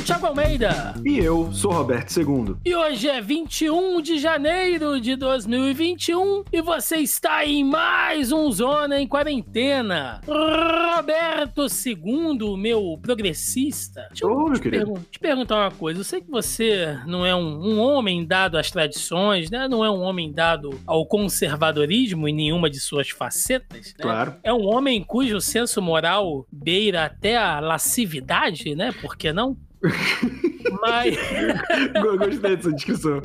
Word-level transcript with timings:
o 0.00 0.02
Thiago 0.02 0.26
Almeida. 0.26 0.94
E 1.04 1.18
eu 1.18 1.52
sou 1.52 1.72
Roberto 1.72 2.16
II. 2.16 2.56
E 2.64 2.74
hoje 2.74 3.06
é 3.06 3.20
21 3.20 4.00
de 4.00 4.18
janeiro 4.18 4.98
de 4.98 5.14
2021 5.14 6.44
e 6.50 6.62
você 6.62 6.96
está 6.96 7.44
em 7.44 7.62
mais 7.62 8.32
um 8.32 8.50
Zona 8.50 8.98
em 8.98 9.06
Quarentena. 9.06 10.22
Roberto 10.26 11.66
II, 11.66 12.56
meu 12.56 12.98
progressista. 13.02 14.06
Deixa 14.08 14.24
eu 14.24 14.52
te, 14.54 14.70
pergun 14.70 14.94
te, 15.10 15.18
perguntar 15.18 15.56
uma 15.56 15.70
coisa. 15.70 16.00
Eu 16.00 16.04
sei 16.04 16.22
que 16.22 16.30
você 16.30 16.98
não 17.06 17.26
é 17.26 17.36
um, 17.36 17.74
um 17.74 17.78
homem 17.78 18.24
dado 18.24 18.56
às 18.56 18.70
tradições, 18.70 19.50
né? 19.50 19.68
Não 19.68 19.84
é 19.84 19.90
um 19.90 20.00
homem 20.00 20.32
dado 20.32 20.80
ao 20.86 21.04
conservadorismo 21.04 22.26
em 22.26 22.34
nenhuma 22.34 22.70
de 22.70 22.80
suas 22.80 23.10
facetas. 23.10 23.88
Né? 23.88 24.02
Claro. 24.02 24.34
É 24.42 24.52
um 24.52 24.66
homem 24.66 25.04
cujo 25.04 25.42
senso 25.42 25.82
moral 25.82 26.46
beira 26.50 27.04
até 27.04 27.36
a 27.36 27.60
lascividade, 27.60 28.74
né? 28.74 28.92
Por 28.92 29.14
que 29.14 29.30
não? 29.30 29.58
Mas. 30.80 31.16
Gostei 32.18 32.56
dessa 32.56 32.72
descrição. 32.72 33.22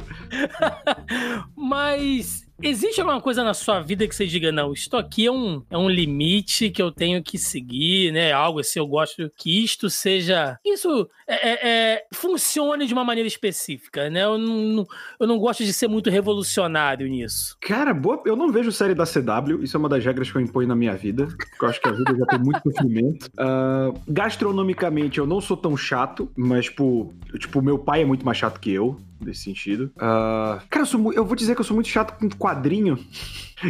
Mas 1.56 2.46
Existe 2.62 3.02
alguma 3.02 3.20
coisa 3.20 3.44
na 3.44 3.54
sua 3.54 3.82
vida 3.82 4.08
que 4.08 4.16
você 4.16 4.26
diga, 4.26 4.52
não, 4.52 4.72
isto 4.72 4.96
aqui 4.96 5.26
é 5.26 5.32
um, 5.32 5.62
é 5.70 5.78
um 5.78 5.90
limite 5.90 6.70
que 6.70 6.82
eu 6.82 6.92
tenho 6.92 7.22
que 7.22 7.38
seguir, 7.38 8.12
né? 8.14 8.32
Algo 8.32 8.60
assim, 8.60 8.80
eu 8.80 8.88
gosto 8.88 9.30
que 9.38 9.64
isto 9.64 9.90
seja. 9.90 10.58
Isso 10.66 11.08
é, 11.28 11.50
é, 11.50 11.70
é, 11.70 12.06
funcione 12.14 12.88
de 12.88 12.94
uma 12.94 13.04
maneira 13.04 13.28
específica, 13.28 14.10
né? 14.10 14.24
Eu 14.24 14.38
não, 14.38 14.88
eu 15.20 15.28
não 15.28 15.38
gosto 15.38 15.66
de 15.66 15.74
ser 15.74 15.88
muito 15.88 16.10
revolucionário 16.10 17.08
nisso. 17.08 17.58
Cara, 17.60 17.94
boa, 17.94 18.22
eu 18.26 18.36
não 18.36 18.52
vejo 18.52 18.72
série 18.72 18.94
da 18.96 19.06
CW, 19.06 19.64
isso 19.64 19.76
é 19.76 19.80
uma 19.80 19.90
das 19.90 20.04
regras 20.04 20.32
que 20.32 20.38
eu 20.38 20.42
imponho 20.42 20.68
na 20.68 20.76
minha 20.76 20.96
vida, 20.96 21.28
porque 21.28 21.66
eu 21.66 21.70
acho 21.70 21.82
que 21.82 21.90
a 21.90 21.92
vida 21.92 22.16
já 22.16 22.26
tem 22.26 22.40
muito 22.40 22.62
sofrimento. 22.64 23.26
Uh, 23.38 24.00
gastronomicamente, 24.08 25.20
eu 25.20 25.28
não 25.28 25.42
sou 25.42 25.58
tão 25.58 25.76
chato, 25.76 26.32
mas, 26.36 26.66
tipo, 26.66 27.14
tipo, 27.38 27.62
meu 27.62 27.78
pai 27.78 28.02
é 28.04 28.06
muito 28.06 28.26
mais 28.26 28.38
chato 28.38 28.60
que 28.60 28.72
eu 28.72 28.98
nesse 29.20 29.42
sentido. 29.42 29.92
Uh, 29.96 30.62
cara, 30.70 30.82
eu, 30.82 30.86
sou, 30.86 31.14
eu, 31.14 31.26
vou 31.26 31.36
dizer 31.36 31.56
que 31.56 31.62
eu 31.62 31.66
sou 31.66 31.76
muito 31.76 31.90
chato 31.90 32.18
com 32.20 32.30
quadrinho. 32.30 32.98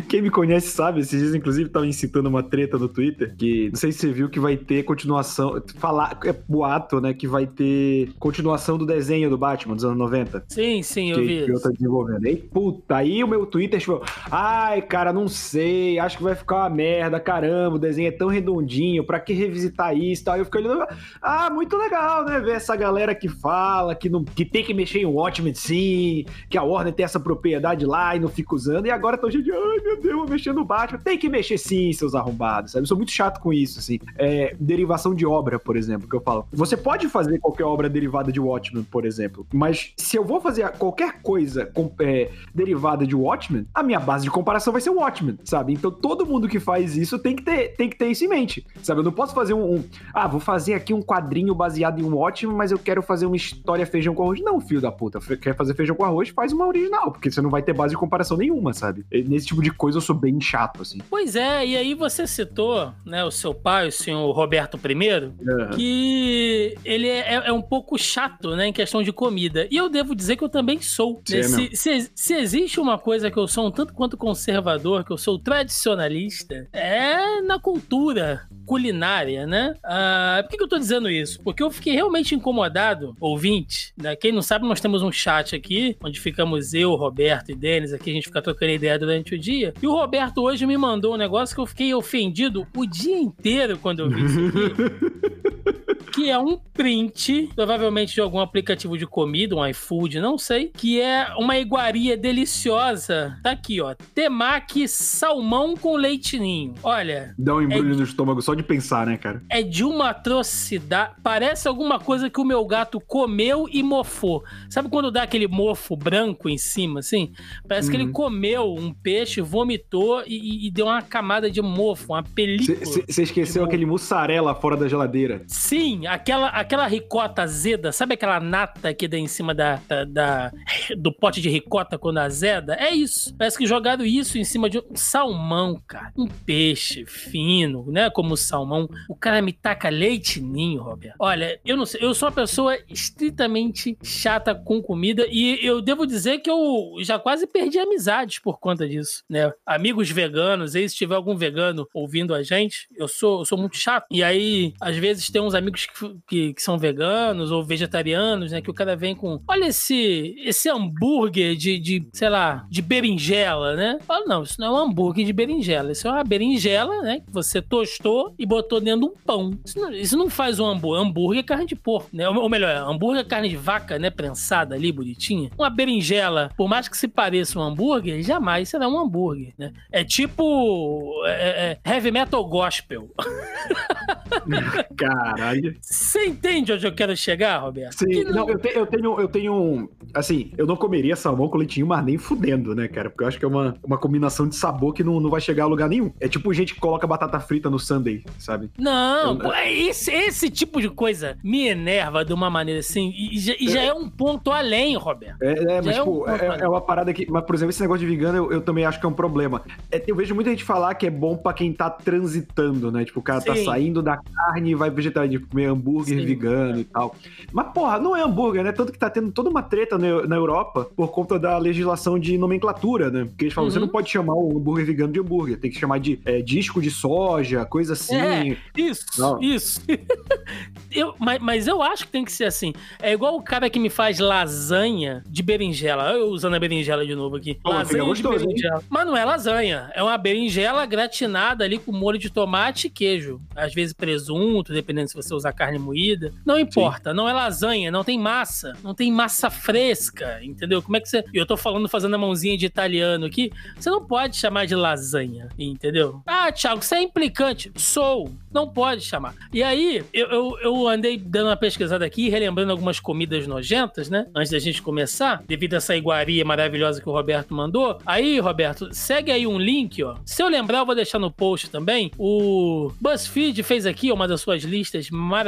Quem 0.08 0.22
me 0.22 0.30
conhece 0.30 0.68
sabe, 0.68 1.02
esses 1.02 1.20
dias, 1.20 1.36
inclusive, 1.36 1.70
tava 1.70 1.86
incitando 1.86 2.28
uma 2.28 2.42
treta 2.42 2.78
no 2.78 2.88
Twitter, 2.88 3.36
que 3.38 3.70
não 3.70 3.76
sei 3.76 3.92
se 3.92 4.00
você 4.00 4.12
viu 4.12 4.30
que 4.30 4.40
vai 4.40 4.58
ter 4.58 4.84
continuação. 4.84 5.62
Falar, 5.78 6.20
é 6.26 6.34
boato, 6.34 7.00
né? 7.00 7.14
Que 7.14 7.28
vai 7.28 7.46
ter 7.46 8.10
continuação 8.20 8.78
do 8.78 8.86
desenho 8.86 9.30
do 9.30 9.38
Batman 9.38 9.76
dos 9.76 9.86
anos 9.86 9.98
90. 9.98 10.46
Sim, 10.48 10.82
sim, 10.82 11.12
eu 11.12 11.20
que, 11.20 11.26
vi. 11.26 11.46
Que 11.46 11.52
eu 11.52 11.62
tô 11.62 11.70
desenvolvendo. 11.70 12.26
Aí, 12.26 12.36
puta, 12.36 12.98
aí 12.98 13.24
o 13.24 13.28
meu 13.28 13.46
Twitter, 13.46 13.80
tipo, 13.80 14.02
ai, 14.32 14.82
cara, 14.82 15.14
não 15.14 15.28
sei, 15.28 16.00
acho 16.00 16.18
que 16.18 16.24
vai 16.24 16.36
ficar 16.36 16.58
uma 16.58 16.70
merda, 16.70 17.20
caramba, 17.20 17.76
o 17.76 17.80
desenho 17.80 18.08
é 18.08 18.12
tão 18.12 18.28
redondinho, 18.28 19.06
pra 19.06 19.20
que 19.20 19.34
revisitar 19.34 19.96
isso 19.96 20.26
Aí 20.30 20.40
eu 20.40 20.46
fico 20.46 20.58
olhando, 20.58 20.86
ah, 21.22 21.50
muito 21.50 21.78
legal, 21.78 22.26
né? 22.26 22.40
Ver 22.40 22.56
essa 22.56 22.76
galera 22.76 23.14
que 23.14 23.28
fala 23.28 23.94
que, 23.94 24.10
não, 24.10 24.24
que 24.24 24.44
tem 24.46 24.64
que 24.64 24.74
mexer 24.74 25.00
em 25.00 25.06
Watchmen 25.06 25.54
sim, 25.54 26.26
que 26.50 26.58
a 26.58 26.64
Warner 26.64 26.94
tem 26.94 27.04
essa 27.04 27.20
propriedade 27.20 27.86
lá 27.86 28.16
e 28.16 28.20
não 28.20 28.30
fica 28.30 28.56
usando, 28.56 28.86
e 28.88 28.92
agora 28.92 29.18
tô 29.18 29.30
cheio 29.30 29.44
de, 29.44 29.52
ai 29.76 29.84
meu 29.84 30.02
Deus, 30.02 30.16
vou 30.16 30.28
mexer 30.28 30.54
no 30.54 30.64
Batman. 30.64 31.00
Tem 31.00 31.18
que 31.18 31.30
mexer 31.30 31.58
sim, 31.58 31.92
seus 31.94 32.16
arrombados, 32.16 32.72
sabe? 32.72 32.84
Eu 32.84 32.88
sou 32.88 32.98
muito 32.98 33.12
chato 33.12 33.40
com 33.40 33.54
isso, 33.54 33.80
assim. 33.80 34.00
É, 34.18 34.56
derivação 34.60 35.14
de 35.14 35.26
obra, 35.26 35.60
por 35.60 35.76
exemplo, 35.76 36.08
que 36.08 36.16
eu 36.16 36.22
falo. 36.22 36.48
Você 36.52 36.78
pode 36.78 37.08
fazer 37.10 37.40
qualquer 37.40 37.66
obra 37.66 37.90
derivada 37.90 38.32
de 38.32 38.40
Watchmen, 38.40 38.84
por 38.84 39.06
exemplo, 39.06 39.46
mas 39.54 39.94
se 39.98 40.18
eu 40.18 40.24
vou 40.24 40.40
fazer 40.40 40.70
qualquer 40.78 41.22
coisa 41.22 41.66
com, 41.66 41.92
é, 42.00 42.32
derivada 42.54 43.06
de 43.06 43.16
Watchmen, 43.16 43.68
a 43.74 43.84
minha 43.84 44.00
base 44.00 44.24
de 44.24 44.32
comparação 44.32 44.72
vai 44.72 44.82
ser 44.82 44.90
o 44.90 44.96
Watchmen, 44.96 45.38
sabe? 45.44 45.74
Então 45.74 45.92
todo 45.92 46.26
mundo 46.26 46.48
que 46.48 46.60
faz 46.60 46.96
isso 46.96 47.20
tem 47.20 47.36
que 47.36 47.44
ter, 47.44 47.76
tem 47.76 47.90
que 47.90 47.98
ter 47.98 48.08
isso 48.08 48.24
em 48.24 48.28
mente, 48.28 48.66
sabe? 48.82 49.00
Eu 49.02 49.04
não 49.04 49.12
posso 49.12 49.34
fazer 49.34 49.54
um, 49.54 49.76
um 49.76 49.84
ah, 50.14 50.28
vou 50.28 50.40
fazer 50.40 50.74
aqui 50.74 50.94
um 50.94 51.02
quadrinho 51.02 51.54
baseado 51.54 52.00
em 52.00 52.04
um 52.04 52.16
Watchmen, 52.16 52.56
mas 52.56 52.72
eu 52.72 52.80
quero 52.80 53.02
fazer 53.02 53.26
uma 53.26 53.36
história 53.36 53.86
feijão 53.86 54.14
com 54.14 54.24
arroz. 54.24 54.42
Não, 54.42 54.60
filho 54.60 54.82
da 54.82 54.92
puta. 54.92 55.20
Quer 55.38 55.56
fazer 55.56 55.74
feijão 55.74 55.96
com 55.96 56.04
arroz, 56.04 56.30
faz 56.30 56.52
uma 56.54 56.68
original, 56.68 57.12
porque 57.12 57.32
você 57.32 57.42
não 57.42 57.50
vai 57.50 57.62
ter 57.62 57.74
base 57.74 57.92
de 57.92 57.98
comparação 57.98 58.38
nenhuma, 58.38 58.74
sabe? 58.74 59.06
Nesse 59.12 59.48
tipo 59.48 59.62
de 59.62 59.65
coisa 59.72 59.98
eu 59.98 60.02
sou 60.02 60.16
bem 60.16 60.40
chato, 60.40 60.82
assim. 60.82 61.00
Pois 61.10 61.36
é, 61.36 61.66
e 61.66 61.78
aí 61.78 61.94
você 61.94 62.28
citou, 62.28 62.94
né, 63.06 63.24
o 63.24 63.32
seu 63.32 63.54
pai, 63.54 63.88
o 63.88 63.92
senhor 63.92 64.32
Roberto 64.32 64.78
I, 64.78 64.96
uhum. 64.96 65.70
que 65.76 66.76
ele 66.84 67.08
é, 67.08 67.34
é, 67.48 67.52
um 67.52 67.62
pouco 67.62 67.98
chato, 67.98 68.56
né, 68.56 68.68
em 68.68 68.74
questão 68.74 69.02
de 69.02 69.12
comida. 69.12 69.68
E 69.70 69.78
eu 69.78 69.90
devo 69.90 70.16
dizer 70.16 70.36
que 70.36 70.44
eu 70.44 70.50
também 70.50 70.82
sou. 70.82 71.22
Né? 71.30 71.44
Se, 71.44 71.76
se, 71.76 72.12
se, 72.14 72.34
existe 72.34 72.80
uma 72.80 72.98
coisa 72.98 73.32
que 73.32 73.38
eu 73.38 73.48
sou 73.48 73.68
um 73.68 73.72
tanto 73.72 73.94
quanto 73.94 74.18
conservador, 74.18 75.04
que 75.04 75.12
eu 75.12 75.18
sou 75.18 75.40
tradicionalista, 75.40 76.68
é 76.74 77.42
na 77.42 77.60
cultura 77.60 78.48
culinária, 78.66 79.46
né? 79.46 79.76
Ah, 79.84 80.40
por 80.44 80.50
que, 80.50 80.58
que 80.58 80.64
eu 80.64 80.68
tô 80.68 80.78
dizendo 80.78 81.10
isso? 81.10 81.40
Porque 81.44 81.62
eu 81.62 81.70
fiquei 81.70 81.94
realmente 81.94 82.34
incomodado, 82.34 83.16
ouvinte, 83.20 83.94
né? 83.96 84.16
Quem 84.16 84.32
não 84.32 84.42
sabe, 84.42 84.68
nós 84.68 84.82
temos 84.82 85.02
um 85.02 85.12
chat 85.12 85.56
aqui, 85.56 85.96
onde 86.04 86.20
ficamos 86.20 86.74
eu, 86.74 86.96
Roberto 86.96 87.52
e 87.52 87.56
Denis, 87.56 87.94
aqui 87.94 88.10
a 88.10 88.14
gente 88.14 88.28
fica 88.28 88.42
trocando 88.42 88.72
ideia 88.72 88.98
durante 88.98 89.36
o 89.36 89.40
dia. 89.40 89.55
E 89.64 89.88
o 89.88 89.92
Roberto 89.92 90.42
hoje 90.42 90.66
me 90.66 90.78
mandou 90.78 91.14
um 91.14 91.18
negócio 91.18 91.56
que 91.56 91.62
eu 91.62 91.66
fiquei 91.66 91.94
ofendido 91.94 92.68
o 92.76 92.86
dia 92.86 93.18
inteiro 93.18 93.78
quando 93.78 94.00
eu 94.00 94.10
vi 94.10 94.26
isso 94.26 94.40
aqui. 95.72 95.85
Que 96.16 96.30
é 96.30 96.40
um 96.40 96.58
print, 96.74 97.50
provavelmente 97.54 98.14
de 98.14 98.22
algum 98.22 98.40
aplicativo 98.40 98.98
de 98.98 99.06
comida, 99.06 99.54
um 99.54 99.68
iFood, 99.68 100.22
não 100.22 100.38
sei, 100.38 100.72
que 100.74 101.02
é 101.02 101.28
uma 101.38 101.58
iguaria 101.58 102.16
deliciosa. 102.16 103.38
Tá 103.44 103.52
aqui, 103.52 103.82
ó. 103.82 103.94
Temaki 104.14 104.88
salmão 104.88 105.76
com 105.76 105.98
leitinho. 105.98 106.74
Olha. 106.82 107.36
Dá 107.38 107.56
um 107.56 107.62
embrulho 107.62 107.96
é 107.96 107.98
no 107.98 108.04
estômago 108.04 108.42
só 108.42 108.54
de 108.54 108.64
pensar, 108.64 109.06
né, 109.06 109.18
cara? 109.18 109.44
É 109.50 109.62
de 109.62 109.84
uma 109.84 110.12
atrocidade. 110.12 111.16
Parece 111.22 111.68
alguma 111.68 112.00
coisa 112.00 112.30
que 112.30 112.40
o 112.40 112.46
meu 112.46 112.66
gato 112.66 113.02
comeu 113.02 113.68
e 113.70 113.84
mofou. 113.84 114.42
Sabe 114.70 114.88
quando 114.88 115.12
dá 115.12 115.24
aquele 115.24 115.50
mofo 115.50 115.98
branco 115.98 116.48
em 116.48 116.58
cima, 116.58 117.02
assim? 117.02 117.34
Parece 117.68 117.88
uhum. 117.88 117.92
que 117.92 117.98
ele 117.98 118.06
uhum. 118.06 118.14
comeu 118.14 118.74
um 118.74 118.94
peixe, 118.94 119.42
vomitou 119.42 120.24
e, 120.26 120.68
e, 120.68 120.72
deu 120.72 120.86
uma 120.86 121.02
camada 121.02 121.52
de 121.52 121.62
mofo, 121.62 122.14
uma 122.14 122.24
película. 122.24 122.78
Você 123.06 123.24
esqueceu 123.24 123.66
aquele 123.66 123.86
mussarela 123.86 124.56
fora 124.56 124.78
da 124.78 124.88
geladeira? 124.88 125.44
Sim, 125.48 126.05
aquela, 126.08 126.50
aquela 126.50 126.88
ricota 126.88 127.44
azeda, 127.44 127.92
sabe 127.92 128.14
aquela 128.14 128.40
nata 128.40 128.94
que 128.94 129.08
dá 129.08 129.18
em 129.18 129.28
cima 129.28 129.54
da, 129.54 129.82
da, 130.08 130.52
do 130.98 131.12
pote 131.12 131.42
de 131.42 131.50
ricota 131.50 131.98
quando 131.98 132.20
azeda? 132.20 132.76
É 132.76 132.94
isso. 132.94 133.36
Parece 133.38 133.58
que 133.58 133.66
jogaram 133.66 134.06
isso 134.06 134.38
em 134.38 134.44
cima 134.44 134.70
de 134.70 134.80
um 134.80 134.96
salmão, 134.96 135.82
cara. 135.88 136.12
Um 136.18 136.28
peixe 136.28 137.06
fino, 137.06 137.92
né? 137.92 138.10
Como 138.10 138.34
o 138.34 138.38
salmão. 138.38 138.90
O 139.10 139.16
cara 139.16 139.42
me 139.42 139.54
taca 139.54 139.90
leite 139.90 140.42
ninho, 140.42 140.82
Roberto. 140.82 141.16
Olha, 141.20 141.60
eu 141.66 141.78
não 141.78 141.86
sei, 141.86 142.04
eu 142.04 142.14
sou 142.14 142.28
uma 142.30 142.36
pessoa 142.36 142.78
estritamente 142.90 143.98
chata 144.04 144.54
com 144.54 144.82
comida 144.82 145.26
e 145.30 145.66
eu 145.66 145.82
devo 145.82 146.06
dizer 146.06 146.40
que 146.40 146.50
eu 146.50 146.94
já 147.00 147.18
quase 147.20 147.48
perdi 147.48 147.80
amizades 147.80 148.40
por 148.40 148.60
conta 148.60 148.88
disso, 148.88 149.24
né? 149.30 149.52
Amigos 149.66 150.10
veganos, 150.10 150.76
aí 150.76 150.88
se 150.88 150.96
tiver 150.96 151.16
algum 151.16 151.36
vegano 151.36 151.88
ouvindo 151.94 152.34
a 152.34 152.44
gente, 152.44 152.88
eu 152.96 153.08
sou, 153.08 153.40
eu 153.40 153.46
sou 153.46 153.58
muito 153.58 153.78
chato. 153.78 154.06
E 154.12 154.24
aí, 154.24 154.74
às 154.80 154.96
vezes, 154.98 155.30
tem 155.30 155.42
uns 155.42 155.56
amigos 155.56 155.86
que, 155.86 155.95
que, 156.28 156.54
que, 156.54 156.62
são 156.62 156.78
veganos 156.78 157.52
ou 157.52 157.64
vegetarianos, 157.64 158.52
né? 158.52 158.62
Que 158.62 158.70
o 158.70 158.74
cara 158.74 158.96
vem 158.96 159.16
com, 159.16 159.40
olha 159.48 159.68
esse, 159.68 160.36
esse 160.40 160.70
hambúrguer 160.70 161.56
de, 161.56 161.80
de, 161.80 162.08
sei 162.12 162.30
lá, 162.30 162.66
de 162.70 162.82
berinjela, 162.82 163.76
né? 163.76 163.98
Fala, 164.02 164.26
não, 164.26 164.44
isso 164.44 164.60
não 164.60 164.68
é 164.68 164.72
um 164.72 164.84
hambúrguer 164.86 165.26
de 165.26 165.34
berinjela, 165.34 165.92
isso 165.92 166.08
é 166.08 166.12
uma 166.12 166.24
berinjela, 166.24 167.02
né? 167.02 167.22
Que 167.26 167.32
você 167.32 167.62
tostou 167.62 168.34
e 168.38 168.46
botou 168.46 168.80
dentro 168.80 169.02
de 169.02 169.06
um 169.08 169.14
pão. 169.26 169.58
Isso 169.66 169.80
não, 169.80 169.92
isso 169.92 170.18
não 170.18 170.30
faz 170.30 170.60
um 170.60 170.66
hambúrguer. 170.66 171.02
Hambúrguer 171.02 171.40
é 171.40 171.44
carne 171.44 171.66
de 171.66 171.76
porco, 171.76 172.10
né? 172.12 172.28
Ou 172.28 172.50
melhor, 172.50 172.90
hambúrguer 172.90 173.22
é 173.22 173.24
carne 173.24 173.50
de 173.50 173.58
vaca, 173.58 173.98
né? 173.98 174.10
Prensada 174.10 174.76
ali, 174.76 174.92
bonitinha. 174.92 175.50
Uma 175.58 175.70
berinjela, 175.70 176.52
por 176.58 176.68
mais 176.68 176.88
que 176.88 176.98
se 176.98 177.08
pareça 177.08 177.58
um 177.58 177.62
hambúrguer, 177.62 178.22
jamais 178.22 178.70
será 178.70 178.88
um 178.88 179.00
hambúrguer, 179.00 179.54
né? 179.58 179.72
É 179.92 180.04
tipo 180.04 181.24
é, 181.26 181.78
é, 181.86 181.90
heavy 181.90 182.12
metal 182.12 182.44
gospel. 182.46 183.10
Caralho. 184.98 185.76
Você 185.86 186.26
entende 186.26 186.74
onde 186.74 186.86
eu 186.86 186.92
quero 186.92 187.16
chegar, 187.16 187.60
Roberto? 187.60 188.00
Sim, 188.00 188.24
não... 188.24 188.32
não, 188.32 188.50
eu, 188.50 188.58
te, 188.58 188.76
eu 188.76 188.88
tenho, 188.88 189.20
eu 189.20 189.28
tenho, 189.28 189.90
assim, 190.16 190.52
eu 190.58 190.66
não 190.66 190.76
comeria 190.76 191.16
salmão 191.16 191.48
com 191.48 191.58
leitinho, 191.60 191.86
mas 191.86 192.04
nem 192.04 192.18
fudendo, 192.18 192.74
né, 192.74 192.88
cara? 192.88 193.08
Porque 193.08 193.24
eu 193.24 193.28
acho 193.28 193.38
que 193.38 193.46
é 193.46 193.48
uma, 193.48 193.76
uma 193.84 193.98
combinação 193.98 194.48
de 194.48 194.56
sabor 194.56 194.96
que 194.96 195.04
não, 195.04 195.20
não 195.20 195.30
vai 195.30 195.40
chegar 195.40 195.66
a 195.66 195.68
lugar 195.68 195.88
nenhum. 195.88 196.12
É 196.20 196.28
tipo 196.28 196.52
gente 196.56 196.74
que 196.74 196.80
coloca 196.80 197.06
batata 197.06 197.40
frita 197.40 197.70
no 197.70 197.78
sundae, 197.78 198.24
sabe? 198.40 198.72
Não, 198.80 199.40
eu, 199.40 199.54
é 199.54 199.72
esse, 199.72 200.12
esse 200.12 200.50
tipo 200.50 200.82
de 200.82 200.90
coisa 200.90 201.38
me 201.44 201.68
enerva 201.68 202.26
de 202.26 202.34
uma 202.34 202.50
maneira 202.50 202.80
assim, 202.80 203.14
e, 203.16 203.38
já, 203.38 203.54
e 203.60 203.70
já 203.70 203.82
é, 203.82 203.88
é 203.88 203.94
um 203.94 204.10
ponto 204.10 204.52
além, 204.52 204.98
Roberto. 204.98 205.40
É, 205.44 205.52
é 205.52 205.82
mas, 205.84 205.98
é 205.98 206.00
tipo, 206.00 206.24
um 206.24 206.30
é, 206.30 206.62
é, 206.62 206.68
uma 206.68 206.82
parada 206.82 207.14
que, 207.14 207.30
mas, 207.30 207.44
por 207.44 207.54
exemplo, 207.54 207.70
esse 207.70 207.82
negócio 207.82 208.08
de 208.08 208.12
vegano 208.12 208.38
eu, 208.40 208.52
eu 208.54 208.62
também 208.62 208.86
acho 208.86 209.00
que 209.00 209.06
é 209.06 209.10
um 209.10 209.14
problema. 209.14 209.62
É, 209.92 210.04
eu 210.08 210.16
vejo 210.16 210.34
muita 210.34 210.50
gente 210.50 210.64
falar 210.64 210.96
que 210.96 211.06
é 211.06 211.12
bom 211.12 211.38
para 211.38 211.54
quem 211.54 211.72
tá 211.72 211.92
transitando, 211.92 212.92
né? 212.92 213.06
Tipo, 213.06 213.20
o 213.20 213.24
cara 213.24 213.40
tá 213.40 213.54
Sim. 213.54 213.66
tá 213.66 213.72
saindo 213.72 214.02
da 214.02 214.18
carne 214.18 214.72
e 214.72 214.76
vai 214.76 214.90
vegetariano 214.90 215.38
de 215.38 215.46
comer 215.66 215.68
hambúrguer 215.68 216.20
Sim. 216.20 216.26
vegano 216.26 216.80
e 216.80 216.84
tal. 216.84 217.16
Mas, 217.52 217.68
porra, 217.74 218.00
não 218.00 218.16
é 218.16 218.22
hambúrguer, 218.22 218.64
né? 218.64 218.72
Tanto 218.72 218.92
que 218.92 219.00
tá 219.00 219.10
tendo 219.10 219.32
toda 219.32 219.50
uma 219.50 219.64
treta 219.64 219.98
na, 219.98 220.36
Europa 220.36 220.90
por 220.96 221.10
conta 221.10 221.40
da 221.40 221.58
legislação 221.58 222.20
de 222.20 222.38
nomenclatura, 222.38 223.10
né? 223.10 223.26
Porque 223.26 223.46
eles 223.46 223.54
falam, 223.54 223.68
Uhum. 223.68 223.74
você 223.74 223.80
não 223.80 223.88
pode 223.88 224.10
chamar 224.10 224.34
o 224.34 224.58
hambúrguer 224.58 224.86
vegano 224.86 225.12
de 225.12 225.20
hambúrguer, 225.20 225.58
tem 225.60 225.72
que 225.72 225.80
chamar 225.80 226.00
de 226.00 226.20
é, 226.26 226.42
disco 226.42 226.82
de 226.82 226.92
soja, 226.92 227.66
coisa 227.66 227.94
assim. 227.94 228.16
É. 228.16 228.58
Isso, 228.78 229.06
Não. 229.18 229.42
isso. 229.42 229.82
eu, 230.92 231.16
mas, 231.20 231.42
mas 231.42 231.68
eu 231.68 231.82
acho 231.82 232.06
que 232.06 232.12
tem 232.12 232.24
que 232.24 232.32
ser 232.32 232.46
assim. 232.46 232.74
É 233.02 233.14
igual 233.14 233.36
o 233.36 233.42
cara 233.42 233.70
que 233.70 233.80
me 233.80 233.90
faz 233.90 234.20
lasanha 234.20 235.24
de 235.28 235.42
berinjela. 235.42 236.12
Eu 236.12 236.28
usando 236.28 236.56
a 236.56 236.60
berinjela 236.60 237.06
de 237.06 237.16
novo 237.16 237.38
aqui. 237.38 237.56
Pô, 237.64 237.70
lasanha 237.70 238.04
de 238.04 238.10
gostoso, 238.10 238.40
hein? 238.40 238.48
berinjela. 238.48 238.84
Mas 238.90 239.06
não 239.06 239.18
é 239.18 239.26
lasanha. 239.26 239.92
É 239.94 240.04
uma 240.04 240.18
berinjela 240.18 240.86
gratinada 240.86 241.64
ali 241.64 241.78
com 241.78 241.92
molho 241.92 242.20
de 242.20 242.30
tomate 242.30 242.88
e 242.88 242.90
queijo. 242.90 243.42
Às 243.56 243.74
vezes 243.74 243.94
presunto, 243.94 244.74
dependendo 244.74 245.10
se 245.10 245.16
você 245.16 245.34
usar 245.34 245.54
carne 245.56 245.80
moída. 245.80 246.34
Não 246.46 246.60
importa. 246.60 247.14
Não 247.14 247.28
é 247.28 247.34
lasanha. 247.34 247.92
Não 247.92 248.04
tem 248.04 248.20
massa. 248.20 248.74
Não 248.84 248.94
tem 248.94 249.12
massa 249.12 249.50
fresca. 249.50 250.40
Entendeu? 250.44 250.82
Como 250.82 250.98
é 250.98 251.00
que 251.00 251.10
você. 251.10 251.24
Eu 251.34 251.46
tô 251.46 251.58
falando, 251.58 251.88
fazendo 251.90 252.16
a 252.16 252.18
mãozinha 252.18 252.58
de 252.58 252.66
italiano 252.66 253.26
aqui. 253.26 253.52
Você 253.78 253.90
não 253.90 254.06
pode 254.06 254.36
chamar 254.36 254.66
de 254.66 254.76
lasanha. 254.76 255.50
Entendeu? 255.58 256.22
Ah, 256.26 256.52
Thiago, 256.52 256.84
você 256.84 256.96
é 256.96 257.02
implicante. 257.02 257.72
Sou. 257.76 258.32
Não 258.52 258.68
pode 258.68 259.02
chamar. 259.02 259.36
E 259.54 259.62
aí, 259.62 260.04
eu, 260.14 260.28
eu, 260.28 260.58
eu 260.62 260.88
andei 260.88 261.18
dando 261.18 261.48
uma 261.48 261.58
pesquisada 261.58 262.06
aqui, 262.06 262.30
relembrando 262.30 262.72
algumas 262.72 263.00
comidas 263.00 263.48
nojentas, 263.48 264.10
né? 264.10 264.28
Antes 264.36 264.52
da 264.52 264.60
gente 264.60 264.82
começar, 264.82 265.44
devido 265.48 265.74
a 265.74 265.78
essa 265.78 265.96
iguaria 265.96 266.44
maravilhosa 266.46 267.02
que 267.02 267.10
o 267.10 267.12
Roberto 267.12 267.54
mandou. 267.54 268.00
Aí, 268.06 268.40
Roberto, 268.40 268.90
segue 268.94 269.32
aí 269.32 269.46
um 269.46 269.60
link, 269.60 270.02
ó. 270.04 270.16
Se 270.26 270.42
eu 270.42 270.48
lembrar, 270.48 270.80
eu 270.80 270.86
vou 270.86 270.96
deixar 270.96 271.20
no 271.20 271.32
post 271.32 271.70
também. 271.70 272.12
O 272.18 272.92
BuzzFeed 273.00 273.62
fez 273.64 273.86
aqui 273.86 274.12
uma 274.12 274.28
das 274.28 274.42
suas 274.42 274.64
listas 274.64 275.10
maravilhosas, 275.10 275.45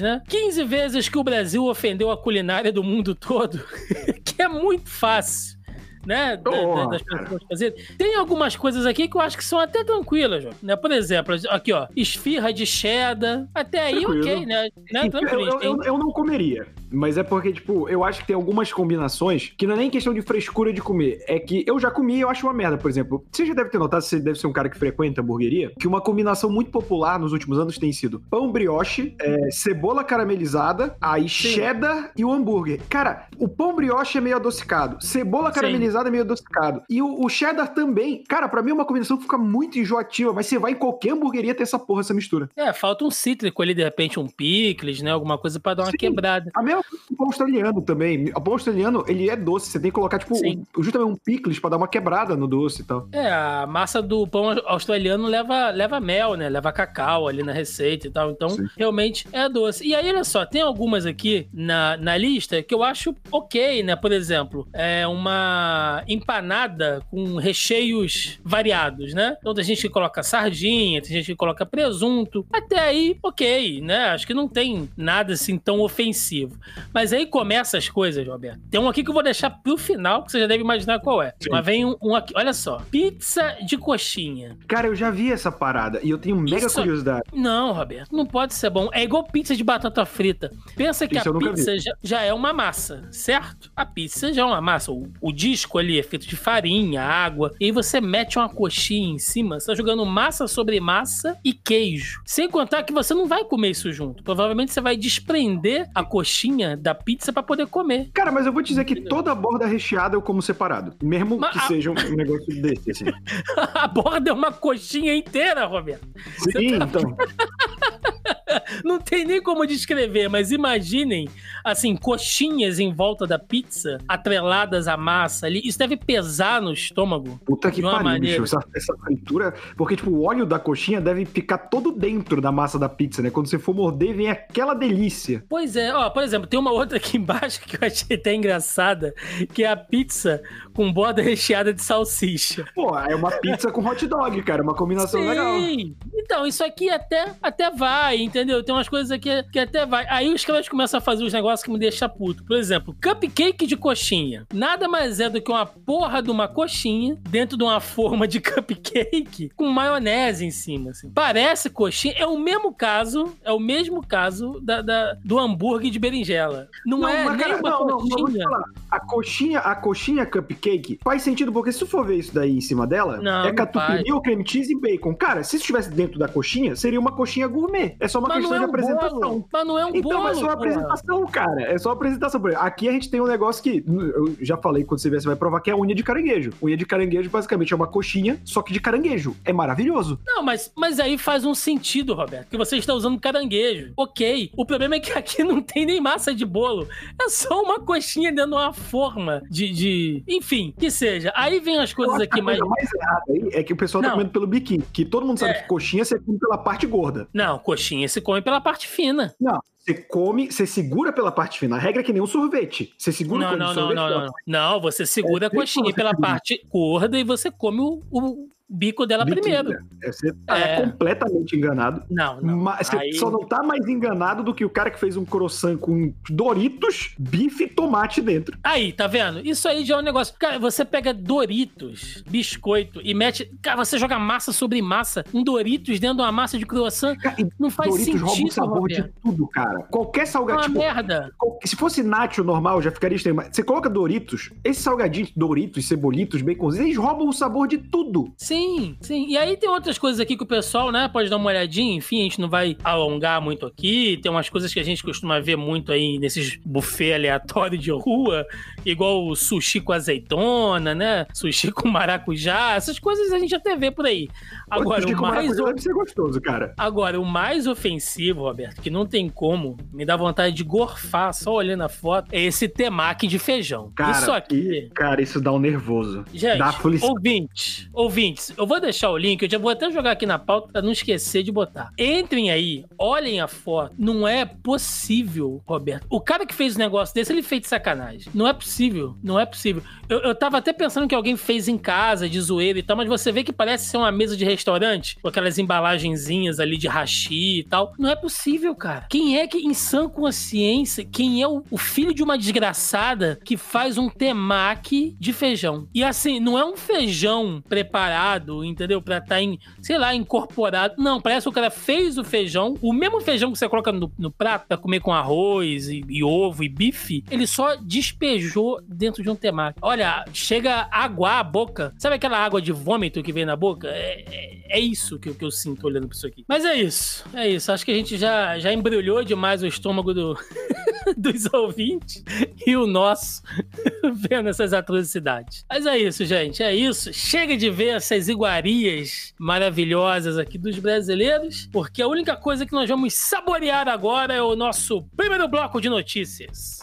né? 0.00 0.22
15 0.28 0.64
vezes 0.64 1.08
que 1.08 1.18
o 1.18 1.24
Brasil 1.24 1.64
ofendeu 1.64 2.10
a 2.10 2.16
culinária 2.16 2.72
do 2.72 2.82
mundo 2.82 3.14
todo, 3.14 3.64
que 4.24 4.42
é 4.42 4.48
muito 4.48 4.90
fácil. 4.90 5.61
Né, 6.06 6.36
da- 6.36 6.86
das 6.86 7.02
pessoas 7.02 7.42
fazerem. 7.48 7.74
Tem 7.96 8.16
algumas 8.16 8.56
coisas 8.56 8.86
aqui 8.86 9.06
que 9.06 9.16
eu 9.16 9.20
acho 9.20 9.36
que 9.36 9.44
são 9.44 9.58
até 9.60 9.84
tranquilas, 9.84 10.44
né? 10.62 10.74
Por 10.74 10.90
exemplo, 10.90 11.34
aqui, 11.48 11.72
ó, 11.72 11.86
esfirra 11.94 12.52
de 12.52 12.66
cheddar. 12.66 13.46
Até 13.54 13.80
aí, 13.80 14.02
Tranquilo. 14.02 14.20
ok, 14.20 14.46
né? 14.46 14.68
né? 14.92 15.08
Tranquilo. 15.08 15.42
eu, 15.42 15.60
eu- 15.60 15.82
eu 15.84 15.98
não 15.98 16.10
comeria. 16.10 16.66
Mas 16.90 17.16
é 17.16 17.22
porque, 17.22 17.52
tipo, 17.52 17.88
eu 17.88 18.04
acho 18.04 18.20
que 18.20 18.26
tem 18.26 18.36
algumas 18.36 18.70
combinações 18.72 19.54
que 19.56 19.66
não 19.66 19.74
é 19.74 19.78
nem 19.78 19.88
questão 19.90 20.12
de 20.12 20.20
frescura 20.20 20.72
de 20.72 20.82
comer. 20.82 21.24
É 21.26 21.38
que 21.38 21.64
eu 21.66 21.78
já 21.78 21.90
comi 21.90 22.16
e 22.16 22.20
eu 22.20 22.28
acho 22.28 22.46
uma 22.46 22.52
merda. 22.52 22.76
Por 22.76 22.90
exemplo, 22.90 23.24
você 23.32 23.46
já 23.46 23.54
deve 23.54 23.70
ter 23.70 23.78
notado, 23.78 24.02
você 24.02 24.18
deve 24.20 24.38
ser 24.38 24.46
um 24.46 24.52
cara 24.52 24.68
que 24.68 24.76
frequenta 24.76 25.22
hamburgueria, 25.22 25.72
que 25.78 25.86
uma 25.88 26.00
combinação 26.02 26.50
muito 26.50 26.70
popular 26.70 27.18
nos 27.18 27.32
últimos 27.32 27.58
anos 27.58 27.78
tem 27.78 27.92
sido 27.92 28.20
pão 28.28 28.50
brioche, 28.52 29.14
é, 29.20 29.50
cebola 29.50 30.04
caramelizada, 30.04 30.94
aí 31.00 31.28
cheddar 31.28 32.12
e 32.16 32.24
o 32.24 32.32
hambúrguer. 32.32 32.80
Cara, 32.90 33.26
o 33.38 33.48
pão 33.48 33.74
brioche 33.74 34.18
é 34.18 34.20
meio 34.20 34.36
adocicado, 34.36 35.02
cebola 35.02 35.48
Sim. 35.48 35.54
caramelizada 35.54 35.91
é 36.08 36.10
meio 36.10 36.22
adocicado. 36.24 36.82
E 36.88 37.00
o, 37.02 37.24
o 37.24 37.28
cheddar 37.28 37.72
também. 37.74 38.22
Cara, 38.28 38.48
pra 38.48 38.62
mim 38.62 38.70
é 38.70 38.74
uma 38.74 38.84
combinação 38.84 39.16
que 39.16 39.22
fica 39.24 39.38
muito 39.38 39.78
enjoativa, 39.78 40.32
mas 40.32 40.46
você 40.46 40.58
vai 40.58 40.72
em 40.72 40.76
qualquer 40.76 41.12
hamburgueria 41.12 41.54
ter 41.54 41.62
essa 41.62 41.78
porra, 41.78 42.00
essa 42.00 42.14
mistura. 42.14 42.48
É, 42.56 42.72
falta 42.72 43.04
um 43.04 43.10
cítrico 43.10 43.62
ali, 43.62 43.74
de 43.74 43.82
repente, 43.82 44.18
um 44.18 44.26
picles, 44.28 45.00
né? 45.02 45.10
Alguma 45.10 45.38
coisa 45.38 45.58
pra 45.60 45.74
dar 45.74 45.84
uma 45.84 45.90
Sim. 45.90 45.96
quebrada. 45.96 46.50
A 46.54 46.62
mesma 46.62 46.82
coisa 46.82 47.04
com 47.06 47.14
o 47.14 47.16
pão 47.16 47.26
australiano 47.26 47.82
também. 47.82 48.30
O 48.34 48.40
pão 48.40 48.52
australiano, 48.54 49.04
ele 49.08 49.28
é 49.30 49.36
doce. 49.36 49.70
Você 49.70 49.80
tem 49.80 49.90
que 49.90 49.94
colocar, 49.94 50.18
tipo, 50.18 50.34
Sim. 50.34 50.62
um- 50.76 50.82
justamente 50.82 51.10
um 51.12 51.16
picles 51.16 51.58
pra 51.58 51.70
dar 51.70 51.76
uma 51.76 51.88
quebrada 51.88 52.36
no 52.36 52.46
doce 52.46 52.82
e 52.82 52.84
tal. 52.84 53.08
É, 53.12 53.30
a 53.30 53.66
massa 53.66 54.00
do 54.02 54.26
pão 54.26 54.50
australiano 54.66 55.26
leva, 55.26 55.70
leva 55.70 56.00
mel, 56.00 56.34
né? 56.34 56.48
Leva 56.48 56.72
cacau 56.72 57.28
ali 57.28 57.42
na 57.42 57.52
receita 57.52 58.06
e 58.06 58.10
tal. 58.10 58.30
Então, 58.30 58.50
Sim. 58.50 58.66
realmente 58.76 59.26
é 59.32 59.48
doce. 59.48 59.86
E 59.86 59.94
aí, 59.94 60.08
olha 60.08 60.24
só, 60.24 60.44
tem 60.46 60.62
algumas 60.62 61.06
aqui 61.06 61.48
na, 61.52 61.96
na 61.96 62.16
lista 62.16 62.62
que 62.62 62.74
eu 62.74 62.82
acho 62.82 63.14
ok, 63.30 63.82
né? 63.82 63.96
Por 63.96 64.12
exemplo, 64.12 64.66
é 64.72 65.06
uma 65.06 65.81
empanada 66.08 67.02
com 67.10 67.36
recheios 67.36 68.38
variados, 68.44 69.14
né? 69.14 69.36
Então, 69.40 69.54
tem 69.54 69.64
gente 69.64 69.82
que 69.82 69.88
coloca 69.88 70.22
sardinha, 70.22 71.00
tem 71.00 71.12
gente 71.12 71.26
que 71.26 71.36
coloca 71.36 71.64
presunto. 71.66 72.46
Até 72.52 72.78
aí, 72.78 73.16
ok, 73.22 73.80
né? 73.80 74.06
Acho 74.10 74.26
que 74.26 74.34
não 74.34 74.48
tem 74.48 74.88
nada 74.96 75.32
assim 75.34 75.58
tão 75.58 75.80
ofensivo. 75.80 76.56
Mas 76.92 77.12
aí 77.12 77.26
começa 77.26 77.78
as 77.78 77.88
coisas, 77.88 78.26
Roberto. 78.26 78.60
Tem 78.70 78.80
um 78.80 78.88
aqui 78.88 79.02
que 79.02 79.10
eu 79.10 79.14
vou 79.14 79.22
deixar 79.22 79.50
pro 79.50 79.76
final, 79.76 80.24
que 80.24 80.32
você 80.32 80.40
já 80.40 80.46
deve 80.46 80.62
imaginar 80.62 81.00
qual 81.00 81.22
é. 81.22 81.34
Sim. 81.40 81.50
Mas 81.50 81.64
vem 81.64 81.84
um, 81.84 81.96
um 82.02 82.14
aqui, 82.14 82.32
olha 82.36 82.52
só. 82.52 82.80
Pizza 82.90 83.56
de 83.66 83.76
coxinha. 83.76 84.56
Cara, 84.66 84.86
eu 84.88 84.94
já 84.94 85.10
vi 85.10 85.32
essa 85.32 85.50
parada 85.50 86.00
e 86.02 86.10
eu 86.10 86.18
tenho 86.18 86.36
mega 86.36 86.66
Isso- 86.66 86.76
curiosidade. 86.76 87.22
Não, 87.32 87.72
Roberto, 87.72 88.14
não 88.14 88.26
pode 88.26 88.54
ser 88.54 88.70
bom. 88.70 88.88
É 88.92 89.02
igual 89.02 89.24
pizza 89.24 89.54
de 89.56 89.64
batata 89.64 90.04
frita. 90.04 90.50
Pensa 90.76 91.06
que 91.06 91.16
Isso 91.16 91.28
a 91.28 91.38
pizza 91.38 91.78
já, 91.78 91.92
já 92.02 92.22
é 92.22 92.32
uma 92.32 92.52
massa, 92.52 93.08
certo? 93.10 93.70
A 93.76 93.84
pizza 93.84 94.32
já 94.32 94.42
é 94.42 94.44
uma 94.44 94.60
massa. 94.60 94.92
O, 94.92 95.10
o 95.20 95.32
disco 95.32 95.71
ali 95.78 95.98
é 95.98 96.02
feito 96.02 96.26
de 96.26 96.36
farinha, 96.36 97.02
água. 97.02 97.52
E 97.60 97.66
aí 97.66 97.70
você 97.72 98.00
mete 98.00 98.38
uma 98.38 98.48
coxinha 98.48 99.14
em 99.14 99.18
cima, 99.18 99.58
você 99.60 99.66
tá 99.66 99.74
jogando 99.74 100.04
massa 100.06 100.46
sobre 100.46 100.78
massa 100.80 101.36
e 101.44 101.52
queijo. 101.52 102.20
Sem 102.26 102.48
contar 102.48 102.82
que 102.82 102.92
você 102.92 103.14
não 103.14 103.26
vai 103.26 103.44
comer 103.44 103.70
isso 103.70 103.92
junto. 103.92 104.22
Provavelmente 104.22 104.72
você 104.72 104.80
vai 104.80 104.96
desprender 104.96 105.88
a 105.94 106.04
coxinha 106.04 106.76
da 106.76 106.94
pizza 106.94 107.32
pra 107.32 107.42
poder 107.42 107.66
comer. 107.66 108.10
Cara, 108.14 108.30
mas 108.32 108.46
eu 108.46 108.52
vou 108.52 108.62
te 108.62 108.68
dizer 108.68 108.84
que 108.84 109.00
toda 109.02 109.34
borda 109.34 109.66
recheada 109.66 110.16
eu 110.16 110.22
como 110.22 110.42
separado. 110.42 110.94
Mesmo 111.02 111.38
Mas 111.38 111.52
que 111.52 111.58
a- 111.58 111.62
seja 111.68 111.90
um 111.90 111.94
negócio 112.16 112.62
desse, 112.62 112.90
assim. 112.90 113.04
a 113.74 113.86
borda 113.88 114.30
é 114.30 114.32
uma 114.32 114.52
coxinha 114.52 115.14
inteira, 115.14 115.64
Roberto. 115.66 116.06
Sim, 116.52 116.74
então. 116.76 117.16
Não 118.84 118.98
tem 118.98 119.24
nem 119.24 119.42
como 119.42 119.66
descrever, 119.66 120.28
mas 120.28 120.50
imaginem, 120.50 121.28
assim, 121.64 121.96
coxinhas 121.96 122.78
em 122.78 122.92
volta 122.92 123.26
da 123.26 123.38
pizza, 123.38 123.98
atreladas 124.08 124.88
à 124.88 124.96
massa 124.96 125.46
ali. 125.46 125.60
Isso 125.64 125.78
deve 125.78 125.96
pesar 125.96 126.60
no 126.60 126.72
estômago. 126.72 127.40
Puta 127.44 127.70
que 127.70 127.82
pariu, 127.82 128.04
maneira. 128.04 128.40
bicho. 128.42 128.56
Essa, 128.56 128.66
essa 128.74 128.94
fritura. 128.98 129.54
Porque, 129.76 129.96
tipo, 129.96 130.10
o 130.10 130.24
óleo 130.24 130.46
da 130.46 130.58
coxinha 130.58 131.00
deve 131.00 131.24
ficar 131.24 131.58
todo 131.58 131.92
dentro 131.92 132.40
da 132.40 132.52
massa 132.52 132.78
da 132.78 132.88
pizza, 132.88 133.22
né? 133.22 133.30
Quando 133.30 133.48
você 133.48 133.58
for 133.58 133.74
morder, 133.74 134.14
vem 134.14 134.30
aquela 134.30 134.74
delícia. 134.74 135.44
Pois 135.48 135.76
é, 135.76 135.94
ó, 135.94 136.10
por 136.10 136.22
exemplo, 136.22 136.46
tem 136.46 136.58
uma 136.58 136.72
outra 136.72 136.96
aqui 136.98 137.16
embaixo 137.18 137.60
que 137.62 137.76
eu 137.76 137.86
achei 137.86 138.16
até 138.16 138.34
engraçada, 138.34 139.14
que 139.52 139.64
é 139.64 139.70
a 139.70 139.76
pizza 139.76 140.42
com 140.74 140.92
borda 140.92 141.22
recheada 141.22 141.72
de 141.72 141.82
salsicha. 141.82 142.64
Pô, 142.74 142.96
é 142.98 143.14
uma 143.14 143.30
pizza 143.30 143.70
com 143.70 143.84
hot 143.84 144.06
dog, 144.06 144.42
cara. 144.42 144.62
Uma 144.62 144.74
combinação 144.74 145.20
legal. 145.26 145.58
Sim. 145.58 145.94
Então, 146.14 146.46
isso 146.46 146.64
aqui 146.64 146.90
até, 146.90 147.34
até 147.42 147.70
vai, 147.70 148.18
entendeu? 148.18 148.41
Tem 148.64 148.74
umas 148.74 148.88
coisas 148.88 149.10
aqui 149.10 149.28
que 149.52 149.58
até 149.58 149.84
vai. 149.86 150.06
Aí 150.08 150.32
os 150.32 150.44
caras 150.44 150.68
começam 150.68 150.98
a 150.98 151.00
fazer 151.00 151.24
os 151.24 151.32
negócios 151.32 151.62
que 151.64 151.70
me 151.70 151.78
deixam 151.78 152.08
puto. 152.08 152.44
Por 152.44 152.56
exemplo, 152.56 152.94
cupcake 153.02 153.66
de 153.66 153.76
coxinha. 153.76 154.46
Nada 154.52 154.88
mais 154.88 155.20
é 155.20 155.28
do 155.30 155.40
que 155.40 155.50
uma 155.50 155.64
porra 155.66 156.22
de 156.22 156.30
uma 156.30 156.48
coxinha 156.48 157.16
dentro 157.28 157.56
de 157.56 157.64
uma 157.64 157.78
forma 157.80 158.26
de 158.26 158.40
cupcake 158.40 159.50
com 159.56 159.68
maionese 159.68 160.44
em 160.44 160.50
cima. 160.50 160.90
assim. 160.90 161.10
Parece 161.10 161.70
coxinha. 161.70 162.14
É 162.16 162.26
o 162.26 162.38
mesmo 162.38 162.72
caso, 162.74 163.34
é 163.44 163.52
o 163.52 163.60
mesmo 163.60 164.04
caso 164.06 164.60
da, 164.62 164.82
da- 164.82 165.14
do 165.24 165.38
hambúrguer 165.38 165.90
de 165.90 165.98
berinjela. 165.98 166.68
Não, 166.86 167.06
é 167.08 167.24
mas, 167.24 167.36
nem 167.36 167.46
cara, 167.46 167.60
uma 167.60 167.70
não, 167.70 167.86
não, 167.86 167.98
não, 167.98 168.08
coxinha. 168.08 168.44
falar. 168.44 168.64
A 168.90 169.00
coxinha, 169.00 169.58
a 169.60 169.74
coxinha 169.74 170.26
cupcake 170.26 170.98
faz 171.02 171.22
sentido, 171.22 171.52
porque 171.52 171.72
se 171.72 171.78
tu 171.78 171.86
for 171.86 172.04
ver 172.06 172.16
isso 172.16 172.34
daí 172.34 172.56
em 172.56 172.60
cima 172.60 172.86
dela, 172.86 173.18
Não, 173.18 173.44
é 173.44 173.48
não 173.48 173.54
catupiry 173.54 174.12
ou 174.12 174.20
creme 174.20 174.46
cheese 174.46 174.72
e 174.72 174.78
bacon. 174.80 175.14
Cara, 175.14 175.42
se 175.42 175.56
isso 175.56 175.62
estivesse 175.64 175.90
dentro 175.90 176.18
da 176.18 176.28
coxinha, 176.28 176.74
seria 176.76 176.98
uma 177.00 177.12
coxinha 177.12 177.46
gourmet. 177.46 177.96
É 178.00 178.08
só 178.08 178.18
uma 178.18 178.28
Mas 178.34 178.42
não 178.42 178.50
questão 178.50 178.56
é 178.56 178.58
de 178.58 178.64
um 178.64 178.68
apresentação. 178.68 179.20
bolo. 179.20 179.48
Mas 179.52 179.66
não 179.66 179.78
é 179.78 179.86
um 179.86 179.88
Então, 179.94 180.02
bolo. 180.02 180.28
é 180.28 180.34
só 180.34 180.40
porra. 180.40 180.52
apresentação, 180.54 181.26
cara. 181.26 181.62
É 181.62 181.78
só 181.78 181.90
apresentação. 181.90 182.40
Por 182.40 182.50
exemplo, 182.50 182.64
Aqui 182.66 182.88
a 182.88 182.92
gente 182.92 183.10
tem 183.10 183.20
um 183.20 183.26
negócio 183.26 183.62
que 183.62 183.84
eu 183.86 184.36
já 184.40 184.56
falei 184.56 184.84
quando 184.84 185.00
você 185.00 185.10
vier, 185.10 185.20
você 185.20 185.26
vai 185.26 185.36
provar 185.36 185.60
que 185.60 185.70
é 185.70 185.72
a 185.72 185.76
unha 185.76 185.94
de 185.94 186.02
caranguejo. 186.02 186.52
Unha 186.62 186.76
de 186.76 186.86
caranguejo 186.86 187.28
basicamente 187.30 187.72
é 187.72 187.76
uma 187.76 187.86
coxinha, 187.86 188.40
só 188.44 188.62
que 188.62 188.72
de 188.72 188.80
caranguejo. 188.80 189.36
É 189.44 189.52
maravilhoso. 189.52 190.18
Não, 190.26 190.42
mas, 190.42 190.72
mas 190.76 190.98
aí 191.00 191.18
faz 191.18 191.44
um 191.44 191.54
sentido, 191.54 192.14
Roberto, 192.14 192.48
que 192.48 192.56
você 192.56 192.76
está 192.76 192.94
usando 192.94 193.18
caranguejo. 193.20 193.92
Ok. 193.96 194.50
O 194.56 194.64
problema 194.64 194.94
é 194.96 195.00
que 195.00 195.12
aqui 195.12 195.42
não 195.44 195.60
tem 195.62 195.84
nem 195.86 196.00
massa 196.00 196.34
de 196.34 196.44
bolo. 196.44 196.86
É 197.20 197.28
só 197.28 197.62
uma 197.62 197.80
coxinha 197.80 198.30
dentro 198.32 198.50
de 198.50 198.56
uma 198.56 198.72
forma 198.72 199.42
de. 199.50 199.70
de... 199.72 200.22
Enfim, 200.28 200.74
que 200.78 200.90
seja. 200.90 201.32
Aí 201.34 201.60
vem 201.60 201.78
as 201.78 201.92
coisas 201.92 202.20
aqui 202.20 202.40
a 202.40 202.42
mais. 202.42 202.58
coisa 202.58 202.74
mais 202.74 202.90
errada 202.94 203.22
aí 203.28 203.48
é 203.52 203.62
que 203.62 203.72
o 203.72 203.76
pessoal 203.76 204.02
tá 204.02 204.08
Não. 204.08 204.16
comendo 204.16 204.30
pelo 204.30 204.46
biquinho. 204.46 204.82
Que 204.92 205.04
todo 205.04 205.26
mundo 205.26 205.38
sabe 205.38 205.52
É. 205.52 205.54
que 205.62 205.68
coxinha 205.68 206.04
você 206.04 206.18
come 206.18 206.38
pela 206.38 206.56
parte 206.58 206.86
gorda. 206.86 207.28
Não, 207.32 207.58
coxinha 207.58 208.08
se 208.08 208.20
come 208.22 208.40
pela 208.40 208.60
parte 208.60 208.86
fina. 208.88 209.34
Não, 209.40 209.60
você 209.78 209.94
come, 209.94 210.50
você 210.50 210.64
segura 210.64 211.12
pela 211.12 211.32
parte 211.32 211.58
fina. 211.58 211.74
A 211.76 211.78
regra 211.78 212.02
é 212.02 212.04
que 212.04 212.12
nem 212.12 212.22
um 212.22 212.26
sorvete. 212.26 212.94
Você 212.96 213.10
segura 213.10 213.50
Não, 213.50 213.56
não, 213.56 213.66
não, 213.66 213.74
sorvete. 213.74 213.96
não, 213.96 214.04
ó. 214.04 214.20
não. 214.26 214.32
Não, 214.46 214.80
você 214.80 215.04
segura 215.04 215.46
É, 215.46 215.48
a 215.48 215.50
coxinha 215.50 215.92
pela 215.92 216.14
parte 216.14 216.64
gorda 216.70 217.18
e 217.18 217.24
você 217.24 217.50
come 217.50 217.80
o, 217.80 218.00
o, 218.10 218.48
bico 218.72 219.06
dela 219.06 219.24
Biquinho, 219.24 219.42
primeiro. 219.42 219.68
né? 219.70 219.78
Você 220.04 220.32
tá 220.46 220.58
É. 220.58 220.80
completamente 220.82 221.56
enganado. 221.56 222.02
Não, 222.10 222.40
não. 222.40 222.56
Mas 222.58 222.86
você 222.88 222.96
Aí- 222.96 223.12
só 223.14 223.30
não 223.30 223.44
tá 223.44 223.62
mais 223.62 223.86
enganado 223.86 224.42
do 224.42 224.54
que 224.54 224.64
o 224.64 224.70
cara 224.70 224.90
que 224.90 224.98
fez 224.98 225.16
um 225.16 225.24
croissant 225.24 225.76
com 225.78 226.12
Doritos, 226.28 227.14
bife 227.18 227.64
e 227.64 227.68
tomate 227.68 228.20
dentro. 228.20 228.58
Aí, 228.64 228.92
tá 228.92 229.06
vendo? 229.06 229.40
Isso 229.46 229.68
aí 229.68 229.84
já 229.84 229.94
é 229.94 229.98
um 229.98 230.02
negócio. 230.02 230.34
Cara, 230.38 230.58
você 230.58 230.84
pega 230.84 231.12
Doritos, 231.14 232.22
biscoito 232.28 233.00
e 233.02 233.14
mete. 233.14 233.50
Cara, 233.62 233.76
você 233.76 233.98
joga 233.98 234.18
massa 234.18 234.52
sobre 234.52 234.80
massa. 234.80 235.24
Um 235.32 235.42
Doritos 235.44 235.98
dentro 236.00 236.16
de 236.16 236.22
uma 236.22 236.32
massa 236.32 236.58
de 236.58 236.64
croissant. 236.66 237.16
Cara, 237.18 237.36
Não 237.58 237.70
faz 237.70 237.90
Doritos 237.90 238.14
rouba 238.20 238.32
o 238.32 238.36
sentido, 238.36 238.52
sabor 238.54 238.78
Roberto. 238.80 239.06
de 239.06 239.12
tudo, 239.22 239.46
cara. 239.48 239.82
Qualquer 239.90 240.20
É 240.20 240.24
uma 240.24 240.30
salgadinho. 240.30 240.66
tipo, 240.68 240.78
merda. 240.78 241.30
se 241.64 241.76
fosse 241.76 242.02
nacho 242.02 242.42
normal, 242.42 242.80
já 242.82 242.90
ficaria 242.90 243.16
estranho. 243.16 243.36
Mas 243.36 243.48
você 243.52 243.62
coloca 243.62 243.88
Doritos, 243.90 244.50
esses 244.64 244.82
salgadinhos, 244.82 245.32
Doritos, 245.36 245.86
cebolitos, 245.86 246.42
baconzinhos, 246.42 246.86
eles 246.86 246.96
roubam 246.96 247.28
o 247.28 247.32
sabor 247.32 247.66
de 247.68 247.78
tudo. 247.78 248.32
Sim, 248.36 248.61
sim. 249.00 249.26
E 249.28 249.36
aí 249.36 249.56
tem 249.56 249.68
outras 249.68 249.98
coisas 249.98 250.20
aqui 250.20 250.36
que 250.36 250.42
o 250.42 250.46
pessoal, 250.46 250.90
né, 250.90 251.08
pode 251.08 251.28
dar 251.28 251.36
uma 251.36 251.48
olhadinha. 251.48 251.96
Enfim, 251.96 252.20
a 252.20 252.22
gente 252.24 252.40
não 252.40 252.48
vai 252.48 252.76
alongar 252.82 253.40
muito 253.40 253.66
aqui. 253.66 254.18
Tem 254.22 254.30
umas 254.30 254.48
coisas 254.48 254.72
que 254.72 254.80
a 254.80 254.84
gente 254.84 255.02
costuma 255.02 255.40
ver 255.40 255.56
muito 255.56 255.92
aí 255.92 256.18
nesses 256.18 256.58
buffet 256.64 257.14
aleatório 257.14 257.78
de 257.78 257.90
rua, 257.90 258.46
igual 258.84 259.26
o 259.26 259.34
sushi 259.36 259.80
com 259.80 259.92
azeitona, 259.92 260.94
né? 260.94 261.26
Sushi 261.32 261.70
com 261.72 261.88
maracujá. 261.88 262.74
Essas 262.74 262.98
coisas 262.98 263.32
a 263.32 263.38
gente 263.38 263.54
até 263.54 263.76
vê 263.76 263.90
por 263.90 264.06
aí. 264.06 264.28
Agora, 264.70 265.04
o 265.04 265.10
mais, 265.10 265.20
maracujá 265.20 265.64
deve 265.66 265.80
ser 265.80 265.92
gostoso, 265.92 266.40
cara. 266.40 266.74
Agora, 266.76 267.20
o 267.20 267.24
mais 267.24 267.66
ofensivo, 267.66 268.42
Roberto, 268.42 268.80
que 268.80 268.90
não 268.90 269.06
tem 269.06 269.28
como, 269.28 269.76
me 269.92 270.04
dá 270.04 270.16
vontade 270.16 270.54
de 270.54 270.64
gorfar 270.64 271.32
só 271.32 271.54
olhando 271.54 271.82
a 271.82 271.88
foto, 271.88 272.28
é 272.32 272.40
esse 272.40 272.68
temaki 272.68 273.26
de 273.26 273.38
feijão. 273.38 273.92
Cara, 273.94 274.12
Isso 274.12 274.32
aqui. 274.32 274.90
Cara, 274.94 275.22
isso 275.22 275.40
dá 275.40 275.52
um 275.52 275.58
nervoso. 275.58 276.24
Gente, 276.32 276.58
dá 276.58 276.74
ouvintes, 277.02 277.88
ouvintes, 277.92 278.51
eu 278.56 278.66
vou 278.66 278.80
deixar 278.80 279.10
o 279.10 279.16
link, 279.16 279.42
eu 279.42 279.50
já 279.50 279.58
vou 279.58 279.70
até 279.70 279.90
jogar 279.90 280.12
aqui 280.12 280.26
na 280.26 280.38
pauta 280.38 280.68
pra 280.72 280.82
não 280.82 280.92
esquecer 280.92 281.42
de 281.42 281.52
botar. 281.52 281.90
Entrem 281.98 282.50
aí, 282.50 282.84
olhem 282.98 283.40
a 283.40 283.48
foto. 283.48 283.94
Não 283.98 284.26
é 284.26 284.44
possível, 284.44 285.62
Roberto. 285.66 286.06
O 286.10 286.20
cara 286.20 286.46
que 286.46 286.54
fez 286.54 286.76
um 286.76 286.78
negócio 286.78 287.14
desse, 287.14 287.32
ele 287.32 287.42
fez 287.42 287.62
de 287.62 287.68
sacanagem. 287.68 288.30
Não 288.34 288.46
é 288.46 288.52
possível, 288.52 289.16
não 289.22 289.38
é 289.38 289.46
possível. 289.46 289.82
Eu, 290.08 290.20
eu 290.20 290.34
tava 290.34 290.58
até 290.58 290.72
pensando 290.72 291.08
que 291.08 291.14
alguém 291.14 291.36
fez 291.36 291.68
em 291.68 291.78
casa, 291.78 292.28
de 292.28 292.40
zoeira 292.40 292.78
e 292.78 292.82
tal, 292.82 292.96
mas 292.96 293.08
você 293.08 293.30
vê 293.32 293.44
que 293.44 293.52
parece 293.52 293.86
ser 293.86 293.96
uma 293.96 294.12
mesa 294.12 294.36
de 294.36 294.44
restaurante, 294.44 295.18
com 295.20 295.28
aquelas 295.28 295.58
embalagenzinhas 295.58 296.60
ali 296.60 296.76
de 296.76 296.88
hashi 296.88 297.60
e 297.60 297.64
tal. 297.64 297.94
Não 297.98 298.08
é 298.08 298.16
possível, 298.16 298.74
cara. 298.74 299.06
Quem 299.08 299.38
é 299.38 299.46
que, 299.46 299.58
em 299.58 299.74
sã 299.74 300.08
consciência, 300.08 301.04
quem 301.04 301.42
é 301.42 301.48
o, 301.48 301.62
o 301.70 301.78
filho 301.78 302.14
de 302.14 302.22
uma 302.22 302.38
desgraçada 302.38 303.38
que 303.44 303.56
faz 303.56 303.98
um 303.98 304.08
temaki 304.08 305.16
de 305.18 305.32
feijão? 305.32 305.88
E 305.94 306.02
assim, 306.02 306.40
não 306.40 306.58
é 306.58 306.64
um 306.64 306.76
feijão 306.76 307.62
preparado, 307.68 308.31
entendeu? 308.64 309.00
Pra 309.02 309.18
estar 309.18 309.40
em, 309.40 309.58
sei 309.80 309.98
lá, 309.98 310.14
incorporado. 310.14 310.94
Não, 310.98 311.20
parece 311.20 311.44
que 311.44 311.48
o 311.48 311.52
cara 311.52 311.70
fez 311.70 312.18
o 312.18 312.24
feijão, 312.24 312.76
o 312.80 312.92
mesmo 312.92 313.20
feijão 313.20 313.52
que 313.52 313.58
você 313.58 313.68
coloca 313.68 313.92
no, 313.92 314.10
no 314.18 314.30
prato 314.30 314.66
pra 314.68 314.76
comer 314.76 315.00
com 315.00 315.12
arroz 315.12 315.88
e, 315.88 316.04
e 316.08 316.22
ovo 316.24 316.62
e 316.64 316.68
bife, 316.68 317.24
ele 317.30 317.46
só 317.46 317.76
despejou 317.76 318.80
dentro 318.86 319.22
de 319.22 319.30
um 319.30 319.34
temaki. 319.36 319.78
Olha, 319.82 320.24
chega 320.32 320.88
a 320.90 321.04
aguar 321.04 321.38
a 321.38 321.44
boca. 321.44 321.94
Sabe 321.98 322.16
aquela 322.16 322.38
água 322.38 322.60
de 322.60 322.72
vômito 322.72 323.22
que 323.22 323.32
vem 323.32 323.44
na 323.44 323.56
boca? 323.56 323.88
É, 323.88 324.24
é- 324.30 324.62
é 324.72 324.80
isso 324.80 325.18
que, 325.18 325.34
que 325.34 325.44
eu 325.44 325.50
sinto 325.50 325.86
olhando 325.86 326.08
pra 326.08 326.16
isso 326.16 326.26
aqui. 326.26 326.44
Mas 326.48 326.64
é 326.64 326.74
isso, 326.74 327.26
é 327.34 327.46
isso. 327.46 327.70
Acho 327.70 327.84
que 327.84 327.90
a 327.90 327.94
gente 327.94 328.16
já, 328.16 328.58
já 328.58 328.72
embrulhou 328.72 329.22
demais 329.22 329.62
o 329.62 329.66
estômago 329.66 330.14
do, 330.14 330.34
dos 331.14 331.52
ouvintes 331.52 332.24
e 332.66 332.74
o 332.74 332.86
nosso 332.86 333.42
vendo 334.14 334.48
essas 334.48 334.72
atrocidades. 334.72 335.64
Mas 335.70 335.84
é 335.84 335.98
isso, 335.98 336.24
gente, 336.24 336.62
é 336.62 336.74
isso. 336.74 337.12
Chega 337.12 337.54
de 337.54 337.68
ver 337.68 337.96
essas 337.96 338.21
iguarias 338.28 339.34
maravilhosas 339.38 340.38
aqui 340.38 340.58
dos 340.58 340.78
brasileiros, 340.78 341.68
porque 341.72 342.02
a 342.02 342.08
única 342.08 342.36
coisa 342.36 342.66
que 342.66 342.72
nós 342.72 342.88
vamos 342.88 343.14
saborear 343.14 343.88
agora 343.88 344.34
é 344.34 344.42
o 344.42 344.56
nosso 344.56 345.02
primeiro 345.16 345.48
bloco 345.48 345.80
de 345.80 345.88
notícias. 345.88 346.80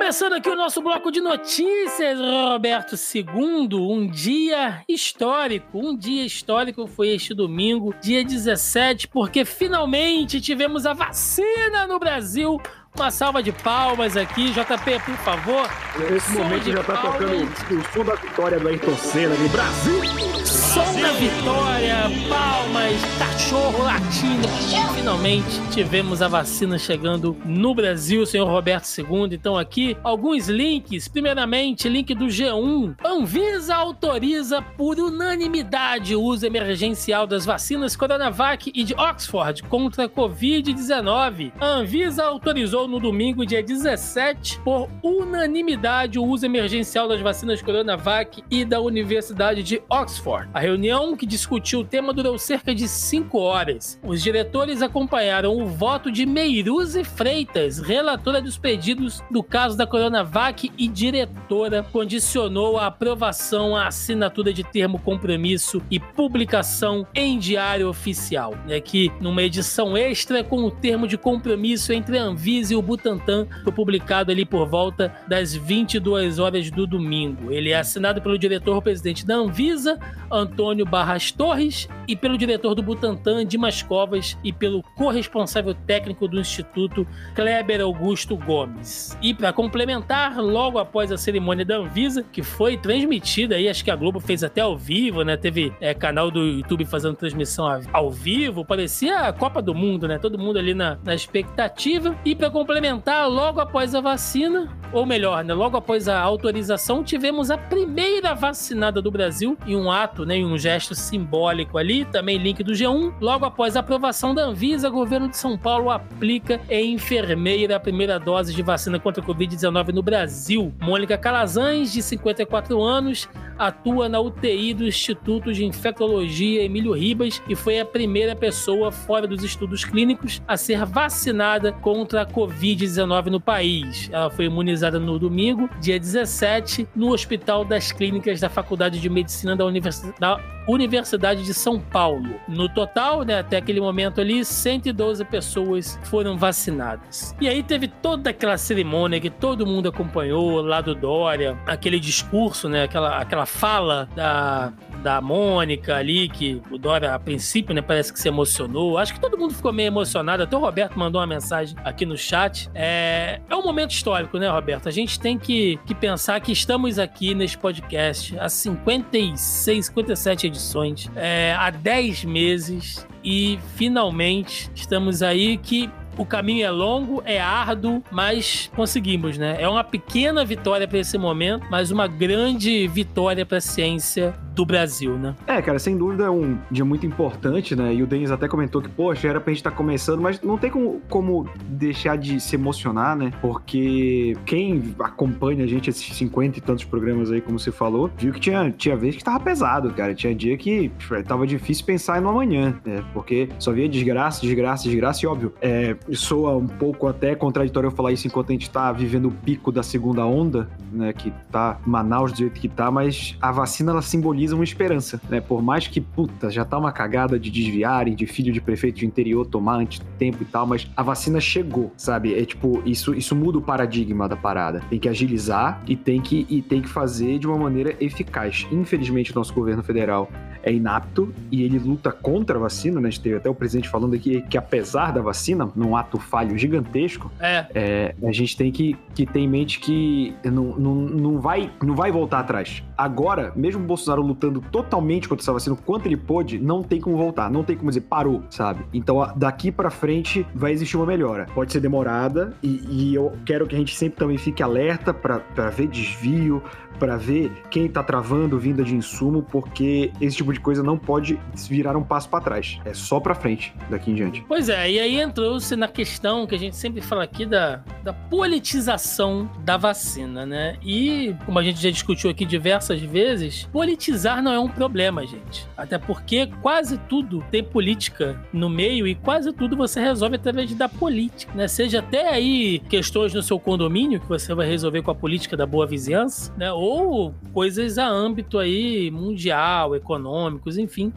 Começando 0.00 0.32
aqui 0.32 0.48
o 0.48 0.56
nosso 0.56 0.80
bloco 0.80 1.12
de 1.12 1.20
notícias, 1.20 2.18
Roberto 2.18 2.96
II, 2.96 3.74
um 3.74 4.06
dia 4.08 4.82
histórico. 4.88 5.78
Um 5.78 5.96
dia 5.96 6.24
histórico 6.24 6.86
foi 6.86 7.10
este 7.10 7.34
domingo, 7.34 7.94
dia 8.00 8.24
17, 8.24 9.08
porque 9.08 9.44
finalmente 9.44 10.40
tivemos 10.40 10.86
a 10.86 10.94
vacina 10.94 11.86
no 11.86 11.98
Brasil. 11.98 12.58
Uma 12.94 13.10
salva 13.10 13.42
de 13.42 13.52
palmas 13.52 14.16
aqui, 14.16 14.50
JP, 14.52 15.00
por 15.06 15.16
favor. 15.18 15.70
Nesse 16.10 16.32
momento 16.32 16.70
já 16.70 16.82
tá 16.82 16.94
palmas. 16.96 17.12
tocando 17.20 17.80
o 17.80 17.92
som 17.92 18.04
da 18.04 18.14
vitória 18.16 18.58
do 18.58 18.68
Ayrton 18.68 18.96
Senna. 18.96 19.34
Brasil! 19.48 20.59
Som 20.72 21.00
da 21.00 21.10
vitória, 21.14 21.96
palmas, 22.28 23.00
cachorro 23.18 23.82
latindo. 23.82 24.46
Finalmente 24.94 25.60
tivemos 25.72 26.22
a 26.22 26.28
vacina 26.28 26.78
chegando 26.78 27.36
no 27.44 27.74
Brasil, 27.74 28.24
senhor 28.24 28.48
Roberto 28.48 28.86
II. 28.96 29.30
Então, 29.32 29.58
aqui, 29.58 29.96
alguns 30.04 30.48
links. 30.48 31.08
Primeiramente, 31.08 31.88
link 31.88 32.14
do 32.14 32.26
G1. 32.26 32.94
Anvisa 33.04 33.74
autoriza 33.74 34.62
por 34.62 35.00
unanimidade 35.00 36.14
o 36.14 36.22
uso 36.22 36.46
emergencial 36.46 37.26
das 37.26 37.44
vacinas 37.44 37.96
Coronavac 37.96 38.70
e 38.72 38.84
de 38.84 38.94
Oxford 38.94 39.64
contra 39.64 40.04
a 40.04 40.08
Covid-19. 40.08 41.50
A 41.58 41.66
Anvisa 41.66 42.22
autorizou 42.22 42.86
no 42.86 43.00
domingo, 43.00 43.44
dia 43.44 43.62
17, 43.62 44.60
por 44.60 44.88
unanimidade, 45.02 46.16
o 46.16 46.24
uso 46.24 46.46
emergencial 46.46 47.08
das 47.08 47.20
vacinas 47.20 47.60
Coronavac 47.60 48.44
e 48.48 48.64
da 48.64 48.80
Universidade 48.80 49.64
de 49.64 49.82
Oxford. 49.88 50.48
A 50.59 50.59
reunião 50.60 51.16
que 51.16 51.26
discutiu 51.26 51.80
o 51.80 51.84
tema 51.84 52.12
durou 52.12 52.38
cerca 52.38 52.74
de 52.74 52.86
cinco 52.86 53.38
horas. 53.38 53.98
Os 54.02 54.22
diretores 54.22 54.82
acompanharam 54.82 55.56
o 55.56 55.66
voto 55.66 56.12
de 56.12 56.26
Meiruze 56.26 57.02
Freitas, 57.02 57.78
relatora 57.78 58.40
dos 58.42 58.58
pedidos 58.58 59.22
do 59.30 59.42
caso 59.42 59.76
da 59.76 59.86
Coronavac 59.86 60.70
e 60.76 60.86
diretora, 60.86 61.82
condicionou 61.82 62.78
a 62.78 62.86
aprovação 62.86 63.74
à 63.74 63.86
assinatura 63.86 64.52
de 64.52 64.62
termo 64.62 64.98
compromisso 64.98 65.82
e 65.90 65.98
publicação 65.98 67.06
em 67.14 67.38
diário 67.38 67.88
oficial. 67.88 68.54
É 68.68 68.80
que 68.80 69.10
numa 69.20 69.42
edição 69.42 69.96
extra 69.96 70.44
com 70.44 70.64
o 70.64 70.70
termo 70.70 71.08
de 71.08 71.16
compromisso 71.16 71.92
entre 71.92 72.18
a 72.18 72.22
Anvisa 72.22 72.74
e 72.74 72.76
o 72.76 72.82
Butantan 72.82 73.46
foi 73.64 73.72
publicado 73.72 74.30
ali 74.30 74.44
por 74.44 74.68
volta 74.68 75.14
das 75.26 75.54
22 75.54 76.38
horas 76.38 76.70
do 76.70 76.86
domingo. 76.86 77.50
Ele 77.50 77.70
é 77.70 77.78
assinado 77.78 78.20
pelo 78.20 78.38
diretor-presidente 78.38 79.26
da 79.26 79.36
Anvisa, 79.36 79.98
Antônio 80.30 80.49
Barras 80.84 81.30
Torres, 81.30 81.88
e 82.06 82.16
pelo 82.16 82.36
diretor 82.36 82.74
do 82.74 82.82
Butantan, 82.82 83.44
Dimas 83.46 83.82
Covas, 83.82 84.36
e 84.42 84.52
pelo 84.52 84.82
corresponsável 84.96 85.74
técnico 85.74 86.28
do 86.28 86.40
Instituto, 86.40 87.06
Kleber 87.34 87.80
Augusto 87.80 88.36
Gomes. 88.36 89.16
E 89.22 89.32
para 89.32 89.52
complementar, 89.52 90.38
logo 90.38 90.78
após 90.78 91.12
a 91.12 91.16
cerimônia 91.16 91.64
da 91.64 91.76
Anvisa, 91.76 92.24
que 92.32 92.42
foi 92.42 92.76
transmitida 92.76 93.56
aí, 93.56 93.68
acho 93.68 93.84
que 93.84 93.90
a 93.90 93.96
Globo 93.96 94.20
fez 94.20 94.42
até 94.42 94.60
ao 94.60 94.76
vivo, 94.76 95.22
né? 95.22 95.36
Teve 95.36 95.72
é, 95.80 95.94
canal 95.94 96.30
do 96.30 96.40
YouTube 96.40 96.84
fazendo 96.84 97.14
transmissão 97.14 97.80
ao 97.92 98.10
vivo, 98.10 98.64
parecia 98.64 99.20
a 99.20 99.32
Copa 99.32 99.62
do 99.62 99.74
Mundo, 99.74 100.08
né? 100.08 100.18
Todo 100.18 100.38
mundo 100.38 100.58
ali 100.58 100.74
na, 100.74 100.98
na 101.04 101.14
expectativa. 101.14 102.16
E 102.24 102.34
para 102.34 102.50
complementar, 102.50 103.28
logo 103.28 103.60
após 103.60 103.94
a 103.94 104.00
vacina, 104.00 104.68
ou 104.92 105.06
melhor, 105.06 105.44
né, 105.44 105.54
logo 105.54 105.76
após 105.76 106.08
a 106.08 106.20
autorização, 106.20 107.04
tivemos 107.04 107.50
a 107.50 107.56
primeira 107.56 108.34
vacinada 108.34 109.00
do 109.00 109.10
Brasil 109.10 109.56
em 109.66 109.76
um 109.76 109.90
ato, 109.90 110.24
né, 110.24 110.36
um 110.44 110.58
gesto 110.58 110.94
simbólico 110.94 111.78
ali, 111.78 112.04
também 112.04 112.38
link 112.38 112.62
do 112.62 112.72
G1. 112.72 113.14
Logo 113.20 113.44
após 113.44 113.76
a 113.76 113.80
aprovação 113.80 114.34
da 114.34 114.42
Anvisa, 114.44 114.88
o 114.88 114.92
governo 114.92 115.28
de 115.28 115.36
São 115.36 115.56
Paulo 115.56 115.90
aplica 115.90 116.60
em 116.68 116.94
enfermeira 116.94 117.76
a 117.76 117.80
primeira 117.80 118.18
dose 118.18 118.54
de 118.54 118.62
vacina 118.62 118.98
contra 118.98 119.22
a 119.22 119.26
Covid-19 119.26 119.92
no 119.92 120.02
Brasil. 120.02 120.72
Mônica 120.80 121.16
Calazans, 121.16 121.92
de 121.92 122.02
54 122.02 122.82
anos, 122.82 123.28
atua 123.58 124.08
na 124.08 124.18
UTI 124.18 124.72
do 124.72 124.86
Instituto 124.86 125.52
de 125.52 125.64
Infectologia 125.64 126.64
Emílio 126.64 126.92
Ribas 126.92 127.42
e 127.46 127.54
foi 127.54 127.78
a 127.78 127.84
primeira 127.84 128.34
pessoa 128.34 128.90
fora 128.90 129.26
dos 129.26 129.44
estudos 129.44 129.84
clínicos 129.84 130.40
a 130.48 130.56
ser 130.56 130.84
vacinada 130.86 131.70
contra 131.72 132.22
a 132.22 132.26
Covid-19 132.26 133.26
no 133.26 133.40
país. 133.40 134.08
Ela 134.10 134.30
foi 134.30 134.46
imunizada 134.46 134.98
no 134.98 135.18
domingo, 135.18 135.68
dia 135.80 135.98
17, 135.98 136.88
no 136.96 137.12
Hospital 137.12 137.64
das 137.64 137.92
Clínicas 137.92 138.40
da 138.40 138.48
Faculdade 138.48 138.98
de 138.98 139.10
Medicina 139.10 139.54
da 139.54 139.64
Universidade. 139.66 140.16
Da 140.36 140.50
Universidade 140.68 141.44
de 141.44 141.52
São 141.52 141.80
Paulo. 141.80 142.38
No 142.46 142.68
total, 142.68 143.22
né, 143.22 143.38
até 143.40 143.56
aquele 143.56 143.80
momento 143.80 144.20
ali, 144.20 144.44
112 144.44 145.24
pessoas 145.24 145.98
foram 146.04 146.36
vacinadas. 146.36 147.34
E 147.40 147.48
aí 147.48 147.62
teve 147.62 147.88
toda 147.88 148.30
aquela 148.30 148.56
cerimônia 148.56 149.20
que 149.20 149.30
todo 149.30 149.66
mundo 149.66 149.88
acompanhou 149.88 150.60
lá 150.60 150.80
do 150.80 150.94
Dória, 150.94 151.58
aquele 151.66 151.98
discurso, 151.98 152.68
né, 152.68 152.84
aquela, 152.84 153.18
aquela 153.18 153.46
fala 153.46 154.08
da, 154.14 154.72
da 155.00 155.20
Mônica 155.20 155.96
ali, 155.96 156.28
que 156.28 156.60
o 156.70 156.78
Dória, 156.78 157.14
a 157.14 157.18
princípio, 157.18 157.74
né, 157.74 157.82
parece 157.82 158.12
que 158.12 158.20
se 158.20 158.28
emocionou. 158.28 158.98
Acho 158.98 159.14
que 159.14 159.20
todo 159.20 159.36
mundo 159.36 159.54
ficou 159.54 159.72
meio 159.72 159.88
emocionado. 159.88 160.42
Até 160.42 160.56
o 160.56 160.60
Roberto 160.60 160.98
mandou 160.98 161.20
uma 161.20 161.26
mensagem 161.26 161.76
aqui 161.84 162.06
no 162.06 162.16
chat. 162.16 162.70
É, 162.74 163.40
é 163.48 163.56
um 163.56 163.62
momento 163.62 163.90
histórico, 163.90 164.38
né, 164.38 164.48
Roberto? 164.48 164.88
A 164.88 164.92
gente 164.92 165.18
tem 165.18 165.38
que, 165.38 165.78
que 165.86 165.94
pensar 165.94 166.40
que 166.40 166.52
estamos 166.52 166.98
aqui 166.98 167.34
nesse 167.34 167.56
podcast 167.56 168.38
há 168.38 168.48
56, 168.48 169.86
57 169.86 170.46
edições, 170.46 171.10
é, 171.16 171.54
há 171.58 171.70
10 171.70 172.24
meses 172.24 173.06
e 173.24 173.58
finalmente 173.76 174.70
estamos 174.74 175.22
aí 175.22 175.56
que 175.58 175.90
o 176.20 176.26
caminho 176.26 176.66
é 176.66 176.70
longo, 176.70 177.22
é 177.24 177.40
árduo, 177.40 178.02
mas 178.10 178.70
conseguimos, 178.76 179.38
né? 179.38 179.56
É 179.58 179.66
uma 179.66 179.82
pequena 179.82 180.44
vitória 180.44 180.86
para 180.86 180.98
esse 180.98 181.16
momento, 181.16 181.66
mas 181.70 181.90
uma 181.90 182.06
grande 182.06 182.86
vitória 182.88 183.46
para 183.46 183.56
a 183.56 183.60
ciência 183.60 184.34
do 184.54 184.66
Brasil, 184.66 185.16
né? 185.16 185.34
É, 185.46 185.62
cara, 185.62 185.78
sem 185.78 185.96
dúvida 185.96 186.24
é 186.24 186.30
um 186.30 186.58
dia 186.70 186.84
muito 186.84 187.06
importante, 187.06 187.74
né? 187.74 187.94
E 187.94 188.02
o 188.02 188.06
Denis 188.06 188.30
até 188.30 188.46
comentou 188.46 188.82
que, 188.82 188.88
poxa, 188.90 189.28
era 189.28 189.40
pra 189.40 189.50
gente 189.50 189.60
estar 189.60 189.70
tá 189.70 189.76
começando, 189.76 190.20
mas 190.20 190.42
não 190.42 190.58
tem 190.58 190.70
como, 190.70 191.00
como 191.08 191.48
deixar 191.66 192.18
de 192.18 192.38
se 192.38 192.56
emocionar, 192.56 193.16
né? 193.16 193.32
Porque 193.40 194.36
quem 194.44 194.94
acompanha 195.00 195.64
a 195.64 195.66
gente 195.66 195.88
esses 195.88 196.14
50 196.14 196.58
e 196.58 196.60
tantos 196.60 196.84
programas 196.84 197.30
aí, 197.30 197.40
como 197.40 197.58
você 197.58 197.72
falou, 197.72 198.10
viu 198.18 198.34
que 198.34 198.40
tinha, 198.40 198.70
tinha 198.70 198.94
vez 198.94 199.16
que 199.16 199.24
tava 199.24 199.40
pesado, 199.40 199.90
cara. 199.94 200.14
Tinha 200.14 200.34
dia 200.34 200.58
que 200.58 200.92
tava 201.26 201.46
difícil 201.46 201.86
pensar 201.86 202.20
no 202.20 202.28
amanhã, 202.28 202.78
né? 202.84 203.02
Porque 203.14 203.48
só 203.58 203.72
via 203.72 203.88
desgraça, 203.88 204.42
desgraça, 204.42 204.84
desgraça, 204.84 205.24
e 205.24 205.28
óbvio, 205.28 205.54
é, 205.62 205.96
soa 206.14 206.56
um 206.56 206.66
pouco 206.66 207.06
até 207.06 207.34
contraditório 207.34 207.88
eu 207.88 207.90
falar 207.90 208.12
isso 208.12 208.26
enquanto 208.26 208.50
a 208.50 208.52
gente 208.52 208.70
tá 208.70 208.90
vivendo 208.92 209.26
o 209.26 209.30
pico 209.30 209.70
da 209.70 209.82
segunda 209.82 210.24
onda, 210.24 210.68
né? 210.92 211.12
Que 211.12 211.32
tá 211.50 211.78
Manaus 211.86 212.32
do 212.32 212.38
jeito 212.38 212.60
que 212.60 212.68
tá, 212.68 212.90
mas 212.90 213.36
a 213.40 213.52
vacina 213.52 213.92
ela 213.92 214.02
simboliza 214.02 214.54
uma 214.54 214.64
esperança, 214.64 215.20
né? 215.28 215.40
Por 215.40 215.62
mais 215.62 215.86
que, 215.86 216.00
puta, 216.00 216.50
já 216.50 216.64
tá 216.64 216.78
uma 216.78 216.92
cagada 216.92 217.38
de 217.38 217.50
desviarem, 217.50 218.14
de 218.14 218.26
filho 218.26 218.52
de 218.52 218.60
prefeito 218.60 219.00
de 219.00 219.06
interior 219.06 219.46
tomar 219.46 219.76
antes 219.76 220.00
tempo 220.18 220.42
e 220.42 220.46
tal, 220.46 220.66
mas 220.66 220.88
a 220.96 221.02
vacina 221.02 221.40
chegou, 221.40 221.92
sabe? 221.96 222.34
É 222.38 222.44
tipo, 222.44 222.82
isso, 222.84 223.14
isso 223.14 223.34
muda 223.34 223.58
o 223.58 223.62
paradigma 223.62 224.28
da 224.28 224.36
parada. 224.36 224.80
Tem 224.90 224.98
que 224.98 225.08
agilizar 225.08 225.82
e 225.86 225.96
tem 225.96 226.20
que, 226.20 226.46
e 226.48 226.60
tem 226.62 226.82
que 226.82 226.88
fazer 226.88 227.38
de 227.38 227.46
uma 227.46 227.56
maneira 227.56 227.96
eficaz. 228.00 228.66
Infelizmente, 228.70 229.32
o 229.32 229.34
nosso 229.34 229.54
governo 229.54 229.82
federal 229.82 230.28
é 230.62 230.72
inapto 230.72 231.32
e 231.50 231.62
ele 231.62 231.78
luta 231.78 232.12
contra 232.12 232.56
a 232.56 232.60
vacina, 232.60 233.00
né? 233.00 233.08
A 233.08 233.10
gente 233.10 233.22
teve 233.22 233.36
até 233.36 233.48
o 233.48 233.54
presidente 233.54 233.88
falando 233.88 234.14
aqui 234.14 234.42
que 234.42 234.58
apesar 234.58 235.12
da 235.12 235.22
vacina, 235.22 235.70
num 235.74 235.96
ato 236.00 236.18
falho 236.18 236.56
gigantesco, 236.56 237.30
é. 237.40 237.66
É, 237.74 238.14
a 238.22 238.32
gente 238.32 238.56
tem 238.56 238.70
que, 238.70 238.96
que 239.14 239.26
ter 239.26 239.40
em 239.40 239.48
mente 239.48 239.78
que 239.78 240.34
não, 240.44 240.76
não, 240.76 240.94
não, 240.94 241.40
vai, 241.40 241.70
não 241.82 241.94
vai 241.94 242.10
voltar 242.10 242.40
atrás. 242.40 242.82
Agora, 242.96 243.52
mesmo 243.54 243.82
o 243.82 243.86
Bolsonaro 243.86 244.22
lutando 244.22 244.60
totalmente 244.60 245.28
contra 245.28 245.42
essa 245.42 245.52
vacina, 245.52 245.74
o 245.74 245.82
quanto 245.82 246.06
ele 246.06 246.16
pôde, 246.16 246.58
não 246.58 246.82
tem 246.82 247.00
como 247.00 247.16
voltar, 247.16 247.50
não 247.50 247.62
tem 247.62 247.76
como 247.76 247.90
dizer 247.90 248.02
parou, 248.02 248.42
sabe? 248.50 248.84
Então 248.92 249.20
daqui 249.36 249.70
para 249.70 249.90
frente 249.90 250.46
vai 250.54 250.72
existir 250.72 250.96
uma 250.96 251.06
melhora. 251.06 251.46
Pode 251.54 251.72
ser 251.72 251.80
demorada 251.80 252.54
e, 252.62 252.82
e 252.88 253.14
eu 253.14 253.32
quero 253.44 253.66
que 253.66 253.74
a 253.74 253.78
gente 253.78 253.94
sempre 253.94 254.18
também 254.18 254.38
fique 254.38 254.62
alerta 254.62 255.12
para 255.14 255.70
ver 255.70 255.86
desvio, 255.86 256.62
para 257.00 257.16
ver 257.16 257.50
quem 257.70 257.88
tá 257.88 258.02
travando 258.02 258.58
vinda 258.58 258.84
de 258.84 258.94
insumo, 258.94 259.42
porque 259.42 260.12
esse 260.20 260.36
tipo 260.36 260.52
de 260.52 260.60
coisa 260.60 260.82
não 260.82 260.98
pode 260.98 261.40
virar 261.68 261.96
um 261.96 262.02
passo 262.02 262.28
para 262.28 262.44
trás. 262.44 262.78
É 262.84 262.92
só 262.92 263.18
para 263.18 263.34
frente 263.34 263.74
daqui 263.88 264.10
em 264.10 264.14
diante. 264.14 264.44
Pois 264.46 264.68
é, 264.68 264.90
e 264.90 265.00
aí 265.00 265.18
entrou-se 265.18 265.74
na 265.80 265.88
questão 265.88 266.46
que 266.46 266.54
a 266.54 266.58
gente 266.58 266.76
sempre 266.76 267.00
fala 267.00 267.24
aqui 267.24 267.46
da, 267.46 267.82
da 268.04 268.12
politização 268.12 269.50
da 269.64 269.78
vacina, 269.78 270.44
né? 270.44 270.76
E, 270.84 271.34
como 271.46 271.58
a 271.58 271.62
gente 271.62 271.82
já 271.82 271.90
discutiu 271.90 272.30
aqui 272.30 272.44
diversas 272.44 273.00
vezes, 273.00 273.66
politizar 273.72 274.42
não 274.42 274.52
é 274.52 274.60
um 274.60 274.68
problema, 274.68 275.26
gente. 275.26 275.66
Até 275.76 275.96
porque 275.96 276.46
quase 276.60 276.98
tudo 277.08 277.42
tem 277.50 277.64
política 277.64 278.38
no 278.52 278.68
meio 278.68 279.06
e 279.06 279.14
quase 279.14 279.52
tudo 279.54 279.74
você 279.74 280.00
resolve 280.00 280.36
através 280.36 280.72
da 280.74 280.88
política, 280.88 281.52
né? 281.54 281.66
Seja 281.66 282.00
até 282.00 282.28
aí 282.28 282.80
questões 282.90 283.32
no 283.32 283.42
seu 283.42 283.58
condomínio 283.58 284.20
que 284.20 284.28
você 284.28 284.54
vai 284.54 284.68
resolver 284.68 285.00
com 285.00 285.10
a 285.10 285.14
política 285.14 285.56
da 285.56 285.64
boa 285.64 285.86
vizinhança, 285.86 286.52
né? 286.58 286.70
Ou 286.70 287.34
coisas 287.54 287.96
a 287.96 288.06
âmbito 288.06 288.58
aí 288.58 289.10
mundial, 289.10 289.96
econômicos, 289.96 290.76
enfim, 290.76 291.10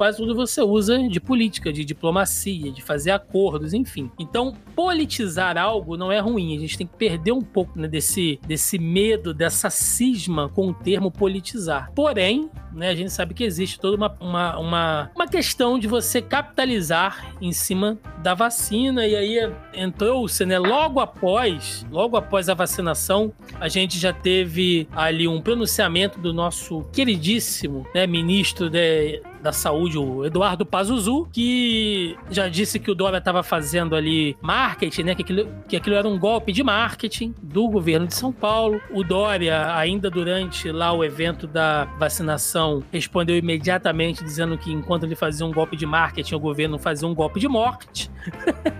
quase 0.00 0.16
tudo 0.16 0.34
você 0.34 0.62
usa 0.62 0.98
de 1.10 1.20
política, 1.20 1.70
de 1.70 1.84
diplomacia, 1.84 2.72
de 2.72 2.80
fazer 2.80 3.10
acordos, 3.10 3.74
enfim. 3.74 4.10
Então, 4.18 4.54
politizar 4.74 5.58
algo 5.58 5.94
não 5.94 6.10
é 6.10 6.18
ruim. 6.18 6.56
A 6.56 6.58
gente 6.58 6.78
tem 6.78 6.86
que 6.86 6.96
perder 6.96 7.32
um 7.32 7.42
pouco 7.42 7.78
né, 7.78 7.86
desse, 7.86 8.40
desse 8.46 8.78
medo, 8.78 9.34
dessa 9.34 9.68
cisma 9.68 10.48
com 10.48 10.68
o 10.68 10.72
termo 10.72 11.10
politizar. 11.10 11.92
Porém, 11.94 12.48
né, 12.72 12.88
a 12.88 12.94
gente 12.94 13.12
sabe 13.12 13.34
que 13.34 13.44
existe 13.44 13.78
toda 13.78 13.94
uma, 13.98 14.16
uma, 14.18 14.58
uma, 14.58 15.10
uma 15.14 15.28
questão 15.28 15.78
de 15.78 15.86
você 15.86 16.22
capitalizar 16.22 17.34
em 17.38 17.52
cima 17.52 17.98
da 18.22 18.32
vacina. 18.32 19.06
E 19.06 19.14
aí 19.14 19.52
entrou-se, 19.74 20.46
né, 20.46 20.58
logo 20.58 20.98
após, 20.98 21.86
logo 21.90 22.16
após 22.16 22.48
a 22.48 22.54
vacinação, 22.54 23.34
a 23.60 23.68
gente 23.68 23.98
já 23.98 24.14
teve 24.14 24.88
ali 24.92 25.28
um 25.28 25.42
pronunciamento 25.42 26.18
do 26.18 26.32
nosso 26.32 26.84
queridíssimo 26.90 27.86
né, 27.94 28.06
ministro 28.06 28.70
de, 28.70 29.20
da 29.42 29.52
Saúde, 29.52 29.98
o 29.98 30.24
Eduardo 30.24 30.64
Pazuzu, 30.64 31.28
que 31.32 32.16
já 32.30 32.48
disse 32.48 32.78
que 32.78 32.90
o 32.90 32.94
Dória 32.94 33.18
estava 33.18 33.42
fazendo 33.42 33.94
ali 33.96 34.36
marketing, 34.40 35.02
né? 35.02 35.14
Que 35.14 35.22
aquilo, 35.22 35.48
que 35.68 35.76
aquilo 35.76 35.96
era 35.96 36.08
um 36.08 36.18
golpe 36.18 36.52
de 36.52 36.62
marketing 36.62 37.34
do 37.42 37.68
governo 37.68 38.06
de 38.06 38.14
São 38.14 38.32
Paulo. 38.32 38.80
O 38.90 39.02
Dória, 39.02 39.74
ainda 39.74 40.10
durante 40.10 40.70
lá 40.70 40.92
o 40.92 41.04
evento 41.04 41.46
da 41.46 41.84
vacinação, 41.98 42.82
respondeu 42.92 43.36
imediatamente 43.36 44.22
dizendo 44.22 44.56
que 44.56 44.72
enquanto 44.72 45.04
ele 45.04 45.14
fazia 45.14 45.44
um 45.46 45.52
golpe 45.52 45.76
de 45.76 45.86
marketing, 45.86 46.34
o 46.34 46.40
governo 46.40 46.78
fazia 46.78 47.08
um 47.08 47.14
golpe 47.14 47.40
de 47.40 47.48
morte. 47.48 48.10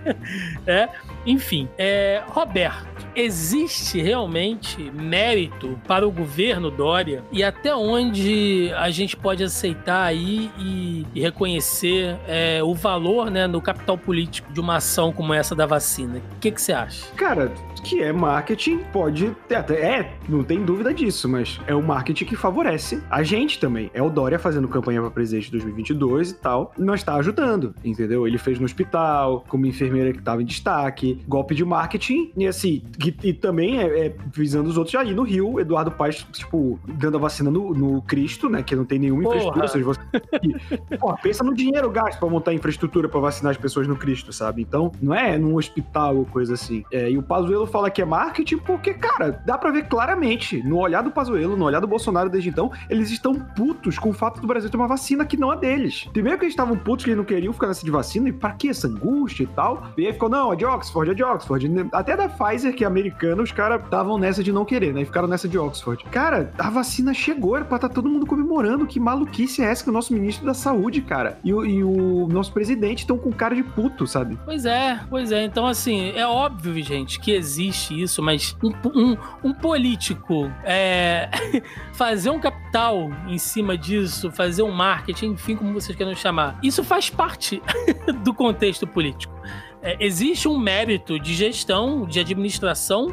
é. 0.65 0.89
Enfim, 1.25 1.67
é, 1.77 2.23
Roberto, 2.29 3.05
existe 3.15 4.01
realmente 4.01 4.91
mérito 4.91 5.79
para 5.87 6.07
o 6.07 6.11
governo 6.11 6.69
Dória 6.69 7.23
e 7.31 7.43
até 7.43 7.75
onde 7.75 8.71
a 8.75 8.89
gente 8.89 9.15
pode 9.17 9.43
aceitar 9.43 10.03
aí 10.03 10.51
e, 10.57 11.05
e 11.13 11.21
reconhecer 11.21 12.17
é, 12.27 12.61
o 12.63 12.73
valor 12.73 13.29
né, 13.29 13.47
no 13.47 13.61
capital 13.61 13.97
político 13.97 14.51
de 14.51 14.59
uma 14.59 14.77
ação 14.77 15.11
como 15.11 15.33
essa 15.33 15.55
da 15.55 15.65
vacina? 15.65 16.21
O 16.35 16.39
que, 16.39 16.51
você 16.51 16.73
acha? 16.73 17.05
Cara, 17.15 17.51
que 17.83 18.01
é 18.01 18.11
marketing, 18.11 18.79
pode 18.91 19.31
ter 19.47 19.55
até. 19.55 19.99
É, 19.99 20.13
não 20.29 20.43
tem 20.43 20.63
dúvida 20.63 20.93
disso, 20.93 21.27
mas 21.27 21.59
é 21.67 21.73
o 21.73 21.81
marketing 21.81 22.25
que 22.25 22.35
favorece 22.35 23.01
a 23.09 23.23
gente 23.23 23.59
também. 23.59 23.89
É 23.93 24.01
o 24.01 24.09
Dória 24.09 24.37
fazendo 24.37 24.67
campanha 24.67 25.01
para 25.01 25.09
presidente 25.09 25.45
de 25.45 25.51
2022 25.51 26.31
e 26.31 26.33
tal, 26.35 26.73
não 26.77 26.93
está 26.93 27.15
ajudando, 27.15 27.73
entendeu? 27.83 28.27
Ele 28.27 28.37
fez 28.37 28.59
no 28.59 28.65
hospital, 28.65 29.43
como 29.47 29.65
enfermeira 29.65 30.11
que 30.11 30.19
estava 30.19 30.41
em 30.41 30.45
destaque, 30.45 31.19
golpe 31.27 31.55
de 31.55 31.65
marketing, 31.65 32.31
e 32.37 32.47
assim, 32.47 32.81
e, 33.05 33.29
e 33.29 33.33
também 33.33 33.79
é, 33.79 34.07
é, 34.07 34.15
visando 34.33 34.69
os 34.69 34.77
outros 34.77 34.95
aí 34.95 35.13
no 35.13 35.23
Rio, 35.23 35.59
Eduardo 35.59 35.91
Paes, 35.91 36.25
tipo, 36.31 36.79
dando 36.87 37.17
a 37.17 37.19
vacina 37.19 37.49
no, 37.49 37.73
no 37.73 38.01
Cristo, 38.01 38.49
né, 38.49 38.63
que 38.63 38.75
não 38.75 38.85
tem 38.85 38.99
nenhuma 38.99 39.23
Porra. 39.23 39.37
infraestrutura, 39.37 39.65
ou 39.65 39.69
seja, 39.69 39.85
você... 39.85 40.97
Porra, 40.97 41.17
pensa 41.21 41.43
no 41.43 41.53
dinheiro 41.53 41.89
gasto 41.89 42.19
para 42.19 42.29
montar 42.29 42.53
infraestrutura 42.53 43.09
para 43.09 43.19
vacinar 43.19 43.51
as 43.51 43.57
pessoas 43.57 43.87
no 43.87 43.95
Cristo, 43.95 44.31
sabe? 44.31 44.61
Então, 44.61 44.91
não 45.01 45.13
é 45.13 45.37
num 45.37 45.55
hospital 45.55 46.17
ou 46.17 46.25
coisa 46.25 46.53
assim. 46.53 46.83
É, 46.91 47.09
e 47.09 47.17
o 47.17 47.23
Pazuello 47.23 47.65
fala 47.65 47.89
que 47.89 48.01
é 48.01 48.05
marketing 48.05 48.57
porque, 48.57 48.93
cara, 48.93 49.41
dá 49.45 49.57
para 49.57 49.71
ver 49.71 49.87
claramente 49.87 50.61
no 50.63 50.79
olhar 50.79 51.01
do 51.01 51.11
Pazuello, 51.11 51.55
no 51.55 51.65
olhar 51.65 51.79
do 51.79 51.87
Bolsonaro 51.87 52.29
desde 52.29 52.49
então, 52.49 52.71
eles 52.89 53.11
estão 53.11 53.33
putos 53.33 53.97
com 53.97 54.09
o 54.09 54.13
fato 54.13 54.41
do 54.41 54.47
Brasil 54.47 54.69
ter 54.69 54.77
uma 54.77 54.87
vacina 54.87 55.25
que 55.25 55.37
não 55.37 55.51
é 55.51 55.57
deles. 55.57 56.07
Primeiro 56.11 56.37
que 56.37 56.45
eles 56.45 56.53
estavam 56.53 56.77
putos 56.77 57.05
que 57.05 57.11
eles 57.11 57.17
não 57.17 57.25
queriam 57.25 57.53
ficar 57.53 57.67
nessa 57.67 57.83
de 57.83 57.91
vacina, 57.91 58.29
e 58.29 58.33
pra 58.33 58.51
que 58.51 58.69
essa 58.69 58.87
angústia 58.87 59.43
e 59.43 59.47
tal? 59.47 59.91
E 59.97 60.05
aí 60.05 60.13
ficou, 60.13 60.29
não, 60.29 60.53
é 60.53 60.55
de 60.55 60.65
Oxford, 60.65 61.11
é 61.11 61.13
de 61.13 61.23
Oxford. 61.23 61.89
Até 61.91 62.15
da 62.15 62.27
Pfizer, 62.29 62.75
que 62.75 62.83
é 62.83 62.90
americana, 62.91 63.41
os 63.41 63.51
caras 63.51 63.83
estavam 63.83 64.17
nessa 64.17 64.43
de 64.43 64.51
não 64.51 64.65
querer, 64.65 64.93
né? 64.93 65.01
E 65.01 65.05
ficaram 65.05 65.27
nessa 65.27 65.47
de 65.47 65.57
Oxford. 65.57 66.03
Cara, 66.05 66.51
a 66.57 66.69
vacina 66.69 67.13
chegou, 67.13 67.55
era 67.55 67.65
pra 67.65 67.77
estar 67.77 67.89
tá 67.89 67.93
todo 67.93 68.09
mundo 68.09 68.25
comemorando. 68.25 68.85
Que 68.85 68.99
maluquice 68.99 69.61
é 69.61 69.65
essa 69.65 69.83
que 69.83 69.89
o 69.89 69.93
nosso 69.93 70.13
ministro 70.13 70.45
da 70.45 70.53
saúde, 70.53 71.01
cara, 71.01 71.39
e 71.43 71.53
o, 71.53 71.65
e 71.65 71.83
o 71.83 72.27
nosso 72.27 72.51
presidente 72.51 72.99
estão 72.99 73.17
com 73.17 73.31
cara 73.31 73.55
de 73.55 73.63
puto, 73.63 74.05
sabe? 74.05 74.37
Pois 74.45 74.65
é, 74.65 74.99
pois 75.09 75.31
é. 75.31 75.43
Então, 75.43 75.65
assim, 75.67 76.11
é 76.15 76.25
óbvio, 76.25 76.81
gente, 76.83 77.19
que 77.19 77.31
existe 77.31 77.99
isso, 77.99 78.21
mas 78.21 78.55
um, 78.63 78.71
um, 78.93 79.17
um 79.43 79.53
político 79.53 80.51
é, 80.63 81.29
fazer 81.93 82.29
um 82.29 82.39
capital 82.39 83.09
em 83.27 83.37
cima 83.37 83.77
disso, 83.77 84.31
fazer 84.31 84.63
um 84.63 84.71
marketing, 84.71 85.31
enfim, 85.31 85.55
como 85.55 85.73
vocês 85.73 85.97
querem 85.97 86.15
chamar, 86.15 86.59
isso 86.61 86.83
faz 86.83 87.09
parte 87.09 87.61
do 88.23 88.33
contexto 88.33 88.87
político. 88.87 89.33
É, 89.81 89.97
existe 89.99 90.47
um 90.47 90.57
mérito 90.57 91.19
de 91.19 91.33
gestão, 91.33 92.05
de 92.05 92.19
administração 92.19 93.07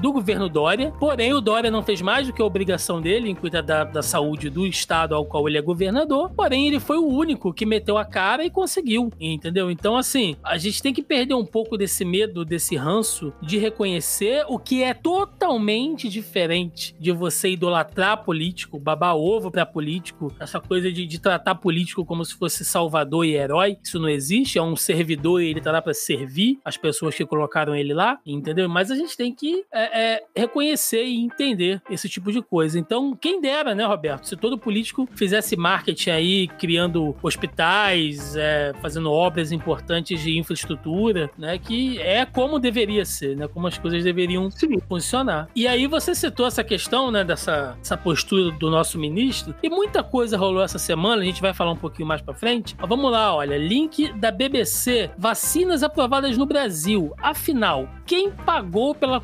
do 0.00 0.12
governo 0.12 0.48
Dória, 0.48 0.92
porém 0.98 1.32
o 1.34 1.40
Dória 1.40 1.70
não 1.70 1.82
fez 1.82 2.00
mais 2.00 2.26
do 2.26 2.32
que 2.32 2.40
a 2.40 2.44
obrigação 2.44 3.00
dele 3.00 3.28
em 3.28 3.34
cuidar 3.34 3.60
da, 3.60 3.84
da 3.84 4.02
saúde 4.02 4.48
do 4.48 4.66
estado 4.66 5.14
ao 5.14 5.24
qual 5.24 5.46
ele 5.46 5.58
é 5.58 5.62
governador, 5.62 6.30
porém 6.30 6.66
ele 6.66 6.80
foi 6.80 6.96
o 6.96 7.06
único 7.06 7.52
que 7.52 7.66
meteu 7.66 7.98
a 7.98 8.04
cara 8.04 8.44
e 8.44 8.50
conseguiu, 8.50 9.10
entendeu? 9.20 9.70
Então, 9.70 9.96
assim, 9.96 10.36
a 10.42 10.56
gente 10.56 10.82
tem 10.82 10.92
que 10.92 11.02
perder 11.02 11.34
um 11.34 11.44
pouco 11.44 11.76
desse 11.76 12.04
medo, 12.04 12.44
desse 12.44 12.76
ranço 12.76 13.32
de 13.42 13.58
reconhecer 13.58 14.44
o 14.48 14.58
que 14.58 14.82
é 14.82 14.94
totalmente 14.94 16.08
diferente 16.08 16.96
de 16.98 17.12
você 17.12 17.50
idolatrar 17.50 18.24
político, 18.24 18.78
babar 18.78 19.16
ovo 19.16 19.50
pra 19.50 19.66
político, 19.66 20.32
essa 20.40 20.58
coisa 20.60 20.90
de, 20.90 21.06
de 21.06 21.20
tratar 21.20 21.56
político 21.56 22.04
como 22.04 22.24
se 22.24 22.34
fosse 22.34 22.64
salvador 22.64 23.26
e 23.26 23.34
herói. 23.34 23.76
Isso 23.82 23.98
não 23.98 24.08
existe, 24.08 24.58
é 24.58 24.62
um 24.62 24.76
servidor 24.76 25.42
e 25.42 25.48
ele 25.48 25.60
tá 25.60 25.70
lá 25.70 25.82
pra 25.82 25.92
servir 25.92 26.58
as 26.64 26.76
pessoas 26.76 27.14
que 27.14 27.26
colocaram 27.26 27.74
ele 27.74 27.92
lá, 27.92 28.18
entendeu? 28.24 28.68
Mas 28.68 28.90
a 28.90 28.94
gente 28.94 29.16
tem 29.16 29.34
que 29.34 29.64
é, 29.72 29.89
é, 29.92 30.22
reconhecer 30.34 31.04
e 31.04 31.16
entender 31.20 31.82
esse 31.90 32.08
tipo 32.08 32.32
de 32.32 32.42
coisa. 32.42 32.78
Então, 32.78 33.16
quem 33.16 33.40
dera, 33.40 33.74
né, 33.74 33.84
Roberto? 33.84 34.26
Se 34.26 34.36
todo 34.36 34.58
político 34.58 35.08
fizesse 35.14 35.56
marketing 35.56 36.10
aí, 36.10 36.48
criando 36.48 37.16
hospitais, 37.22 38.36
é, 38.36 38.72
fazendo 38.80 39.10
obras 39.10 39.52
importantes 39.52 40.20
de 40.20 40.38
infraestrutura, 40.38 41.30
né? 41.36 41.58
Que 41.58 42.00
é 42.00 42.24
como 42.24 42.58
deveria 42.58 43.04
ser, 43.04 43.36
né? 43.36 43.48
Como 43.48 43.66
as 43.66 43.78
coisas 43.78 44.04
deveriam 44.04 44.50
Sim. 44.50 44.78
funcionar. 44.88 45.48
E 45.54 45.66
aí 45.66 45.86
você 45.86 46.14
citou 46.14 46.46
essa 46.46 46.64
questão, 46.64 47.10
né? 47.10 47.24
Dessa 47.24 47.76
essa 47.80 47.96
postura 47.96 48.50
do 48.52 48.70
nosso 48.70 48.98
ministro. 48.98 49.54
E 49.62 49.68
muita 49.68 50.02
coisa 50.02 50.36
rolou 50.36 50.62
essa 50.62 50.78
semana, 50.78 51.22
a 51.22 51.24
gente 51.24 51.40
vai 51.40 51.52
falar 51.52 51.72
um 51.72 51.76
pouquinho 51.76 52.06
mais 52.06 52.20
pra 52.20 52.34
frente. 52.34 52.76
Mas 52.78 52.88
vamos 52.88 53.10
lá, 53.10 53.34
olha. 53.34 53.56
Link 53.56 54.12
da 54.14 54.30
BBC: 54.30 55.10
vacinas 55.18 55.82
aprovadas 55.82 56.36
no 56.36 56.46
Brasil. 56.46 57.12
Afinal, 57.18 57.88
quem 58.06 58.30
pagou 58.30 58.94
pela 58.94 59.20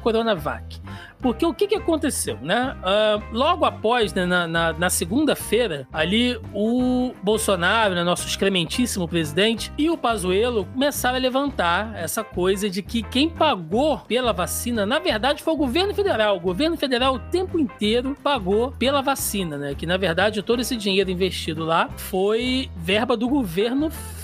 Coronavac? 0.46 0.80
Porque 1.20 1.44
o 1.44 1.52
que, 1.52 1.66
que 1.66 1.74
aconteceu, 1.74 2.38
né? 2.40 2.76
Uh, 2.82 3.37
logo 3.37 3.64
após, 3.64 4.14
né, 4.14 4.24
na, 4.24 4.46
na, 4.46 4.72
na 4.74 4.90
segunda-feira, 4.90 5.88
ali 5.92 6.38
o 6.54 7.12
Bolsonaro, 7.22 7.94
né, 7.94 8.04
nosso 8.04 8.28
excrementíssimo 8.28 9.09
presidente, 9.09 9.72
e 9.76 9.90
o 9.90 9.96
Pazuello 9.96 10.66
começaram 10.66 11.16
a 11.16 11.20
levantar 11.20 11.96
essa 11.96 12.22
coisa 12.22 12.70
de 12.70 12.82
que 12.82 13.02
quem 13.02 13.28
pagou 13.28 13.98
pela 14.00 14.32
vacina, 14.32 14.87
na 14.87 14.98
verdade, 14.98 15.42
foi 15.42 15.54
o 15.54 15.56
governo 15.56 15.94
federal. 15.94 16.37
O 16.37 16.40
governo 16.40 16.76
federal 16.76 17.14
o 17.14 17.18
tempo 17.18 17.59
inteiro 17.59 18.16
pagou 18.22 18.70
pela 18.72 19.02
vacina, 19.02 19.56
né? 19.56 19.74
Que 19.74 19.87
na 19.87 19.96
verdade 19.96 20.42
todo 20.42 20.61
esse 20.61 20.76
dinheiro 20.76 21.11
investido 21.11 21.64
lá 21.64 21.88
foi 21.96 22.70
verba 22.76 23.16
do 23.16 23.28
governo 23.28 23.90
federal. 23.90 24.15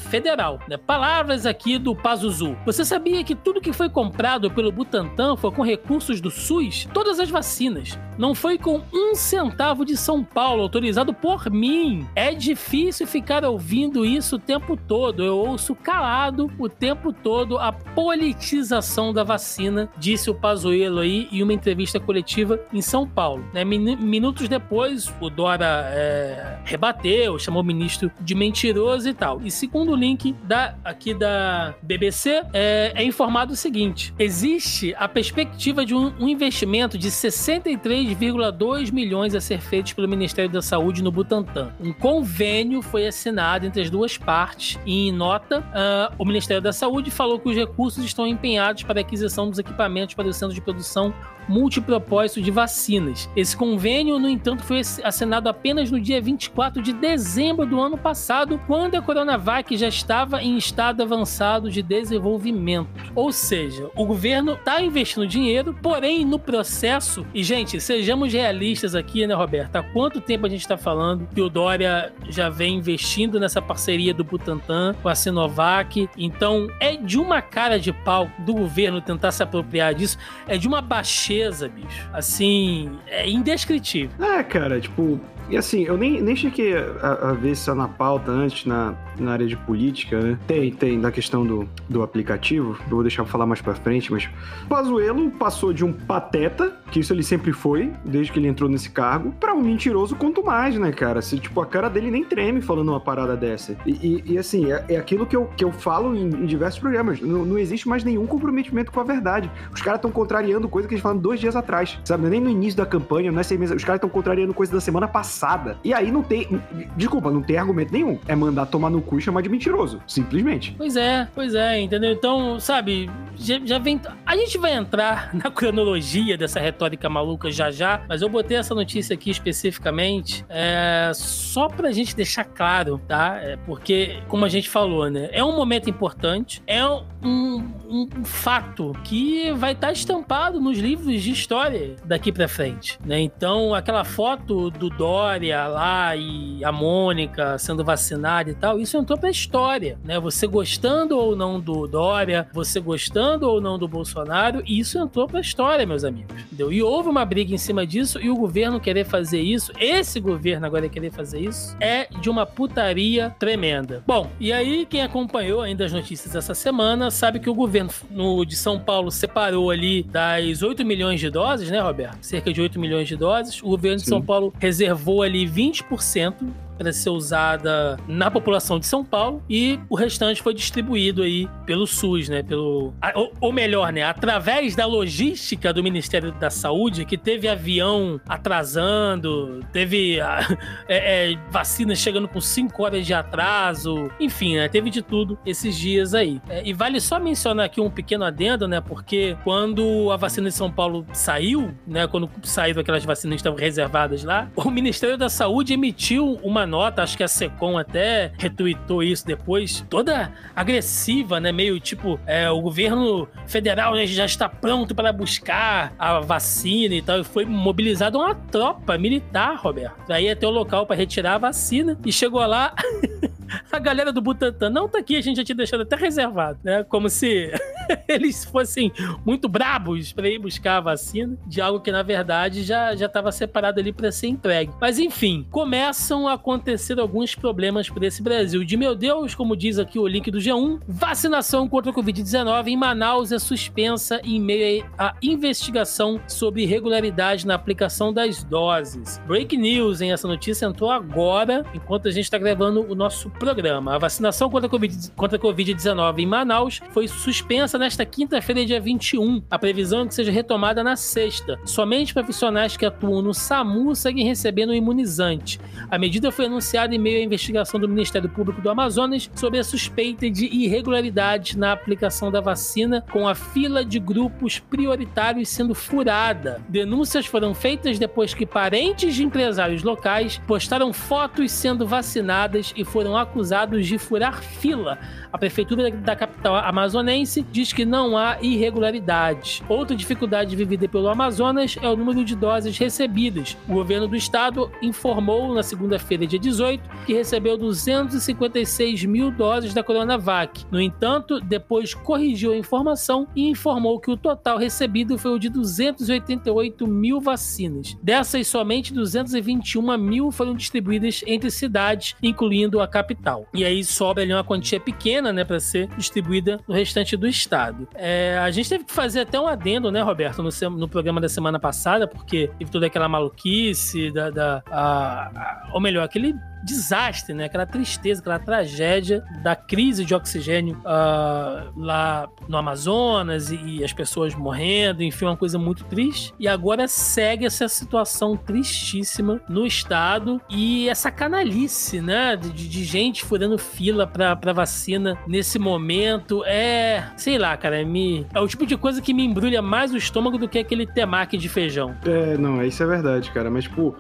Né? 0.69 0.77
Palavras 0.77 1.47
aqui 1.47 1.79
do 1.79 1.95
Pazuzu. 1.95 2.57
Você 2.65 2.85
sabia 2.85 3.25
que 3.25 3.35
tudo 3.35 3.61
que 3.61 3.73
foi 3.73 3.89
comprado 3.89 4.51
pelo 4.51 4.73
Butantan 4.73 5.37
foi 5.37 5.51
com 5.51 5.63
recursos 5.63 6.21
do 6.21 6.31
SUS? 6.31 6.89
Todas 6.93 7.19
as 7.19 7.31
vacinas. 7.31 7.99
Não 8.19 8.35
foi 8.35 8.59
com 8.59 8.83
um 8.93 9.15
centavo 9.15 9.85
de 9.85 9.97
São 9.97 10.23
Paulo, 10.23 10.63
autorizado 10.63 11.15
por 11.15 11.51
mim. 11.51 12.07
É 12.15 12.35
difícil 12.35 13.07
ficar 13.07 13.45
ouvindo 13.45 14.05
isso 14.05 14.37
o 14.37 14.39
tempo 14.39 14.77
todo. 14.77 15.25
Eu 15.25 15.37
ouço 15.37 15.75
calado 15.75 16.51
o 16.59 16.69
tempo 16.69 17.13
todo 17.13 17.59
a 17.59 17.73
politização 17.73 19.13
da 19.13 19.25
vacina, 19.25 19.89
disse 19.97 20.31
o 20.31 20.35
Pazuello 20.35 21.01
aí 21.01 21.29
em 21.33 21.43
uma 21.43 21.53
entrevista 21.53 21.99
coletiva 21.99 22.61
em 22.73 22.83
São 22.83 23.07
Paulo. 23.07 23.45
Né? 23.53 23.65
Minutos 23.65 24.49
depois, 24.49 25.13
o 25.21 25.31
Dora 25.31 25.91
é, 25.93 26.59
rebateu, 26.65 27.39
chamou 27.39 27.63
o 27.63 27.67
ministro 27.67 28.11
de 28.21 28.35
mentiroso 28.35 29.09
e 29.09 29.15
tal. 29.15 29.41
E 29.43 29.51
segundo 29.51 29.93
o 29.93 29.97
link 30.03 30.35
da, 30.45 30.75
aqui 30.85 31.15
da 31.15 31.75
BBC, 31.83 32.43
é, 32.53 32.93
é 32.95 33.05
informado 33.05 33.53
o 33.53 33.57
seguinte: 33.57 34.13
existe 34.19 34.95
a 34.99 35.09
perspectiva 35.09 35.87
de 35.87 35.95
um, 35.95 36.13
um 36.19 36.29
investimento 36.29 36.99
de 36.99 37.09
63,2 37.09 38.93
milhões 38.93 39.35
a 39.35 39.41
ser 39.41 39.61
feito 39.61 39.95
pelo 39.95 40.09
Ministério 40.09 40.51
da 40.51 40.61
Saúde 40.61 41.03
no 41.03 41.13
Butantan. 41.13 41.73
Um 41.81 41.93
convênio 41.93 42.83
foi 42.83 43.07
assinado 43.07 43.65
entre 43.67 43.83
as 43.83 43.91
duas 43.91 44.19
partes 44.19 44.79
e 44.85 45.09
em 45.09 45.13
nota, 45.13 45.61
uh, 45.61 46.15
o 46.19 46.25
Ministério 46.25 46.63
da 46.63 46.73
Saúde 46.73 47.11
falou 47.11 47.39
que 47.39 47.49
os 47.49 47.57
recursos 47.57 48.05
estão 48.05 48.27
empenhados 48.27 48.83
para 48.83 49.01
a 49.01 49.03
aquisição 49.03 49.49
dos 49.49 49.59
equipamentos 49.59 50.15
para 50.15 50.27
o 50.27 50.33
centro 50.33 50.55
de 50.55 50.61
produção 50.61 51.15
multipropósito 51.49 52.41
de 52.41 52.51
vacinas. 52.51 53.29
Esse 53.37 53.57
convênio, 53.57 54.19
no 54.19 54.29
entanto, 54.29 54.63
foi 54.63 54.81
assinado 55.03 55.49
apenas 55.49 55.91
no 55.91 56.01
dia 56.01 56.21
24 56.21 56.83
de 56.83 56.93
dezembro 56.93 57.67
do 57.67 57.81
ano 57.81 57.99
passado, 57.99 58.61
quando 58.67 58.95
a 58.95 59.03
Coronavac 59.03 59.77
já 59.77 59.91
estava 59.93 60.43
em 60.43 60.57
estado 60.57 61.03
avançado 61.03 61.71
de 61.71 61.83
desenvolvimento. 61.83 62.89
Ou 63.15 63.33
seja, 63.33 63.91
o 63.95 64.05
governo 64.05 64.55
está 64.55 64.81
investindo 64.83 65.27
dinheiro, 65.27 65.77
porém 65.83 66.25
no 66.25 66.39
processo, 66.39 67.27
e 67.35 67.43
gente, 67.43 67.81
sejamos 67.81 68.33
realistas 68.33 68.95
aqui, 68.95 69.27
né, 69.27 69.35
Roberto? 69.35 69.77
Há 69.77 69.83
quanto 69.83 70.21
tempo 70.21 70.47
a 70.47 70.49
gente 70.49 70.61
está 70.61 70.77
falando 70.77 71.29
que 71.35 71.41
o 71.41 71.49
Dória 71.49 72.13
já 72.29 72.49
vem 72.49 72.77
investindo 72.77 73.39
nessa 73.39 73.61
parceria 73.61 74.15
do 74.15 74.25
Butantan 74.25 74.95
com 75.03 75.09
a 75.09 75.15
Sinovac? 75.15 76.09
Então, 76.17 76.69
é 76.81 76.97
de 76.97 77.19
uma 77.19 77.43
cara 77.43 77.79
de 77.79 77.93
pau 77.93 78.31
do 78.39 78.55
governo 78.55 79.01
tentar 79.01 79.33
se 79.33 79.43
apropriar 79.43 79.95
disso, 79.95 80.19
é 80.47 80.57
de 80.57 80.67
uma 80.67 80.81
baixeza 80.81 81.69
bicho. 81.69 82.09
Assim, 82.13 82.91
é 83.07 83.29
indescritível. 83.29 84.11
É, 84.25 84.43
cara, 84.43 84.81
tipo, 84.81 85.21
e 85.49 85.57
assim, 85.57 85.83
eu 85.85 85.97
nem, 85.97 86.21
nem 86.21 86.35
cheguei 86.35 86.75
a, 86.77 87.31
a 87.31 87.33
ver 87.33 87.53
isso 87.53 87.75
na 87.75 87.89
pauta 87.89 88.31
antes, 88.31 88.65
na, 88.65 88.95
na 89.19 89.33
área 89.33 89.47
de 89.47 89.57
política, 89.57 90.21
né? 90.21 90.39
Tem, 90.47 90.71
tem, 90.71 90.99
na 90.99 91.11
questão 91.11 91.47
do, 91.47 91.69
do 91.89 92.03
aplicativo, 92.03 92.77
eu 92.85 92.89
vou 92.91 93.03
deixar 93.03 93.25
falar 93.25 93.47
mais 93.47 93.61
pra 93.61 93.75
frente, 93.75 94.11
mas 94.11 94.29
Pazuello 94.69 95.31
passou 95.33 95.73
de 95.73 95.85
um 95.85 95.93
pateta, 95.93 96.81
que 96.93 97.01
isso 97.01 97.13
ele 97.13 97.23
sempre 97.23 97.53
foi, 97.53 97.93
desde 98.05 98.31
que 98.31 98.39
ele 98.39 98.49
entrou 98.49 98.69
nesse 98.69 98.91
cargo, 98.91 99.33
pra 99.41 99.55
um 99.55 99.63
mentiroso 99.63 100.15
quanto 100.15 100.45
mais, 100.45 100.77
né, 100.77 100.93
cara? 100.93 101.21
Se, 101.23 101.39
tipo, 101.39 101.61
a 101.61 101.67
cara 101.67 101.89
dele 101.89 102.11
nem 102.11 102.25
treme 102.25 102.61
falando 102.61 102.91
uma 102.91 103.01
parada 103.01 103.37
dessa. 103.37 103.77
E, 103.85 103.91
e, 103.91 104.33
e 104.33 104.39
assim, 104.39 104.71
é, 104.71 104.85
é, 104.89 104.97
aquilo 104.97 105.27
que 105.27 105.35
eu, 105.35 105.47
que 105.57 105.65
eu 105.65 105.73
falo 105.73 106.15
em, 106.15 106.27
em 106.27 106.47
diversos 106.47 106.79
programas, 106.79 107.21
não, 107.21 107.45
não, 107.45 107.59
existe 107.59 107.89
mais 107.89 108.05
nenhum 108.05 108.27
comprometimento 108.27 108.93
com 108.93 109.01
a 109.01 109.05
verdade. 109.05 109.51
Os 109.73 109.81
caras 109.81 109.99
estão 109.99 110.11
contrariando 110.11 110.69
coisa 110.69 110.87
que 110.87 110.95
eles 110.95 111.03
falaram 111.03 111.21
dois 111.21 111.41
dias 111.41 111.57
atrás, 111.57 111.99
sabe? 112.05 112.29
Nem 112.29 112.41
no 112.41 112.51
início 112.51 112.77
da 112.77 112.87
campanha, 112.87 113.33
não 113.33 113.39
é 113.39 113.43
os 113.43 113.85
caras 113.85 113.99
estão 113.99 114.11
contrariando 114.11 114.55
coisa 114.55 114.73
da 114.73 114.81
semana 114.81 115.09
passada 115.09 115.33
passada. 115.33 115.79
E 115.83 115.95
aí 115.95 116.11
não 116.11 116.23
tem. 116.23 116.61
Desculpa, 116.97 117.31
não 117.31 117.43
tem 117.43 117.57
argumento 117.57 117.93
nenhum. 117.93 118.19
É 118.27 118.35
mandar 118.35 118.67
tomar 118.67 118.91
no 118.91 119.01
cu 119.01 119.19
e 119.19 119.23
chamar 119.23 119.41
de 119.41 119.49
mentiroso. 119.49 120.01
Simplesmente. 120.07 120.75
Pois 120.77 120.97
é, 120.97 121.29
pois 121.35 121.55
é, 121.55 121.81
entendeu? 121.81 122.13
Então, 122.13 122.61
sabe, 122.61 123.09
já, 123.37 123.59
já 123.65 123.79
vem. 123.79 124.01
A 124.27 124.37
gente 124.37 124.59
vai 124.59 124.75
entrar 124.75 125.31
na 125.35 125.51
cronologia 125.51 126.37
dessa 126.37 126.61
retórica 126.61 126.82
maluca 127.09 127.51
já 127.51 127.71
já, 127.71 128.05
mas 128.09 128.23
eu 128.23 128.29
botei 128.29 128.57
essa 128.57 128.75
notícia 128.75 129.15
aqui 129.15 129.31
especificamente 129.31 130.45
é, 130.49 131.13
só 131.15 131.69
pra 131.69 131.93
gente 131.93 132.15
deixar 132.17 132.45
claro, 132.45 133.01
tá? 133.07 133.39
É 133.43 133.57
porque, 133.57 134.21
como 134.29 134.45
a 134.45 134.49
gente 134.49 134.69
falou, 134.69 135.09
né? 135.09 135.29
É 135.33 135.45
um 135.45 135.55
momento 135.55 135.89
importante, 135.89 136.63
é 136.67 136.85
um, 136.87 137.05
um, 137.25 138.25
fato 138.25 138.93
que 139.05 139.53
vai 139.53 139.73
estar 139.73 139.89
tá 139.89 139.93
estampado 139.93 140.61
nos 140.61 140.79
livros 140.79 141.23
de 141.23 141.31
história 141.31 141.97
daqui 142.05 142.33
pra 142.33 142.49
frente, 142.49 142.99
né? 143.05 143.21
Então, 143.21 143.75
aquela 143.75 144.05
foto 144.05 144.71
do 144.71 144.91
Dó 144.91 145.13
Dória 145.13 145.67
lá 145.67 146.17
e 146.17 146.65
a 146.65 146.73
Mônica 146.73 147.59
sendo 147.59 147.85
vacinada 147.85 148.51
e 148.51 148.55
tal, 148.55 148.81
isso 148.81 148.97
entrou 148.97 149.19
pra 149.19 149.29
história, 149.29 149.99
né? 150.03 150.19
Você 150.19 150.47
gostando 150.47 151.19
ou 151.19 151.37
não 151.37 151.61
do 151.61 151.87
Dória, 151.87 152.49
você 152.51 152.81
gostando 152.81 153.47
ou 153.47 153.61
não 153.61 153.79
do 153.79 153.87
Bolsonaro, 153.87 154.63
isso 154.67 154.99
entrou 154.99 155.27
pra 155.29 155.41
história, 155.41 155.85
meus 155.85 156.03
amigos. 156.03 156.35
Entendeu? 156.45 156.72
E 156.73 156.83
houve 156.83 157.09
uma 157.09 157.25
briga 157.25 157.55
em 157.55 157.59
cima 157.59 157.87
disso 157.87 158.19
e 158.19 158.31
o 158.31 158.35
governo 158.35 158.81
querer 158.81 159.05
fazer 159.05 159.41
isso, 159.41 159.73
esse 159.79 160.19
governo 160.19 160.65
agora 160.65 160.89
querer 160.89 161.13
fazer 161.13 161.41
isso, 161.41 161.77
é 161.79 162.09
de 162.21 162.31
uma 162.31 162.47
putaria 162.47 163.29
tremenda. 163.39 164.03
Bom, 164.07 164.31
e 164.41 164.53
aí 164.53 164.87
quem 164.87 165.03
acompanhou 165.03 165.61
ainda 165.61 165.85
as 165.85 165.93
notícias 165.93 166.35
essa 166.35 166.55
semana 166.55 167.11
sabe 167.11 167.41
que 167.41 167.51
o 167.51 167.55
governo 167.55 167.91
no, 168.11 168.45
de 168.45 168.57
São 168.57 168.81
Paulo 168.81 169.11
separou 169.11 169.71
ali 169.71 170.03
das 170.03 170.63
8 170.63 170.85
milhões 170.85 171.21
de 171.21 171.29
doses, 171.29 171.71
né, 171.71 171.79
Roberto? 171.81 172.23
Cerca 172.23 172.51
de 172.51 172.61
8 172.63 172.81
milhões 172.81 173.07
de 173.07 173.17
doses. 173.17 173.63
O 173.63 173.69
governo 173.69 173.99
Sim. 173.99 174.05
de 174.05 174.09
São 174.09 174.23
Paulo 174.23 174.53
reservou 174.59 175.23
ali 175.23 175.47
20% 175.47 176.35
para 176.77 176.93
ser 176.93 177.11
usada 177.11 177.99
na 178.09 178.31
população 178.31 178.79
de 178.79 178.87
São 178.87 179.05
Paulo 179.05 179.43
e 179.49 179.79
o 179.89 179.95
restante 179.95 180.43
foi 180.43 180.55
distribuído 180.55 181.23
aí 181.23 181.49
pelo 181.67 181.87
SUS, 181.87 182.29
né? 182.29 182.43
Pelo, 182.43 182.93
ou, 183.15 183.33
ou 183.41 183.53
melhor, 183.53 183.93
né? 183.93 184.03
Através 184.03 184.75
da 184.75 184.87
logística 184.87 185.73
do 185.73 185.83
Ministério 185.83 186.33
da 186.33 186.51
Saúde, 186.51 187.05
que 187.05 187.17
teve 187.17 187.49
avião 187.49 188.21
atrasando, 188.29 189.65
teve 189.73 190.19
é, 190.89 191.33
é, 191.33 191.39
vacinas 191.51 191.99
chegando 191.99 192.29
com 192.29 192.41
5 192.41 192.83
horas 192.83 193.07
de 193.07 193.15
atraso, 193.15 194.11
enfim, 194.19 194.57
né? 194.57 194.69
Teve 194.69 194.91
de 194.91 195.03
tudo 195.03 195.39
esses 195.45 195.77
dias 195.77 196.15
aí. 196.15 196.41
É, 196.49 196.63
e 196.67 196.73
vale 196.73 197.01
só 197.01 197.19
mencionar 197.19 197.67
aqui 197.67 197.81
um 197.81 197.91
pequeno 197.91 198.25
adendo, 198.25 198.67
né? 198.67 198.81
Porque 198.81 199.37
quando 199.45 200.11
a 200.11 200.17
vacina 200.17 200.49
de 200.49 200.55
São 200.55 200.71
Paulo 200.71 201.07
saiu, 201.13 201.75
né? 201.87 202.07
Quando 202.07 202.31
saíram 202.43 202.81
aquelas 202.81 203.05
vacinas 203.05 203.37
que 203.37 203.41
estavam 203.41 203.59
reservadas 203.59 204.25
lá, 204.25 204.51
o 204.57 204.71
Ministério 204.71 205.17
da 205.17 205.29
Saúde 205.29 205.75
emitiu 205.75 206.39
uma 206.43 206.62
uma 206.63 206.67
nota, 206.67 207.03
acho 207.03 207.17
que 207.17 207.23
a 207.23 207.29
Secom 207.29 207.77
até 207.77 208.33
retweetou 208.39 209.03
isso 209.03 209.27
depois, 209.27 209.85
toda 209.91 210.33
agressiva, 210.55 211.41
né? 211.41 211.53
Meio 211.53 211.79
tipo, 211.81 212.19
é, 212.27 212.49
o 212.51 212.61
governo 212.61 213.29
federal 213.47 213.95
né, 213.95 214.07
já 214.07 214.25
está 214.25 214.49
pronto 214.49 214.95
para 214.95 215.13
buscar 215.13 215.93
a 215.99 216.21
vacina 216.21 216.95
e 216.95 217.03
tal. 217.03 217.21
E 217.21 217.25
foi 217.25 217.45
mobilizada 217.45 218.17
uma 218.17 218.35
tropa 218.35 218.97
militar, 218.97 219.57
Roberto. 219.57 220.11
Aí 220.11 220.31
até 220.31 220.47
o 220.47 220.51
local 220.51 220.87
para 220.87 220.97
retirar 220.97 221.35
a 221.35 221.39
vacina. 221.39 221.99
E 222.05 222.13
chegou 222.13 222.45
lá. 222.47 222.75
a 223.71 223.79
galera 223.79 224.13
do 224.13 224.21
Butantan 224.21 224.71
não 224.71 224.89
tá 224.89 224.99
aqui, 224.99 225.17
a 225.17 225.21
gente 225.21 225.37
já 225.37 225.45
tinha 225.45 225.57
deixado 225.57 225.83
até 225.83 225.97
reservado, 225.97 226.59
né? 226.63 226.85
Como 226.85 227.09
se 227.09 227.51
eles 228.09 228.45
fossem 228.45 228.93
muito 229.25 229.49
brabos 229.49 230.13
para 230.13 230.29
ir 230.29 230.39
buscar 230.39 230.79
a 230.79 230.81
vacina 230.81 231.37
de 231.47 231.61
algo 231.61 231.81
que 231.81 231.91
na 231.91 232.03
verdade 232.03 232.63
já 232.63 232.93
estava 232.95 233.33
separado 233.33 233.81
ali 233.81 233.93
para 233.93 234.11
ser 234.13 234.29
entregue. 234.29 234.73
Mas 234.81 234.99
enfim, 234.99 235.47
começam 235.51 236.29
a 236.29 236.35
acontecer 236.35 236.99
alguns 236.99 237.35
problemas 237.35 237.89
para 237.89 238.07
esse 238.07 238.23
Brasil. 238.23 238.65
De 238.65 238.77
meu 238.77 238.95
Deus, 238.95 239.35
como 239.35 239.57
diz 239.57 239.79
aqui 239.79 239.99
o 239.99 240.07
link 240.07 240.31
do 240.31 240.39
G1, 240.39 240.81
vacinação 240.87 241.69
contra 241.69 241.91
o 241.91 241.95
COVID-19 241.95 242.69
em 242.69 242.77
Manaus 242.77 243.33
é 243.33 243.39
suspensa 243.39 244.21
em 244.25 244.41
meio 244.41 244.85
à 244.99 245.15
investigação 245.23 246.21
sobre 246.27 246.63
irregularidade 246.63 247.47
na 247.47 247.55
aplicação 247.55 248.13
das 248.13 248.43
doses. 248.45 249.21
Break 249.27 249.57
news, 249.57 250.01
hein? 250.01 250.13
Essa 250.13 250.29
notícia 250.29 250.67
entrou 250.67 250.91
agora, 250.91 251.65
enquanto 251.75 252.09
a 252.09 252.11
gente 252.11 252.25
está 252.25 252.39
gravando 252.39 252.87
o 252.91 252.95
nosso 252.95 253.31
programa. 253.43 253.97
A 253.97 253.99
vacinação 253.99 254.49
contra 254.49 254.69
a 254.69 255.41
Covid-19 255.41 256.19
em 256.21 256.27
Manaus 256.27 256.81
foi 256.93 257.09
suspensa 257.09 257.77
nesta 257.77 258.07
quinta-feira, 258.07 258.65
dia 258.65 258.81
21. 258.81 259.43
A 259.51 259.59
previsão 259.59 260.03
é 260.03 260.07
que 260.07 260.15
seja 260.15 260.31
retomada 260.31 260.85
na 260.85 260.95
sexta. 260.95 261.59
Somente 261.65 262.15
profissionais 262.15 262.77
que 262.77 262.87
atuam 262.87 263.21
no 263.21 263.35
SAMU 263.35 263.97
seguem 263.97 264.25
recebendo 264.25 264.71
o 264.71 264.75
imunizante. 264.75 265.59
A 265.91 265.99
medida 265.99 266.31
foi 266.31 266.47
anunciada 266.47 266.95
em 266.95 266.99
meio 266.99 267.19
à 267.19 267.25
investigação 267.25 267.81
do 267.81 267.89
Ministério 267.89 268.29
Público 268.29 268.63
do 268.63 268.71
Amazonas 268.71 269.29
sobre 269.35 269.59
a 269.59 269.65
suspeita 269.65 270.31
de 270.31 270.47
irregularidades 270.47 271.57
na 271.57 271.73
aplicação 271.73 272.31
da 272.31 272.41
vacina, 272.41 273.05
com 273.11 273.27
a 273.27 273.35
fila 273.35 273.85
de 273.85 273.99
grupos 273.99 274.61
prioritários 274.61 275.49
sendo 275.49 275.75
furada. 275.75 276.63
Denúncias 276.69 277.27
foram 277.27 277.55
feitas 277.55 277.99
depois 277.99 278.35
que 278.35 278.47
parentes 278.47 279.17
de 279.17 279.25
empresários 279.25 279.83
locais 279.83 280.41
postaram 280.47 280.93
fotos 280.93 281.51
sendo 281.51 281.85
vacinadas 281.85 282.73
e 282.77 282.85
foram 282.85 283.17
acusados 283.17 283.32
acusados 283.33 283.87
de 283.87 283.97
furar 283.97 284.43
fila. 284.43 284.99
A 285.33 285.39
prefeitura 285.39 285.91
da 285.91 286.15
capital 286.15 286.57
amazonense 286.57 287.45
diz 287.51 287.73
que 287.73 287.87
não 287.87 288.17
há 288.17 288.37
irregularidades. 288.43 289.63
Outra 289.69 289.97
dificuldade 289.97 290.55
vivida 290.55 290.87
pelo 290.87 291.09
Amazonas 291.09 291.77
é 291.81 291.89
o 291.89 291.97
número 291.97 292.23
de 292.23 292.37
doses 292.37 292.77
recebidas. 292.77 293.57
O 293.67 293.73
governo 293.73 294.07
do 294.07 294.15
estado 294.15 294.71
informou 294.83 295.55
na 295.55 295.63
segunda-feira, 295.63 296.27
dia 296.27 296.39
18, 296.39 296.83
que 297.07 297.15
recebeu 297.15 297.57
256 297.57 299.05
mil 299.07 299.31
doses 299.31 299.73
da 299.73 299.83
Coronavac. 299.83 300.67
No 300.71 300.81
entanto, 300.81 301.41
depois 301.41 301.95
corrigiu 301.95 302.53
a 302.53 302.57
informação 302.57 303.27
e 303.35 303.49
informou 303.49 303.99
que 303.99 304.11
o 304.11 304.17
total 304.17 304.59
recebido 304.59 305.17
foi 305.17 305.33
o 305.33 305.39
de 305.39 305.49
288 305.49 306.87
mil 306.87 307.21
vacinas. 307.21 307.97
Dessas, 308.03 308.47
somente 308.47 308.93
221 308.93 309.97
mil 309.97 310.31
foram 310.31 310.55
distribuídas 310.55 311.23
entre 311.27 311.51
cidades, 311.51 312.15
incluindo 312.23 312.81
a 312.81 312.87
capital 312.87 313.12
capital. 313.15 313.47
E 313.53 313.65
aí 313.65 313.85
sobra 313.85 314.23
ali 314.23 314.33
uma 314.33 314.45
quantia 314.45 314.81
pequena, 314.81 315.33
né, 315.33 315.45
para 315.45 315.61
ser 315.61 315.89
distribuída 315.97 316.61
no 316.67 316.75
restante 316.75 317.17
do 317.17 317.27
estado. 317.27 317.89
É, 317.95 318.39
a 318.39 318.51
gente 318.51 318.69
teve 318.69 318.85
que 318.85 318.93
fazer 318.93 319.21
até 319.21 319.39
um 319.39 319.47
adendo, 319.47 319.91
né, 319.91 320.03
Roberto, 320.03 320.43
no, 320.43 320.51
no 320.71 320.89
programa 320.89 321.21
da 321.21 321.29
semana 321.29 321.59
passada, 321.59 322.07
porque 322.07 322.51
teve 322.59 322.71
toda 322.71 322.87
aquela 322.87 323.09
maluquice 323.09 324.11
da, 324.11 324.31
da 324.31 324.63
a, 324.71 324.83
a, 324.83 325.71
ou 325.73 325.81
melhor, 325.81 326.05
aquele 326.05 326.35
desastre, 326.63 327.35
né? 327.35 327.45
Aquela 327.45 327.67
tristeza, 327.67 328.21
aquela 328.21 328.39
tragédia 328.39 329.25
da 329.43 329.55
crise 329.57 330.05
de 330.05 330.15
oxigênio 330.15 330.77
uh, 330.79 331.73
lá 331.77 332.29
no 332.49 332.57
Amazonas 332.57 333.51
e, 333.51 333.57
e, 333.57 333.85
as 333.85 333.93
pessoas 333.93 334.35
morrendo, 334.35 335.03
enfim, 335.03 335.27
uma 335.27 335.37
coisa 335.37 335.59
muito 335.59 335.85
triste. 335.85 336.33
E 336.39 336.47
agora 336.47 336.89
segue 336.89 337.47
essa 337.47 337.69
situação 337.69 338.37
tristíssima 338.37 339.41
no 339.49 339.67
estado 339.67 340.41
e 340.49 340.89
essa 340.89 341.11
canalice, 341.11 342.01
né? 342.01 342.37
De, 342.37 342.51
de 342.51 342.85
gente 342.85 343.25
furando 343.25 343.59
fila 343.59 344.07
pra, 344.07 344.37
pra 344.37 344.53
vacina 344.53 345.19
nesse 345.27 345.59
momento 345.59 346.43
é, 346.45 347.05
sei 347.17 347.39
lá, 347.39 347.57
cara, 347.57 347.85
me, 347.85 348.27
é 348.35 348.41
o 348.41 348.47
tipo 348.47 348.67
de 348.67 348.77
coisa 348.77 349.01
que 349.01 349.13
me 349.13 349.25
embrulha 349.25 349.61
mais 349.61 349.93
o 349.93 349.97
estômago 349.97 350.39
do 350.39 350.49
que 350.49 350.59
aquele 350.59 350.87
temaki 350.87 351.37
de 351.37 351.49
feijão. 351.49 351.95
É, 352.05 352.37
não, 352.37 352.65
isso 352.65 352.83
é 352.83 352.87
verdade, 352.87 353.31
cara, 353.31 353.51
mas, 353.51 353.65
tipo, 353.65 353.95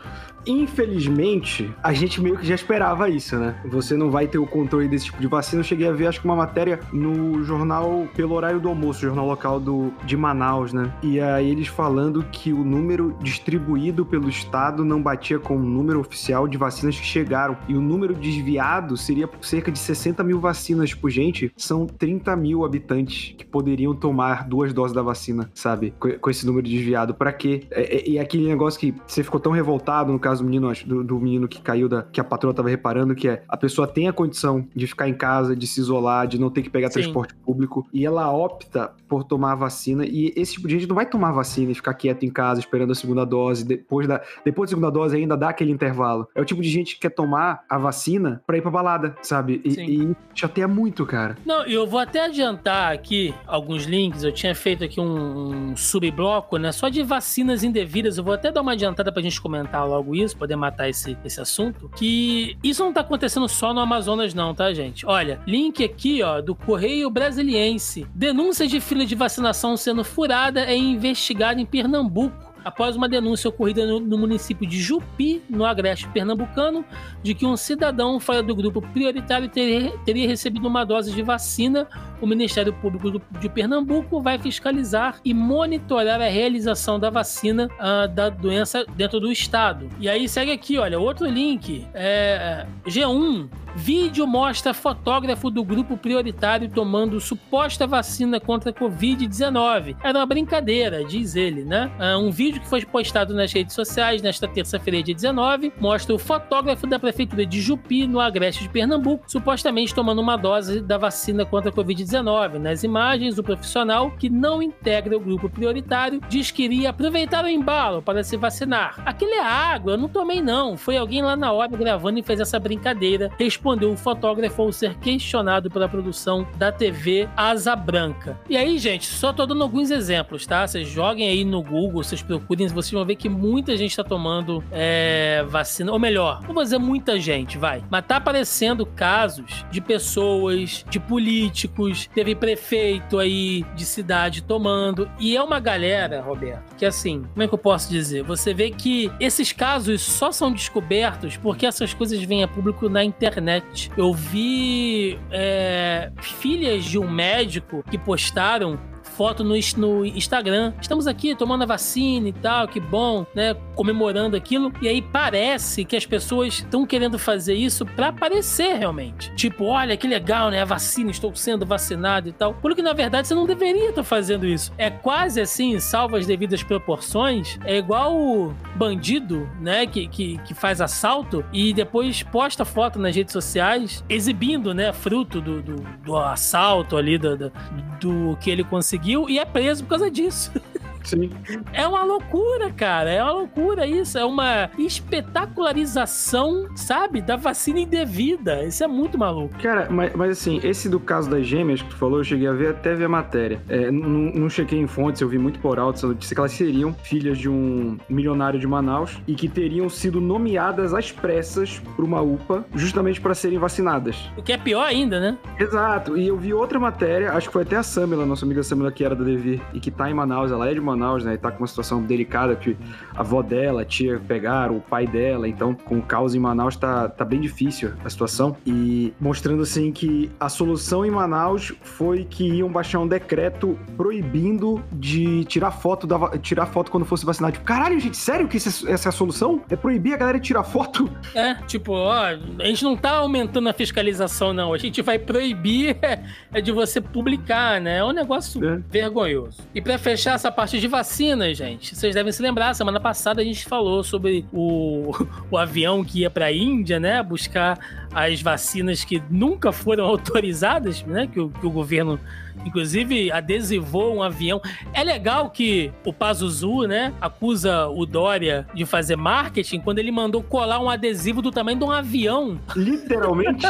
Infelizmente, 0.46 1.72
a 1.82 1.92
gente 1.92 2.20
meio 2.20 2.36
que 2.36 2.46
já 2.46 2.54
esperava 2.54 3.08
isso, 3.08 3.36
né? 3.36 3.54
Você 3.66 3.96
não 3.96 4.10
vai 4.10 4.26
ter 4.26 4.38
o 4.38 4.46
controle 4.46 4.88
desse 4.88 5.06
tipo 5.06 5.20
de 5.20 5.26
vacina. 5.26 5.60
Eu 5.60 5.64
cheguei 5.64 5.88
a 5.88 5.92
ver, 5.92 6.06
acho 6.06 6.20
que 6.20 6.24
uma 6.24 6.36
matéria 6.36 6.80
no 6.92 7.42
jornal 7.44 8.06
pelo 8.14 8.34
horário 8.34 8.60
do 8.60 8.68
almoço, 8.68 9.00
jornal 9.00 9.26
local 9.26 9.60
do, 9.60 9.92
de 10.04 10.16
Manaus, 10.16 10.72
né? 10.72 10.92
E 11.02 11.20
aí 11.20 11.50
eles 11.50 11.68
falando 11.68 12.24
que 12.30 12.52
o 12.52 12.64
número 12.64 13.16
distribuído 13.20 14.04
pelo 14.04 14.28
estado 14.28 14.84
não 14.84 15.02
batia 15.02 15.38
com 15.38 15.56
o 15.56 15.62
número 15.62 16.00
oficial 16.00 16.48
de 16.48 16.58
vacinas 16.58 16.98
que 16.98 17.06
chegaram. 17.06 17.56
E 17.68 17.74
o 17.74 17.80
número 17.80 18.14
desviado 18.14 18.96
seria 18.96 19.28
cerca 19.40 19.70
de 19.70 19.78
60 19.78 20.22
mil 20.24 20.40
vacinas. 20.40 20.90
Tipo, 20.90 21.08
gente, 21.08 21.52
são 21.56 21.86
30 21.86 22.34
mil 22.36 22.64
habitantes 22.64 23.34
que 23.36 23.44
poderiam 23.44 23.94
tomar 23.94 24.48
duas 24.48 24.72
doses 24.72 24.94
da 24.94 25.02
vacina, 25.02 25.50
sabe? 25.54 25.94
Com, 25.98 26.10
com 26.18 26.30
esse 26.30 26.44
número 26.44 26.66
desviado. 26.66 27.14
Para 27.14 27.32
quê? 27.32 27.66
É, 27.70 27.96
é, 27.96 28.08
e 28.08 28.18
aquele 28.18 28.46
negócio 28.48 28.78
que 28.78 28.94
você 29.06 29.22
ficou 29.22 29.40
tão 29.40 29.52
revoltado 29.52 30.12
no 30.12 30.18
caso 30.18 30.31
caso 30.32 30.42
do 30.42 30.48
menino, 30.48 30.72
do, 30.86 31.04
do 31.04 31.20
menino 31.20 31.46
que 31.46 31.60
caiu 31.60 31.88
da. 31.88 32.02
que 32.02 32.20
a 32.20 32.24
patroa 32.24 32.54
tava 32.54 32.68
reparando, 32.68 33.14
que 33.14 33.28
é 33.28 33.42
a 33.48 33.56
pessoa 33.56 33.86
tem 33.86 34.08
a 34.08 34.12
condição 34.12 34.66
de 34.74 34.86
ficar 34.86 35.08
em 35.08 35.14
casa, 35.14 35.54
de 35.54 35.66
se 35.66 35.80
isolar, 35.80 36.26
de 36.26 36.40
não 36.40 36.50
ter 36.50 36.62
que 36.62 36.70
pegar 36.70 36.88
Sim. 36.88 37.00
transporte 37.00 37.34
público, 37.34 37.86
e 37.92 38.06
ela 38.06 38.32
opta 38.32 38.92
por 39.08 39.24
tomar 39.24 39.52
a 39.52 39.54
vacina. 39.54 40.04
E 40.06 40.32
esse 40.36 40.54
tipo 40.54 40.66
de 40.66 40.78
gente 40.78 40.88
não 40.88 40.96
vai 40.96 41.06
tomar 41.06 41.32
vacina 41.32 41.70
e 41.70 41.74
ficar 41.74 41.94
quieto 41.94 42.24
em 42.24 42.30
casa 42.30 42.60
esperando 42.60 42.92
a 42.92 42.94
segunda 42.94 43.24
dose. 43.24 43.64
Depois 43.64 44.06
da, 44.06 44.22
depois 44.44 44.70
da 44.70 44.76
segunda 44.76 44.90
dose 44.90 45.16
ainda 45.16 45.36
dá 45.36 45.50
aquele 45.50 45.70
intervalo. 45.70 46.26
É 46.34 46.40
o 46.40 46.44
tipo 46.44 46.62
de 46.62 46.68
gente 46.68 46.94
que 46.94 47.02
quer 47.02 47.10
tomar 47.10 47.62
a 47.68 47.76
vacina 47.76 48.42
pra 48.46 48.56
ir 48.56 48.62
pra 48.62 48.70
balada, 48.70 49.14
sabe? 49.22 49.60
E, 49.64 49.80
e 49.80 50.16
chateia 50.34 50.66
muito, 50.66 51.04
cara. 51.04 51.36
Não, 51.44 51.66
eu 51.66 51.86
vou 51.86 52.00
até 52.00 52.24
adiantar 52.24 52.92
aqui 52.92 53.34
alguns 53.46 53.84
links. 53.84 54.24
Eu 54.24 54.32
tinha 54.32 54.54
feito 54.54 54.82
aqui 54.82 55.00
um, 55.00 55.72
um 55.72 55.76
subbloco, 55.76 56.56
né? 56.56 56.72
Só 56.72 56.88
de 56.88 57.02
vacinas 57.02 57.62
indevidas. 57.62 58.16
Eu 58.16 58.24
vou 58.24 58.32
até 58.32 58.50
dar 58.50 58.62
uma 58.62 58.72
adiantada 58.72 59.12
pra 59.12 59.20
gente 59.20 59.40
comentar 59.40 59.86
logo 59.86 60.14
isso 60.14 60.21
isso, 60.22 60.36
poder 60.36 60.56
matar 60.56 60.88
esse, 60.88 61.16
esse 61.24 61.40
assunto, 61.40 61.88
que 61.96 62.56
isso 62.62 62.82
não 62.82 62.92
tá 62.92 63.00
acontecendo 63.00 63.48
só 63.48 63.74
no 63.74 63.80
Amazonas 63.80 64.34
não, 64.34 64.54
tá, 64.54 64.72
gente? 64.72 65.04
Olha, 65.06 65.40
link 65.46 65.84
aqui, 65.84 66.22
ó, 66.22 66.40
do 66.40 66.54
Correio 66.54 67.10
Brasiliense. 67.10 68.06
Denúncia 68.14 68.66
de 68.66 68.80
fila 68.80 69.04
de 69.04 69.14
vacinação 69.14 69.76
sendo 69.76 70.04
furada 70.04 70.64
é 70.64 70.76
investigada 70.76 71.60
em 71.60 71.66
Pernambuco 71.66 72.51
após 72.64 72.96
uma 72.96 73.08
denúncia 73.08 73.48
ocorrida 73.48 73.86
no, 73.86 74.00
no, 74.00 74.18
município 74.18 74.66
de 74.66 74.80
Jupi, 74.80 75.42
no 75.48 75.64
agreste 75.64 76.08
pernambucano, 76.08 76.84
de 77.22 77.34
que 77.34 77.46
um 77.46 77.56
cidadão 77.56 78.18
fora 78.20 78.42
do 78.42 78.54
grupo 78.54 78.80
prioritário 78.80 79.48
teria, 79.48 79.96
teria 80.04 80.26
recebido 80.26 80.66
uma 80.66 80.84
dose 80.84 81.12
de 81.12 81.22
vacina. 81.22 81.86
O 82.20 82.26
Ministério 82.26 82.72
Público 82.72 83.10
do, 83.10 83.22
de 83.40 83.48
Pernambuco 83.48 84.20
vai 84.20 84.38
fiscalizar 84.38 85.20
e 85.24 85.34
monitorar 85.34 86.20
a 86.20 86.28
realização 86.28 86.98
da 86.98 87.10
vacina 87.10 87.68
uh, 87.80 88.08
da 88.08 88.28
doença 88.28 88.84
dentro 88.96 89.18
do 89.18 89.30
estado. 89.30 89.88
E 89.98 90.08
aí 90.08 90.28
segue 90.28 90.52
aqui, 90.52 90.78
olha, 90.78 90.98
outro 90.98 91.26
link. 91.26 91.86
É, 91.94 92.66
G1 92.86 93.48
Vídeo 93.74 94.26
mostra 94.26 94.74
fotógrafo 94.74 95.50
do 95.50 95.64
grupo 95.64 95.96
prioritário 95.96 96.68
tomando 96.68 97.18
suposta 97.20 97.86
vacina 97.86 98.38
contra 98.38 98.70
a 98.70 98.72
Covid-19. 98.72 99.96
Era 100.02 100.18
uma 100.18 100.26
brincadeira, 100.26 101.04
diz 101.04 101.36
ele, 101.36 101.64
né? 101.64 101.90
Ah, 101.98 102.18
um 102.18 102.30
vídeo 102.30 102.60
que 102.60 102.68
foi 102.68 102.84
postado 102.84 103.34
nas 103.34 103.52
redes 103.52 103.74
sociais 103.74 104.20
nesta 104.20 104.46
terça-feira, 104.46 105.02
dia 105.02 105.14
19, 105.14 105.72
mostra 105.80 106.14
o 106.14 106.18
fotógrafo 106.18 106.86
da 106.86 106.98
prefeitura 106.98 107.46
de 107.46 107.60
Jupi, 107.60 108.06
no 108.06 108.20
agreste 108.20 108.62
de 108.62 108.68
Pernambuco, 108.68 109.24
supostamente 109.26 109.94
tomando 109.94 110.20
uma 110.20 110.36
dose 110.36 110.80
da 110.80 110.98
vacina 110.98 111.46
contra 111.46 111.70
a 111.70 111.72
Covid-19. 111.72 112.58
Nas 112.58 112.82
imagens, 112.84 113.38
o 113.38 113.42
profissional, 113.42 114.10
que 114.10 114.28
não 114.28 114.62
integra 114.62 115.16
o 115.16 115.20
grupo 115.20 115.48
prioritário, 115.48 116.20
diz 116.28 116.50
que 116.50 116.64
iria 116.64 116.90
aproveitar 116.90 117.44
o 117.44 117.48
embalo 117.48 118.02
para 118.02 118.22
se 118.22 118.36
vacinar. 118.36 119.00
Aquele 119.06 119.34
é 119.34 119.42
água, 119.42 119.92
eu 119.92 119.98
não 119.98 120.08
tomei 120.08 120.42
não. 120.42 120.76
Foi 120.76 120.96
alguém 120.98 121.22
lá 121.22 121.34
na 121.34 121.52
hora 121.52 121.74
gravando 121.74 122.18
e 122.18 122.22
fez 122.22 122.38
essa 122.38 122.58
brincadeira 122.58 123.30
respondeu 123.62 123.92
o 123.92 123.96
fotógrafo 123.96 124.60
ao 124.60 124.72
ser 124.72 124.96
questionado 124.96 125.70
pela 125.70 125.88
produção 125.88 126.44
da 126.56 126.72
TV 126.72 127.28
Asa 127.36 127.76
Branca. 127.76 128.36
E 128.50 128.56
aí, 128.56 128.76
gente, 128.76 129.06
só 129.06 129.32
tô 129.32 129.46
dando 129.46 129.62
alguns 129.62 129.92
exemplos, 129.92 130.44
tá? 130.44 130.66
Vocês 130.66 130.88
joguem 130.88 131.28
aí 131.28 131.44
no 131.44 131.62
Google, 131.62 132.02
vocês 132.02 132.20
procurem, 132.20 132.66
vocês 132.66 132.90
vão 132.90 133.04
ver 133.04 133.14
que 133.14 133.28
muita 133.28 133.76
gente 133.76 133.96
tá 133.96 134.02
tomando 134.02 134.64
é, 134.72 135.44
vacina, 135.46 135.92
ou 135.92 135.98
melhor, 135.98 136.40
não 136.42 136.52
vou 136.52 136.64
dizer 136.64 136.78
muita 136.78 137.20
gente, 137.20 137.56
vai, 137.56 137.84
mas 137.88 138.04
tá 138.04 138.16
aparecendo 138.16 138.84
casos 138.84 139.64
de 139.70 139.80
pessoas, 139.80 140.84
de 140.90 140.98
políticos, 140.98 142.10
teve 142.12 142.34
prefeito 142.34 143.20
aí 143.20 143.64
de 143.76 143.84
cidade 143.84 144.42
tomando. 144.42 145.08
E 145.20 145.36
é 145.36 145.42
uma 145.42 145.60
galera, 145.60 146.20
Roberto, 146.20 146.74
que 146.76 146.84
assim, 146.84 147.22
como 147.32 147.44
é 147.44 147.46
que 147.46 147.54
eu 147.54 147.58
posso 147.58 147.88
dizer? 147.88 148.24
Você 148.24 148.52
vê 148.52 148.70
que 148.70 149.08
esses 149.20 149.52
casos 149.52 150.02
só 150.02 150.32
são 150.32 150.50
descobertos 150.50 151.36
porque 151.36 151.64
essas 151.64 151.94
coisas 151.94 152.20
vêm 152.24 152.42
a 152.42 152.48
público 152.48 152.88
na 152.88 153.04
internet. 153.04 153.51
Eu 153.96 154.12
vi 154.12 155.18
é, 155.30 156.10
filhas 156.20 156.84
de 156.84 156.98
um 156.98 157.10
médico 157.10 157.82
que 157.90 157.98
postaram 157.98 158.78
foto 159.12 159.44
no, 159.44 159.54
no 159.76 160.04
Instagram. 160.06 160.72
Estamos 160.80 161.06
aqui 161.06 161.34
tomando 161.34 161.62
a 161.62 161.66
vacina 161.66 162.28
e 162.28 162.32
tal, 162.32 162.66
que 162.66 162.80
bom, 162.80 163.26
né? 163.34 163.54
Comemorando 163.74 164.36
aquilo. 164.36 164.72
E 164.80 164.88
aí 164.88 165.02
parece 165.02 165.84
que 165.84 165.96
as 165.96 166.06
pessoas 166.06 166.54
estão 166.54 166.86
querendo 166.86 167.18
fazer 167.18 167.54
isso 167.54 167.84
para 167.84 168.08
aparecer 168.08 168.78
realmente. 168.78 169.32
Tipo, 169.34 169.66
olha 169.66 169.96
que 169.96 170.08
legal, 170.08 170.50
né? 170.50 170.62
A 170.62 170.64
vacina, 170.64 171.10
estou 171.10 171.34
sendo 171.34 171.66
vacinado 171.66 172.28
e 172.28 172.32
tal. 172.32 172.54
Porque 172.54 172.82
na 172.82 172.92
verdade 172.92 173.28
você 173.28 173.34
não 173.34 173.46
deveria 173.46 173.90
estar 173.90 174.02
fazendo 174.02 174.46
isso. 174.46 174.72
É 174.78 174.90
quase 174.90 175.40
assim, 175.40 175.78
salvo 175.78 176.16
as 176.16 176.26
devidas 176.26 176.62
proporções, 176.62 177.58
é 177.64 177.76
igual 177.76 178.16
o 178.16 178.54
bandido, 178.76 179.48
né? 179.60 179.86
Que, 179.86 180.08
que, 180.08 180.38
que 180.38 180.54
faz 180.54 180.80
assalto 180.80 181.44
e 181.52 181.72
depois 181.72 182.22
posta 182.22 182.64
foto 182.64 182.98
nas 182.98 183.14
redes 183.14 183.32
sociais 183.32 184.02
exibindo, 184.08 184.72
né? 184.72 184.92
Fruto 184.92 185.40
do, 185.40 185.62
do, 185.62 185.76
do 186.04 186.16
assalto 186.16 186.96
ali, 186.96 187.18
do, 187.18 187.36
do, 187.36 187.52
do 188.00 188.36
que 188.40 188.50
ele 188.50 188.64
conseguiu 188.64 189.01
e 189.28 189.38
é 189.38 189.44
preso 189.44 189.82
por 189.84 189.90
causa 189.90 190.10
disso. 190.10 190.52
Sim. 191.04 191.30
É 191.72 191.86
uma 191.86 192.04
loucura, 192.04 192.70
cara. 192.70 193.10
É 193.10 193.22
uma 193.22 193.32
loucura 193.32 193.86
isso. 193.86 194.18
É 194.18 194.24
uma 194.24 194.70
espetacularização, 194.78 196.68
sabe? 196.76 197.20
Da 197.20 197.36
vacina 197.36 197.80
indevida. 197.80 198.64
Isso 198.64 198.82
é 198.82 198.86
muito 198.86 199.18
maluco. 199.18 199.54
Cara, 199.58 199.88
mas, 199.90 200.14
mas 200.14 200.30
assim, 200.32 200.60
esse 200.62 200.88
do 200.88 201.00
caso 201.00 201.30
das 201.30 201.46
gêmeas 201.46 201.82
que 201.82 201.88
tu 201.88 201.96
falou, 201.96 202.18
eu 202.18 202.24
cheguei 202.24 202.48
a 202.48 202.52
ver 202.52 202.70
até 202.70 202.94
ver 202.94 203.04
a 203.04 203.08
matéria. 203.08 203.60
É, 203.68 203.90
não, 203.90 204.08
não 204.08 204.48
chequei 204.48 204.78
em 204.78 204.86
fontes, 204.86 205.20
eu 205.20 205.28
vi 205.28 205.38
muito 205.38 205.58
por 205.58 205.78
alto 205.78 205.96
essa 205.96 206.06
notícia 206.06 206.34
que 206.34 206.40
elas 206.40 206.52
seriam 206.52 206.92
filhas 206.92 207.38
de 207.38 207.48
um 207.48 207.98
milionário 208.08 208.58
de 208.58 208.66
Manaus 208.66 209.18
e 209.26 209.34
que 209.34 209.48
teriam 209.48 209.88
sido 209.88 210.20
nomeadas 210.20 210.94
às 210.94 211.10
pressas 211.10 211.80
por 211.96 212.04
uma 212.04 212.20
UPA 212.20 212.64
justamente 212.74 213.20
para 213.20 213.34
serem 213.34 213.58
vacinadas. 213.58 214.30
O 214.36 214.42
que 214.42 214.52
é 214.52 214.58
pior 214.58 214.84
ainda, 214.84 215.20
né? 215.20 215.38
Exato. 215.58 216.16
E 216.16 216.28
eu 216.28 216.36
vi 216.36 216.54
outra 216.54 216.78
matéria, 216.78 217.32
acho 217.32 217.48
que 217.48 217.52
foi 217.52 217.62
até 217.62 217.76
a 217.76 217.82
Samela, 217.82 218.24
nossa 218.26 218.44
amiga 218.44 218.62
Samela, 218.62 218.92
que 218.92 219.04
era 219.04 219.14
da 219.14 219.24
Devir 219.24 219.60
e 219.72 219.80
que 219.80 219.90
tá 219.90 220.10
em 220.10 220.14
Manaus, 220.14 220.50
ela 220.50 220.68
é 220.68 220.74
de 220.74 220.80
Manaus 220.80 220.91
Manaus, 220.92 221.24
né? 221.24 221.34
E 221.34 221.38
tá 221.38 221.50
com 221.50 221.58
uma 221.58 221.66
situação 221.66 222.02
delicada 222.02 222.54
que 222.54 222.76
a 223.14 223.20
avó 223.20 223.42
dela, 223.42 223.82
a 223.82 223.84
tia 223.84 224.20
pegaram, 224.26 224.76
o 224.76 224.80
pai 224.80 225.06
dela. 225.06 225.48
Então, 225.48 225.74
com 225.74 225.98
o 225.98 226.02
caos 226.02 226.34
em 226.34 226.38
Manaus, 226.38 226.76
tá, 226.76 227.08
tá 227.08 227.24
bem 227.24 227.40
difícil 227.40 227.92
a 228.04 228.10
situação. 228.10 228.56
E 228.66 229.12
mostrando, 229.20 229.62
assim, 229.62 229.92
que 229.92 230.30
a 230.38 230.48
solução 230.48 231.04
em 231.04 231.10
Manaus 231.10 231.72
foi 231.82 232.24
que 232.24 232.44
iam 232.44 232.70
baixar 232.70 233.00
um 233.00 233.08
decreto 233.08 233.78
proibindo 233.96 234.82
de 234.92 235.44
tirar 235.44 235.70
foto, 235.70 236.06
da, 236.06 236.38
tirar 236.38 236.66
foto 236.66 236.90
quando 236.90 237.04
fosse 237.04 237.24
vacinado. 237.24 237.54
Tipo, 237.54 237.64
caralho, 237.64 237.98
gente, 237.98 238.16
sério 238.16 238.48
que 238.48 238.56
essa 238.56 238.88
é 238.88 239.08
a 239.08 239.12
solução? 239.12 239.62
É 239.68 239.76
proibir 239.76 240.14
a 240.14 240.16
galera 240.16 240.38
de 240.38 240.46
tirar 240.46 240.64
foto? 240.64 241.10
É, 241.34 241.54
tipo, 241.66 241.92
ó, 241.92 242.24
a 242.24 242.64
gente 242.66 242.84
não 242.84 242.94
tá 242.94 243.12
aumentando 243.12 243.68
a 243.68 243.72
fiscalização, 243.72 244.52
não. 244.52 244.74
A 244.74 244.78
gente 244.78 245.00
vai 245.00 245.18
proibir 245.18 245.96
é 246.52 246.60
de 246.60 246.70
você 246.70 247.00
publicar, 247.00 247.80
né? 247.80 247.98
É 247.98 248.04
um 248.04 248.12
negócio 248.12 248.62
é. 248.64 248.78
vergonhoso. 248.90 249.62
E 249.74 249.80
para 249.80 249.96
fechar 249.98 250.34
essa 250.34 250.52
parte 250.52 250.78
de 250.82 250.88
vacinas, 250.88 251.56
gente. 251.56 251.94
Vocês 251.94 252.12
devem 252.12 252.32
se 252.32 252.42
lembrar, 252.42 252.74
semana 252.74 252.98
passada 252.98 253.40
a 253.40 253.44
gente 253.44 253.64
falou 253.64 254.02
sobre 254.02 254.44
o, 254.52 255.12
o 255.48 255.56
avião 255.56 256.04
que 256.04 256.20
ia 256.20 256.30
para 256.30 256.46
a 256.46 256.52
Índia, 256.52 256.98
né? 256.98 257.22
Buscar 257.22 257.78
as 258.12 258.42
vacinas 258.42 259.04
que 259.04 259.22
nunca 259.30 259.70
foram 259.70 260.04
autorizadas, 260.10 261.04
né? 261.04 261.28
Que 261.28 261.38
o, 261.38 261.50
que 261.50 261.64
o 261.64 261.70
governo, 261.70 262.18
inclusive, 262.66 263.30
adesivou 263.30 264.16
um 264.16 264.22
avião. 264.24 264.60
É 264.92 265.04
legal 265.04 265.50
que 265.50 265.92
o 266.04 266.12
Pazuzu, 266.12 266.88
né? 266.88 267.14
Acusa 267.20 267.86
o 267.86 268.04
Dória 268.04 268.66
de 268.74 268.84
fazer 268.84 269.14
marketing 269.14 269.80
quando 269.80 270.00
ele 270.00 270.10
mandou 270.10 270.42
colar 270.42 270.80
um 270.80 270.90
adesivo 270.90 271.40
do 271.40 271.52
tamanho 271.52 271.78
de 271.78 271.84
um 271.84 271.92
avião. 271.92 272.60
Literalmente? 272.74 273.68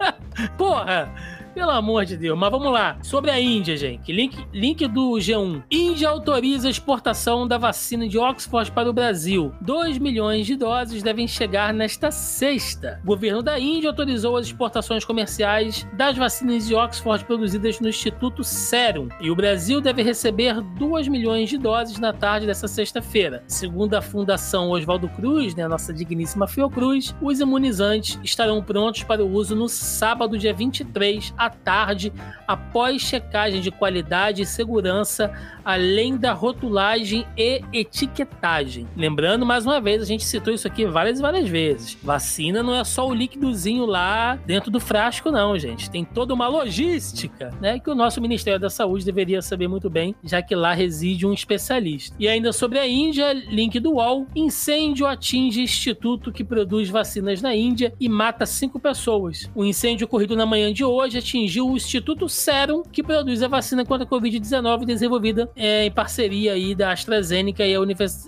Porra! 0.56 1.12
Pelo 1.56 1.70
amor 1.70 2.04
de 2.04 2.18
Deus. 2.18 2.38
Mas 2.38 2.50
vamos 2.50 2.70
lá. 2.70 2.98
Sobre 3.00 3.30
a 3.30 3.40
Índia, 3.40 3.78
gente. 3.78 4.12
Link, 4.12 4.46
link 4.52 4.86
do 4.88 5.12
G1. 5.12 5.62
Índia 5.70 6.10
autoriza 6.10 6.68
a 6.68 6.70
exportação 6.70 7.48
da 7.48 7.56
vacina 7.56 8.06
de 8.06 8.18
Oxford 8.18 8.70
para 8.72 8.90
o 8.90 8.92
Brasil. 8.92 9.50
2 9.62 9.96
milhões 9.96 10.46
de 10.46 10.54
doses 10.54 11.02
devem 11.02 11.26
chegar 11.26 11.72
nesta 11.72 12.10
sexta. 12.10 13.00
O 13.02 13.06
governo 13.06 13.42
da 13.42 13.58
Índia 13.58 13.88
autorizou 13.88 14.36
as 14.36 14.48
exportações 14.48 15.02
comerciais 15.02 15.88
das 15.94 16.14
vacinas 16.18 16.66
de 16.66 16.74
Oxford 16.74 17.24
produzidas 17.24 17.80
no 17.80 17.88
Instituto 17.88 18.44
Serum. 18.44 19.08
E 19.18 19.30
o 19.30 19.34
Brasil 19.34 19.80
deve 19.80 20.02
receber 20.02 20.60
2 20.60 21.08
milhões 21.08 21.48
de 21.48 21.56
doses 21.56 21.98
na 21.98 22.12
tarde 22.12 22.44
dessa 22.46 22.68
sexta-feira. 22.68 23.42
Segundo 23.46 23.94
a 23.94 24.02
Fundação 24.02 24.68
Oswaldo 24.68 25.08
Cruz, 25.08 25.54
né, 25.54 25.64
a 25.64 25.70
nossa 25.70 25.94
digníssima 25.94 26.46
Fiocruz, 26.46 27.16
os 27.18 27.40
imunizantes 27.40 28.20
estarão 28.22 28.62
prontos 28.62 29.04
para 29.04 29.24
o 29.24 29.32
uso 29.32 29.56
no 29.56 29.70
sábado, 29.70 30.36
dia 30.36 30.52
23, 30.52 31.32
à 31.46 31.50
tarde, 31.50 32.12
após 32.46 33.02
checagem 33.02 33.60
de 33.60 33.70
qualidade 33.70 34.42
e 34.42 34.46
segurança, 34.46 35.32
além 35.64 36.16
da 36.16 36.32
rotulagem 36.32 37.26
e 37.36 37.60
etiquetagem. 37.72 38.86
Lembrando, 38.96 39.44
mais 39.44 39.66
uma 39.66 39.80
vez, 39.80 40.02
a 40.02 40.04
gente 40.04 40.24
citou 40.24 40.54
isso 40.54 40.66
aqui 40.66 40.84
várias 40.86 41.18
e 41.18 41.22
várias 41.22 41.48
vezes. 41.48 41.98
Vacina 42.02 42.62
não 42.62 42.74
é 42.74 42.84
só 42.84 43.08
o 43.08 43.14
líquidozinho 43.14 43.84
lá 43.84 44.36
dentro 44.46 44.70
do 44.70 44.78
frasco, 44.78 45.30
não, 45.30 45.58
gente. 45.58 45.90
Tem 45.90 46.04
toda 46.04 46.34
uma 46.34 46.46
logística, 46.48 47.52
né? 47.60 47.78
Que 47.78 47.90
o 47.90 47.94
nosso 47.94 48.20
Ministério 48.20 48.60
da 48.60 48.70
Saúde 48.70 49.04
deveria 49.04 49.42
saber 49.42 49.68
muito 49.68 49.88
bem, 49.88 50.14
já 50.22 50.42
que 50.42 50.54
lá 50.54 50.72
reside 50.72 51.26
um 51.26 51.32
especialista. 51.32 52.14
E 52.18 52.28
ainda 52.28 52.52
sobre 52.52 52.78
a 52.78 52.86
Índia, 52.86 53.32
link 53.32 53.80
do 53.80 53.94
UOL: 53.94 54.26
incêndio 54.34 55.06
atinge 55.06 55.60
instituto 55.62 56.32
que 56.32 56.44
produz 56.44 56.88
vacinas 56.88 57.42
na 57.42 57.54
Índia 57.54 57.92
e 57.98 58.08
mata 58.08 58.46
cinco 58.46 58.78
pessoas. 58.78 59.50
O 59.54 59.64
incêndio 59.64 60.04
ocorrido 60.04 60.36
na 60.36 60.46
manhã 60.46 60.72
de 60.72 60.84
hoje 60.84 61.18
atingiu 61.18 61.35
atingiu 61.36 61.68
o 61.68 61.76
Instituto 61.76 62.28
Serum, 62.28 62.82
que 62.82 63.02
produz 63.02 63.42
a 63.42 63.48
vacina 63.48 63.84
contra 63.84 64.06
a 64.06 64.08
Covid-19 64.08 64.86
desenvolvida 64.86 65.50
é, 65.54 65.84
em 65.84 65.90
parceria 65.90 66.54
aí 66.54 66.74
da 66.74 66.92
AstraZeneca 66.92 67.64
e 67.64 67.74
a, 67.74 67.78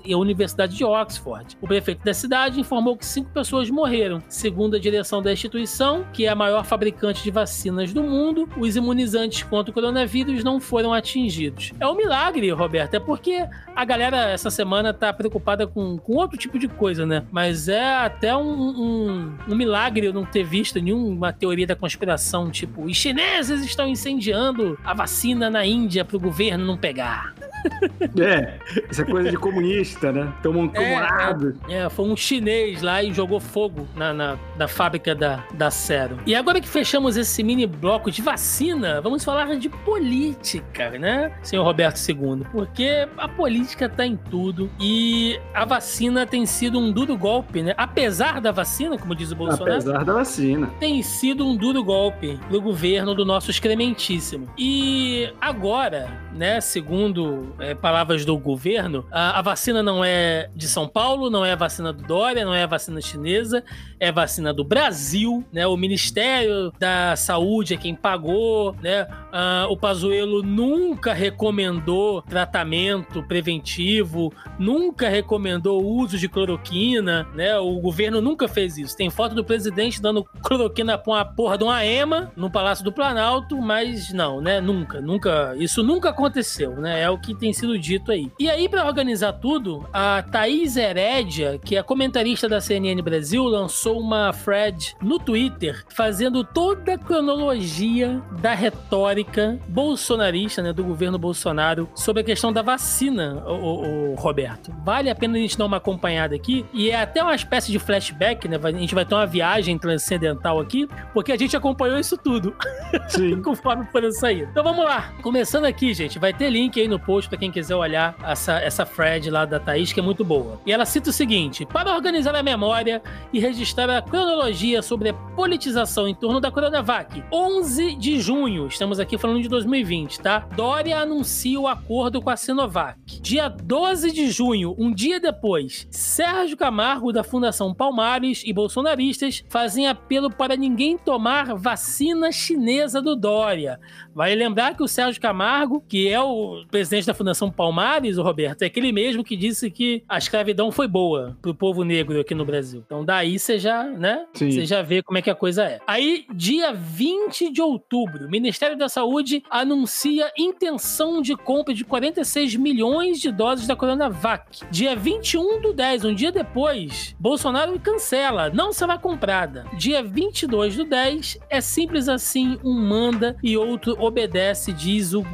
e 0.05 0.13
a 0.13 0.19
Universidade 0.19 0.77
de 0.77 0.85
Oxford. 0.85 1.57
O 1.61 1.67
prefeito 1.67 2.05
da 2.05 2.13
cidade 2.13 2.61
informou 2.61 2.97
que 2.97 3.07
cinco 3.07 3.31
pessoas 3.31 3.71
morreram. 3.71 4.23
Segundo 4.29 4.77
a 4.77 4.79
direção 4.79 5.23
da 5.23 5.33
instituição, 5.33 6.05
que 6.13 6.27
é 6.27 6.29
a 6.29 6.35
maior 6.35 6.65
fabricante 6.65 7.23
de 7.23 7.31
vacinas 7.31 7.93
do 7.93 8.03
mundo, 8.03 8.47
os 8.59 8.77
imunizantes 8.77 9.43
contra 9.43 9.71
o 9.71 9.75
coronavírus 9.75 10.45
não 10.45 10.61
foram 10.61 10.93
atingidos. 10.93 11.73
É 11.81 11.87
um 11.87 11.97
milagre, 11.97 12.51
Roberto, 12.51 12.95
é 12.95 13.01
porque 13.01 13.47
a 13.75 13.85
galera 13.85 14.31
essa 14.31 14.51
semana 14.51 14.93
tá 14.93 15.13
preocupada 15.13 15.67
com, 15.67 15.97
com 15.97 16.15
outro 16.15 16.37
tipo 16.37 16.59
de 16.59 16.69
coisa, 16.69 17.07
né? 17.07 17.25
Mas 17.31 17.69
é 17.69 17.95
até 17.95 18.37
um, 18.37 18.43
um, 18.43 19.35
um 19.49 19.55
milagre 19.55 20.07
eu 20.07 20.13
não 20.13 20.25
ter 20.25 20.45
visto 20.45 20.81
nenhuma 20.81 21.33
teoria 21.33 21.67
da 21.67 21.77
conspiração, 21.77 22.51
tipo, 22.51 22.88
os 22.89 22.97
chineses 22.97 23.65
estão 23.65 23.87
incendiando 23.87 24.79
a 24.83 24.95
vacina 24.95 25.51
na 25.51 25.65
Índia 25.65 26.05
para 26.05 26.17
o 26.17 26.21
governo 26.21 26.65
não 26.65 26.77
pegar. 26.77 27.35
É, 28.19 28.59
é 28.97 29.05
coisa 29.05 29.31
de 29.31 29.37
comunista, 29.37 30.13
né? 30.13 30.33
Tomam 30.43 30.69
comunado. 30.69 31.59
É, 31.69 31.79
é, 31.79 31.91
foi 31.91 32.07
um 32.07 32.17
chinês 32.17 32.83
lá 32.83 33.03
e 33.03 33.13
jogou 33.13 33.41
fogo 33.41 33.87
na, 33.97 34.13
na, 34.15 34.39
na 34.57 34.69
fábrica 34.69 35.15
da, 35.15 35.45
da 35.55 35.71
Serum. 35.71 36.17
E 36.25 36.35
agora 36.35 36.61
que 36.61 36.69
fechamos 36.69 37.17
esse 37.17 37.43
mini 37.43 37.67
bloco 37.67 38.11
de 38.11 38.23
vacina, 38.23 39.01
vamos 39.01 39.25
falar 39.25 39.57
de 39.57 39.69
política, 39.69 40.91
né, 40.99 41.33
senhor 41.43 41.65
Roberto 41.65 41.99
II? 41.99 42.47
Porque 42.53 43.09
a 43.17 43.29
política 43.29 43.89
tá 43.89 44.07
em 44.07 44.17
tudo 44.17 44.71
e 44.81 45.39
a 45.53 45.65
vacina 45.65 46.27
tem 46.27 46.47
sido 46.47 46.79
um 46.79 46.93
duro 46.93 47.17
golpe, 47.17 47.63
né? 47.63 47.75
Apesar 47.77 48.41
da 48.41 48.53
vacina, 48.53 48.97
como 48.97 49.15
diz 49.15 49.33
o 49.33 49.37
Bolsonaro. 49.37 49.73
Apesar 49.73 50.05
da 50.05 50.13
vacina. 50.13 50.71
Tem 50.79 51.03
sido 51.03 51.45
um 51.47 51.57
duro 51.57 51.83
golpe 51.83 52.39
do 52.49 52.61
governo 52.61 52.78
do 53.15 53.25
nosso 53.25 53.51
excrementíssimo. 53.51 54.49
E 54.57 55.33
agora, 55.41 56.09
né, 56.33 56.61
segundo 56.61 57.55
é, 57.59 57.75
palavras 57.75 58.25
do 58.25 58.39
governo, 58.39 59.05
a, 59.11 59.39
a, 59.39 59.43
vacina 59.43 59.83
não 59.83 60.05
é 60.05 60.49
de 60.55 60.69
São 60.69 60.87
Paulo, 60.87 61.29
não 61.29 61.45
é 61.45 61.53
a 61.53 61.57
vacina 61.57 61.93
do 61.93 62.03
Dória, 62.05 62.45
não 62.45 62.55
é 62.55 62.63
a 62.63 62.67
vacina 62.67 63.01
chinesa, 63.01 63.65
é 64.01 64.13
vacina 64.13 64.53
do 64.53 64.65
Brasil, 64.65 65.45
né? 65.53 65.67
O 65.67 65.77
Ministério 65.77 66.73
da 66.79 67.17
Saúde 67.17 67.75
é 67.75 67.77
quem 67.77 67.95
pagou, 67.95 68.75
né? 68.83 69.07
Ah, 69.33 69.67
o 69.69 69.77
Pazuello 69.77 70.43
nunca 70.43 71.13
recomendou 71.13 72.23
tratamento 72.23 73.23
preventivo, 73.23 74.33
nunca 74.59 75.09
recomendou 75.09 75.83
o 75.83 75.87
uso 75.87 76.19
de 76.19 76.29
cloroquina, 76.29 77.27
né? 77.35 77.59
O 77.59 77.79
governo 77.81 78.21
nunca 78.21 78.49
fez 78.49 78.79
isso. 78.79 78.97
Tem 78.97 79.11
foto 79.11 79.35
do 79.35 79.45
presidente 79.45 80.01
dando 80.01 80.25
cloroquina 80.43 80.97
pra 80.97 81.13
uma 81.13 81.25
porra 81.25 81.59
de 81.59 81.65
uma 81.65 81.85
EMA 81.85 82.33
no 82.37 82.51
Palácio 82.51 82.85
do 82.85 82.93
Planalto, 82.93 83.61
mas 83.61 84.13
não, 84.13 84.41
né? 84.41 84.61
Nunca, 84.61 85.01
nunca. 85.01 85.55
Isso 85.57 85.83
nunca 85.83 86.11
aconteceu, 86.11 86.77
né? 86.77 87.03
É 87.03 87.11
o 87.11 87.19
que 87.19 87.35
tem 87.35 87.53
sido 87.53 87.79
dito 87.79 88.13
aí. 88.13 88.31
E 88.39 88.49
aí, 88.49 88.69
para 88.69 88.87
organizar 88.87 89.33
tudo, 89.35 89.89
a 89.93 90.23
Thaís 90.23 90.77
Herédia, 90.77 91.59
que 91.59 91.77
é 91.77 91.83
comentarista 91.83 92.49
da 92.49 92.61
CNN 92.61 93.01
Brasil, 93.03 93.45
lançou 93.45 93.88
uma 93.97 94.33
thread 94.33 94.97
no 95.01 95.19
Twitter 95.19 95.85
fazendo 95.89 96.45
toda 96.45 96.95
a 96.95 96.99
cronologia 96.99 98.23
da 98.41 98.55
retórica 98.55 99.59
bolsonarista, 99.69 100.63
né, 100.63 100.73
do 100.73 100.85
governo 100.85 101.19
Bolsonaro 101.19 101.89
sobre 101.95 102.23
a 102.23 102.25
questão 102.25 102.53
da 102.53 102.63
vacina, 102.63 103.43
o, 103.47 103.53
o, 103.53 104.13
o 104.13 104.15
Roberto. 104.15 104.73
Vale 104.85 105.11
a 105.11 105.15
pena 105.15 105.37
a 105.37 105.41
gente 105.41 105.57
dar 105.57 105.67
uma 105.67 105.77
acompanhada 105.79 106.35
aqui 106.35 106.65
e 106.73 106.91
é 106.91 107.01
até 107.01 107.23
uma 107.23 107.35
espécie 107.35 107.71
de 107.71 107.79
flashback, 107.79 108.49
né? 108.49 108.59
A 108.63 108.71
gente 108.73 108.95
vai 108.95 109.05
ter 109.05 109.15
uma 109.15 109.27
viagem 109.27 109.79
transcendental 109.79 110.61
aqui, 110.61 110.89
porque 111.13 111.33
a 111.33 111.37
gente 111.37 111.57
acompanhou 111.57 111.99
isso 111.99 112.17
tudo. 112.17 112.55
Sim. 113.09 113.43
Conforme 113.43 113.87
for 113.87 114.03
sair. 114.13 114.49
Então 114.51 114.65
vamos 114.65 114.85
lá. 114.85 115.13
Começando 115.23 115.65
aqui, 115.65 115.95
gente, 115.95 116.19
vai 116.19 116.33
ter 116.33 116.51
link 116.51 116.81
aí 116.81 116.89
no 116.89 116.99
post 116.99 117.29
para 117.29 117.39
quem 117.39 117.51
quiser 117.51 117.75
olhar 117.75 118.17
essa, 118.23 118.59
essa 118.61 118.85
thread 118.85 119.31
lá 119.31 119.45
da 119.45 119.61
Thaís, 119.61 119.93
que 119.93 120.01
é 120.01 120.03
muito 120.03 120.25
boa. 120.25 120.61
E 120.67 120.73
ela 120.73 120.85
cita 120.85 121.11
o 121.11 121.13
seguinte: 121.13 121.65
para 121.67 121.95
organizar 121.95 122.35
a 122.35 122.43
memória 122.43 123.03
e 123.33 123.39
registrar 123.39 123.78
a 123.79 124.03
cronologia 124.03 124.83
sobre 124.83 125.11
a 125.11 125.15
politização 125.15 126.09
em 126.09 126.15
torno 126.15 126.41
da 126.41 126.51
Coronavac. 126.51 127.23
11 127.33 127.95
de 127.95 128.21
junho, 128.21 128.67
estamos 128.67 128.99
aqui 128.99 129.17
falando 129.17 129.41
de 129.41 129.49
2020, 129.49 130.21
tá? 130.21 130.41
Dória 130.57 130.99
anuncia 130.99 131.61
o 131.61 131.69
acordo 131.69 132.21
com 132.21 132.29
a 132.29 132.37
Sinovac. 132.37 132.99
Dia 133.21 133.49
12 133.49 134.11
de 134.11 134.33
junho, 134.33 134.75
um 134.77 134.93
dia 134.93 135.21
depois, 135.21 135.87
Sérgio 135.93 136.57
Camargo, 136.57 137.13
da 137.13 137.23
Fundação 137.23 137.73
Palmares 137.73 138.43
e 138.45 138.53
bolsonaristas 138.53 139.45
fazem 139.49 139.87
apelo 139.87 140.29
para 140.29 140.57
ninguém 140.57 140.99
tomar 140.99 141.55
vacina 141.55 142.33
chinesa 142.33 143.01
do 143.01 143.15
Dória. 143.15 143.79
Vale 144.13 144.35
lembrar 144.35 144.75
que 144.75 144.83
o 144.83 144.89
Sérgio 144.89 145.23
Camargo, 145.23 145.81
que 145.89 146.09
é 146.09 146.21
o 146.21 146.65
presidente 146.69 147.07
da 147.07 147.15
Fundação 147.15 147.49
Palmares, 147.53 148.19
o 148.19 148.23
Roberto, 148.23 148.63
é 148.63 148.67
aquele 148.67 148.91
mesmo 148.91 149.23
que 149.23 149.37
disse 149.37 149.71
que 149.71 150.03
a 150.09 150.19
escravidão 150.19 150.73
foi 150.73 150.89
boa 150.89 151.39
pro 151.41 151.55
povo 151.55 151.85
negro 151.85 152.21
aqui 152.21 152.35
no 152.35 152.45
Brasil. 152.45 152.83
Então 152.85 153.05
daí 153.05 153.39
você 153.39 153.59
já, 153.59 153.68
né? 153.85 154.27
Você 154.33 154.67
já 154.67 154.83
vê 154.83 155.03
como 155.03 155.19
é 155.19 155.23
que 155.23 155.31
a 155.31 155.35
coisa 155.35 155.65
é. 155.65 155.81
Aí, 155.87 156.27
dia 156.35 156.73
20 156.73 157.51
de 157.51 157.61
outubro, 157.61 158.27
o 158.27 158.31
Ministério 158.31 158.77
da 158.77 158.89
Saúde 158.89 159.43
anuncia 159.51 160.31
intenção 160.37 161.21
de 161.23 161.37
compra 161.37 161.75
de 161.75 161.85
46 161.85 162.57
milhões 162.57 163.21
de 163.21 163.31
doses 163.31 163.67
da 163.67 163.77
Coronavac. 163.77 164.61
Dia 164.71 164.95
21 164.97 165.61
do 165.61 165.73
10, 165.73 166.05
um 166.05 166.15
dia 166.15 166.33
depois, 166.33 167.15
Bolsonaro 167.19 167.79
cancela, 167.79 168.51
não 168.51 168.73
será 168.73 168.99
comprada. 168.99 169.67
Dia 169.77 170.03
22 170.03 170.77
do 170.77 170.85
10, 170.85 171.39
é 171.49 171.61
simples 171.61 172.09
assim, 172.09 172.59
um 172.65 172.73
manda 172.73 173.37
e 173.43 173.57
outro 173.57 173.97
obedece, 173.99 174.73
diz 174.73 175.13
o, 175.13 175.25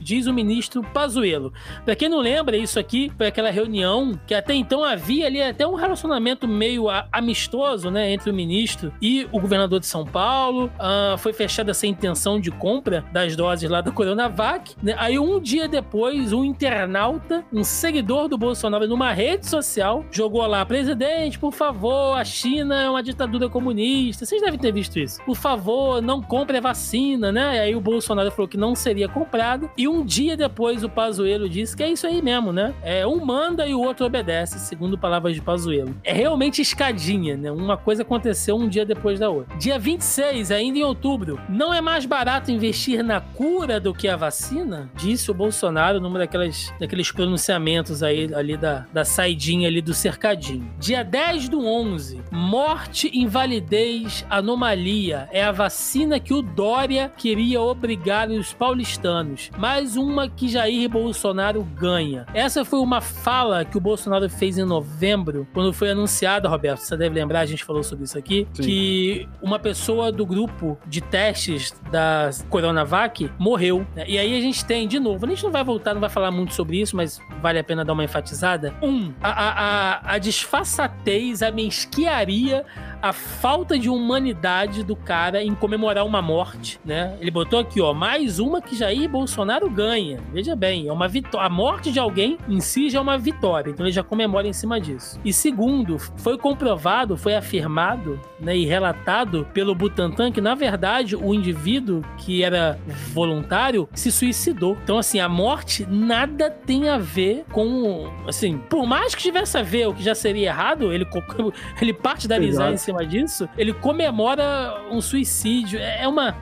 diz 0.00 0.26
o 0.26 0.32
ministro 0.32 0.82
Pazuello. 0.82 1.52
Para 1.84 1.96
quem 1.96 2.08
não 2.08 2.18
lembra, 2.18 2.56
isso 2.56 2.78
aqui 2.78 3.10
foi 3.16 3.26
aquela 3.26 3.50
reunião 3.50 4.18
que 4.26 4.34
até 4.34 4.54
então 4.54 4.84
havia 4.84 5.26
ali 5.26 5.40
até 5.42 5.66
um 5.66 5.74
relacionamento 5.74 6.46
meio 6.46 6.86
amistoso, 7.12 7.79
né, 7.88 8.10
entre 8.10 8.28
o 8.30 8.34
ministro 8.34 8.92
e 9.00 9.28
o 9.30 9.38
governador 9.38 9.78
de 9.78 9.86
São 9.86 10.04
Paulo. 10.04 10.66
Uh, 10.74 11.16
foi 11.18 11.32
fechada 11.32 11.70
essa 11.70 11.86
intenção 11.86 12.40
de 12.40 12.50
compra 12.50 13.04
das 13.12 13.36
doses 13.36 13.70
lá 13.70 13.80
da 13.80 13.92
Coronavac. 13.92 14.74
Né? 14.82 14.96
Aí 14.98 15.18
um 15.18 15.38
dia 15.38 15.68
depois, 15.68 16.32
um 16.32 16.44
internauta, 16.44 17.44
um 17.52 17.62
seguidor 17.62 18.28
do 18.28 18.36
Bolsonaro 18.36 18.88
numa 18.88 19.12
rede 19.12 19.46
social, 19.46 20.04
jogou 20.10 20.44
lá, 20.46 20.64
presidente, 20.66 21.38
por 21.38 21.52
favor, 21.52 22.18
a 22.18 22.24
China 22.24 22.82
é 22.82 22.90
uma 22.90 23.02
ditadura 23.02 23.48
comunista. 23.48 24.24
Vocês 24.24 24.42
devem 24.42 24.58
ter 24.58 24.72
visto 24.72 24.98
isso. 24.98 25.22
Por 25.24 25.36
favor, 25.36 26.02
não 26.02 26.20
compre 26.20 26.56
a 26.56 26.60
vacina, 26.60 27.30
né? 27.30 27.56
E 27.56 27.60
aí 27.60 27.76
o 27.76 27.80
Bolsonaro 27.80 28.30
falou 28.30 28.48
que 28.48 28.56
não 28.56 28.74
seria 28.74 29.08
comprado. 29.08 29.70
E 29.76 29.86
um 29.86 30.04
dia 30.04 30.36
depois 30.36 30.82
o 30.82 30.88
Pazuello 30.88 31.48
disse 31.48 31.76
que 31.76 31.82
é 31.82 31.90
isso 31.90 32.06
aí 32.06 32.22
mesmo, 32.22 32.52
né? 32.52 32.74
É 32.82 33.06
um 33.06 33.24
manda 33.24 33.66
e 33.66 33.74
o 33.74 33.80
outro 33.80 34.06
obedece, 34.06 34.58
segundo 34.58 34.98
palavras 34.98 35.34
de 35.34 35.42
Pazuello. 35.42 35.94
É 36.02 36.12
realmente 36.12 36.62
escadinha, 36.62 37.36
né? 37.36 37.52
Coisa 37.76 38.02
aconteceu 38.02 38.56
um 38.56 38.68
dia 38.68 38.84
depois 38.84 39.18
da 39.18 39.30
outra. 39.30 39.56
Dia 39.56 39.78
26, 39.78 40.50
ainda 40.50 40.78
em 40.78 40.82
outubro, 40.82 41.40
não 41.48 41.72
é 41.72 41.80
mais 41.80 42.06
barato 42.06 42.50
investir 42.50 43.02
na 43.02 43.20
cura 43.20 43.80
do 43.80 43.94
que 43.94 44.08
a 44.08 44.16
vacina? 44.16 44.90
Disse 44.94 45.30
o 45.30 45.34
Bolsonaro 45.34 46.00
numa 46.00 46.18
daquelas, 46.18 46.72
daqueles 46.78 47.10
pronunciamentos 47.10 48.02
aí 48.02 48.32
ali 48.34 48.56
da, 48.56 48.86
da 48.92 49.04
saidinha 49.04 49.68
ali 49.68 49.80
do 49.80 49.94
cercadinho. 49.94 50.70
Dia 50.78 51.02
10 51.02 51.48
do 51.48 51.66
11, 51.66 52.22
morte, 52.30 53.10
invalidez, 53.12 54.24
anomalia. 54.28 55.28
É 55.32 55.44
a 55.44 55.52
vacina 55.52 56.20
que 56.20 56.34
o 56.34 56.42
Dória 56.42 57.12
queria 57.16 57.60
obrigar 57.60 58.28
os 58.30 58.52
paulistanos. 58.52 59.50
Mais 59.56 59.96
uma 59.96 60.28
que 60.28 60.48
Jair 60.48 60.88
Bolsonaro 60.88 61.62
ganha. 61.62 62.26
Essa 62.34 62.64
foi 62.64 62.80
uma 62.80 63.00
fala 63.00 63.64
que 63.64 63.76
o 63.76 63.80
Bolsonaro 63.80 64.28
fez 64.28 64.58
em 64.58 64.64
novembro, 64.64 65.46
quando 65.52 65.72
foi 65.72 65.90
anunciada, 65.90 66.48
Roberto, 66.48 66.80
você 66.80 66.96
deve 66.96 67.14
lembrar, 67.14 67.40
a 67.40 67.46
gente 67.46 67.59
falou 67.64 67.82
sobre 67.82 68.04
isso 68.04 68.18
aqui, 68.18 68.46
Sim. 68.52 68.62
que 68.62 69.28
uma 69.42 69.58
pessoa 69.58 70.10
do 70.12 70.24
grupo 70.24 70.78
de 70.86 71.00
testes 71.00 71.74
da 71.90 72.30
Coronavac 72.48 73.30
morreu. 73.38 73.86
Né? 73.94 74.04
E 74.08 74.18
aí 74.18 74.36
a 74.36 74.40
gente 74.40 74.64
tem, 74.64 74.86
de 74.86 74.98
novo, 74.98 75.26
a 75.26 75.28
gente 75.28 75.42
não 75.42 75.50
vai 75.50 75.64
voltar, 75.64 75.94
não 75.94 76.00
vai 76.00 76.10
falar 76.10 76.30
muito 76.30 76.54
sobre 76.54 76.80
isso, 76.80 76.96
mas 76.96 77.20
vale 77.40 77.58
a 77.58 77.64
pena 77.64 77.84
dar 77.84 77.92
uma 77.92 78.04
enfatizada. 78.04 78.74
Um, 78.82 79.12
a, 79.20 79.30
a, 79.30 79.50
a, 79.50 80.14
a 80.14 80.18
disfarçatez, 80.18 81.42
a 81.42 81.50
mesquiaria 81.50 82.64
a 83.02 83.12
falta 83.12 83.78
de 83.78 83.88
humanidade 83.88 84.84
do 84.84 84.94
cara 84.94 85.42
em 85.42 85.54
comemorar 85.54 86.04
uma 86.04 86.20
morte, 86.20 86.78
né? 86.84 87.16
Ele 87.20 87.30
botou 87.30 87.58
aqui, 87.58 87.80
ó, 87.80 87.94
mais 87.94 88.38
uma 88.38 88.60
que 88.60 88.76
Jair 88.76 89.08
Bolsonaro 89.08 89.68
ganha. 89.70 90.20
Veja 90.32 90.54
bem, 90.54 90.88
é 90.88 90.92
uma 90.92 91.08
vitória. 91.08 91.46
A 91.46 91.50
morte 91.50 91.90
de 91.90 91.98
alguém 91.98 92.38
em 92.48 92.60
si 92.60 92.90
já 92.90 92.98
é 92.98 93.02
uma 93.02 93.18
vitória, 93.18 93.70
então 93.70 93.86
ele 93.86 93.92
já 93.92 94.02
comemora 94.02 94.46
em 94.46 94.52
cima 94.52 94.80
disso. 94.80 95.18
E 95.24 95.32
segundo, 95.32 95.98
foi 95.98 96.36
comprovado, 96.36 97.16
foi 97.16 97.34
afirmado, 97.34 98.20
né, 98.40 98.56
e 98.56 98.64
relatado 98.64 99.46
pelo 99.52 99.74
Butantan 99.74 100.32
que 100.32 100.40
na 100.40 100.54
verdade 100.54 101.16
o 101.16 101.34
indivíduo 101.34 102.02
que 102.18 102.42
era 102.42 102.78
voluntário 103.12 103.88
se 103.94 104.10
suicidou. 104.10 104.76
Então 104.82 104.98
assim, 104.98 105.20
a 105.20 105.28
morte 105.28 105.86
nada 105.88 106.50
tem 106.50 106.88
a 106.88 106.98
ver 106.98 107.44
com, 107.52 108.10
assim, 108.26 108.58
por 108.58 108.86
mais 108.86 109.14
que 109.14 109.22
tivesse 109.22 109.56
a 109.56 109.62
ver 109.62 109.88
o 109.88 109.94
que 109.94 110.02
já 110.02 110.14
seria 110.14 110.48
errado, 110.48 110.92
ele 110.92 111.06
ele 111.80 111.92
parte 111.92 112.26
da 112.26 112.38
em 112.72 112.76
cima 112.76 113.04
disso, 113.06 113.48
ele 113.56 113.72
comemora 113.72 114.82
um 114.90 115.00
suicídio. 115.00 115.78
É, 115.78 116.02
é 116.02 116.08
uma 116.08 116.34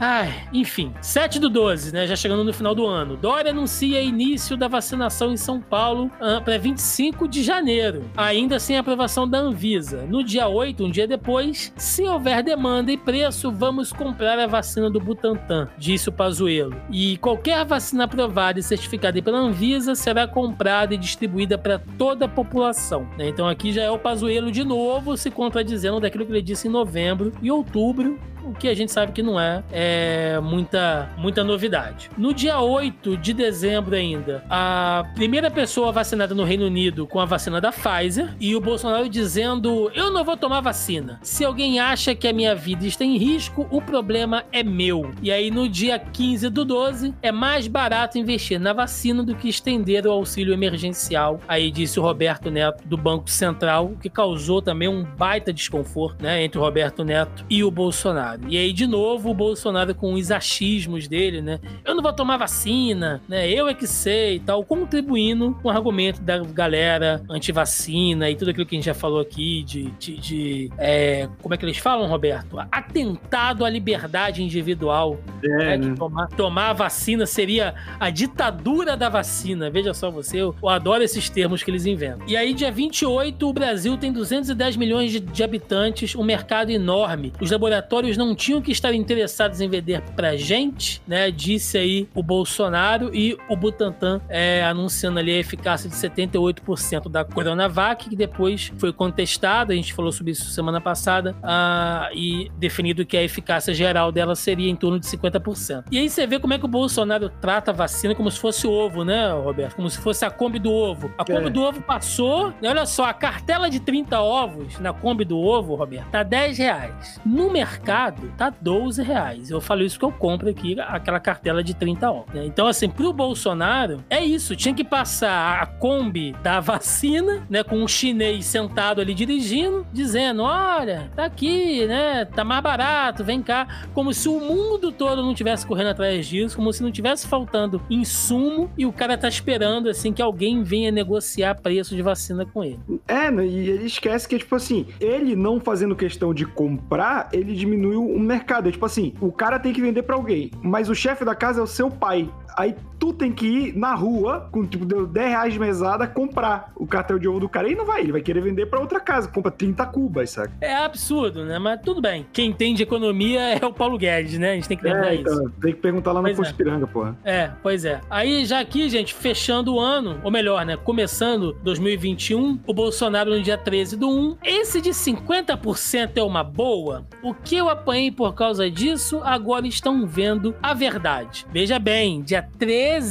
Ai, 0.00 0.32
enfim, 0.52 0.92
7 1.00 1.38
do 1.38 1.48
12, 1.48 1.92
né? 1.92 2.06
Já 2.06 2.16
chegando 2.16 2.44
no 2.44 2.52
final 2.52 2.74
do 2.74 2.86
ano. 2.86 3.16
Dória 3.16 3.50
anuncia 3.50 4.02
início 4.02 4.56
da 4.56 4.66
vacinação 4.66 5.32
em 5.32 5.36
São 5.36 5.60
Paulo 5.60 6.10
uh, 6.20 6.42
para 6.42 6.58
25 6.58 7.28
de 7.28 7.42
janeiro, 7.42 8.10
ainda 8.16 8.58
sem 8.58 8.76
aprovação 8.76 9.28
da 9.28 9.38
Anvisa. 9.38 10.04
No 10.06 10.24
dia 10.24 10.48
8, 10.48 10.84
um 10.84 10.90
dia 10.90 11.06
depois, 11.06 11.72
se 11.76 12.02
houver 12.02 12.42
demanda 12.42 12.90
e 12.90 12.96
preço, 12.96 13.52
vamos 13.52 13.92
comprar 13.92 14.38
a 14.38 14.46
vacina 14.46 14.90
do 14.90 15.00
Butantan, 15.00 15.68
disse 15.78 16.08
o 16.08 16.12
Pazuello. 16.12 16.76
E 16.90 17.16
qualquer 17.18 17.64
vacina 17.64 18.04
aprovada 18.04 18.58
e 18.58 18.62
certificada 18.62 19.22
pela 19.22 19.38
Anvisa 19.38 19.94
será 19.94 20.26
comprada 20.26 20.94
e 20.94 20.98
distribuída 20.98 21.56
para 21.56 21.78
toda 21.78 22.24
a 22.24 22.28
população. 22.28 23.06
Né? 23.16 23.28
Então 23.28 23.48
aqui 23.48 23.72
já 23.72 23.82
é 23.82 23.90
o 23.90 23.98
Pazuello 23.98 24.50
de 24.50 24.64
novo 24.64 25.16
se 25.16 25.30
contradizendo 25.30 26.00
daquilo 26.00 26.26
que 26.26 26.32
ele 26.32 26.42
disse 26.42 26.66
em 26.66 26.70
novembro 26.70 27.32
e 27.40 27.50
outubro 27.50 28.18
o 28.44 28.52
que 28.52 28.68
a 28.68 28.74
gente 28.74 28.92
sabe 28.92 29.12
que 29.12 29.22
não 29.22 29.38
é, 29.38 29.62
é 29.72 30.40
muita, 30.40 31.10
muita 31.16 31.42
novidade. 31.42 32.10
No 32.16 32.32
dia 32.32 32.60
8 32.60 33.16
de 33.16 33.32
dezembro 33.32 33.94
ainda, 33.94 34.44
a 34.48 35.04
primeira 35.14 35.50
pessoa 35.50 35.92
vacinada 35.92 36.34
no 36.34 36.44
Reino 36.44 36.66
Unido 36.66 37.06
com 37.06 37.20
a 37.20 37.24
vacina 37.24 37.60
da 37.60 37.72
Pfizer 37.72 38.34
e 38.38 38.54
o 38.54 38.60
Bolsonaro 38.60 39.08
dizendo: 39.08 39.90
Eu 39.94 40.10
não 40.10 40.24
vou 40.24 40.36
tomar 40.36 40.60
vacina. 40.60 41.18
Se 41.22 41.44
alguém 41.44 41.80
acha 41.80 42.14
que 42.14 42.28
a 42.28 42.32
minha 42.32 42.54
vida 42.54 42.86
está 42.86 43.04
em 43.04 43.16
risco, 43.16 43.66
o 43.70 43.80
problema 43.80 44.44
é 44.52 44.62
meu. 44.62 45.10
E 45.22 45.30
aí 45.30 45.50
no 45.50 45.68
dia 45.68 45.98
15 45.98 46.50
do 46.50 46.64
12, 46.64 47.14
é 47.22 47.32
mais 47.32 47.66
barato 47.66 48.18
investir 48.18 48.60
na 48.60 48.72
vacina 48.72 49.22
do 49.22 49.34
que 49.34 49.48
estender 49.48 50.06
o 50.06 50.10
auxílio 50.10 50.52
emergencial. 50.52 51.40
Aí 51.48 51.70
disse 51.70 51.98
o 51.98 52.02
Roberto 52.02 52.50
Neto 52.50 52.86
do 52.86 52.96
Banco 52.96 53.30
Central, 53.30 53.92
que 54.00 54.10
causou 54.10 54.60
também 54.60 54.88
um 54.88 55.04
baita 55.04 55.52
desconforto 55.52 56.22
né, 56.22 56.44
entre 56.44 56.58
o 56.58 56.62
Roberto 56.62 57.04
Neto 57.04 57.44
e 57.48 57.62
o 57.62 57.70
Bolsonaro. 57.70 58.33
E 58.48 58.56
aí, 58.56 58.72
de 58.72 58.86
novo, 58.86 59.30
o 59.30 59.34
Bolsonaro 59.34 59.94
com 59.94 60.14
os 60.14 60.30
achismos 60.30 61.08
dele, 61.08 61.40
né? 61.40 61.60
Eu 61.84 61.94
não 61.94 62.02
vou 62.02 62.12
tomar 62.12 62.36
vacina, 62.36 63.20
né? 63.28 63.48
Eu 63.50 63.68
é 63.68 63.74
que 63.74 63.86
sei 63.86 64.36
e 64.36 64.40
tal, 64.40 64.64
contribuindo 64.64 65.56
com 65.62 65.68
o 65.68 65.70
argumento 65.70 66.20
da 66.20 66.38
galera 66.38 67.22
anti-vacina 67.28 68.30
e 68.30 68.36
tudo 68.36 68.50
aquilo 68.50 68.66
que 68.66 68.74
a 68.74 68.78
gente 68.78 68.86
já 68.86 68.94
falou 68.94 69.20
aqui 69.20 69.62
de. 69.62 69.90
de, 69.98 70.16
de 70.16 70.70
é, 70.78 71.28
como 71.42 71.54
é 71.54 71.56
que 71.56 71.64
eles 71.64 71.78
falam, 71.78 72.08
Roberto? 72.08 72.58
Atentado 72.70 73.64
à 73.64 73.70
liberdade 73.70 74.42
individual. 74.42 75.18
É, 75.42 75.76
né? 75.76 75.94
tomar, 75.96 76.28
tomar 76.28 76.70
a 76.70 76.72
vacina 76.72 77.26
seria 77.26 77.74
a 77.98 78.10
ditadura 78.10 78.96
da 78.96 79.08
vacina. 79.08 79.70
Veja 79.70 79.92
só 79.94 80.10
você, 80.10 80.38
eu, 80.38 80.54
eu 80.62 80.68
adoro 80.68 81.02
esses 81.02 81.28
termos 81.28 81.62
que 81.62 81.70
eles 81.70 81.86
inventam. 81.86 82.26
E 82.26 82.36
aí, 82.36 82.54
dia 82.54 82.70
28, 82.70 83.48
o 83.48 83.52
Brasil 83.52 83.96
tem 83.96 84.12
210 84.12 84.76
milhões 84.76 85.12
de, 85.12 85.20
de 85.20 85.42
habitantes, 85.42 86.14
um 86.14 86.24
mercado 86.24 86.70
enorme. 86.70 87.32
Os 87.40 87.50
laboratórios 87.50 88.16
não 88.16 88.23
não 88.24 88.34
tinham 88.34 88.60
que 88.60 88.72
estar 88.72 88.94
interessados 88.94 89.60
em 89.60 89.68
vender 89.68 90.00
pra 90.16 90.36
gente, 90.36 91.02
né? 91.06 91.30
Disse 91.30 91.78
aí 91.78 92.08
o 92.14 92.22
Bolsonaro 92.22 93.14
e 93.14 93.36
o 93.48 93.56
Butantan 93.56 94.20
é, 94.28 94.64
anunciando 94.64 95.18
ali 95.18 95.32
a 95.32 95.38
eficácia 95.38 95.88
de 95.88 95.96
78% 95.96 97.08
da 97.08 97.24
Coronavac, 97.24 98.08
que 98.08 98.16
depois 98.16 98.72
foi 98.78 98.92
contestado, 98.92 99.72
a 99.72 99.74
gente 99.74 99.92
falou 99.92 100.12
sobre 100.12 100.32
isso 100.32 100.50
semana 100.50 100.80
passada, 100.80 101.34
uh, 101.42 102.14
e 102.14 102.50
definido 102.58 103.04
que 103.04 103.16
a 103.16 103.22
eficácia 103.22 103.74
geral 103.74 104.10
dela 104.10 104.34
seria 104.34 104.70
em 104.70 104.76
torno 104.76 104.98
de 104.98 105.06
50%. 105.06 105.84
E 105.90 105.98
aí 105.98 106.08
você 106.08 106.26
vê 106.26 106.38
como 106.38 106.54
é 106.54 106.58
que 106.58 106.64
o 106.64 106.68
Bolsonaro 106.68 107.28
trata 107.40 107.70
a 107.70 107.74
vacina 107.74 108.14
como 108.14 108.30
se 108.30 108.38
fosse 108.38 108.66
ovo, 108.66 109.04
né, 109.04 109.30
Roberto? 109.32 109.76
Como 109.76 109.88
se 109.90 109.98
fosse 109.98 110.24
a 110.24 110.30
Kombi 110.30 110.58
do 110.58 110.72
ovo. 110.72 111.12
A 111.18 111.24
Kombi 111.24 111.46
é. 111.46 111.50
do 111.50 111.62
ovo 111.62 111.82
passou, 111.82 112.52
olha 112.62 112.86
só, 112.86 113.04
a 113.04 113.14
cartela 113.14 113.68
de 113.68 113.80
30 113.80 114.20
ovos 114.20 114.78
na 114.78 114.92
Kombi 114.92 115.24
do 115.24 115.38
ovo, 115.38 115.74
Roberto, 115.74 116.10
tá 116.10 116.22
10 116.22 116.58
reais. 116.58 117.20
No 117.24 117.50
mercado, 117.50 118.13
tá 118.36 118.52
12 118.60 119.02
reais. 119.02 119.50
Eu 119.50 119.60
falo 119.60 119.82
isso 119.82 119.98
que 119.98 120.04
eu 120.04 120.12
compro 120.12 120.48
aqui, 120.48 120.78
aquela 120.80 121.20
cartela 121.20 121.62
de 121.62 121.74
30 121.74 122.10
ovos. 122.10 122.34
Né? 122.34 122.44
Então, 122.46 122.66
assim, 122.66 122.88
pro 122.88 123.12
Bolsonaro, 123.12 124.02
é 124.08 124.24
isso. 124.24 124.56
Tinha 124.56 124.74
que 124.74 124.84
passar 124.84 125.62
a 125.62 125.66
Kombi 125.66 126.32
da 126.42 126.60
vacina, 126.60 127.46
né, 127.48 127.62
com 127.62 127.76
um 127.76 127.88
chinês 127.88 128.46
sentado 128.46 129.00
ali 129.00 129.14
dirigindo, 129.14 129.86
dizendo: 129.92 130.42
olha, 130.42 131.10
tá 131.14 131.24
aqui, 131.24 131.86
né, 131.86 132.24
tá 132.24 132.44
mais 132.44 132.62
barato, 132.62 133.24
vem 133.24 133.42
cá. 133.42 133.66
Como 133.92 134.12
se 134.12 134.28
o 134.28 134.40
mundo 134.40 134.92
todo 134.92 135.22
não 135.22 135.34
tivesse 135.34 135.66
correndo 135.66 135.88
atrás 135.88 136.26
disso, 136.26 136.56
como 136.56 136.72
se 136.72 136.82
não 136.82 136.90
tivesse 136.90 137.26
faltando 137.26 137.80
insumo 137.90 138.70
e 138.76 138.86
o 138.86 138.92
cara 138.92 139.16
tá 139.16 139.28
esperando, 139.28 139.88
assim, 139.88 140.12
que 140.12 140.22
alguém 140.22 140.62
venha 140.62 140.90
negociar 140.90 141.54
preço 141.56 141.94
de 141.94 142.02
vacina 142.02 142.44
com 142.46 142.62
ele. 142.62 142.80
É, 143.06 143.30
né, 143.30 143.46
e 143.46 143.70
ele 143.70 143.86
esquece 143.86 144.28
que, 144.28 144.38
tipo 144.38 144.54
assim, 144.54 144.86
ele 145.00 145.34
não 145.36 145.60
fazendo 145.60 145.96
questão 145.96 146.32
de 146.32 146.44
comprar, 146.44 147.28
ele 147.32 147.54
diminuiu 147.54 148.03
o 148.04 148.18
mercado. 148.18 148.68
É, 148.68 148.72
tipo 148.72 148.86
assim, 148.86 149.14
o 149.20 149.32
cara 149.32 149.58
tem 149.58 149.72
que 149.72 149.80
vender 149.80 150.02
para 150.02 150.16
alguém, 150.16 150.50
mas 150.62 150.88
o 150.88 150.94
chefe 150.94 151.24
da 151.24 151.34
casa 151.34 151.60
é 151.60 151.62
o 151.62 151.66
seu 151.66 151.90
pai. 151.90 152.30
Aí 152.56 152.74
tem 153.14 153.32
que 153.32 153.46
ir 153.46 153.76
na 153.76 153.94
rua, 153.94 154.48
com 154.50 154.64
tipo, 154.66 154.84
deu 154.84 155.06
10 155.06 155.28
reais 155.28 155.52
de 155.52 155.58
mesada, 155.58 156.06
comprar 156.06 156.72
o 156.76 156.86
cartel 156.86 157.18
de 157.18 157.28
ovo 157.28 157.40
do 157.40 157.48
cara. 157.48 157.68
E 157.68 157.74
não 157.74 157.84
vai, 157.84 158.00
ele 158.02 158.12
vai 158.12 158.20
querer 158.20 158.40
vender 158.40 158.66
para 158.66 158.80
outra 158.80 159.00
casa, 159.00 159.28
compra 159.28 159.50
30 159.50 159.86
cubas, 159.86 160.30
sabe? 160.30 160.52
É 160.60 160.74
absurdo, 160.74 161.44
né? 161.44 161.58
Mas 161.58 161.80
tudo 161.82 162.00
bem. 162.00 162.26
Quem 162.32 162.50
entende 162.50 162.82
economia 162.82 163.40
é 163.60 163.64
o 163.64 163.72
Paulo 163.72 163.98
Guedes, 163.98 164.38
né? 164.38 164.52
A 164.52 164.54
gente 164.54 164.68
tem 164.68 164.76
que 164.76 164.84
lembrar 164.84 165.12
é, 165.12 165.16
então, 165.16 165.32
isso. 165.32 165.52
Tem 165.60 165.72
que 165.72 165.80
perguntar 165.80 166.12
lá 166.12 166.20
pois 166.22 166.36
no 166.36 166.44
é. 166.44 166.86
porra. 166.86 167.18
É, 167.24 167.50
pois 167.62 167.84
é. 167.84 168.00
Aí 168.10 168.44
já 168.44 168.60
aqui, 168.60 168.88
gente, 168.88 169.14
fechando 169.14 169.74
o 169.74 169.80
ano, 169.80 170.20
ou 170.22 170.30
melhor, 170.30 170.64
né? 170.64 170.76
Começando 170.76 171.56
2021, 171.62 172.60
o 172.66 172.74
Bolsonaro 172.74 173.30
no 173.30 173.42
dia 173.42 173.58
13 173.58 173.96
do 173.96 174.08
1. 174.08 174.36
Esse 174.44 174.80
de 174.80 174.90
50% 174.90 176.16
é 176.16 176.22
uma 176.22 176.42
boa? 176.42 177.06
O 177.22 177.34
que 177.34 177.56
eu 177.56 177.68
apanhei 177.68 178.10
por 178.10 178.34
causa 178.34 178.70
disso, 178.70 179.20
agora 179.24 179.66
estão 179.66 180.06
vendo 180.06 180.54
a 180.62 180.74
verdade. 180.74 181.46
Veja 181.52 181.78
bem, 181.78 182.22
dia 182.22 182.46
13, 182.58 183.03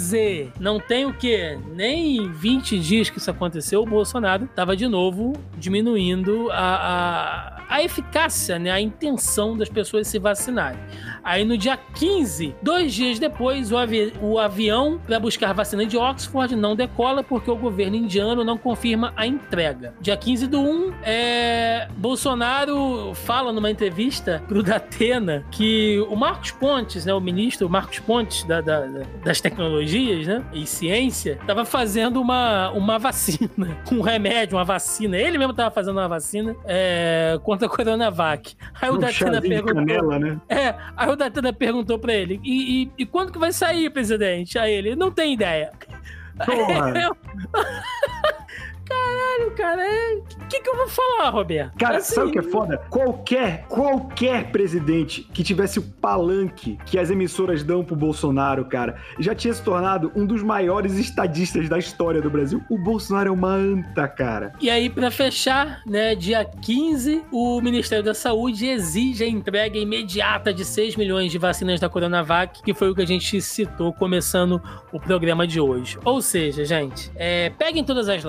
não 0.59 0.79
tem 0.79 1.05
o 1.05 1.13
quê? 1.13 1.57
Nem 1.73 2.31
20 2.31 2.79
dias 2.79 3.09
que 3.09 3.17
isso 3.17 3.29
aconteceu, 3.29 3.81
o 3.81 3.85
Bolsonaro 3.85 4.45
estava 4.45 4.75
de 4.75 4.87
novo 4.87 5.33
diminuindo 5.57 6.49
a, 6.51 6.57
a, 6.57 7.75
a 7.75 7.83
eficácia, 7.83 8.59
né? 8.59 8.71
A 8.71 8.79
intenção 8.79 9.57
das 9.57 9.69
pessoas 9.69 10.07
se 10.07 10.19
vacinarem. 10.19 10.79
Aí 11.23 11.45
no 11.45 11.57
dia 11.57 11.77
15, 11.77 12.55
dois 12.61 12.93
dias 12.93 13.17
depois, 13.17 13.71
o, 13.71 13.77
avi 13.77 14.13
o 14.21 14.37
avião 14.37 14.99
para 15.05 15.19
buscar 15.19 15.53
vacina 15.53 15.85
de 15.85 15.97
Oxford 15.97 16.55
não 16.55 16.75
decola 16.75 17.23
porque 17.23 17.49
o 17.49 17.55
governo 17.55 17.95
indiano 17.95 18.43
não 18.43 18.57
confirma 18.57 19.13
a 19.15 19.25
entrega. 19.25 19.93
Dia 20.01 20.17
15 20.17 20.47
do 20.47 20.59
1, 20.59 20.93
é... 21.03 21.87
Bolsonaro 21.95 23.13
fala 23.13 23.53
numa 23.53 23.71
entrevista 23.71 24.43
pro 24.47 24.61
Datena 24.61 25.45
que 25.51 26.05
o 26.09 26.15
Marcos 26.15 26.51
Pontes, 26.51 27.05
né, 27.05 27.13
o 27.13 27.21
ministro 27.21 27.69
Marcos 27.69 27.99
Pontes 27.99 28.43
da, 28.43 28.59
da, 28.59 28.85
das 29.23 29.39
tecnologias 29.39 29.82
né, 30.27 30.43
e 30.53 30.65
ciência, 30.65 31.37
estava 31.41 31.65
fazendo 31.65 32.21
uma, 32.21 32.71
uma 32.71 32.97
vacina, 32.99 33.49
um 33.91 34.01
remédio, 34.01 34.57
uma 34.57 34.63
vacina. 34.63 35.17
Ele 35.17 35.37
mesmo 35.37 35.51
estava 35.51 35.71
fazendo 35.71 35.97
uma 35.97 36.07
vacina 36.07 36.55
é, 36.65 37.39
contra 37.43 37.67
a 37.67 37.69
Coronavac. 37.69 38.55
Aí 38.81 38.89
o 38.89 38.95
um 38.95 38.99
Datena 38.99 39.41
perguntou. 39.41 39.75
Canela, 39.75 40.19
né? 40.19 40.41
É, 40.49 40.75
aí 40.95 41.09
o 41.09 41.15
Datena 41.15 41.53
perguntou 41.53 41.99
pra 41.99 42.13
ele: 42.13 42.39
e, 42.43 42.83
e, 42.83 42.91
e, 42.99 43.05
quando 43.05 43.31
que 43.31 43.39
vai 43.39 43.51
sair, 43.51 43.89
presidente? 43.89 44.57
Aí 44.57 44.73
ele, 44.73 44.95
não 44.95 45.11
tem 45.11 45.33
ideia. 45.33 45.71
Porra. 46.45 46.93
Caralho, 48.85 49.51
cara, 49.55 49.81
o 49.81 49.85
é... 49.85 50.21
que, 50.49 50.59
que 50.59 50.69
eu 50.69 50.75
vou 50.75 50.87
falar, 50.87 51.29
Roberto? 51.29 51.77
Cara, 51.77 51.97
assim... 51.97 52.15
sabe 52.15 52.29
o 52.29 52.31
que 52.31 52.39
é 52.39 52.43
foda? 52.43 52.77
Qualquer, 52.89 53.65
qualquer 53.67 54.51
presidente 54.51 55.23
que 55.33 55.43
tivesse 55.43 55.79
o 55.79 55.81
palanque 55.81 56.77
que 56.85 56.99
as 56.99 57.09
emissoras 57.09 57.63
dão 57.63 57.83
pro 57.83 57.95
Bolsonaro, 57.95 58.65
cara, 58.65 58.95
já 59.19 59.33
tinha 59.33 59.53
se 59.53 59.63
tornado 59.63 60.11
um 60.15 60.25
dos 60.25 60.43
maiores 60.43 60.97
estadistas 60.97 61.69
da 61.69 61.77
história 61.77 62.21
do 62.21 62.29
Brasil. 62.29 62.61
O 62.69 62.77
Bolsonaro 62.77 63.29
é 63.29 63.31
uma 63.31 63.53
anta, 63.53 64.07
cara. 64.07 64.53
E 64.59 64.69
aí, 64.69 64.89
para 64.89 65.09
fechar, 65.09 65.81
né, 65.85 66.15
dia 66.15 66.45
15, 66.45 67.23
o 67.31 67.61
Ministério 67.61 68.03
da 68.03 68.13
Saúde 68.13 68.67
exige 68.67 69.23
a 69.23 69.27
entrega 69.27 69.77
imediata 69.77 70.53
de 70.53 70.65
6 70.65 70.95
milhões 70.95 71.31
de 71.31 71.37
vacinas 71.37 71.79
da 71.79 71.89
Coronavac, 71.89 72.61
que 72.61 72.73
foi 72.73 72.89
o 72.89 72.95
que 72.95 73.01
a 73.01 73.07
gente 73.07 73.41
citou 73.41 73.93
começando 73.93 74.61
o 74.91 74.99
programa 74.99 75.47
de 75.47 75.59
hoje. 75.59 75.97
Ou 76.03 76.21
seja, 76.21 76.65
gente, 76.65 77.11
é, 77.15 77.49
peguem 77.51 77.83
todas 77.83 78.09
as 78.09 78.23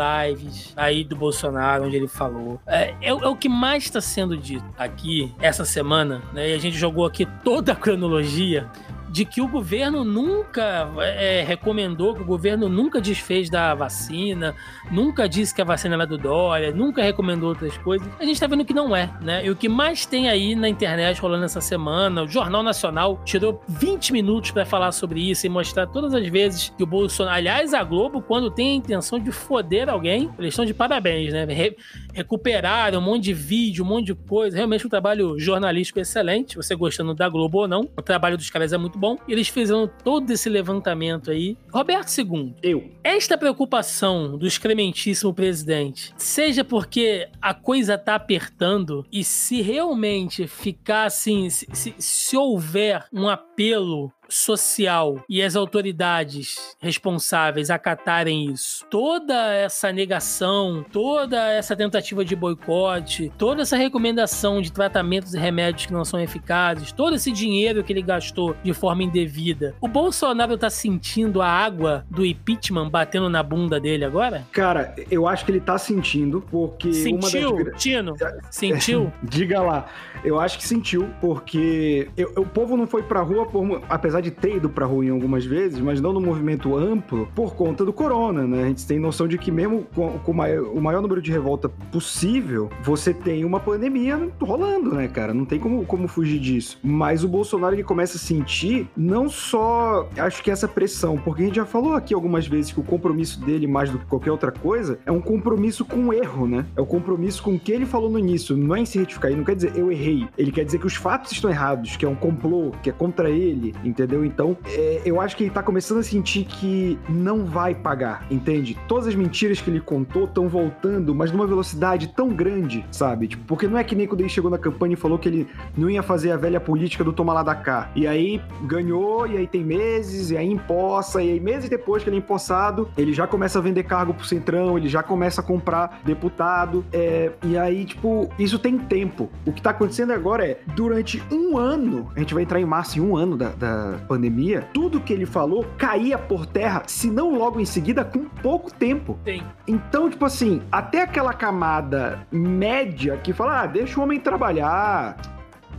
lives, 0.44 0.72
aí 0.76 1.04
do 1.04 1.16
Bolsonaro, 1.16 1.84
onde 1.84 1.96
ele 1.96 2.08
falou. 2.08 2.60
É, 2.66 2.94
é, 3.00 3.08
é 3.08 3.12
o 3.12 3.36
que 3.36 3.48
mais 3.48 3.84
está 3.84 4.00
sendo 4.00 4.36
dito 4.36 4.64
aqui 4.78 5.32
essa 5.40 5.64
semana, 5.64 6.22
né? 6.32 6.50
E 6.50 6.54
a 6.54 6.58
gente 6.58 6.76
jogou 6.76 7.06
aqui 7.06 7.26
toda 7.42 7.72
a 7.72 7.76
cronologia 7.76 8.70
de 9.14 9.24
que 9.24 9.40
o 9.40 9.46
governo 9.46 10.02
nunca 10.02 10.90
é, 10.98 11.44
recomendou, 11.46 12.16
que 12.16 12.22
o 12.22 12.24
governo 12.24 12.68
nunca 12.68 13.00
desfez 13.00 13.48
da 13.48 13.72
vacina, 13.72 14.56
nunca 14.90 15.28
disse 15.28 15.54
que 15.54 15.62
a 15.62 15.64
vacina 15.64 15.94
era 15.94 16.04
do 16.04 16.18
Dória, 16.18 16.72
nunca 16.72 17.00
recomendou 17.00 17.50
outras 17.50 17.78
coisas. 17.78 18.08
A 18.18 18.24
gente 18.24 18.40
tá 18.40 18.48
vendo 18.48 18.64
que 18.64 18.74
não 18.74 18.94
é, 18.94 19.08
né? 19.22 19.46
E 19.46 19.50
o 19.50 19.54
que 19.54 19.68
mais 19.68 20.04
tem 20.04 20.28
aí 20.28 20.56
na 20.56 20.68
internet 20.68 21.20
rolando 21.20 21.44
essa 21.44 21.60
semana, 21.60 22.24
o 22.24 22.26
Jornal 22.26 22.64
Nacional 22.64 23.20
tirou 23.24 23.62
20 23.68 24.12
minutos 24.12 24.50
para 24.50 24.66
falar 24.66 24.90
sobre 24.90 25.30
isso 25.30 25.46
e 25.46 25.48
mostrar 25.48 25.86
todas 25.86 26.12
as 26.12 26.26
vezes 26.26 26.72
que 26.76 26.82
o 26.82 26.86
Bolsonaro. 26.86 27.36
Aliás, 27.36 27.72
a 27.72 27.84
Globo, 27.84 28.20
quando 28.20 28.50
tem 28.50 28.72
a 28.72 28.74
intenção 28.74 29.20
de 29.20 29.30
foder 29.30 29.88
alguém, 29.88 30.28
eles 30.36 30.54
estão 30.54 30.64
de 30.64 30.74
parabéns, 30.74 31.32
né? 31.32 31.44
Re 31.44 31.76
recuperaram 32.12 32.98
um 32.98 33.02
monte 33.02 33.24
de 33.24 33.32
vídeo, 33.32 33.84
um 33.84 33.88
monte 33.88 34.06
de 34.06 34.14
coisa. 34.14 34.56
Realmente 34.56 34.84
um 34.84 34.90
trabalho 34.90 35.38
jornalístico 35.38 36.00
excelente, 36.00 36.56
você 36.56 36.74
gostando 36.74 37.14
da 37.14 37.28
Globo 37.28 37.58
ou 37.58 37.68
não. 37.68 37.88
O 37.96 38.02
trabalho 38.02 38.36
dos 38.36 38.50
caras 38.50 38.72
é 38.72 38.78
muito 38.78 38.98
bom. 38.98 39.03
Eles 39.28 39.48
fizeram 39.48 39.86
todo 39.86 40.30
esse 40.30 40.48
levantamento 40.48 41.30
aí. 41.30 41.56
Roberto 41.72 42.10
II. 42.16 42.54
Eu. 42.62 42.90
Esta 43.02 43.36
preocupação 43.36 44.38
do 44.38 44.46
excrementíssimo 44.46 45.34
presidente, 45.34 46.14
seja 46.16 46.64
porque 46.64 47.28
a 47.40 47.52
coisa 47.52 47.98
tá 47.98 48.14
apertando 48.14 49.04
e 49.12 49.22
se 49.22 49.60
realmente 49.60 50.46
ficar 50.46 51.04
assim, 51.04 51.50
se, 51.50 51.66
se, 51.72 51.94
se 51.98 52.36
houver 52.36 53.04
um 53.12 53.28
apelo 53.28 54.12
social 54.28 55.22
e 55.28 55.42
as 55.42 55.56
autoridades 55.56 56.76
responsáveis 56.78 57.70
acatarem 57.70 58.50
isso, 58.50 58.84
toda 58.90 59.52
essa 59.54 59.92
negação, 59.92 60.84
toda 60.92 61.50
essa 61.52 61.76
tentativa 61.76 62.24
de 62.24 62.34
boicote, 62.34 63.32
toda 63.38 63.62
essa 63.62 63.76
recomendação 63.76 64.60
de 64.60 64.72
tratamentos 64.72 65.34
e 65.34 65.38
remédios 65.38 65.86
que 65.86 65.92
não 65.92 66.04
são 66.04 66.20
eficazes, 66.20 66.92
todo 66.92 67.14
esse 67.14 67.30
dinheiro 67.30 67.82
que 67.82 67.92
ele 67.92 68.02
gastou 68.02 68.56
de 68.62 68.72
forma 68.72 69.02
indevida, 69.02 69.74
o 69.80 69.88
Bolsonaro 69.88 70.56
tá 70.56 70.70
sentindo 70.70 71.40
a 71.40 71.48
água 71.48 72.04
do 72.10 72.24
impeachment 72.24 72.90
batendo 72.90 73.28
na 73.28 73.42
bunda 73.42 73.80
dele 73.80 74.04
agora? 74.04 74.44
Cara, 74.52 74.94
eu 75.10 75.26
acho 75.28 75.44
que 75.44 75.52
ele 75.52 75.60
tá 75.60 75.78
sentindo, 75.78 76.40
porque. 76.50 76.92
Sentiu, 76.92 77.64
das... 77.64 77.82
Tino? 77.82 78.16
Sentiu? 78.50 79.12
Diga 79.22 79.60
lá. 79.60 79.86
Eu 80.24 80.40
acho 80.40 80.58
que 80.58 80.66
sentiu, 80.66 81.08
porque 81.20 82.08
eu, 82.16 82.32
o 82.36 82.46
povo 82.46 82.76
não 82.76 82.86
foi 82.86 83.02
pra 83.02 83.20
rua, 83.20 83.46
por, 83.46 83.82
apesar 83.88 84.13
de 84.20 84.30
ter 84.30 84.56
ido 84.56 84.68
pra 84.68 84.86
rua 84.86 85.04
em 85.04 85.10
algumas 85.10 85.44
vezes, 85.44 85.80
mas 85.80 86.00
não 86.00 86.12
no 86.12 86.20
movimento 86.20 86.76
amplo, 86.76 87.28
por 87.34 87.54
conta 87.54 87.84
do 87.84 87.92
corona, 87.92 88.46
né? 88.46 88.64
A 88.64 88.66
gente 88.66 88.86
tem 88.86 88.98
noção 88.98 89.26
de 89.28 89.38
que 89.38 89.50
mesmo 89.50 89.86
com, 89.94 90.18
com 90.18 90.32
o, 90.32 90.34
maior, 90.34 90.64
o 90.64 90.80
maior 90.80 91.02
número 91.02 91.20
de 91.20 91.30
revolta 91.30 91.68
possível, 91.68 92.70
você 92.82 93.12
tem 93.12 93.44
uma 93.44 93.60
pandemia 93.60 94.28
rolando, 94.40 94.94
né, 94.94 95.08
cara? 95.08 95.34
Não 95.34 95.44
tem 95.44 95.58
como, 95.58 95.84
como 95.84 96.08
fugir 96.08 96.38
disso. 96.38 96.78
Mas 96.82 97.24
o 97.24 97.28
Bolsonaro, 97.28 97.74
ele 97.74 97.84
começa 97.84 98.16
a 98.16 98.20
sentir 98.20 98.88
não 98.96 99.28
só, 99.28 100.08
acho 100.16 100.42
que 100.42 100.50
essa 100.50 100.68
pressão, 100.68 101.16
porque 101.16 101.42
a 101.42 101.46
gente 101.46 101.56
já 101.56 101.66
falou 101.66 101.94
aqui 101.94 102.14
algumas 102.14 102.46
vezes 102.46 102.72
que 102.72 102.80
o 102.80 102.84
compromisso 102.84 103.40
dele, 103.40 103.66
mais 103.66 103.90
do 103.90 103.98
que 103.98 104.06
qualquer 104.06 104.30
outra 104.30 104.52
coisa, 104.52 104.98
é 105.04 105.12
um 105.12 105.20
compromisso 105.20 105.84
com 105.84 106.08
o 106.08 106.12
erro, 106.12 106.46
né? 106.46 106.66
É 106.76 106.80
o 106.80 106.86
compromisso 106.86 107.42
com 107.42 107.54
o 107.54 107.58
que 107.58 107.72
ele 107.72 107.86
falou 107.86 108.10
no 108.10 108.18
início, 108.18 108.56
não 108.56 108.74
é 108.74 108.80
em 108.80 108.86
se 108.86 108.98
retificar. 108.98 109.30
Ele 109.30 109.38
não 109.38 109.44
quer 109.44 109.56
dizer 109.56 109.72
eu 109.76 109.90
errei, 109.90 110.26
ele 110.36 110.52
quer 110.52 110.64
dizer 110.64 110.78
que 110.78 110.86
os 110.86 110.94
fatos 110.94 111.32
estão 111.32 111.50
errados, 111.50 111.96
que 111.96 112.04
é 112.04 112.08
um 112.08 112.14
complô, 112.14 112.70
que 112.82 112.90
é 112.90 112.92
contra 112.92 113.30
ele, 113.30 113.74
entendeu? 113.84 114.03
Entendeu? 114.04 114.24
Então, 114.24 114.56
é, 114.66 115.02
eu 115.04 115.20
acho 115.20 115.36
que 115.36 115.44
ele 115.44 115.50
tá 115.50 115.62
começando 115.62 115.98
a 115.98 116.02
sentir 116.02 116.44
que 116.44 116.98
não 117.08 117.44
vai 117.44 117.74
pagar, 117.74 118.26
entende? 118.30 118.78
Todas 118.86 119.06
as 119.06 119.14
mentiras 119.14 119.60
que 119.60 119.70
ele 119.70 119.80
contou 119.80 120.24
estão 120.24 120.48
voltando, 120.48 121.14
mas 121.14 121.32
numa 121.32 121.46
velocidade 121.46 122.08
tão 122.08 122.28
grande, 122.28 122.84
sabe? 122.90 123.28
Tipo, 123.28 123.44
porque 123.46 123.66
não 123.66 123.78
é 123.78 123.84
que 123.84 123.94
nem 123.94 124.06
quando 124.06 124.20
ele 124.20 124.28
chegou 124.28 124.50
na 124.50 124.58
campanha 124.58 124.94
e 124.94 124.96
falou 124.96 125.18
que 125.18 125.28
ele 125.28 125.48
não 125.76 125.90
ia 125.90 126.02
fazer 126.02 126.30
a 126.30 126.36
velha 126.36 126.60
política 126.60 127.02
do 127.02 127.12
toma 127.12 127.32
lá 127.32 127.42
da 127.42 127.54
cá. 127.54 127.90
E 127.94 128.06
aí 128.06 128.40
ganhou, 128.62 129.26
e 129.26 129.36
aí 129.36 129.46
tem 129.46 129.64
meses, 129.64 130.30
e 130.30 130.36
aí 130.36 130.48
empossa, 130.48 131.22
e 131.22 131.32
aí 131.32 131.40
meses 131.40 131.68
depois 131.68 132.02
que 132.02 132.08
ele 132.08 132.16
é 132.16 132.18
empossado, 132.18 132.88
ele 132.96 133.12
já 133.12 133.26
começa 133.26 133.58
a 133.58 133.62
vender 133.62 133.84
cargo 133.84 134.14
pro 134.14 134.24
Centrão, 134.24 134.76
ele 134.76 134.88
já 134.88 135.02
começa 135.02 135.40
a 135.40 135.44
comprar 135.44 136.00
deputado, 136.04 136.84
é, 136.92 137.32
e 137.42 137.56
aí, 137.56 137.84
tipo, 137.84 138.28
isso 138.38 138.58
tem 138.58 138.78
tempo. 138.78 139.30
O 139.46 139.52
que 139.52 139.62
tá 139.62 139.70
acontecendo 139.70 140.12
agora 140.12 140.46
é, 140.46 140.58
durante 140.74 141.22
um 141.30 141.56
ano, 141.56 142.10
a 142.14 142.20
gente 142.20 142.34
vai 142.34 142.42
entrar 142.42 142.60
em 142.60 142.64
março, 142.64 142.98
em 142.98 143.02
um 143.02 143.16
ano 143.16 143.36
da, 143.36 143.50
da 143.50 143.93
pandemia, 143.98 144.68
tudo 144.72 145.00
que 145.00 145.12
ele 145.12 145.26
falou 145.26 145.64
caía 145.76 146.18
por 146.18 146.46
terra, 146.46 146.82
se 146.86 147.10
não 147.10 147.36
logo 147.36 147.60
em 147.60 147.64
seguida, 147.64 148.04
com 148.04 148.24
pouco 148.24 148.72
tempo. 148.72 149.18
Sim. 149.24 149.42
Então, 149.66 150.10
tipo 150.10 150.24
assim, 150.24 150.62
até 150.70 151.02
aquela 151.02 151.32
camada 151.32 152.26
média 152.30 153.16
que 153.16 153.32
fala, 153.32 153.62
ah, 153.62 153.66
deixa 153.66 153.98
o 153.98 154.02
homem 154.02 154.20
trabalhar, 154.20 155.16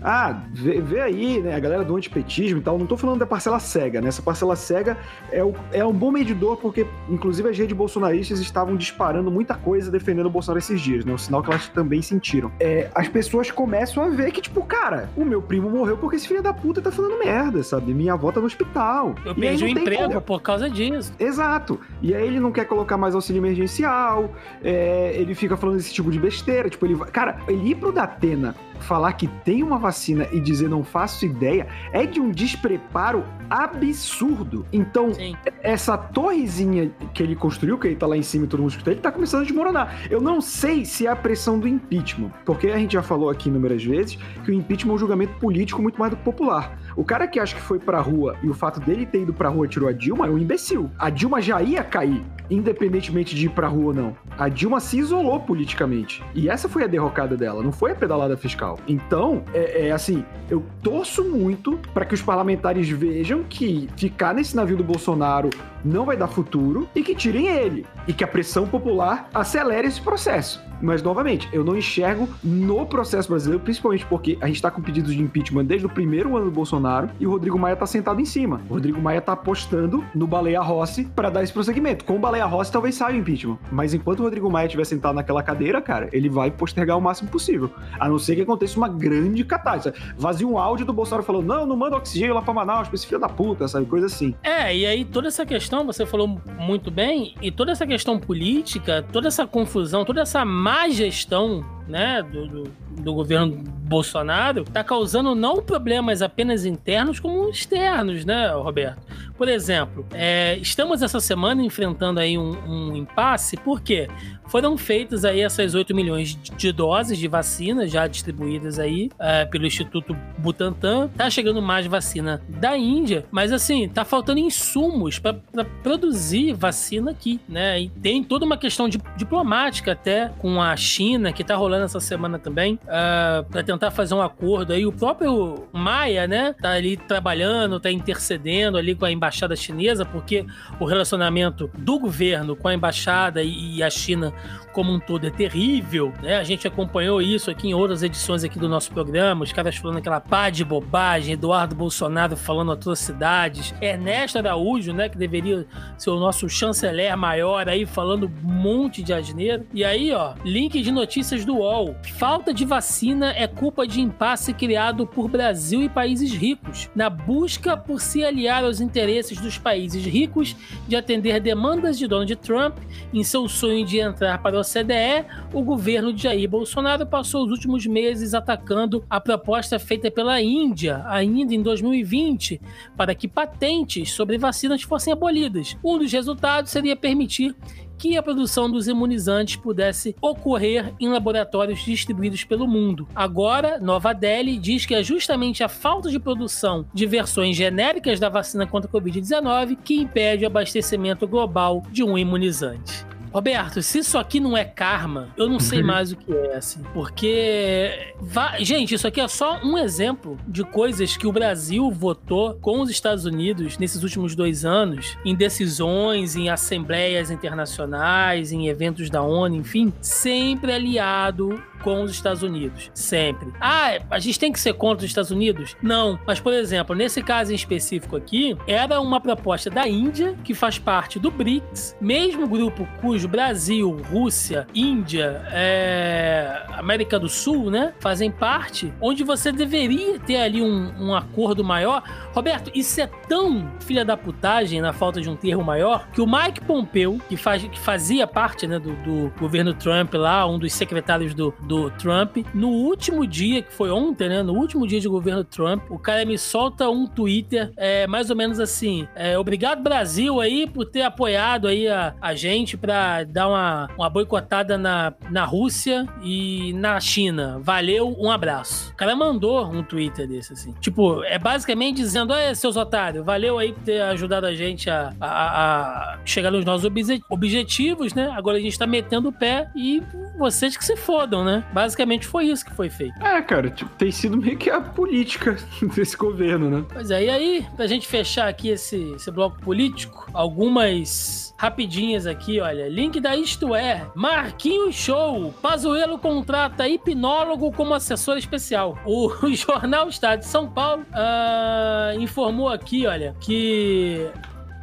ah, 0.01 0.41
vê, 0.51 0.81
vê, 0.81 1.01
aí, 1.01 1.41
né, 1.41 1.55
a 1.55 1.59
galera 1.59 1.83
do 1.83 1.95
antipetismo 1.95 2.59
e 2.59 2.61
tal, 2.61 2.77
não 2.77 2.85
tô 2.85 2.97
falando 2.97 3.19
da 3.19 3.25
parcela 3.25 3.59
cega, 3.59 4.01
né? 4.01 4.09
Essa 4.09 4.21
parcela 4.21 4.55
cega 4.55 4.97
é, 5.31 5.43
o, 5.43 5.53
é 5.71 5.85
um 5.85 5.93
bom 5.93 6.11
medidor, 6.11 6.57
porque, 6.57 6.85
inclusive, 7.09 7.49
as 7.49 7.57
redes 7.57 7.75
bolsonaristas 7.75 8.39
estavam 8.39 8.75
disparando 8.75 9.31
muita 9.31 9.55
coisa 9.55 9.89
defendendo 9.91 10.27
o 10.27 10.29
Bolsonaro 10.29 10.59
esses 10.59 10.79
dias, 10.79 11.05
né? 11.05 11.13
O 11.13 11.17
sinal 11.17 11.41
que 11.41 11.49
elas 11.49 11.67
também 11.69 12.01
sentiram. 12.01 12.51
É, 12.59 12.89
as 12.93 13.07
pessoas 13.07 13.51
começam 13.51 14.03
a 14.03 14.09
ver 14.09 14.31
que, 14.31 14.41
tipo, 14.41 14.63
cara, 14.63 15.09
o 15.15 15.25
meu 15.25 15.41
primo 15.41 15.69
morreu 15.69 15.97
porque 15.97 16.17
esse 16.17 16.27
filho 16.27 16.41
da 16.41 16.53
puta 16.53 16.81
tá 16.81 16.91
falando 16.91 17.17
merda, 17.19 17.63
sabe? 17.63 17.93
Minha 17.93 18.13
avó 18.13 18.31
tá 18.31 18.39
no 18.39 18.45
hospital. 18.45 19.15
Eu 19.25 19.35
perdi 19.35 19.65
o 19.65 19.67
emprego 19.67 20.07
como... 20.07 20.21
por 20.21 20.41
causa 20.41 20.69
disso. 20.69 21.13
Exato. 21.19 21.79
E 22.01 22.13
aí 22.13 22.25
ele 22.25 22.39
não 22.39 22.51
quer 22.51 22.65
colocar 22.65 22.97
mais 22.97 23.15
auxílio 23.15 23.39
emergencial, 23.39 24.31
é, 24.63 25.13
ele 25.15 25.33
fica 25.33 25.57
falando 25.57 25.77
esse 25.77 25.93
tipo 25.93 26.11
de 26.11 26.19
besteira, 26.19 26.69
tipo, 26.69 26.85
ele 26.85 26.95
vai... 26.95 27.09
Cara, 27.09 27.37
ele 27.47 27.69
ir 27.69 27.75
pro 27.75 27.91
Datena 27.91 28.55
falar 28.79 29.13
que 29.13 29.27
tem 29.27 29.63
uma 29.63 29.77
vacina 29.77 30.27
e 30.31 30.39
dizer 30.39 30.69
não 30.69 30.83
faço 30.83 31.25
ideia 31.25 31.67
é 31.91 32.05
de 32.05 32.19
um 32.19 32.31
despreparo 32.31 33.23
absurdo. 33.49 34.65
Então, 34.71 35.13
Sim. 35.13 35.35
essa 35.61 35.97
torrezinha 35.97 36.91
que 37.13 37.21
ele 37.21 37.35
construiu, 37.35 37.77
que 37.77 37.87
ele 37.87 37.95
tá 37.95 38.07
lá 38.07 38.17
em 38.17 38.23
cima 38.23 38.45
e 38.45 38.47
todo 38.47 38.61
mundo 38.61 38.71
escuta, 38.71 38.91
ele 38.91 38.99
tá 38.99 39.11
começando 39.11 39.41
a 39.41 39.45
desmoronar. 39.45 40.07
Eu 40.09 40.21
não 40.21 40.41
sei 40.41 40.85
se 40.85 41.07
é 41.07 41.09
a 41.09 41.15
pressão 41.15 41.59
do 41.59 41.67
impeachment, 41.67 42.31
porque 42.45 42.67
a 42.67 42.77
gente 42.77 42.93
já 42.93 43.03
falou 43.03 43.29
aqui 43.29 43.49
inúmeras 43.49 43.83
vezes 43.83 44.17
que 44.43 44.51
o 44.51 44.53
impeachment 44.53 44.91
é 44.91 44.95
um 44.95 44.97
julgamento 44.97 45.33
político 45.39 45.81
muito 45.81 45.99
mais 45.99 46.11
do 46.11 46.17
que 46.17 46.23
popular. 46.23 46.77
O 46.95 47.03
cara 47.03 47.27
que 47.27 47.39
acha 47.39 47.55
que 47.55 47.61
foi 47.61 47.77
pra 47.77 47.99
rua 47.99 48.37
e 48.41 48.49
o 48.49 48.53
fato 48.53 48.79
dele 48.79 49.05
ter 49.05 49.23
ido 49.23 49.33
pra 49.33 49.49
rua 49.49 49.67
tirou 49.67 49.89
a 49.89 49.91
Dilma 49.91 50.27
é 50.27 50.29
um 50.29 50.37
imbecil. 50.37 50.89
A 50.97 51.09
Dilma 51.09 51.41
já 51.41 51.61
ia 51.61 51.83
cair, 51.83 52.23
independentemente 52.49 53.35
de 53.35 53.47
ir 53.47 53.49
pra 53.49 53.67
rua 53.67 53.87
ou 53.87 53.93
não. 53.93 54.17
A 54.37 54.47
Dilma 54.47 54.79
se 54.79 54.97
isolou 54.97 55.39
politicamente. 55.41 56.23
E 56.33 56.49
essa 56.49 56.69
foi 56.69 56.83
a 56.83 56.87
derrocada 56.87 57.35
dela, 57.35 57.61
não 57.61 57.71
foi 57.71 57.91
a 57.91 57.95
pedalada 57.95 58.37
fiscal. 58.37 58.79
Então, 58.87 59.43
é, 59.53 59.87
é 59.87 59.91
assim, 59.91 60.23
eu 60.49 60.63
torço 60.81 61.23
muito 61.25 61.77
para 61.93 62.05
que 62.05 62.13
os 62.13 62.21
parlamentares 62.21 62.89
vejam 62.89 63.43
que 63.43 63.89
ficar 63.97 64.33
nesse 64.33 64.55
navio 64.55 64.77
do 64.77 64.83
Bolsonaro 64.83 65.49
não 65.83 66.05
vai 66.05 66.15
dar 66.15 66.27
futuro 66.27 66.87
e 66.95 67.03
que 67.03 67.13
tirem 67.13 67.47
ele. 67.47 67.85
E 68.07 68.13
que 68.13 68.23
a 68.23 68.27
pressão 68.27 68.67
popular 68.67 69.29
acelere 69.33 69.87
esse 69.87 70.01
processo. 70.01 70.63
Mas, 70.81 71.01
novamente, 71.01 71.49
eu 71.51 71.63
não 71.63 71.77
enxergo 71.77 72.27
no 72.43 72.85
processo 72.85 73.29
brasileiro, 73.29 73.63
principalmente 73.63 74.05
porque 74.05 74.37
a 74.41 74.47
gente 74.47 74.61
tá 74.61 74.71
com 74.71 74.81
pedidos 74.81 75.13
de 75.13 75.21
impeachment 75.21 75.65
desde 75.65 75.85
o 75.85 75.89
primeiro 75.89 76.35
ano 76.35 76.45
do 76.45 76.51
Bolsonaro 76.51 77.09
e 77.19 77.25
o 77.25 77.31
Rodrigo 77.31 77.57
Maia 77.57 77.75
tá 77.75 77.85
sentado 77.85 78.19
em 78.19 78.25
cima. 78.25 78.61
O 78.69 78.73
Rodrigo 78.73 79.01
Maia 79.01 79.21
tá 79.21 79.33
apostando 79.33 80.03
no 80.13 80.27
Baleia 80.27 80.61
Rossi 80.61 81.05
para 81.15 81.29
dar 81.29 81.43
esse 81.43 81.53
prosseguimento. 81.53 82.05
Com 82.05 82.15
o 82.15 82.19
Baleia 82.19 82.45
Rossi 82.45 82.71
talvez 82.71 82.95
saia 82.95 83.15
o 83.15 83.19
impeachment. 83.19 83.57
Mas 83.71 83.93
enquanto 83.93 84.19
o 84.19 84.23
Rodrigo 84.23 84.49
Maia 84.49 84.65
estiver 84.65 84.85
sentado 84.85 85.15
naquela 85.15 85.43
cadeira, 85.43 85.81
cara, 85.81 86.09
ele 86.11 86.29
vai 86.29 86.51
postergar 86.51 86.97
o 86.97 87.01
máximo 87.01 87.29
possível. 87.29 87.69
A 87.99 88.07
não 88.07 88.19
ser 88.19 88.35
que 88.35 88.41
aconteça 88.41 88.77
uma 88.77 88.87
grande 88.87 89.43
catástrofe. 89.43 89.99
Vazia 90.17 90.47
um 90.47 90.57
áudio 90.57 90.85
do 90.85 90.93
Bolsonaro 90.93 91.23
falando: 91.23 91.45
não, 91.45 91.65
não 91.65 91.75
manda 91.75 91.95
oxigênio 91.95 92.35
lá 92.35 92.41
pra 92.41 92.53
Manaus, 92.53 92.87
pra 92.87 92.95
esse 92.95 93.07
filho 93.07 93.19
da 93.19 93.29
puta, 93.29 93.67
sabe? 93.67 93.85
Coisa 93.85 94.07
assim. 94.07 94.35
É, 94.43 94.75
e 94.75 94.85
aí 94.85 95.05
toda 95.05 95.27
essa 95.27 95.45
questão, 95.45 95.85
você 95.85 96.05
falou 96.05 96.39
muito 96.59 96.91
bem, 96.91 97.35
e 97.41 97.51
toda 97.51 97.71
essa 97.71 97.85
questão 97.85 98.19
política, 98.19 99.05
toda 99.11 99.27
essa 99.27 99.45
confusão, 99.45 100.05
toda 100.05 100.21
essa 100.21 100.43
má 100.65 100.89
gestão 100.89 101.63
né, 101.87 102.21
do, 102.23 102.47
do, 102.47 102.63
do, 103.01 103.13
governo 103.13 103.63
Bolsonaro 103.83 104.63
está 104.63 104.83
causando 104.83 105.35
não 105.35 105.61
problemas 105.61 106.21
apenas 106.21 106.65
internos, 106.65 107.19
como 107.19 107.49
externos, 107.49 108.25
né, 108.25 108.49
Roberto? 108.49 109.01
Por 109.37 109.49
exemplo, 109.49 110.05
é, 110.13 110.57
estamos 110.57 111.01
essa 111.01 111.19
semana 111.19 111.61
enfrentando 111.61 112.19
aí 112.19 112.37
um, 112.37 112.55
um 112.65 112.95
impasse, 112.95 113.57
porque 113.57 114.07
foram 114.47 114.77
feitas 114.77 115.25
aí 115.25 115.41
essas 115.41 115.75
8 115.75 115.93
milhões 115.93 116.37
de 116.57 116.71
doses 116.71 117.17
de 117.17 117.27
vacina 117.27 117.87
já 117.87 118.07
distribuídas 118.07 118.79
aí 118.79 119.09
é, 119.19 119.45
pelo 119.45 119.65
Instituto 119.65 120.15
Butantan. 120.37 121.09
Tá 121.09 121.29
chegando 121.29 121.61
mais 121.61 121.85
vacina 121.85 122.41
da 122.47 122.77
Índia, 122.77 123.25
mas 123.29 123.51
assim, 123.51 123.89
tá 123.89 124.05
faltando 124.05 124.39
insumos 124.39 125.19
para 125.19 125.35
produzir 125.83 126.53
vacina 126.53 127.11
aqui, 127.11 127.39
né? 127.47 127.81
E 127.81 127.89
tem 127.89 128.23
toda 128.23 128.45
uma 128.45 128.57
questão 128.57 128.87
de, 128.87 128.99
diplomática 129.17 129.91
até 129.91 130.29
com 130.39 130.61
a 130.61 130.75
China, 130.77 131.33
que 131.33 131.43
tá 131.43 131.55
rolando 131.55 131.74
essa 131.83 131.99
semana 131.99 132.39
também, 132.39 132.75
uh, 132.85 133.39
é, 133.39 133.45
para 133.49 133.63
tentar 133.63 133.91
fazer 133.91 134.13
um 134.13 134.21
acordo 134.21 134.73
aí. 134.73 134.85
O 134.85 134.91
próprio 134.91 135.67
Maia, 135.73 136.27
né, 136.27 136.53
tá 136.53 136.71
ali 136.71 136.95
trabalhando, 136.97 137.79
tá 137.79 137.91
intercedendo 137.91 138.77
ali 138.77 138.95
com 138.95 139.05
a 139.05 139.11
embaixada 139.11 139.55
chinesa, 139.55 140.05
porque 140.05 140.45
o 140.79 140.85
relacionamento 140.85 141.69
do 141.77 141.99
governo 141.99 142.55
com 142.55 142.67
a 142.67 142.73
embaixada 142.73 143.43
e, 143.43 143.77
e 143.77 143.83
a 143.83 143.89
China 143.89 144.33
como 144.75 144.91
um 144.91 144.99
todo 144.99 145.25
é 145.25 145.29
terrível, 145.29 146.11
né? 146.21 146.35
A 146.35 146.43
gente 146.43 146.67
acompanhou 146.67 147.21
isso 147.21 147.49
aqui 147.49 147.69
em 147.69 147.73
outras 147.73 148.03
edições 148.03 148.43
aqui 148.43 148.59
do 148.59 148.67
nosso 148.67 148.91
programa, 148.91 149.45
os 149.45 149.53
caras 149.53 149.77
falando 149.77 149.99
aquela 149.99 150.19
pá 150.19 150.49
de 150.49 150.65
bobagem, 150.65 151.33
Eduardo 151.33 151.73
Bolsonaro 151.73 152.35
falando 152.35 152.73
atrocidades, 152.73 153.73
Ernesto 153.79 154.37
Araújo, 154.37 154.91
né, 154.91 155.07
que 155.07 155.17
deveria 155.17 155.65
ser 155.97 156.09
o 156.09 156.19
nosso 156.19 156.49
chanceler 156.49 157.15
maior 157.15 157.69
aí 157.69 157.85
falando 157.85 158.29
um 158.43 158.51
monte 158.51 159.01
de 159.01 159.13
asneiro. 159.13 159.65
E 159.73 159.81
aí, 159.85 160.11
ó, 160.11 160.33
link 160.43 160.81
de 160.81 160.91
notícias 160.91 161.45
do 161.45 161.55
UOL. 161.59 161.95
Falta 162.17 162.53
de 162.53 162.65
vacina 162.65 163.31
é 163.31 163.47
culpa 163.47 163.87
de 163.87 164.01
impasse 164.01 164.53
criado 164.53 165.07
por 165.07 165.29
Brasil 165.29 165.83
e 165.83 165.87
países 165.87 166.33
ricos, 166.33 166.89
na 166.93 167.09
busca 167.09 167.77
por 167.77 168.01
se 168.01 168.25
aliar 168.25 168.65
aos 168.65 168.81
interesses 168.81 169.39
dos 169.39 169.57
países 169.57 170.05
ricos 170.05 170.53
de 170.85 170.97
atender 170.97 171.39
demandas 171.39 171.97
de 171.97 172.07
Donald 172.07 172.35
Trump 172.35 172.75
em 173.13 173.23
seu 173.23 173.47
sonho 173.47 173.85
de 173.85 173.99
entrar 173.99 174.41
para 174.41 174.57
o 174.57 174.64
OCDE, 174.65 175.25
o 175.53 175.61
governo 175.61 176.11
de 176.11 176.23
Jair 176.23 176.49
Bolsonaro 176.49 177.05
passou 177.05 177.45
os 177.45 177.51
últimos 177.51 177.85
meses 177.85 178.33
atacando 178.33 179.05
a 179.09 179.21
proposta 179.21 179.77
feita 179.77 180.09
pela 180.09 180.41
Índia, 180.41 181.03
ainda 181.05 181.53
em 181.53 181.61
2020, 181.61 182.59
para 182.97 183.13
que 183.13 183.27
patentes 183.27 184.11
sobre 184.11 184.37
vacinas 184.37 184.81
fossem 184.81 185.13
abolidas. 185.13 185.77
Um 185.83 185.97
dos 185.97 186.11
resultados 186.11 186.71
seria 186.71 186.95
permitir 186.95 187.55
que 187.97 188.17
a 188.17 188.23
produção 188.23 188.69
dos 188.69 188.87
imunizantes 188.87 189.55
pudesse 189.55 190.15
ocorrer 190.21 190.93
em 190.99 191.07
laboratórios 191.07 191.83
distribuídos 191.83 192.43
pelo 192.43 192.67
mundo. 192.67 193.07
Agora, 193.15 193.79
Nova 193.79 194.13
Delhi 194.13 194.57
diz 194.57 194.85
que 194.85 194.95
é 194.95 195.03
justamente 195.03 195.63
a 195.63 195.69
falta 195.69 196.09
de 196.09 196.19
produção 196.19 196.85
de 196.93 197.05
versões 197.05 197.55
genéricas 197.55 198.19
da 198.19 198.29
vacina 198.29 198.67
contra 198.67 198.89
a 198.89 198.93
Covid-19 198.93 199.77
que 199.83 199.95
impede 199.95 200.43
o 200.43 200.47
abastecimento 200.47 201.27
global 201.27 201.83
de 201.91 202.03
um 202.03 202.17
imunizante. 202.17 203.05
Roberto, 203.35 203.81
se 203.81 203.99
isso 203.99 204.17
aqui 204.17 204.39
não 204.39 204.55
é 204.55 204.63
karma, 204.63 205.27
eu 205.35 205.49
não 205.49 205.59
sei 205.59 205.81
uhum. 205.81 205.87
mais 205.87 206.09
o 206.09 206.15
que 206.15 206.31
é, 206.31 206.55
assim. 206.55 206.81
Porque. 206.93 208.13
Gente, 208.61 208.95
isso 208.95 209.05
aqui 209.05 209.19
é 209.19 209.27
só 209.27 209.59
um 209.61 209.77
exemplo 209.77 210.39
de 210.47 210.63
coisas 210.63 211.17
que 211.17 211.27
o 211.27 211.33
Brasil 211.33 211.91
votou 211.91 212.53
com 212.61 212.79
os 212.79 212.89
Estados 212.89 213.25
Unidos 213.25 213.77
nesses 213.77 214.03
últimos 214.03 214.35
dois 214.35 214.63
anos, 214.63 215.17
em 215.25 215.35
decisões, 215.35 216.37
em 216.37 216.47
assembleias 216.47 217.29
internacionais, 217.29 218.53
em 218.53 218.69
eventos 218.69 219.09
da 219.09 219.21
ONU, 219.21 219.57
enfim, 219.57 219.91
sempre 219.99 220.71
aliado 220.71 221.61
com 221.85 222.01
os 222.01 222.11
Estados 222.11 222.41
Unidos. 222.41 222.89
Sempre. 222.95 223.53
Ah, 223.61 223.99
a 224.09 224.17
gente 224.17 224.39
tem 224.39 224.51
que 224.51 224.59
ser 224.59 224.73
contra 224.73 225.05
os 225.05 225.11
Estados 225.11 225.29
Unidos? 225.29 225.77
Não. 225.83 226.19
Mas, 226.25 226.39
por 226.39 226.51
exemplo, 226.51 226.95
nesse 226.95 227.21
caso 227.21 227.51
em 227.51 227.55
específico 227.55 228.15
aqui, 228.15 228.57
era 228.65 228.99
uma 228.99 229.21
proposta 229.21 229.69
da 229.69 229.87
Índia, 229.87 230.35
que 230.43 230.55
faz 230.55 230.79
parte 230.79 231.19
do 231.19 231.29
BRICS, 231.29 231.95
mesmo 232.01 232.47
grupo 232.47 232.87
cujo 232.99 233.24
Brasil, 233.27 233.89
Rússia, 234.09 234.67
Índia, 234.73 235.43
é... 235.51 236.65
América 236.73 237.17
do 237.19 237.29
Sul, 237.29 237.69
né, 237.71 237.93
fazem 237.99 238.29
parte, 238.29 238.93
onde 239.01 239.23
você 239.23 239.51
deveria 239.51 240.19
ter 240.19 240.37
ali 240.37 240.61
um, 240.61 240.91
um 240.99 241.15
acordo 241.15 241.63
maior. 241.63 242.03
Roberto, 242.33 242.71
isso 242.75 242.99
é 243.01 243.07
tão 243.27 243.71
filha 243.79 244.03
da 244.03 244.17
putagem, 244.17 244.81
na 244.81 244.93
falta 244.93 245.21
de 245.21 245.29
um 245.29 245.35
termo 245.35 245.63
maior, 245.63 246.07
que 246.11 246.21
o 246.21 246.27
Mike 246.27 246.61
Pompeu, 246.61 247.19
que, 247.27 247.37
faz, 247.37 247.63
que 247.63 247.79
fazia 247.79 248.27
parte 248.27 248.67
né, 248.67 248.79
do, 248.79 248.93
do 248.97 249.31
governo 249.39 249.73
Trump 249.73 250.13
lá, 250.13 250.45
um 250.45 250.59
dos 250.59 250.73
secretários 250.73 251.33
do, 251.33 251.53
do 251.61 251.89
Trump. 251.91 252.37
No 252.53 252.69
último 252.69 253.25
dia, 253.25 253.61
que 253.61 253.73
foi 253.73 253.89
ontem, 253.89 254.29
né? 254.29 254.43
No 254.43 254.53
último 254.53 254.85
dia 254.87 254.99
de 254.99 255.07
governo 255.07 255.43
Trump, 255.43 255.89
o 255.89 255.97
cara 255.97 256.25
me 256.25 256.37
solta 256.37 256.89
um 256.89 257.07
Twitter, 257.07 257.71
é, 257.77 258.07
mais 258.07 258.29
ou 258.29 258.35
menos 258.35 258.59
assim: 258.59 259.07
é, 259.15 259.37
obrigado, 259.37 259.81
Brasil, 259.81 260.39
aí, 260.39 260.67
por 260.67 260.85
ter 260.85 261.01
apoiado 261.01 261.67
aí 261.67 261.87
a, 261.87 262.15
a 262.21 262.35
gente 262.35 262.77
dar 263.23 263.47
uma, 263.47 263.89
uma 263.97 264.09
boicotada 264.09 264.77
na, 264.77 265.13
na 265.29 265.45
Rússia 265.45 266.07
e 266.21 266.73
na 266.73 266.99
China. 266.99 267.59
Valeu, 267.61 268.15
um 268.19 268.29
abraço. 268.31 268.91
O 268.91 268.95
cara 268.95 269.15
mandou 269.15 269.65
um 269.65 269.83
Twitter 269.83 270.27
desse, 270.27 270.53
assim. 270.53 270.73
Tipo, 270.79 271.23
é 271.23 271.37
basicamente 271.37 271.97
dizendo: 271.97 272.33
é, 272.33 272.53
seus 272.53 272.75
otários, 272.75 273.25
valeu 273.25 273.57
aí 273.57 273.73
por 273.73 273.83
ter 273.83 274.01
ajudado 274.01 274.45
a 274.45 274.53
gente 274.53 274.89
a, 274.89 275.13
a, 275.19 276.13
a 276.15 276.19
chegar 276.25 276.51
nos 276.51 276.65
nossos 276.65 276.89
objetivos, 277.29 278.13
né? 278.13 278.31
Agora 278.35 278.57
a 278.57 278.61
gente 278.61 278.77
tá 278.77 278.87
metendo 278.87 279.29
o 279.29 279.33
pé 279.33 279.69
e 279.75 280.01
vocês 280.37 280.75
que 280.75 280.83
se 280.83 280.95
fodam, 280.95 281.43
né? 281.43 281.63
Basicamente 281.73 282.27
foi 282.27 282.45
isso 282.45 282.65
que 282.65 282.73
foi 282.73 282.89
feito. 282.89 283.21
É, 283.23 283.41
cara, 283.41 283.69
tipo, 283.69 283.89
tem 283.95 284.11
sido 284.11 284.37
meio 284.37 284.57
que 284.57 284.69
a 284.69 284.81
política 284.81 285.55
desse 285.95 286.17
governo, 286.17 286.69
né? 286.69 286.85
Pois 286.91 287.11
é, 287.11 287.25
e 287.25 287.29
aí, 287.29 287.67
pra 287.75 287.87
gente 287.87 288.07
fechar 288.07 288.47
aqui 288.47 288.69
esse, 288.69 289.13
esse 289.15 289.31
bloco 289.31 289.59
político, 289.59 290.27
algumas 290.33 291.53
rapidinhas 291.57 292.27
aqui, 292.27 292.59
olha. 292.59 292.87
Link 293.05 293.19
da 293.19 293.35
Isto 293.35 293.75
É. 293.75 294.03
Marquinhos 294.15 294.95
Show. 294.95 295.53
Pazuello 295.61 296.17
contrata 296.17 296.87
hipnólogo 296.87 297.71
como 297.71 297.93
assessor 297.93 298.35
especial. 298.35 298.97
O, 299.05 299.27
o 299.27 299.49
Jornal 299.53 300.09
Estado 300.09 300.39
de 300.39 300.47
São 300.47 300.67
Paulo 300.67 301.03
uh, 301.11 302.19
informou 302.19 302.67
aqui, 302.67 303.05
olha, 303.05 303.35
que 303.39 304.27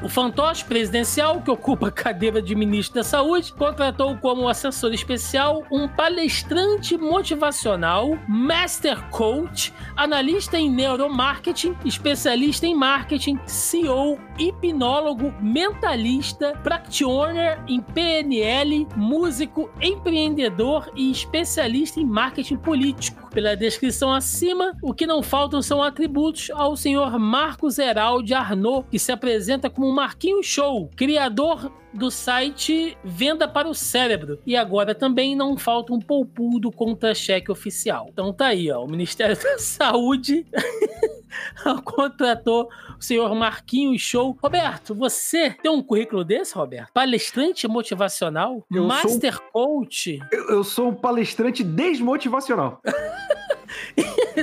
o 0.03 0.09
fantoche 0.09 0.64
presidencial, 0.64 1.40
que 1.40 1.50
ocupa 1.50 1.88
a 1.88 1.90
cadeira 1.90 2.42
de 2.42 2.55
ministro 2.55 2.96
da 2.96 3.05
Saúde, 3.05 3.53
contratou 3.53 4.16
como 4.18 4.48
assessor 4.48 4.92
especial 4.92 5.64
um 5.70 5.86
palestrante 5.86 6.96
motivacional, 6.98 8.18
master 8.28 9.00
coach, 9.11 9.72
analista 9.96 10.59
em 10.59 10.68
neuromarketing, 10.70 11.76
especialista 11.84 12.66
em 12.66 12.74
marketing, 12.74 13.38
CEO, 13.46 14.18
hipnólogo, 14.38 15.32
mentalista, 15.40 16.53
practitioner 16.62 17.62
em 17.68 17.80
PNL, 17.80 18.88
músico, 18.96 19.70
empreendedor 19.80 20.90
e 20.96 21.11
especialista 21.11 22.00
em 22.00 22.05
marketing 22.05 22.57
político. 22.57 23.30
Pela 23.30 23.57
descrição 23.57 24.12
acima, 24.12 24.76
o 24.82 24.92
que 24.92 25.07
não 25.07 25.22
faltam 25.22 25.62
são 25.62 25.82
atributos 25.82 26.50
ao 26.50 26.76
senhor 26.76 27.18
Marcos 27.18 27.78
Heraldi 27.78 28.34
Arnaud, 28.34 28.86
que 28.90 28.98
se 28.98 29.11
apresenta 29.11 29.70
como 29.70 29.91
Marquinhos 29.93 30.47
Show, 30.47 30.90
criador 30.97 31.70
do 31.93 32.11
site 32.11 32.97
Venda 33.05 33.47
para 33.47 33.68
o 33.68 33.74
Cérebro. 33.74 34.38
E 34.47 34.57
agora 34.57 34.95
também 34.95 35.36
não 35.36 35.57
falta 35.57 35.93
um 35.93 36.01
poupudo 36.01 36.72
contra-cheque 36.72 37.51
oficial. 37.51 38.09
Então 38.11 38.32
tá 38.32 38.47
aí, 38.47 38.70
ó, 38.70 38.82
o 38.82 38.88
Ministério 38.88 39.36
da 39.40 39.59
Saúde 39.59 40.47
contratou 41.84 42.68
o 42.99 43.03
senhor 43.03 43.34
Marquinhos 43.34 44.01
Show. 44.01 44.36
Roberto, 44.43 44.95
você 44.95 45.51
tem 45.62 45.70
um 45.70 45.82
currículo 45.82 46.24
desse, 46.24 46.55
Roberto? 46.55 46.93
Palestrante 46.93 47.68
motivacional? 47.68 48.64
Eu 48.70 48.84
Master 48.84 49.34
sou... 49.34 49.43
Coach? 49.53 50.18
Eu, 50.30 50.49
eu 50.49 50.64
sou 50.64 50.88
um 50.88 50.95
palestrante 50.95 51.62
desmotivacional. 51.62 52.80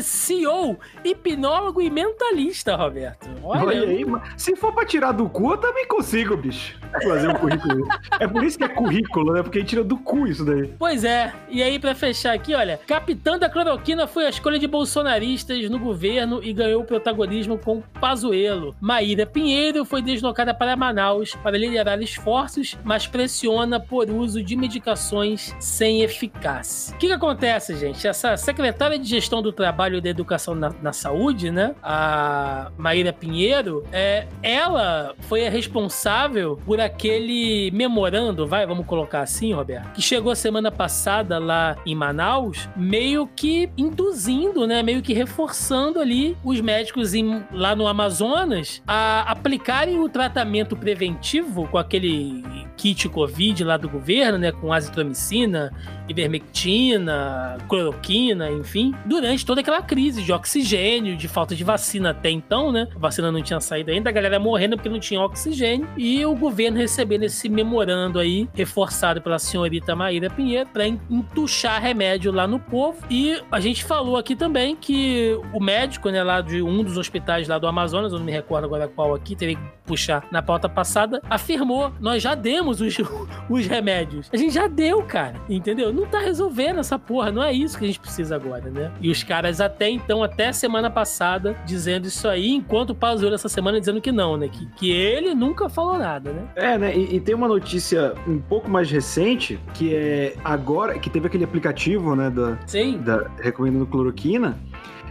CEO, 0.02 0.78
hipnólogo 1.04 1.82
e 1.82 1.90
mentalista, 1.90 2.76
Roberto. 2.76 3.30
Olha, 3.44 3.66
Olha 3.66 3.82
aí, 3.82 4.06
se 4.38 4.56
for 4.56 4.74
pra 4.74 4.86
tirar 4.86 5.12
do 5.12 5.30
cu, 5.30 5.52
eu 5.52 5.58
também 5.58 5.88
consigo, 5.88 6.36
bicho. 6.36 6.78
Fazer 7.04 7.30
um 7.30 7.36
currículo. 7.36 7.88
é 8.20 8.28
por 8.28 8.44
isso 8.44 8.58
que 8.58 8.64
é 8.64 8.68
currículo, 8.68 9.34
né? 9.34 9.44
Porque 9.44 9.64
tira 9.64 9.84
do 9.84 9.98
cu 9.98 10.28
isso 10.28 10.44
daí. 10.44 10.74
Pois 10.78 11.04
é. 11.04 11.34
E 11.50 11.62
aí, 11.62 11.80
pra 11.80 11.94
fechar 11.94 12.34
aqui, 12.34 12.54
olha, 12.54 12.80
capitã 12.88 13.38
da 13.38 13.50
cloroquina 13.50 14.08
foi 14.08 14.26
a 14.26 14.30
escolha 14.30 14.60
de 14.60 14.68
bolsonaristas 14.68 15.70
no 15.70 15.80
governo 15.80 16.44
e 16.44 16.52
ganhou 16.54 16.84
protagonismo 16.84 17.58
com 17.58 17.82
Pazuello. 18.00 18.76
Maíra 18.82 19.26
Pinheiro 19.26 19.86
foi 19.86 20.02
deslocada 20.02 20.54
para 20.54 20.76
Manaus 20.76 21.36
para 21.36 21.58
liderar 21.58 22.02
esforços, 22.02 22.78
mas 22.84 23.08
pressiona 23.08 23.80
por 23.80 24.10
uso 24.10 24.44
de 24.44 24.56
medicações 24.56 25.56
sem 25.60 26.02
eficácia. 26.02 26.96
O 26.96 26.98
que, 26.98 27.08
que 27.08 27.14
acontece, 27.14 27.76
gente? 27.76 28.08
Essa 28.08 28.36
secretária 28.38 28.98
de 28.98 29.08
gestão 29.08 29.42
do 29.42 29.52
trabalho 29.52 29.89
e 29.98 30.02
da 30.02 30.10
educação 30.10 30.56
na, 30.56 30.72
na 30.82 30.94
saúde, 30.94 31.52
né? 31.52 31.76
A 31.84 32.72
Maíra 32.78 33.14
Pinheiro, 33.14 33.84
é, 33.92 34.28
ela 34.42 35.14
foi 35.22 35.46
a 35.46 35.50
responsável 35.50 36.60
por 36.66 36.80
aquele 36.80 37.70
memorando, 37.72 38.48
vai, 38.48 38.66
vamos 38.66 38.86
colocar 38.86 39.22
assim, 39.22 39.54
Roberto, 39.54 39.92
que 39.94 40.02
chegou 40.02 40.36
semana 40.36 40.72
passada 40.72 41.38
lá 41.38 41.76
em 41.86 41.96
Manaus, 41.96 42.70
meio 42.76 43.28
que 43.28 43.70
induzindo, 43.78 44.66
né? 44.66 44.82
Meio 44.84 45.02
que 45.02 45.14
reforçando 45.14 46.00
ali 46.00 46.38
os 46.44 46.62
médicos 46.62 47.14
em, 47.14 47.44
lá 47.52 47.76
no 47.76 47.88
Amazonas 47.88 48.82
a 48.88 49.22
aplicarem 49.32 50.00
o 50.00 50.10
tratamento 50.10 50.76
preventivo 50.76 51.68
com 51.68 51.78
aquele 51.78 52.44
kit 52.80 53.10
Covid 53.10 53.62
lá 53.66 53.76
do 53.76 53.90
governo, 53.90 54.38
né? 54.38 54.54
Com 54.54 54.72
azitromicina, 54.72 55.70
ivermectina, 56.08 57.58
cloroquina, 57.68 58.50
enfim, 58.50 58.96
durante 59.06 59.46
toda 59.46 59.60
aquela 59.60 59.82
crise 59.82 60.24
de 60.24 60.32
oxigênio, 60.32 61.18
de 61.18 61.28
falta 61.28 61.54
de 61.54 61.64
vacina 61.64 62.12
até 62.12 62.30
então, 62.30 62.72
né? 62.72 62.88
A 62.96 62.98
vacina 63.00 63.32
não 63.32 63.42
tinha 63.42 63.60
saído 63.60 63.92
ainda, 63.92 64.10
a 64.10 64.14
galera 64.14 64.40
morrendo 64.40 64.78
porque 64.78 64.88
não 64.88 65.00
tinha 65.00 65.20
oxigênio 65.20 65.88
e 65.98 66.26
o 66.26 66.34
governo 66.34 66.78
recebendo 66.78 67.24
esse 67.24 67.50
memorando 67.50 68.18
aí, 68.18 68.48
reforçado 68.54 69.22
pela 69.22 69.38
senhorita 69.38 69.94
Maíra 69.94 70.30
Pinheiro, 70.30 70.70
para 70.70 70.88
entuchar 70.88 71.82
remédio 71.82 72.32
lá 72.32 72.48
no 72.48 72.60
povo. 72.60 73.06
E 73.10 73.42
a 73.52 73.60
gente 73.60 73.84
falou 73.84 74.16
aqui 74.16 74.38
também 74.38 74.76
que 74.76 75.38
o 75.54 75.60
médico, 75.60 76.10
né, 76.10 76.24
lá 76.24 76.40
de 76.40 76.62
um 76.62 76.82
dos 76.82 76.98
hospitais 76.98 77.48
lá 77.48 77.60
do 77.60 77.68
Amazonas, 77.68 78.14
eu 78.14 78.20
não 78.20 78.26
me 78.26 78.32
recordo 78.32 78.64
agora 78.64 78.88
qual 78.88 79.14
aqui, 79.14 79.36
teria 79.36 79.56
que 79.56 79.80
puxar 79.86 80.28
na 80.32 80.42
pauta 80.42 80.70
passada, 80.70 81.20
afirmou: 81.30 81.92
nós 82.00 82.22
já 82.22 82.36
demos 82.36 82.69
os, 82.70 82.98
os 83.50 83.68
remédios. 83.68 84.30
A 84.32 84.38
gente 84.38 84.54
já 84.54 84.68
deu, 84.68 85.02
cara, 85.04 85.36
entendeu? 85.50 85.94
Não 85.94 86.06
tá 86.06 86.20
resolvendo 86.20 86.80
essa 86.80 86.98
porra, 86.98 87.32
não 87.32 87.44
é 87.44 87.52
isso 87.54 87.78
que 87.78 87.86
a 87.86 87.88
gente 87.88 88.00
precisa 88.00 88.36
agora, 88.36 88.70
né? 88.70 88.92
E 89.02 89.10
os 89.10 89.24
caras 89.24 89.60
até 89.62 89.90
então, 89.90 90.24
até 90.24 90.52
semana 90.52 90.90
passada, 90.90 91.56
dizendo 91.66 92.08
isso 92.08 92.28
aí, 92.28 92.50
enquanto 92.50 92.92
o 92.92 92.96
Pazuello 92.96 93.36
essa 93.36 93.50
semana 93.50 93.80
dizendo 93.80 94.02
que 94.02 94.12
não, 94.12 94.38
né? 94.38 94.48
Que, 94.48 94.66
que 94.76 94.92
ele 94.92 95.34
nunca 95.34 95.70
falou 95.70 95.98
nada, 95.98 96.32
né? 96.32 96.48
É, 96.56 96.78
né? 96.78 96.96
E, 96.96 97.16
e, 97.16 97.20
tem 97.20 97.36
uma 97.36 97.48
notícia 97.48 98.14
um 98.28 98.40
pouco 98.40 98.70
mais 98.70 98.90
recente, 98.90 99.60
que 99.74 99.94
é 99.94 100.36
agora, 100.44 100.98
que 101.00 101.10
teve 101.10 101.28
aquele 101.28 101.44
aplicativo, 101.44 102.16
né? 102.16 102.30
Da, 102.30 102.58
Sim. 102.66 102.98
Da, 102.98 103.30
recomendando 103.42 103.86
cloroquina. 103.86 104.58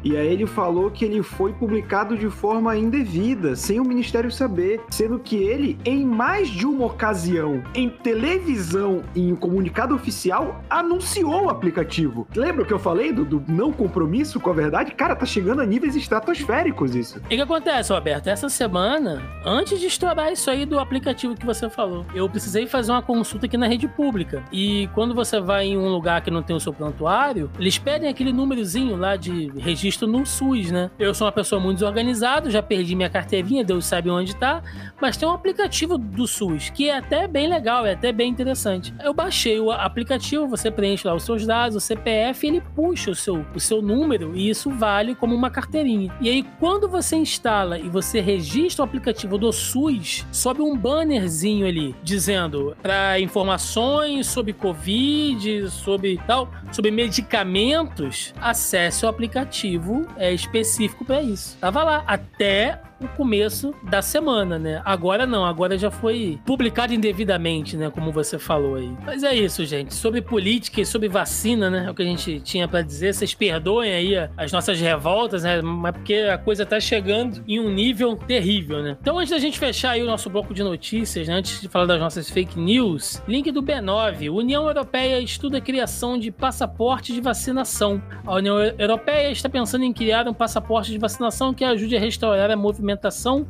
E 0.05 0.17
aí 0.17 0.27
ele 0.27 0.47
falou 0.47 0.91
que 0.91 1.05
ele 1.05 1.23
foi 1.23 1.53
publicado 1.53 2.17
de 2.17 2.29
forma 2.31 2.77
indevida, 2.77 3.57
sem 3.57 3.81
o 3.81 3.85
ministério 3.85 4.31
saber, 4.31 4.81
sendo 4.91 5.19
que 5.19 5.37
ele, 5.37 5.79
em 5.85 6.05
mais 6.05 6.49
de 6.49 6.67
uma 6.67 6.87
ocasião, 6.87 7.63
em 7.75 7.89
televisão 7.89 9.03
e 9.15 9.29
em 9.29 9.35
comunicado 9.35 9.95
oficial, 9.95 10.63
anunciou 10.71 11.47
o 11.47 11.51
aplicativo. 11.51 12.27
Lembra 12.35 12.65
que 12.65 12.73
eu 12.73 12.79
falei 12.79 13.13
do, 13.13 13.25
do 13.25 13.43
não 13.49 13.73
compromisso 13.73 14.41
com 14.41 14.51
a 14.51 14.53
verdade? 14.55 14.93
Cara, 14.93 15.17
tá 15.17 15.27
chegando 15.27 15.61
a 15.61 15.67
níveis 15.67 15.97
estratosféricos 15.97 16.95
isso. 16.95 17.19
O 17.19 17.29
que 17.29 17.41
acontece, 17.41 17.93
Roberto? 17.93 18.29
Essa 18.29 18.49
semana, 18.49 19.23
antes 19.45 19.81
de 19.81 19.87
estourar 19.87 20.33
isso 20.33 20.51
aí 20.51 20.65
do 20.65 20.79
aplicativo 20.79 21.35
que 21.35 21.47
você 21.47 21.69
falou, 21.69 22.05
eu 22.15 22.29
precisei 22.29 22.67
fazer 22.67 22.93
uma 22.93 23.03
consulta 23.03 23.47
aqui 23.47 23.57
na 23.57 23.67
rede 23.67 23.89
pública. 23.89 24.43
E 24.53 24.89
quando 24.95 25.15
você 25.15 25.41
vai 25.41 25.67
em 25.67 25.77
um 25.77 25.89
lugar 25.89 26.21
que 26.23 26.31
não 26.31 26.43
tem 26.43 26.55
o 26.55 26.61
seu 26.61 26.73
prontuário, 26.73 27.51
eles 27.59 27.79
pedem 27.79 28.09
aquele 28.09 28.33
númerozinho 28.33 28.97
lá 28.97 29.17
de 29.17 29.51
registro 29.59 29.88
registro 29.89 30.07
no 30.07 30.27
SUS, 30.27 30.71
né? 30.71 30.91
Eu 30.99 31.15
sou 31.15 31.27
uma 31.27 31.33
pessoa 31.33 31.61
muito 31.61 31.79
desorganizada, 31.79 32.51
já 32.51 32.63
perdi 32.63 32.95
minha 32.95 33.09
carteirinha, 33.09 33.65
Deus 33.65 33.87
sabe 33.87 34.11
onde 34.11 34.37
tá, 34.37 34.63
mas 35.01 35.17
tem 35.17 35.27
um 35.27 35.33
aplicativo 35.33 35.97
do 35.97 36.27
SUS 36.27 36.71
que 36.71 36.89
é 36.89 36.99
até 36.99 37.27
bem 37.27 37.49
legal, 37.49 37.87
é 37.87 37.93
até 37.93 38.13
bem 38.13 38.31
interessante. 38.31 38.95
Eu 39.03 39.15
baixei 39.15 39.59
o 39.59 39.71
aplicativo, 39.71 40.47
você 40.47 40.71
preenche 40.71 41.07
lá 41.07 41.15
os 41.15 41.23
seus 41.23 41.47
dados, 41.47 41.77
o 41.77 41.81
CPF, 41.81 42.47
ele 42.47 42.61
puxa 42.61 43.11
o 43.11 43.15
seu, 43.15 43.45
o 43.55 43.61
seu 43.61 43.81
número 43.81 44.37
e 44.37 44.51
isso 44.51 44.71
vale 44.71 45.15
como 45.15 45.35
uma 45.35 45.51
carteirinha. 45.51 46.13
E 46.21 46.29
aí, 46.29 46.45
quando 46.61 46.89
você 46.89 47.17
instala 47.17 47.79
e 47.79 47.89
você 47.89 48.21
registra 48.21 48.85
o 48.85 48.87
aplicativo 48.87 49.39
do 49.39 49.53
SUS, 49.53 50.27
sobe 50.31 50.61
um 50.61 50.77
bannerzinho 50.77 51.67
ali 51.67 51.95
dizendo 52.03 52.77
para 52.83 53.19
informações 53.21 54.27
sobre 54.27 54.53
Covid, 54.53 55.71
sobre 55.71 56.21
tal, 56.27 56.51
sobre 56.71 56.91
medicamentos, 56.91 58.35
acesse 58.41 59.07
o 59.07 59.09
aplicativo 59.09 59.78
é 60.17 60.33
específico 60.33 61.05
para 61.05 61.23
isso. 61.23 61.57
Tava 61.61 61.83
lá 61.83 62.05
até 62.07 62.81
o 63.01 63.09
começo 63.09 63.75
da 63.83 64.03
semana, 64.03 64.59
né? 64.59 64.83
Agora 64.85 65.27
não, 65.27 65.45
agora 65.45 65.79
já 65.79 65.91
foi 65.91 66.39
publicado 66.45 66.93
indevidamente, 66.93 67.77
né? 67.77 67.91
Como 67.91 68.11
você 68.11 68.39
falou 68.39 68.75
aí. 68.75 68.91
Mas 69.05 69.23
é 69.23 69.35
isso, 69.35 69.65
gente. 69.65 69.95
Sobre 69.95 70.21
política 70.21 70.81
e 70.81 70.87
sobre 70.87 71.09
vacina, 71.09 71.71
né? 71.71 71.85
É 71.87 71.91
o 71.91 71.95
que 71.95 72.03
a 72.03 72.07
gente 72.07 72.41
tinha 72.41 72.67
para 72.67 72.83
dizer. 72.83 73.15
Vocês 73.15 73.35
perdoem 73.35 73.93
aí 73.93 74.31
as 74.37 74.51
nossas 74.53 74.81
revoltas, 74.81 75.45
né? 75.45 75.63
Mas 75.63 75.93
porque 75.93 76.15
a 76.15 76.39
coisa 76.39 76.67
tá 76.67 76.81
chegando 76.81 77.43
em 77.47 77.61
um 77.61 77.71
nível 77.71 78.17
terrível, 78.17 78.83
né? 78.83 78.97
Então, 79.01 79.19
antes 79.19 79.31
da 79.31 79.39
gente 79.39 79.59
fechar 79.59 79.93
aí 79.93 80.03
o 80.03 80.07
nosso 80.07 80.29
bloco 80.29 80.53
de 80.53 80.63
notícias, 80.63 81.29
né? 81.29 81.35
Antes 81.35 81.61
de 81.61 81.69
falar 81.69 81.87
das 81.87 82.01
nossas 82.01 82.29
fake 82.29 82.59
news, 82.59 83.23
link 83.29 83.51
do 83.53 83.63
B9. 83.63 84.33
União 84.33 84.67
Europeia 84.67 85.21
estuda 85.21 85.59
a 85.59 85.61
criação 85.61 86.19
de 86.19 86.31
passaporte 86.31 87.13
de 87.13 87.21
vacinação. 87.21 88.03
A 88.27 88.35
União 88.35 88.59
Europeia 88.59 89.31
está 89.31 89.49
pensando 89.49 89.85
em 89.85 89.93
criar 89.93 90.27
um 90.27 90.35
passaporte 90.35 90.91
de 90.91 90.99
vacinação 90.99 91.55
que 91.55 91.65
ajude 91.65 91.97
a 91.97 92.01
restaurar 92.01 92.51
a 92.51 92.57
movimentação 92.57 92.88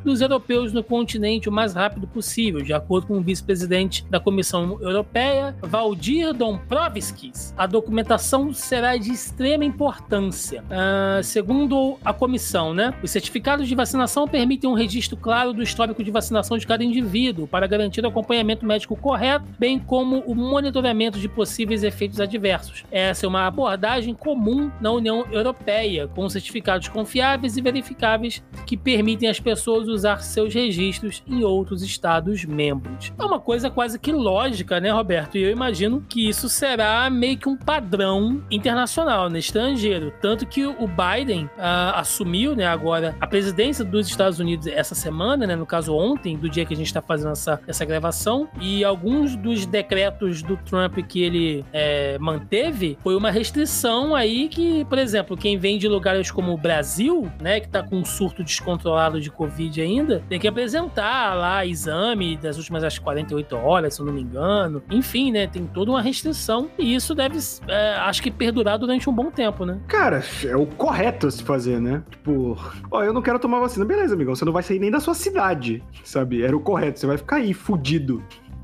dos 0.05 0.21
europeus 0.21 0.73
no 0.73 0.83
continente 0.83 1.49
o 1.49 1.53
mais 1.53 1.75
rápido 1.75 2.07
possível, 2.07 2.61
de 2.63 2.73
acordo 2.73 3.07
com 3.07 3.19
o 3.19 3.21
vice-presidente 3.21 4.05
da 4.11 4.19
Comissão 4.19 4.79
Europeia, 4.81 5.55
Valdir 5.63 6.33
Dombrovskis. 6.33 7.55
A 7.57 7.67
documentação 7.67 8.53
será 8.53 8.97
de 8.97 9.11
extrema 9.11 9.65
importância. 9.65 10.63
Uh, 10.63 11.23
segundo 11.23 11.99
a 12.05 12.13
comissão, 12.13 12.75
né, 12.75 12.95
os 13.03 13.11
certificados 13.11 13.69
de 13.69 13.75
vacinação 13.75 14.27
permitem 14.27 14.69
um 14.69 14.75
registro 14.75 15.17
claro 15.17 15.53
do 15.53 15.63
histórico 15.63 16.03
de 16.03 16.11
vacinação 16.11 16.57
de 16.57 16.67
cada 16.67 16.83
indivíduo 16.83 17.47
para 17.47 17.67
garantir 17.67 18.05
o 18.05 18.09
acompanhamento 18.09 18.67
médico 18.67 18.97
correto, 18.97 19.47
bem 19.59 19.79
como 19.79 20.21
o 20.21 20.35
monitoramento 20.35 21.19
de 21.19 21.29
possíveis 21.29 21.83
efeitos 21.83 22.21
adversos. 22.21 22.85
Essa 22.91 23.27
é 23.27 23.29
uma 23.29 23.47
abordagem 23.47 24.15
comum 24.15 24.71
na 24.81 24.91
União 24.91 25.27
Europeia, 25.31 26.09
com 26.09 26.29
certificados 26.29 26.89
confiáveis 26.89 27.57
e 27.57 27.61
verificáveis 27.61 28.43
que 28.67 28.77
permitem 28.77 29.28
às 29.29 29.41
pessoas 29.41 29.89
usar 29.89 30.19
seus 30.19 30.53
registros 30.55 31.23
em 31.27 31.45
outros 31.45 31.83
estados 31.83 32.45
membros. 32.45 33.13
É 33.19 33.25
uma 33.25 33.41
coisa 33.41 33.71
quase 33.71 33.99
que 33.99 34.13
lógica, 34.13 34.81
né, 34.81 34.91
Roberto? 34.91 35.37
E 35.37 35.43
eu 35.43 35.51
imagino 35.51 36.05
que 36.09 36.29
isso 36.29 36.49
será 36.49 37.09
meio 37.11 37.39
que 37.39 37.49
um 37.49 37.57
padrão 37.57 38.43
internacional, 38.51 39.29
né, 39.29 39.39
estrangeiro. 39.39 40.13
Tanto 40.21 40.47
que 40.47 40.67
o 40.67 40.89
Biden 40.89 41.45
uh, 41.45 41.95
assumiu, 41.95 42.55
né, 42.55 42.67
agora 42.67 43.17
a 43.21 43.27
presidência 43.27 43.85
dos 43.85 44.09
Estados 44.09 44.39
Unidos 44.39 44.67
essa 44.67 44.95
semana, 44.95 45.47
né, 45.47 45.57
no 45.57 45.67
caso 45.67 45.95
ontem, 45.95 46.37
do 46.37 46.49
dia 46.49 46.65
que 46.65 46.75
a 46.75 46.77
gente 46.77 46.87
está 46.87 47.03
fazendo 47.03 47.33
essa, 47.33 47.61
essa 47.67 47.85
gravação, 47.85 48.49
e 48.61 48.85
alguns 48.85 49.37
dos 49.37 49.67
decretos 49.67 50.43
do 50.43 50.57
Trump 50.57 50.99
que 51.07 51.23
ele 51.23 51.65
é, 51.73 52.19
manteve 52.19 52.99
foi 53.03 53.17
uma 53.17 53.31
restrição 53.31 54.15
aí 54.15 54.49
que, 54.49 54.85
por 54.87 54.99
exemplo, 54.99 55.37
quem 55.37 55.59
vem 55.59 55.79
de 55.79 55.89
lugares 55.89 56.31
como 56.31 56.53
o 56.53 56.57
Brasil, 56.57 57.31
né, 57.41 57.61
que 57.61 57.67
está 57.67 57.83
com 57.83 57.97
um 57.97 58.05
surto 58.05 58.43
descontrolado 58.43 59.18
de 59.21 59.31
Covid 59.31 59.81
ainda, 59.81 60.23
tem 60.29 60.39
que 60.39 60.49
apresentar 60.49 61.35
lá 61.35 61.65
exame 61.65 62.37
das 62.37 62.57
últimas 62.57 62.85
acho, 62.85 63.01
48 63.01 63.57
horas, 63.57 63.95
se 63.95 64.01
eu 64.01 64.07
não 64.07 64.13
me 64.13 64.23
engano. 64.23 64.83
Enfim, 64.91 65.31
né, 65.31 65.47
tem 65.47 65.67
toda 65.67 65.91
uma 65.91 66.03
restrição 66.03 66.71
e 66.79 66.95
isso 66.95 67.15
deve, 67.15 67.39
é, 67.69 67.95
acho 67.97 68.23
que, 68.23 68.31
perdurar 68.31 68.79
durante 68.79 69.09
um 69.09 69.13
bom 69.13 69.31
tempo, 69.31 69.65
né? 69.65 69.79
Cara, 69.89 70.23
é 70.45 70.57
o 70.57 70.67
correto 70.67 71.31
se 71.31 71.43
fazer, 71.43 71.81
né? 71.81 72.03
Tipo, 72.11 72.57
ó, 72.91 73.03
eu 73.03 73.13
não 73.13 73.23
quero 73.23 73.39
tomar 73.39 73.61
vacina. 73.61 73.85
Beleza, 73.85 74.15
amigão, 74.15 74.35
você 74.35 74.45
não 74.45 74.53
vai 74.53 74.63
sair 74.63 74.79
nem 74.79 74.91
da 74.91 75.01
sua 75.01 75.15
cidade, 75.15 75.83
sabe? 76.05 76.43
Era 76.43 76.57
o 76.57 76.61
correto, 76.61 77.01
você 77.01 77.07
vai 77.07 77.17
ficar 77.17 77.37
aí 77.37 77.53
fudido. 77.55 78.23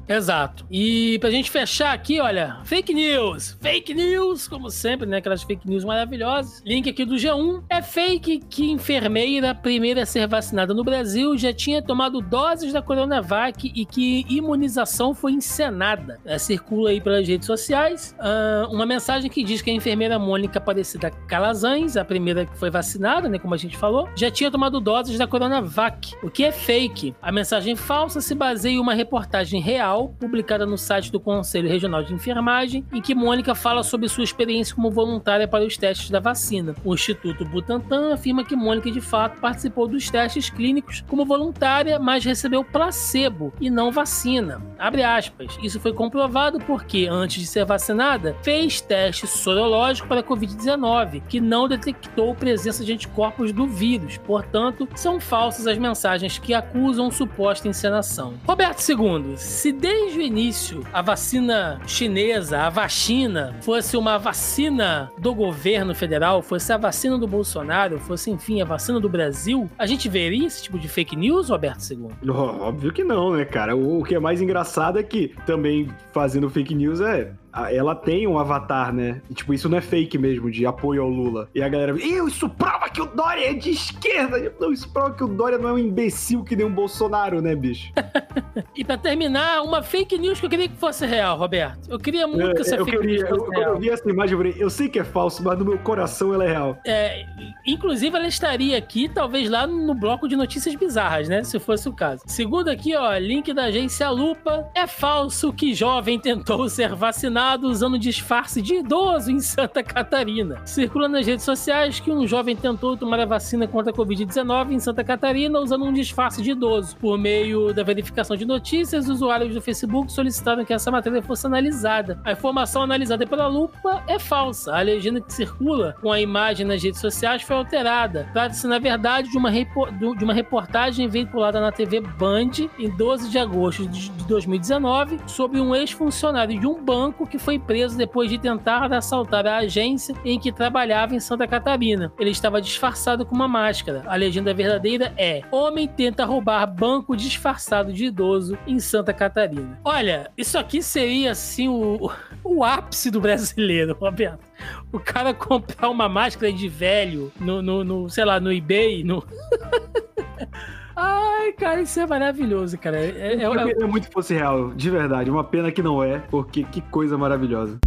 Exato. 0.09 0.67
E 0.71 1.19
pra 1.19 1.31
gente 1.31 1.51
fechar 1.51 1.93
aqui, 1.93 2.21
olha, 2.21 2.59
fake 2.65 2.93
news. 2.93 3.57
Fake 3.61 3.95
news, 3.95 4.47
como 4.47 4.71
sempre, 4.71 5.07
né? 5.07 5.19
Aquelas 5.19 5.43
fake 5.43 5.69
news 5.69 5.85
maravilhosas. 5.85 6.63
Link 6.65 6.89
aqui 6.89 7.05
do 7.05 7.15
G1. 7.15 7.63
É 7.69 7.81
fake 7.81 8.41
que 8.49 8.71
enfermeira 8.71 9.55
primeira 9.55 10.03
a 10.03 10.07
ser 10.07 10.27
vacinada 10.27 10.75
no 10.75 10.85
Brasil 10.85 11.37
já 11.39 11.53
tinha 11.53 11.83
tomado 11.83 12.21
doses 12.21 12.73
da 12.73 12.83
Coronavac 12.83 13.73
e 13.75 13.85
que 13.85 14.27
imunização 14.29 15.15
foi 15.15 15.33
encenada. 15.33 16.19
É, 16.25 16.39
circula 16.39 16.91
aí 16.91 17.01
pelas 17.01 17.27
redes 17.27 17.47
sociais 17.47 18.15
uh, 18.19 18.73
uma 18.73 18.87
mensagem 18.87 19.31
que 19.31 19.43
diz 19.43 19.63
que 19.63 19.71
a 19.71 19.75
enfermeira 19.75 20.19
Mônica 20.19 20.59
Aparecida 20.59 21.11
Calazans, 21.11 21.97
a 21.97 22.05
primeira 22.05 22.47
que 22.47 22.57
foi 22.59 22.71
vacinada, 22.71 23.29
né? 23.29 23.39
Como 23.39 23.55
a 23.55 23.59
gente 23.59 23.77
falou, 23.77 24.09
já 24.15 24.31
tinha 24.31 24.51
tomado 24.51 24.81
doses 24.81 25.19
da 25.19 25.27
Coronavac. 25.27 26.15
O 26.23 26.31
que 26.31 26.45
é 26.45 26.53
fake? 26.53 27.15
A 27.23 27.33
mensagem 27.33 27.77
falsa 27.77 28.21
se 28.21 28.35
baseia 28.35 28.75
em 28.75 28.81
uma 28.81 28.95
reportagem 28.95 29.61
real 29.61 29.94
publicada 30.03 30.67
no 30.67 30.77
site 30.77 31.11
do 31.11 31.21
Conselho 31.21 31.69
Regional 31.69 32.03
de 32.03 32.13
Enfermagem, 32.13 32.85
em 32.93 33.01
que 33.01 33.15
Mônica 33.15 33.55
fala 33.55 33.83
sobre 33.83 34.09
sua 34.09 34.25
experiência 34.25 34.75
como 34.75 34.91
voluntária 34.91 35.47
para 35.47 35.65
os 35.65 35.77
testes 35.77 36.11
da 36.11 36.21
vacina. 36.21 36.75
O 36.85 36.95
Instituto 36.95 37.45
Butantan 37.45 38.13
afirma 38.13 38.45
que 38.45 38.57
Mônica 38.57 38.91
de 38.91 39.01
fato 39.01 39.41
participou 39.41 39.87
dos 39.87 40.11
testes 40.11 40.51
clínicos 40.51 41.05
como 41.09 41.25
voluntária, 41.25 41.99
mas 41.99 42.25
recebeu 42.25 42.65
placebo 42.65 43.53
e 43.61 43.71
não 43.71 43.93
vacina. 43.93 44.61
Abre 44.79 45.03
aspas. 45.03 45.57
Isso 45.63 45.79
foi 45.79 45.93
comprovado 45.93 46.59
porque, 46.59 47.07
antes 47.11 47.41
de 47.41 47.47
ser 47.47 47.65
vacinada, 47.65 48.37
fez 48.43 48.81
teste 48.81 49.27
sorológico 49.27 50.09
para 50.09 50.21
a 50.21 50.25
Covid-19, 50.25 51.23
que 51.29 51.41
não 51.41 51.69
detectou 51.69 52.35
presença 52.35 52.85
de 52.85 52.93
anticorpos 52.93 53.53
do 53.53 53.67
vírus. 53.67 54.19
Portanto, 54.19 54.89
são 54.95 55.21
falsas 55.21 55.67
as 55.67 55.79
mensagens 55.79 56.39
que 56.39 56.55
acusam 56.55 57.11
suposta 57.11 57.69
encenação. 57.69 58.35
Roberto 58.47 58.81
II, 58.89 59.37
se 59.37 59.73
desde 59.85 60.19
o 60.19 60.23
início 60.23 60.83
a 60.95 61.03
vacina 61.03 61.79
chinesa, 61.87 62.61
a 62.61 62.71
vacina, 62.71 63.55
fosse 63.61 63.99
uma 63.99 64.17
vacina 64.17 65.13
do 65.19 65.35
governo 65.35 65.95
federal, 65.95 66.41
fosse 66.41 66.73
a 66.73 66.79
vacina 66.79 67.19
do 67.19 67.27
Bolsonaro, 67.29 67.99
fosse, 67.99 68.31
enfim, 68.31 68.63
a 68.63 68.65
vacina 68.65 68.99
do 68.99 69.11
Brasil, 69.11 69.69
a 69.79 69.85
gente 69.85 70.09
veria 70.09 70.47
esse 70.47 70.63
tipo 70.63 70.79
de 70.79 70.89
fake 70.89 71.15
news, 71.15 71.51
Roberto 71.51 71.83
II? 71.91 72.09
Óbvio 72.31 72.95
que 72.95 73.05
não, 73.05 73.33
né, 73.33 73.45
cara? 73.45 73.77
O, 73.77 74.01
o 74.01 74.05
que 74.05 74.15
é 74.15 74.19
mais 74.19 74.41
engraçado 74.41 74.99
é 74.99 75.03
que 75.03 75.35
também 75.45 75.87
fazendo 76.15 76.49
fake 76.49 76.75
news 76.75 77.03
é 77.03 77.35
ela 77.71 77.95
tem 77.95 78.27
um 78.27 78.39
avatar, 78.39 78.93
né? 78.93 79.23
E, 79.31 79.35
tipo, 79.35 79.55
isso 79.55 79.69
não 79.69 79.79
é 79.79 79.81
fake 79.81 80.19
mesmo, 80.19 80.51
de 80.51 80.67
apoio 80.67 81.03
ao 81.03 81.09
Lula. 81.09 81.49
E 81.55 81.63
a 81.63 81.69
galera, 81.69 81.97
isso 81.97 82.49
prova 82.49 82.89
que 82.89 83.01
o 83.01 83.07
Dória 83.07 83.51
é 83.51 83.55
de 83.55 83.71
esquerda. 83.71 84.53
Não, 84.59 84.73
isso 84.73 84.89
prova 84.89 85.15
que 85.15 85.23
o 85.23 85.29
Dória 85.29 85.57
não 85.57 85.69
é 85.69 85.73
um 85.75 85.79
imbecil 85.79 86.43
que 86.43 86.57
nem 86.57 86.67
um 86.67 86.73
Bolsonaro, 86.73 87.41
né, 87.41 87.55
bicho? 87.55 87.93
e 88.75 88.85
pra 88.85 88.97
terminar, 88.97 89.63
uma 89.63 89.83
fake 89.83 90.19
news 90.19 90.41
que 90.41 90.47
eu 90.47 90.51
queria 90.51 90.69
que 90.69 90.77
fosse 90.77 91.07
real, 91.07 91.39
Roberto. 91.39 91.89
Eu 91.89 91.99
queria 91.99 92.27
muito 92.27 92.51
é, 92.51 92.55
que 92.55 92.63
essa 92.63 92.77
eu 92.77 92.85
fake 92.85 92.99
queria, 92.99 93.19
news 93.19 93.29
fosse 93.29 93.43
eu, 93.43 93.51
real. 93.51 93.65
Quando 93.65 93.75
eu 93.75 93.81
vi 93.81 93.91
essa 93.91 94.11
imagem, 94.11 94.33
eu 94.33 94.39
falei, 94.39 94.55
eu 94.59 94.71
sei 94.71 94.89
que 94.89 94.99
é 94.99 95.05
falso, 95.05 95.43
mas 95.45 95.59
no 95.59 95.65
meu 95.65 95.79
coração 95.79 96.35
ela 96.35 96.45
é 96.45 96.49
real. 96.49 96.77
É, 96.85 97.25
inclusive, 97.67 98.17
ela 98.17 98.27
estaria 98.27 98.77
aqui, 98.77 99.09
talvez 99.09 99.49
lá 99.49 99.67
no 99.67 99.95
bloco 99.95 100.27
de 100.27 100.35
notícias 100.35 100.75
bizarras, 100.75 101.29
né? 101.29 101.45
Se 101.45 101.59
fosse 101.61 101.89
o 101.89 101.93
caso. 101.93 102.23
Segundo 102.27 102.69
aqui, 102.69 102.97
ó, 102.97 103.17
link 103.17 103.53
da 103.53 103.65
agência 103.65 104.11
Lupa. 104.11 104.69
É 104.75 104.87
falso 104.87 105.53
que 105.53 105.73
jovem 105.73 106.19
tentou 106.19 106.69
ser 106.69 106.95
vacinado 106.95 107.44
usando 107.63 107.99
disfarce 107.99 108.63
de 108.63 108.77
idoso 108.77 109.31
em 109.31 109.41
Santa 109.41 109.83
Catarina. 109.83 110.61
Circula 110.65 111.09
nas 111.09 111.27
redes 111.27 111.45
sociais 111.45 112.01
que 112.01 112.11
um 112.11 112.27
jovem 112.27 112.57
tentou 112.57 112.97
tomar 112.97 113.21
a 113.21 113.27
vacina 113.27 113.69
contra 113.69 113.93
a 113.93 113.95
Covid-19 113.95 114.73
em 114.73 114.79
Santa 114.79 115.05
Catarina 115.05 115.61
usando 115.61 115.85
um 115.85 115.93
disfarce 115.93 116.43
de 116.43 116.53
idoso. 116.53 116.97
Por 116.97 117.19
meio 117.19 117.73
da 117.73 117.83
verificação 117.83 118.37
de 118.37 118.45
notícias, 118.45 119.09
usuários 119.09 119.55
do 119.55 119.61
Facebook 119.61 120.11
solicitaram 120.11 120.65
que 120.65 120.73
essa 120.73 120.91
matéria 120.91 121.23
fosse 121.23 121.47
analisada. 121.47 122.21
A 122.25 122.33
informação 122.33 122.83
analisada 122.83 123.27
pela 123.27 123.47
lupa 123.47 124.03
é 124.07 124.19
falsa. 124.19 124.75
A 124.75 124.81
legenda 124.81 125.21
que 125.21 125.33
circula 125.33 125.97
com 126.01 126.11
a 126.11 126.21
imagem 126.21 126.67
nas 126.67 126.83
redes 126.83 127.01
sociais 127.01 127.43
foi 127.43 127.57
alterada. 127.57 128.29
Trata-se, 128.33 128.67
na 128.67 128.79
verdade, 128.79 129.31
de 129.31 129.37
uma, 129.37 129.51
de 129.51 130.25
uma 130.25 130.33
reportagem 130.35 131.09
veiculada 131.09 131.61
na 131.61 131.71
TV 131.71 132.01
Band 132.01 132.69
em 132.79 132.89
12 132.89 133.31
de 133.31 133.39
agosto 133.39 133.87
de 133.87 134.11
2019 134.27 135.19
sobre 135.27 135.61
um 135.61 135.75
ex-funcionário 135.75 136.59
de 136.59 136.67
um 136.67 136.83
banco 136.83 137.27
que 137.27 137.34
foi 137.39 137.59
preso 137.59 137.97
depois 137.97 138.31
de 138.31 138.39
tentar 138.39 138.93
assaltar 138.93 139.47
a 139.47 139.59
agência 139.59 140.15
em 140.25 140.39
que 140.39 140.53
trabalhava 140.53 141.15
em 141.15 141.21
Santa 141.21 141.47
Catarina. 141.47 142.13
Ele 142.19 142.31
estava 142.31 142.61
disfarçado 142.61 143.25
com 143.25 143.35
uma 143.35 143.49
máscara. 143.49 144.03
A 144.07 144.17
legenda 144.17 144.53
verdadeira 144.55 145.13
é: 145.17 145.43
Homem 145.51 145.89
tenta 145.89 146.25
roubar 146.25 146.67
banco 146.67 147.17
disfarçado 147.17 147.93
de 147.93 148.07
idoso 148.07 148.59
em 148.67 148.79
Santa 148.79 149.13
Catarina. 149.13 149.79
Olha, 149.85 150.31
isso 150.37 150.59
aqui 150.59 150.83
seria 150.83 151.33
assim 151.33 151.69
o, 151.69 152.11
o 152.43 152.65
ápice 152.65 153.11
do 153.11 153.21
brasileiro, 153.21 153.97
Roberto. 154.01 154.45
O 154.93 154.99
cara 154.99 155.35
comprar 155.35 155.91
uma 155.91 156.09
máscara 156.09 156.53
de 156.53 156.69
velho 156.69 157.33
no, 157.39 157.61
no, 157.61 157.85
no 157.85 158.09
sei 158.09 158.25
lá, 158.25 158.39
no 158.41 158.53
eBay, 158.53 159.05
no. 159.05 159.25
Ai, 160.97 161.53
cara, 161.53 161.81
isso 161.83 161.99
é 161.99 162.07
maravilhoso, 162.07 162.79
cara. 162.79 162.99
É, 162.99 163.35
é, 163.35 163.47
eu 163.47 163.53
queria 163.53 163.85
é... 163.85 163.87
muito 163.87 164.11
fosse 164.11 164.35
real, 164.35 164.71
de 164.71 164.91
verdade. 164.91 165.31
Uma 165.31 165.45
pena 165.45 165.73
que 165.73 165.83
não 165.83 166.03
é, 166.03 166.19
porque 166.19 166.65
que 166.65 166.81
coisa 166.81 167.19
maravilhosa. 167.19 167.79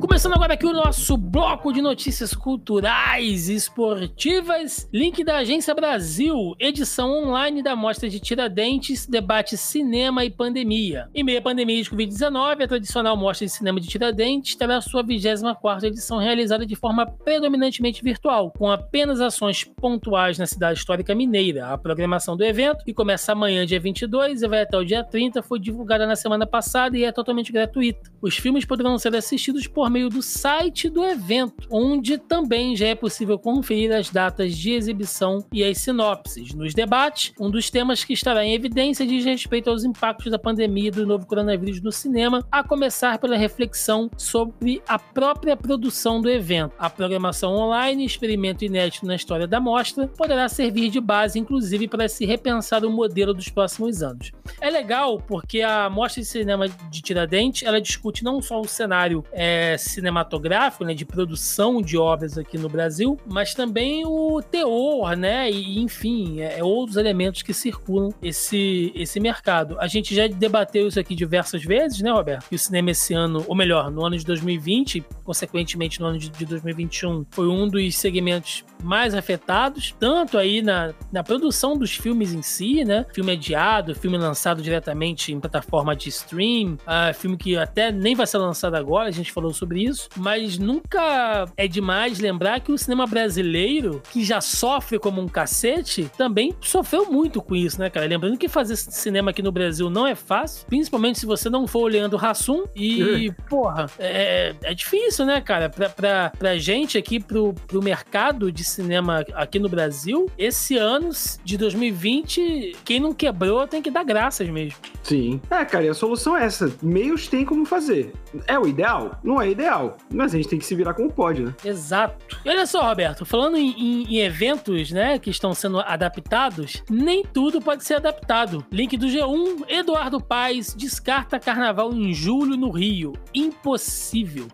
Começando 0.00 0.34
agora 0.34 0.54
aqui 0.54 0.66
o 0.66 0.72
nosso 0.72 1.16
bloco 1.16 1.72
de 1.72 1.82
notícias 1.82 2.32
culturais 2.34 3.48
e 3.48 3.54
esportivas. 3.54 4.88
Link 4.92 5.22
da 5.22 5.38
Agência 5.38 5.74
Brasil, 5.74 6.54
edição 6.58 7.10
online 7.10 7.62
da 7.62 7.76
Mostra 7.76 8.08
de 8.08 8.18
Tiradentes, 8.18 9.06
debate 9.06 9.56
cinema 9.56 10.24
e 10.24 10.30
pandemia. 10.30 11.08
Em 11.14 11.22
meio 11.22 11.38
à 11.38 11.42
pandemia 11.42 11.82
de 11.82 11.90
Covid-19, 11.90 12.64
a 12.64 12.68
tradicional 12.68 13.16
Mostra 13.16 13.46
de 13.46 13.52
Cinema 13.52 13.80
de 13.80 13.88
Tiradentes 13.88 14.54
terá 14.54 14.80
sua 14.80 15.04
24ª 15.04 15.84
edição 15.84 16.18
realizada 16.18 16.64
de 16.64 16.74
forma 16.74 17.06
predominantemente 17.06 18.02
virtual, 18.02 18.52
com 18.56 18.70
apenas 18.70 19.20
ações 19.20 19.64
pontuais 19.64 20.38
na 20.38 20.46
cidade 20.46 20.78
histórica 20.78 21.14
mineira. 21.14 21.68
A 21.68 21.78
programação 21.78 22.36
do 22.36 22.44
evento, 22.44 22.84
que 22.84 22.94
começa 22.94 23.32
amanhã, 23.32 23.66
dia 23.66 23.80
22, 23.80 24.42
e 24.42 24.48
vai 24.48 24.62
até 24.62 24.76
o 24.76 24.84
dia 24.84 25.04
30, 25.04 25.42
foi 25.42 25.58
divulgada 25.58 26.06
na 26.06 26.16
semana 26.16 26.46
passada 26.46 26.96
e 26.96 27.04
é 27.04 27.12
totalmente 27.12 27.52
gratuita. 27.52 28.10
Os 28.20 28.36
filmes 28.36 28.64
poderão 28.64 28.98
ser 28.98 29.14
assistidos 29.14 29.57
por 29.66 29.90
meio 29.90 30.08
do 30.08 30.22
site 30.22 30.88
do 30.88 31.04
evento, 31.04 31.66
onde 31.70 32.18
também 32.18 32.76
já 32.76 32.88
é 32.88 32.94
possível 32.94 33.38
conferir 33.38 33.92
as 33.92 34.10
datas 34.10 34.56
de 34.56 34.72
exibição 34.72 35.44
e 35.52 35.64
as 35.64 35.78
sinopses. 35.78 36.54
Nos 36.54 36.74
debates, 36.74 37.32
um 37.38 37.50
dos 37.50 37.70
temas 37.70 38.04
que 38.04 38.12
estará 38.12 38.44
em 38.44 38.54
evidência 38.54 39.06
diz 39.06 39.24
respeito 39.24 39.70
aos 39.70 39.84
impactos 39.84 40.30
da 40.30 40.38
pandemia 40.38 40.90
do 40.90 41.06
novo 41.06 41.26
coronavírus 41.26 41.80
no 41.80 41.92
cinema, 41.92 42.46
a 42.50 42.62
começar 42.62 43.18
pela 43.18 43.36
reflexão 43.36 44.10
sobre 44.16 44.82
a 44.86 44.98
própria 44.98 45.56
produção 45.56 46.20
do 46.20 46.30
evento. 46.30 46.74
A 46.78 46.90
programação 46.90 47.54
online, 47.54 48.04
experimento 48.04 48.64
inédito 48.64 49.06
na 49.06 49.14
história 49.14 49.46
da 49.46 49.60
mostra, 49.60 50.06
poderá 50.08 50.48
servir 50.48 50.90
de 50.90 51.00
base, 51.00 51.38
inclusive, 51.38 51.88
para 51.88 52.08
se 52.08 52.24
repensar 52.24 52.84
o 52.84 52.90
modelo 52.90 53.32
dos 53.32 53.48
próximos 53.48 54.02
anos. 54.02 54.32
É 54.60 54.70
legal 54.70 55.18
porque 55.18 55.62
a 55.62 55.88
Mostra 55.88 56.22
de 56.22 56.28
Cinema 56.28 56.68
de 56.68 57.02
Tiradentes 57.02 57.62
ela 57.66 57.80
discute 57.80 58.24
não 58.24 58.40
só 58.40 58.60
o 58.60 58.68
cenário 58.68 59.24
é, 59.32 59.47
cinematográfico, 59.78 60.84
né, 60.84 60.94
de 60.94 61.04
produção 61.04 61.80
de 61.80 61.96
obras 61.96 62.36
aqui 62.36 62.58
no 62.58 62.68
Brasil, 62.68 63.18
mas 63.26 63.54
também 63.54 64.04
o 64.06 64.40
teor, 64.42 65.16
né, 65.16 65.50
e 65.50 65.78
enfim, 65.78 66.40
é, 66.40 66.58
é, 66.58 66.64
outros 66.64 66.96
elementos 66.96 67.42
que 67.42 67.52
circulam 67.52 68.12
esse, 68.22 68.92
esse 68.94 69.20
mercado. 69.20 69.76
A 69.80 69.86
gente 69.86 70.14
já 70.14 70.26
debateu 70.26 70.88
isso 70.88 70.98
aqui 70.98 71.14
diversas 71.14 71.62
vezes, 71.64 72.00
né, 72.00 72.10
Roberto? 72.10 72.48
Que 72.48 72.54
o 72.54 72.58
cinema 72.58 72.90
esse 72.90 73.14
ano, 73.14 73.44
ou 73.46 73.54
melhor, 73.54 73.90
no 73.90 74.04
ano 74.04 74.16
de 74.16 74.24
2020, 74.24 75.04
consequentemente 75.24 76.00
no 76.00 76.06
ano 76.06 76.18
de, 76.18 76.28
de 76.28 76.44
2021, 76.44 77.26
foi 77.30 77.48
um 77.48 77.68
dos 77.68 77.96
segmentos 77.96 78.64
mais 78.82 79.14
afetados, 79.14 79.94
tanto 79.98 80.38
aí 80.38 80.62
na, 80.62 80.94
na 81.12 81.22
produção 81.22 81.76
dos 81.76 81.94
filmes 81.94 82.32
em 82.32 82.42
si, 82.42 82.84
né? 82.84 83.04
Filme 83.12 83.32
adiado, 83.32 83.94
filme 83.94 84.16
lançado 84.16 84.62
diretamente 84.62 85.32
em 85.32 85.40
plataforma 85.40 85.96
de 85.96 86.08
stream, 86.08 86.74
uh, 86.74 87.12
filme 87.14 87.36
que 87.36 87.56
até 87.56 87.90
nem 87.90 88.14
vai 88.14 88.26
ser 88.26 88.38
lançado 88.38 88.74
agora, 88.74 89.08
a 89.08 89.12
gente 89.12 89.32
falou 89.38 89.54
sobre 89.54 89.84
isso, 89.84 90.08
mas 90.16 90.58
nunca 90.58 91.46
é 91.56 91.68
demais 91.68 92.18
lembrar 92.18 92.60
que 92.60 92.72
o 92.72 92.78
cinema 92.78 93.06
brasileiro, 93.06 94.02
que 94.10 94.24
já 94.24 94.40
sofre 94.40 94.98
como 94.98 95.20
um 95.20 95.28
cacete, 95.28 96.10
também 96.18 96.52
sofreu 96.60 97.06
muito 97.06 97.40
com 97.40 97.54
isso, 97.54 97.78
né, 97.78 97.88
cara? 97.88 98.06
Lembrando 98.06 98.36
que 98.36 98.48
fazer 98.48 98.74
cinema 98.74 99.30
aqui 99.30 99.40
no 99.40 99.52
Brasil 99.52 99.88
não 99.88 100.06
é 100.06 100.16
fácil, 100.16 100.66
principalmente 100.66 101.20
se 101.20 101.26
você 101.26 101.48
não 101.48 101.68
for 101.68 101.82
olhando 101.82 102.16
Rassum 102.16 102.64
e, 102.74 103.32
porra, 103.48 103.86
é, 103.98 104.56
é 104.62 104.74
difícil, 104.74 105.24
né, 105.24 105.40
cara? 105.40 105.70
Pra, 105.70 105.88
pra, 105.88 106.32
pra 106.36 106.58
gente 106.58 106.98
aqui, 106.98 107.20
pro, 107.20 107.54
pro 107.66 107.80
mercado 107.80 108.50
de 108.50 108.64
cinema 108.64 109.24
aqui 109.34 109.60
no 109.60 109.68
Brasil, 109.68 110.28
esse 110.36 110.76
ano 110.76 111.10
de 111.44 111.56
2020, 111.56 112.76
quem 112.84 112.98
não 112.98 113.14
quebrou 113.14 113.68
tem 113.68 113.80
que 113.80 113.90
dar 113.90 114.02
graças 114.02 114.48
mesmo. 114.48 114.78
Sim. 115.04 115.40
É, 115.48 115.64
cara, 115.64 115.84
e 115.84 115.88
a 115.88 115.94
solução 115.94 116.36
é 116.36 116.44
essa. 116.44 116.72
Meios 116.82 117.28
tem 117.28 117.44
como 117.44 117.64
fazer. 117.64 118.12
É 118.46 118.58
o 118.58 118.66
ideal? 118.66 119.20
Não 119.28 119.42
é 119.42 119.50
ideal. 119.50 119.98
Mas 120.10 120.32
a 120.32 120.38
gente 120.38 120.48
tem 120.48 120.58
que 120.58 120.64
se 120.64 120.74
virar 120.74 120.94
como 120.94 121.12
pode, 121.12 121.42
né? 121.42 121.54
Exato. 121.62 122.40
E 122.42 122.48
olha 122.48 122.64
só, 122.64 122.88
Roberto, 122.88 123.26
falando 123.26 123.58
em, 123.58 123.72
em, 123.72 124.04
em 124.04 124.20
eventos, 124.20 124.90
né, 124.90 125.18
que 125.18 125.28
estão 125.28 125.52
sendo 125.52 125.80
adaptados, 125.80 126.82
nem 126.88 127.22
tudo 127.22 127.60
pode 127.60 127.84
ser 127.84 127.96
adaptado. 127.96 128.64
Link 128.72 128.96
do 128.96 129.06
G1, 129.06 129.66
Eduardo 129.68 130.18
Paes 130.18 130.72
descarta 130.74 131.38
carnaval 131.38 131.92
em 131.92 132.10
julho 132.14 132.56
no 132.56 132.70
Rio. 132.70 133.12
Impossível. 133.34 134.48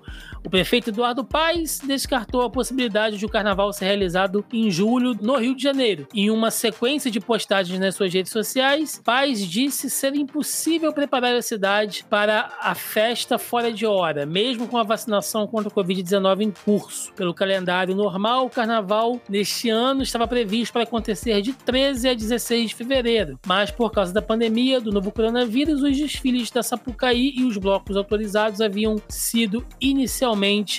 O 0.44 0.50
prefeito 0.50 0.90
Eduardo 0.90 1.24
Paes 1.24 1.80
descartou 1.82 2.42
a 2.42 2.50
possibilidade 2.50 3.16
de 3.16 3.24
o 3.24 3.30
carnaval 3.30 3.72
ser 3.72 3.86
realizado 3.86 4.44
em 4.52 4.70
julho 4.70 5.16
no 5.18 5.38
Rio 5.38 5.56
de 5.56 5.62
Janeiro. 5.62 6.06
Em 6.14 6.28
uma 6.28 6.50
sequência 6.50 7.10
de 7.10 7.18
postagens 7.18 7.80
nas 7.80 7.94
suas 7.94 8.12
redes 8.12 8.30
sociais, 8.30 9.00
Paes 9.02 9.40
disse 9.40 9.88
ser 9.88 10.14
impossível 10.14 10.92
preparar 10.92 11.34
a 11.34 11.40
cidade 11.40 12.04
para 12.10 12.50
a 12.60 12.74
festa 12.74 13.38
fora 13.38 13.72
de 13.72 13.86
hora, 13.86 14.26
mesmo 14.26 14.68
com 14.68 14.76
a 14.76 14.82
vacinação 14.82 15.46
contra 15.46 15.70
o 15.70 15.72
Covid-19 15.72 16.42
em 16.42 16.50
curso. 16.50 17.10
Pelo 17.14 17.32
calendário 17.32 17.94
normal, 17.94 18.44
o 18.44 18.50
carnaval 18.50 19.18
neste 19.26 19.70
ano 19.70 20.02
estava 20.02 20.28
previsto 20.28 20.74
para 20.74 20.82
acontecer 20.82 21.40
de 21.40 21.54
13 21.54 22.10
a 22.10 22.14
16 22.14 22.68
de 22.68 22.74
fevereiro, 22.74 23.40
mas 23.46 23.70
por 23.70 23.90
causa 23.90 24.12
da 24.12 24.20
pandemia 24.20 24.78
do 24.78 24.92
novo 24.92 25.10
coronavírus, 25.10 25.82
os 25.82 25.96
desfiles 25.96 26.50
da 26.50 26.62
Sapucaí 26.62 27.32
e 27.34 27.44
os 27.44 27.56
blocos 27.56 27.96
autorizados 27.96 28.60
haviam 28.60 28.96
sido 29.08 29.64
inicialmente 29.80 30.33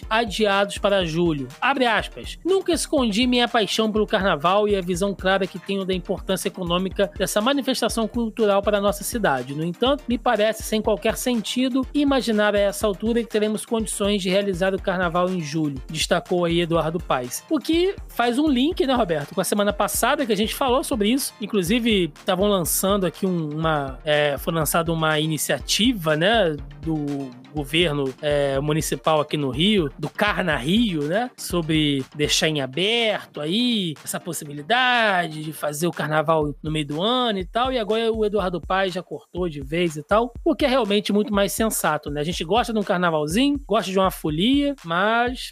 adiados 0.09 0.77
para 0.77 1.05
julho. 1.05 1.47
Abre 1.61 1.85
aspas. 1.85 2.37
Nunca 2.43 2.73
escondi 2.73 3.27
minha 3.27 3.47
paixão 3.47 3.91
pelo 3.91 4.07
carnaval 4.07 4.67
e 4.67 4.75
a 4.75 4.81
visão 4.81 5.13
clara 5.13 5.47
que 5.47 5.59
tenho 5.59 5.85
da 5.85 5.93
importância 5.93 6.47
econômica 6.47 7.11
dessa 7.17 7.41
manifestação 7.41 8.07
cultural 8.07 8.61
para 8.61 8.77
a 8.77 8.81
nossa 8.81 9.03
cidade. 9.03 9.53
No 9.53 9.63
entanto, 9.63 10.03
me 10.07 10.17
parece 10.17 10.63
sem 10.63 10.81
qualquer 10.81 11.15
sentido 11.15 11.85
imaginar 11.93 12.55
a 12.55 12.59
essa 12.59 12.87
altura 12.87 13.21
que 13.21 13.29
teremos 13.29 13.65
condições 13.65 14.21
de 14.21 14.29
realizar 14.29 14.73
o 14.73 14.81
carnaval 14.81 15.29
em 15.29 15.41
julho, 15.41 15.81
destacou 15.89 16.45
aí 16.45 16.61
Eduardo 16.61 16.99
Paes. 16.99 17.43
O 17.49 17.59
que 17.59 17.95
faz 18.07 18.37
um 18.37 18.47
link, 18.47 18.85
né, 18.85 18.93
Roberto, 18.93 19.33
com 19.33 19.41
a 19.41 19.43
semana 19.43 19.73
passada 19.73 20.25
que 20.25 20.31
a 20.31 20.37
gente 20.37 20.55
falou 20.55 20.83
sobre 20.83 21.09
isso. 21.09 21.33
Inclusive, 21.41 22.11
estavam 22.15 22.47
lançando 22.47 23.05
aqui 23.05 23.25
um, 23.25 23.49
uma. 23.57 23.99
É, 24.03 24.37
foi 24.37 24.53
lançada 24.53 24.91
uma 24.91 25.19
iniciativa, 25.19 26.15
né, 26.15 26.55
do 26.81 27.29
governo 27.55 28.13
é, 28.21 28.59
municipal 28.59 29.19
aqui 29.21 29.37
no 29.37 29.49
Rio, 29.49 29.89
do 29.97 30.09
Carna 30.09 30.55
Rio, 30.57 31.03
né? 31.03 31.31
Sobre 31.37 32.05
deixar 32.15 32.49
em 32.49 32.61
aberto 32.61 33.39
aí 33.39 33.95
essa 34.03 34.19
possibilidade 34.19 35.43
de 35.43 35.53
fazer 35.53 35.87
o 35.87 35.91
carnaval 35.91 36.53
no 36.61 36.71
meio 36.71 36.85
do 36.85 37.01
ano 37.01 37.39
e 37.39 37.45
tal. 37.45 37.71
E 37.71 37.79
agora 37.79 38.11
o 38.11 38.25
Eduardo 38.25 38.59
Paes 38.61 38.93
já 38.93 39.01
cortou 39.01 39.47
de 39.47 39.61
vez 39.61 39.95
e 39.95 40.03
tal, 40.03 40.33
o 40.43 40.55
que 40.55 40.65
é 40.65 40.67
realmente 40.67 41.13
muito 41.13 41.33
mais 41.33 41.53
sensato, 41.53 42.09
né? 42.09 42.21
A 42.21 42.23
gente 42.23 42.43
gosta 42.43 42.73
de 42.73 42.79
um 42.79 42.83
carnavalzinho, 42.83 43.59
gosta 43.65 43.89
de 43.89 43.97
uma 43.97 44.11
folia, 44.11 44.75
mas 44.83 45.49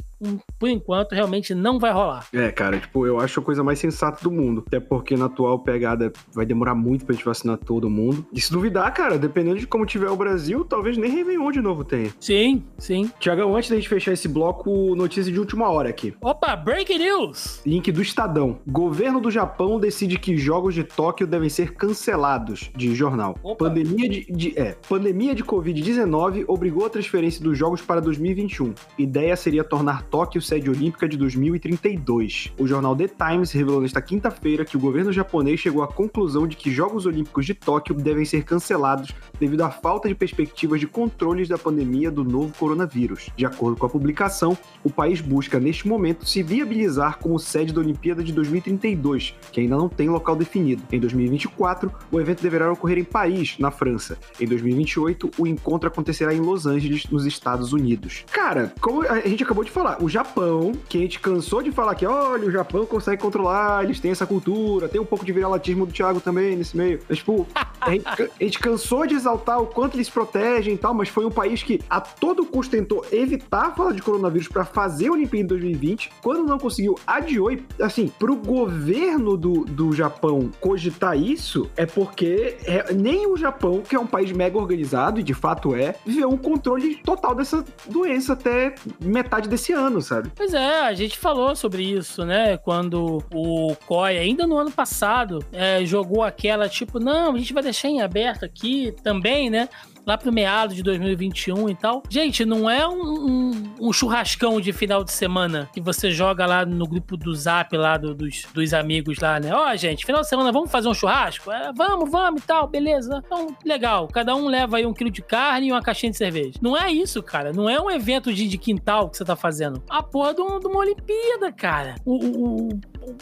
por 0.59 0.69
enquanto, 0.69 1.13
realmente 1.13 1.53
não 1.53 1.80
vai 1.80 1.91
rolar. 1.91 2.28
É, 2.34 2.51
cara, 2.51 2.80
tipo, 2.80 3.05
eu 3.05 3.19
acho 3.19 3.39
a 3.39 3.43
coisa 3.43 3.63
mais 3.63 3.80
sensata 3.80 4.24
do 4.24 4.32
mundo. 4.32 4.63
Até 4.67 4.80
porque 4.80 5.15
na 5.15 5.26
atual 5.26 5.59
pegada 5.59 6.11
vai 6.34 6.45
demorar 6.45 6.76
muito 6.76 7.05
pra 7.05 7.13
gente 7.13 7.26
vacinar 7.26 7.57
todo 7.57 7.89
mundo. 7.89 8.26
E 8.32 8.39
se 8.39 8.51
duvidar, 8.51 8.91
cara, 8.93 9.17
dependendo 9.17 9.59
de 9.59 9.67
como 9.67 9.86
tiver 9.86 10.09
o 10.09 10.15
Brasil, 10.15 10.63
talvez 10.63 10.97
nem 10.97 11.11
Réveillon 11.11 11.51
de 11.51 11.61
novo 11.61 11.84
tenha. 11.84 12.11
Sim, 12.19 12.63
sim. 12.78 13.09
Tiagão, 13.19 13.55
antes 13.55 13.69
da 13.69 13.76
gente 13.76 13.89
fechar 13.89 14.13
esse 14.13 14.28
bloco, 14.28 14.95
notícia 14.95 15.32
de 15.32 15.39
última 15.39 15.69
hora 15.69 15.89
aqui. 15.89 16.13
Opa, 16.21 16.55
breaking 16.55 16.99
news! 16.99 17.61
Link 17.65 17.91
do 17.91 18.01
Estadão. 18.01 18.59
Governo 18.67 19.19
do 19.19 19.32
Japão 19.32 19.80
decide 19.80 20.17
que 20.17 20.38
jogos 20.38 20.74
de 20.74 20.84
Tóquio 20.84 21.28
devem 21.28 21.49
ser 21.49 21.74
cancelados, 21.74 22.71
de 22.76 22.93
jornal. 22.95 23.38
Opa. 23.43 23.65
Pandemia 23.65 24.09
de, 24.09 24.26
de, 24.32 24.59
é, 24.59 24.76
pandemia 24.88 25.34
de 25.34 25.43
Covid-19 25.43 26.45
obrigou 26.47 26.86
a 26.86 26.89
transferência 26.89 27.43
dos 27.43 27.57
jogos 27.57 27.82
para 27.82 27.99
2021. 28.01 28.74
Ideia 28.97 29.36
seria 29.36 29.63
tornar 29.63 30.03
Tóquio 30.14 30.39
sede 30.43 30.70
olímpica 30.70 31.09
de 31.09 31.18
2032. 31.18 32.53
O 32.59 32.68
jornal 32.68 32.95
The 32.95 33.07
Times 33.07 33.51
revelou 33.51 33.82
nesta 33.82 33.99
quinta-feira 33.99 34.64
que 34.64 34.78
o 34.78 34.80
governo 34.80 35.11
japonês 35.11 35.59
chegou 35.59 35.82
à 35.82 35.88
conclusão 35.88 36.45
de 36.45 36.55
que 36.55 36.70
Jogos 36.70 37.07
Olímpicos 37.07 37.47
de 37.47 37.55
Tóquio 37.55 37.95
devem 37.95 38.24
ser 38.24 38.43
cancelados 38.43 39.11
devido 39.39 39.61
à 39.61 39.72
falta 39.72 40.07
de 40.07 40.14
perspectivas 40.14 40.80
de 40.80 40.86
controles 40.86 41.49
da 41.49 41.57
pandemia 41.57 42.11
do 42.11 42.24
novo 42.24 42.53
coronavírus. 42.55 43.32
De 43.36 43.43
acordo 43.43 43.76
com 43.76 43.88
a 43.88 43.89
publicação, 43.89 44.55
o 44.84 44.89
país 44.91 45.20
busca 45.20 45.59
neste 45.59 45.88
momento 45.88 46.30
se 46.30 46.43
viabilizar 46.43 47.18
como 47.18 47.39
sede 47.39 47.74
da 47.74 47.82
Olimpíada 47.82 48.24
de 48.24 48.32
2032, 48.34 49.34
que 49.51 49.61
ainda 49.61 49.76
não 49.76 49.89
tem 49.89 50.09
local 50.09 50.36
definido. 50.36 50.84
Em 50.91 50.99
2024, 50.99 51.91
o 52.11 52.22
evento 52.22 52.43
deverá 52.43 52.72
ocorrer 52.72 52.99
em 52.99 53.03
Paris, 53.03 53.55
na 53.57 53.72
França. 53.72 54.20
Em 54.39 54.45
2028, 54.45 55.32
o 55.39 55.47
encontro 55.47 55.88
acontecerá 55.88 56.36
em 56.36 56.39
Los 56.39 56.68
Angeles, 56.68 57.07
nos 57.09 57.26
Estados 57.26 57.74
Unidos. 57.74 58.24
Cara, 58.32 58.72
como 58.80 59.01
a 59.07 59.20
gente 59.22 59.41
acabou 59.41 59.64
de 59.64 59.72
falar, 59.72 59.92
o 59.99 60.09
Japão, 60.09 60.73
que 60.87 60.97
a 60.97 61.01
gente 61.01 61.19
cansou 61.19 61.61
de 61.61 61.71
falar 61.71 61.95
que, 61.95 62.05
olha, 62.05 62.47
o 62.47 62.51
Japão 62.51 62.85
consegue 62.85 63.21
controlar, 63.21 63.83
eles 63.83 63.99
têm 63.99 64.11
essa 64.11 64.25
cultura, 64.25 64.87
tem 64.87 64.99
um 64.99 65.05
pouco 65.05 65.25
de 65.25 65.31
viralatismo 65.31 65.85
do 65.85 65.91
Thiago 65.91 66.19
também 66.19 66.55
nesse 66.55 66.75
meio. 66.75 66.99
Mas, 67.07 67.19
tipo, 67.19 67.47
a, 67.79 67.91
gente, 67.91 68.07
a 68.07 68.43
gente 68.43 68.59
cansou 68.59 69.05
de 69.05 69.15
exaltar 69.15 69.61
o 69.61 69.67
quanto 69.67 69.95
eles 69.95 70.09
protegem 70.09 70.73
e 70.75 70.77
tal, 70.77 70.93
mas 70.93 71.09
foi 71.09 71.25
um 71.25 71.31
país 71.31 71.63
que 71.63 71.79
a 71.89 71.99
todo 72.01 72.45
custo 72.45 72.71
tentou 72.71 73.05
evitar 73.11 73.75
falar 73.75 73.93
de 73.93 74.01
coronavírus 74.01 74.47
para 74.47 74.65
fazer 74.65 75.07
a 75.07 75.11
Olimpíada 75.11 75.45
em 75.45 75.47
2020. 75.47 76.11
Quando 76.21 76.47
não 76.47 76.57
conseguiu, 76.57 76.95
adiou. 77.05 77.51
E, 77.51 77.63
assim, 77.81 78.11
pro 78.19 78.35
governo 78.35 79.37
do, 79.37 79.65
do 79.65 79.93
Japão 79.93 80.49
cogitar 80.59 81.17
isso, 81.17 81.69
é 81.75 81.85
porque 81.85 82.57
é, 82.65 82.93
nem 82.93 83.27
o 83.27 83.37
Japão, 83.37 83.81
que 83.81 83.95
é 83.95 83.99
um 83.99 84.07
país 84.07 84.31
mega 84.31 84.57
organizado, 84.57 85.19
e 85.19 85.23
de 85.23 85.33
fato 85.33 85.75
é, 85.75 85.95
viveu 86.05 86.29
um 86.29 86.37
controle 86.37 86.95
total 86.95 87.35
dessa 87.35 87.63
doença 87.87 88.33
até 88.33 88.75
metade 89.01 89.49
desse 89.49 89.73
ano, 89.73 89.82
sabe? 90.01 90.31
Pois 90.36 90.53
é, 90.53 90.81
a 90.81 90.93
gente 90.93 91.17
falou 91.17 91.55
sobre 91.55 91.84
isso, 91.84 92.25
né? 92.25 92.57
Quando 92.57 93.23
o 93.34 93.75
COI, 93.86 94.17
ainda 94.17 94.45
no 94.47 94.57
ano 94.57 94.71
passado, 94.71 95.43
é, 95.51 95.84
jogou 95.86 96.23
aquela 96.23 96.69
tipo, 96.69 96.99
não, 96.99 97.34
a 97.36 97.38
gente 97.38 97.53
vai 97.53 97.63
deixar 97.63 97.89
em 97.89 98.01
aberto 98.01 98.45
aqui 98.45 98.93
também, 99.03 99.49
né? 99.49 99.69
Lá 100.06 100.18
pro 100.18 100.32
meado 100.32 100.74
de 100.74 100.84
2021 100.84 101.70
e 101.70 101.76
tal. 101.76 102.04
Gente, 102.10 102.45
não 102.45 102.70
é 102.70 102.88
um, 102.88 103.01
um, 103.01 103.74
um, 103.82 103.93
churrascão 103.93 104.60
de 104.60 104.74
final 104.74 105.04
de 105.04 105.12
semana 105.12 105.70
que 105.74 105.82
você 105.82 106.12
joga 106.12 106.45
lá 106.45 106.66
no 106.66 106.88
grupo 106.88 107.16
do 107.18 107.34
Zap 107.34 107.76
lá 107.76 107.97
do, 107.97 108.14
dos, 108.14 108.45
dos 108.54 108.74
amigos 108.74 109.20
lá, 109.20 109.39
né? 109.39 109.54
Ó, 109.54 109.72
oh, 109.72 109.76
gente, 109.76 110.06
final 110.06 110.22
de 110.22 110.30
semana 110.30 110.51
vamos 110.51 110.72
fazer 110.72 110.88
um 110.88 110.93
churrasco? 110.93 111.51
É, 111.51 111.72
vamos, 111.74 112.10
vamos 112.12 112.43
e 112.43 112.45
tal, 112.45 112.68
beleza. 112.68 113.22
Então, 113.26 113.56
legal. 113.66 114.08
Cada 114.08 114.36
um 114.36 114.47
leva 114.47 114.78
aí 114.78 114.86
um 114.86 114.93
quilo 114.93 115.10
de 115.10 115.22
carne 115.22 115.68
e 115.68 115.72
uma 115.72 115.82
caixinha 115.82 116.12
de 116.12 116.18
cerveja. 116.18 116.60
Não 116.62 116.78
é 116.78 116.91
isso, 116.91 117.22
cara. 117.24 117.54
Não 117.54 117.70
é 117.70 117.80
um 117.80 117.89
evento 117.89 118.34
de, 118.34 118.47
de 118.47 118.58
quintal 118.58 119.10
que 119.10 119.18
você 119.18 119.26
tá 119.26 119.36
fazendo. 119.36 119.82
A 119.89 120.04
porra 120.04 120.34
de, 120.34 120.41
um, 120.41 120.60
uma 120.60 120.80
Olimpíada, 120.80 121.51
cara. 121.51 121.95
O, 122.06 122.16
o, 122.16 122.70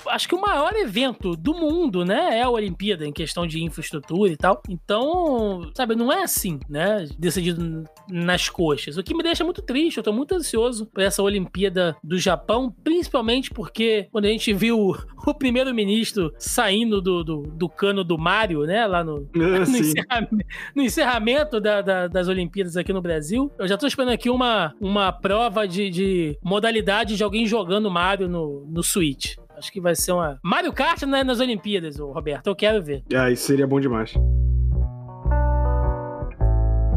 acho 0.08 0.28
que 0.28 0.36
o 0.36 0.42
maior 0.42 0.74
evento 0.76 1.36
do 1.36 1.54
mundo, 1.54 2.06
né? 2.06 2.40
É 2.40 2.42
a 2.44 2.50
Olimpíada 2.50 3.06
em 3.06 3.12
questão 3.12 3.46
de 3.46 3.64
infraestrutura 3.64 4.32
e 4.32 4.38
tal. 4.38 4.62
Então, 4.70 5.70
sabe, 5.76 5.96
não 5.96 6.12
é 6.12 6.24
assim 6.24 6.60
né? 6.70 7.08
Decidido 7.18 7.84
nas 8.10 8.50
coxas. 8.50 8.98
O 8.98 9.04
que 9.04 9.14
me 9.14 9.24
deixa 9.24 9.44
muito 9.44 9.62
triste, 9.62 9.98
eu 9.98 10.04
tô 10.04 10.12
muito 10.12 10.34
ansioso 10.36 10.86
por 10.88 11.02
essa 11.02 11.22
Olimpíada 11.22 11.96
do 12.04 12.18
Japão, 12.18 12.74
principalmente 12.84 13.50
porque 13.50 14.08
quando 14.12 14.26
a 14.26 14.30
gente 14.30 14.54
viu 14.54 14.80
o 14.80 15.34
primeiro-ministro 15.36 16.34
saindo 16.38 17.02
do, 17.02 17.24
do, 17.24 17.42
do, 17.44 17.70
cano 17.70 18.04
do 18.04 18.18
Mário, 18.18 18.62
né? 18.62 18.86
Lá 18.86 19.04
no, 19.04 19.30
é, 19.36 19.60
no, 19.66 19.78
encerramento, 19.78 20.46
no 20.76 20.82
encerramento 20.82 21.60
da, 21.60 21.82
da, 21.82 22.08
das 22.08 22.28
Olimpíadas 22.28 22.78
aqui 22.78 22.94
no 22.94 23.02
Brasil. 23.02 23.52
Eu 23.58 23.68
já 23.68 23.78
tô 23.78 23.88
esperando 23.88 24.14
aqui 24.14 24.30
uma, 24.30 24.74
uma 24.80 25.12
prova 25.12 25.68
de, 25.68 25.90
de 25.90 26.38
modalidade 26.44 27.16
de 27.16 27.24
alguém 27.24 27.46
jogando 27.46 27.92
Mario 27.92 28.28
no, 28.28 28.66
no 28.68 28.84
Switch. 28.84 29.36
Acho 29.62 29.72
que 29.72 29.80
vai 29.80 29.96
ser 29.96 30.12
uma. 30.12 30.40
Mario 30.44 30.74
Kart 30.74 31.04
né, 31.04 31.24
nas 31.24 31.40
Olimpíadas, 31.40 32.00
Roberto. 32.00 32.48
Eu 32.48 32.56
quero 32.56 32.82
ver. 32.82 33.04
Ah, 33.14 33.30
isso 33.30 33.46
seria 33.46 33.68
bom 33.68 33.80
demais. 33.80 34.12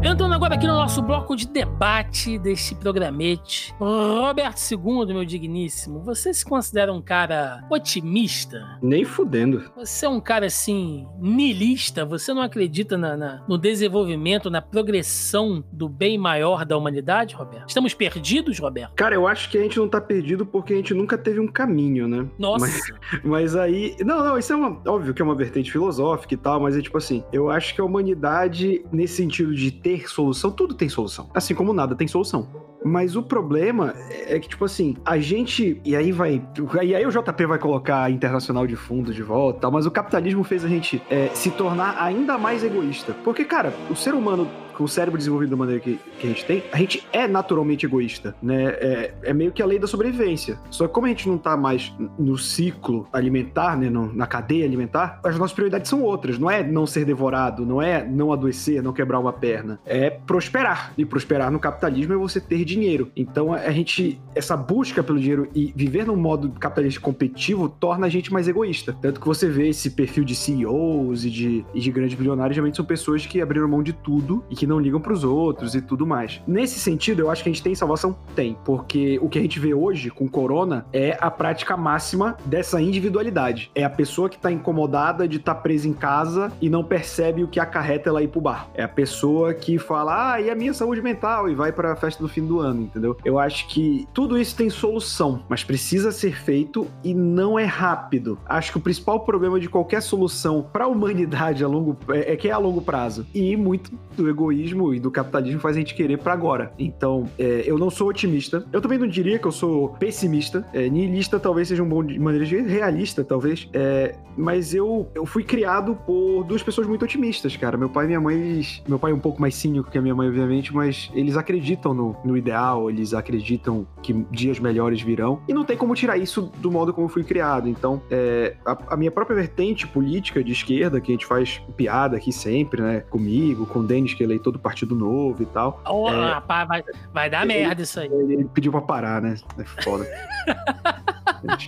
Entrando 0.05 0.35
agora 0.35 0.53
aqui 0.53 0.67
no 0.67 0.73
nosso 0.73 1.01
bloco 1.01 1.35
de 1.35 1.47
debate 1.47 2.37
deste 2.37 2.75
programete. 2.75 3.73
Roberto 3.79 4.59
II, 4.71 5.07
meu 5.07 5.25
digníssimo, 5.25 5.99
você 6.03 6.31
se 6.31 6.45
considera 6.45 6.93
um 6.93 7.01
cara 7.01 7.65
otimista? 7.71 8.77
Nem 8.83 9.03
fudendo. 9.03 9.63
Você 9.75 10.05
é 10.05 10.09
um 10.09 10.21
cara 10.21 10.45
assim, 10.45 11.07
nilista? 11.19 12.05
Você 12.05 12.35
não 12.35 12.43
acredita 12.43 12.95
na, 12.95 13.17
na, 13.17 13.43
no 13.47 13.57
desenvolvimento, 13.57 14.47
na 14.51 14.61
progressão 14.61 15.63
do 15.73 15.89
bem 15.89 16.19
maior 16.19 16.65
da 16.65 16.77
humanidade, 16.77 17.33
Roberto? 17.33 17.67
Estamos 17.67 17.95
perdidos, 17.95 18.59
Roberto? 18.59 18.93
Cara, 18.93 19.15
eu 19.15 19.27
acho 19.27 19.49
que 19.49 19.57
a 19.57 19.61
gente 19.63 19.79
não 19.79 19.89
tá 19.89 19.99
perdido 19.99 20.45
porque 20.45 20.73
a 20.73 20.77
gente 20.77 20.93
nunca 20.93 21.17
teve 21.17 21.39
um 21.39 21.47
caminho, 21.47 22.07
né? 22.07 22.27
Nossa. 22.37 22.67
Mas, 22.67 23.23
mas 23.23 23.55
aí. 23.55 23.95
Não, 24.01 24.23
não, 24.23 24.37
isso 24.37 24.53
é 24.53 24.55
uma. 24.55 24.79
Óbvio 24.85 25.15
que 25.15 25.21
é 25.21 25.25
uma 25.25 25.35
vertente 25.35 25.71
filosófica 25.71 26.35
e 26.35 26.37
tal, 26.37 26.59
mas 26.59 26.77
é 26.77 26.81
tipo 26.81 26.95
assim, 26.99 27.23
eu 27.33 27.49
acho 27.49 27.73
que 27.73 27.81
a 27.81 27.83
humanidade, 27.83 28.85
nesse 28.91 29.15
sentido 29.15 29.55
de 29.55 29.71
ter 29.71 29.94
ter 29.99 30.09
solução, 30.09 30.51
tudo 30.51 30.73
tem 30.73 30.89
solução. 30.89 31.29
Assim 31.33 31.53
como 31.53 31.73
nada 31.73 31.95
tem 31.95 32.07
solução. 32.07 32.47
Mas 32.83 33.15
o 33.15 33.23
problema 33.23 33.95
é 34.27 34.39
que, 34.39 34.47
tipo 34.47 34.63
assim, 34.63 34.95
a 35.03 35.17
gente. 35.17 35.81
E 35.83 35.95
aí 35.95 36.11
vai. 36.11 36.41
E 36.83 36.93
aí 36.93 37.05
o 37.05 37.09
JP 37.09 37.45
vai 37.47 37.57
colocar 37.57 38.03
a 38.03 38.11
internacional 38.11 38.67
de 38.67 38.75
fundo 38.75 39.11
de 39.11 39.23
volta, 39.23 39.71
mas 39.71 39.87
o 39.87 39.91
capitalismo 39.91 40.43
fez 40.43 40.63
a 40.63 40.67
gente 40.67 41.01
é, 41.09 41.29
se 41.33 41.49
tornar 41.49 41.97
ainda 41.99 42.37
mais 42.37 42.63
egoísta. 42.63 43.15
Porque, 43.23 43.43
cara, 43.43 43.73
o 43.89 43.95
ser 43.95 44.13
humano 44.13 44.47
com 44.75 44.83
o 44.83 44.87
cérebro 44.87 45.17
desenvolvido 45.17 45.51
da 45.51 45.55
maneira 45.55 45.81
que, 45.81 45.99
que 46.19 46.27
a 46.27 46.29
gente 46.29 46.45
tem, 46.45 46.63
a 46.71 46.77
gente 46.77 47.07
é 47.11 47.27
naturalmente 47.27 47.85
egoísta, 47.85 48.35
né? 48.41 48.65
É, 48.65 49.13
é, 49.23 49.33
meio 49.33 49.51
que 49.51 49.61
a 49.61 49.65
lei 49.65 49.79
da 49.79 49.87
sobrevivência. 49.87 50.59
Só 50.69 50.87
que 50.87 50.93
como 50.93 51.07
a 51.07 51.09
gente 51.09 51.27
não 51.27 51.37
tá 51.37 51.55
mais 51.55 51.93
no 52.17 52.37
ciclo 52.37 53.07
alimentar, 53.11 53.77
né? 53.77 53.89
No, 53.89 54.13
na 54.13 54.27
cadeia 54.27 54.65
alimentar, 54.65 55.19
as 55.23 55.37
nossas 55.37 55.53
prioridades 55.53 55.89
são 55.89 56.01
outras. 56.01 56.37
Não 56.37 56.49
é 56.49 56.63
não 56.63 56.85
ser 56.85 57.05
devorado, 57.05 57.65
não 57.65 57.81
é 57.81 58.03
não 58.05 58.31
adoecer, 58.31 58.81
não 58.81 58.93
quebrar 58.93 59.19
uma 59.19 59.33
perna. 59.33 59.79
É 59.85 60.09
prosperar. 60.09 60.93
E 60.97 61.05
prosperar 61.05 61.51
no 61.51 61.59
capitalismo 61.59 62.13
é 62.13 62.17
você 62.17 62.39
ter 62.39 62.63
dinheiro. 62.65 63.11
Então 63.15 63.53
a 63.53 63.71
gente, 63.71 64.19
essa 64.33 64.55
busca 64.57 65.03
pelo 65.03 65.19
dinheiro 65.19 65.47
e 65.53 65.73
viver 65.75 66.05
num 66.05 66.15
modo 66.15 66.49
capitalista 66.51 66.99
competitivo 66.99 67.69
torna 67.69 68.07
a 68.07 68.09
gente 68.09 68.31
mais 68.31 68.47
egoísta. 68.47 68.95
Tanto 69.01 69.19
que 69.19 69.27
você 69.27 69.47
vê 69.49 69.69
esse 69.69 69.91
perfil 69.91 70.23
de 70.23 70.35
CEOs 70.35 71.25
e 71.25 71.29
de, 71.29 71.65
e 71.73 71.79
de 71.79 71.91
grandes 71.91 72.17
bilionários, 72.17 72.55
geralmente 72.55 72.75
são 72.75 72.85
pessoas 72.85 73.25
que 73.25 73.41
abriram 73.41 73.67
mão 73.67 73.83
de 73.83 73.93
tudo 73.93 74.43
e 74.49 74.55
que 74.55 74.64
que 74.65 74.67
não 74.67 74.79
ligam 74.79 74.99
para 74.99 75.13
os 75.13 75.23
outros 75.23 75.75
e 75.75 75.81
tudo 75.81 76.07
mais. 76.07 76.41
Nesse 76.47 76.79
sentido, 76.79 77.21
eu 77.21 77.29
acho 77.29 77.43
que 77.43 77.49
a 77.49 77.53
gente 77.53 77.61
tem 77.61 77.75
salvação? 77.75 78.17
Tem, 78.35 78.57
porque 78.65 79.19
o 79.21 79.29
que 79.29 79.37
a 79.37 79.41
gente 79.41 79.59
vê 79.59 79.75
hoje 79.75 80.09
com 80.09 80.27
corona 80.27 80.87
é 80.91 81.15
a 81.21 81.29
prática 81.29 81.77
máxima 81.77 82.35
dessa 82.45 82.81
individualidade. 82.81 83.69
É 83.75 83.83
a 83.83 83.89
pessoa 83.89 84.27
que 84.27 84.39
tá 84.39 84.51
incomodada 84.51 85.27
de 85.27 85.37
estar 85.37 85.53
tá 85.53 85.61
presa 85.61 85.87
em 85.87 85.93
casa 85.93 86.51
e 86.59 86.67
não 86.67 86.83
percebe 86.83 87.43
o 87.43 87.47
que 87.47 87.59
acarreta 87.59 88.09
ela 88.09 88.23
ir 88.23 88.27
pro 88.27 88.41
bar. 88.41 88.67
É 88.73 88.83
a 88.83 88.87
pessoa 88.87 89.53
que 89.53 89.77
fala, 89.77 90.33
ah, 90.33 90.41
e 90.41 90.49
a 90.49 90.55
minha 90.55 90.73
saúde 90.73 91.01
mental? 91.01 91.47
E 91.47 91.53
vai 91.53 91.71
para 91.71 91.93
a 91.93 91.95
festa 91.95 92.23
do 92.23 92.27
fim 92.27 92.45
do 92.45 92.59
ano, 92.59 92.81
entendeu? 92.81 93.15
Eu 93.23 93.37
acho 93.37 93.67
que 93.67 94.07
tudo 94.13 94.35
isso 94.35 94.55
tem 94.55 94.69
solução, 94.69 95.43
mas 95.47 95.63
precisa 95.63 96.11
ser 96.11 96.35
feito 96.35 96.87
e 97.03 97.13
não 97.13 97.59
é 97.59 97.65
rápido. 97.65 98.39
Acho 98.47 98.71
que 98.71 98.77
o 98.79 98.81
principal 98.81 99.19
problema 99.19 99.59
de 99.59 99.69
qualquer 99.69 100.01
solução 100.01 100.65
para 100.73 100.85
a 100.85 100.87
humanidade 100.87 101.63
a 101.63 101.67
longo 101.67 101.95
é, 102.09 102.33
é 102.33 102.35
que 102.35 102.47
é 102.47 102.51
a 102.51 102.57
longo 102.57 102.81
prazo 102.81 103.27
e 103.33 103.55
muito 103.55 103.91
do 104.15 104.27
egoísmo 104.29 104.54
egoísmo 104.55 104.93
e 104.93 104.99
do 104.99 105.11
capitalismo 105.11 105.59
faz 105.59 105.75
a 105.75 105.79
gente 105.79 105.93
querer 105.93 106.17
para 106.17 106.33
agora. 106.33 106.71
Então, 106.79 107.25
é, 107.37 107.63
eu 107.65 107.77
não 107.77 107.89
sou 107.89 108.09
otimista. 108.09 108.65
Eu 108.71 108.81
também 108.81 108.97
não 108.97 109.07
diria 109.07 109.37
que 109.37 109.45
eu 109.45 109.51
sou 109.51 109.89
pessimista. 109.89 110.65
É, 110.73 110.89
nihilista 110.89 111.39
talvez 111.39 111.67
seja 111.67 111.83
um 111.83 111.89
bom 111.89 112.03
de 112.03 112.17
maneira 112.19 112.45
de 112.45 112.61
realista, 112.61 113.23
talvez. 113.23 113.67
É, 113.73 114.15
mas 114.37 114.73
eu, 114.73 115.09
eu 115.13 115.25
fui 115.25 115.43
criado 115.43 115.95
por 116.05 116.43
duas 116.43 116.63
pessoas 116.63 116.87
muito 116.87 117.03
otimistas, 117.03 117.55
cara. 117.55 117.77
Meu 117.77 117.89
pai 117.89 118.05
e 118.05 118.07
minha 118.07 118.21
mãe, 118.21 118.35
eles, 118.35 118.81
meu 118.87 118.99
pai 118.99 119.11
é 119.11 119.15
um 119.15 119.19
pouco 119.19 119.41
mais 119.41 119.55
cínico 119.55 119.89
que 119.89 119.97
a 119.97 120.01
minha 120.01 120.15
mãe, 120.15 120.27
obviamente, 120.27 120.73
mas 120.73 121.11
eles 121.13 121.37
acreditam 121.37 121.93
no, 121.93 122.15
no 122.23 122.37
ideal, 122.37 122.89
eles 122.89 123.13
acreditam 123.13 123.87
que 124.01 124.13
dias 124.31 124.59
melhores 124.59 125.01
virão. 125.01 125.41
E 125.47 125.53
não 125.53 125.63
tem 125.63 125.77
como 125.77 125.93
tirar 125.95 126.17
isso 126.17 126.51
do 126.59 126.71
modo 126.71 126.93
como 126.93 127.05
eu 127.05 127.09
fui 127.09 127.23
criado. 127.23 127.67
Então, 127.67 128.01
é, 128.09 128.55
a, 128.65 128.93
a 128.93 128.97
minha 128.97 129.11
própria 129.11 129.35
vertente 129.35 129.87
política 129.87 130.43
de 130.43 130.51
esquerda, 130.51 130.99
que 130.99 131.11
a 131.11 131.15
gente 131.15 131.25
faz 131.25 131.61
piada 131.75 132.17
aqui 132.17 132.31
sempre, 132.31 132.81
né? 132.81 132.99
Comigo, 133.09 133.65
com 133.65 133.79
o 133.79 133.83
Denis, 133.83 134.13
que 134.13 134.23
é 134.23 134.27
do 134.51 134.59
Partido 134.59 134.95
Novo 134.95 135.43
e 135.43 135.45
tal. 135.45 135.81
Oh, 135.87 136.09
é, 136.09 136.31
rapaz, 136.31 136.67
vai, 136.67 136.83
vai 137.13 137.29
dar 137.29 137.43
ele, 137.43 137.53
merda 137.53 137.81
isso 137.81 137.99
aí. 137.99 138.09
Ele 138.11 138.45
pediu 138.45 138.71
pra 138.71 138.81
parar, 138.81 139.21
né? 139.21 139.35
É 139.57 139.63
foda. 139.83 140.05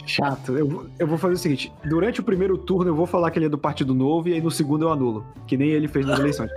Chato. 0.06 0.58
Eu, 0.58 0.90
eu 0.98 1.08
vou 1.08 1.18
fazer 1.18 1.34
o 1.36 1.38
seguinte: 1.38 1.72
durante 1.86 2.20
o 2.20 2.24
primeiro 2.24 2.58
turno 2.58 2.90
eu 2.90 2.96
vou 2.96 3.06
falar 3.06 3.32
que 3.32 3.38
ele 3.38 3.46
é 3.46 3.50
do 3.50 3.58
Partido 3.58 3.94
Novo 3.94 4.30
e 4.30 4.34
aí 4.34 4.42
no 4.42 4.52
segundo 4.52 4.84
eu 4.84 4.92
anulo. 4.92 5.26
Que 5.46 5.56
nem 5.58 5.70
ele 5.70 5.88
fez 5.88 6.06
nas 6.06 6.20
eleições. 6.20 6.52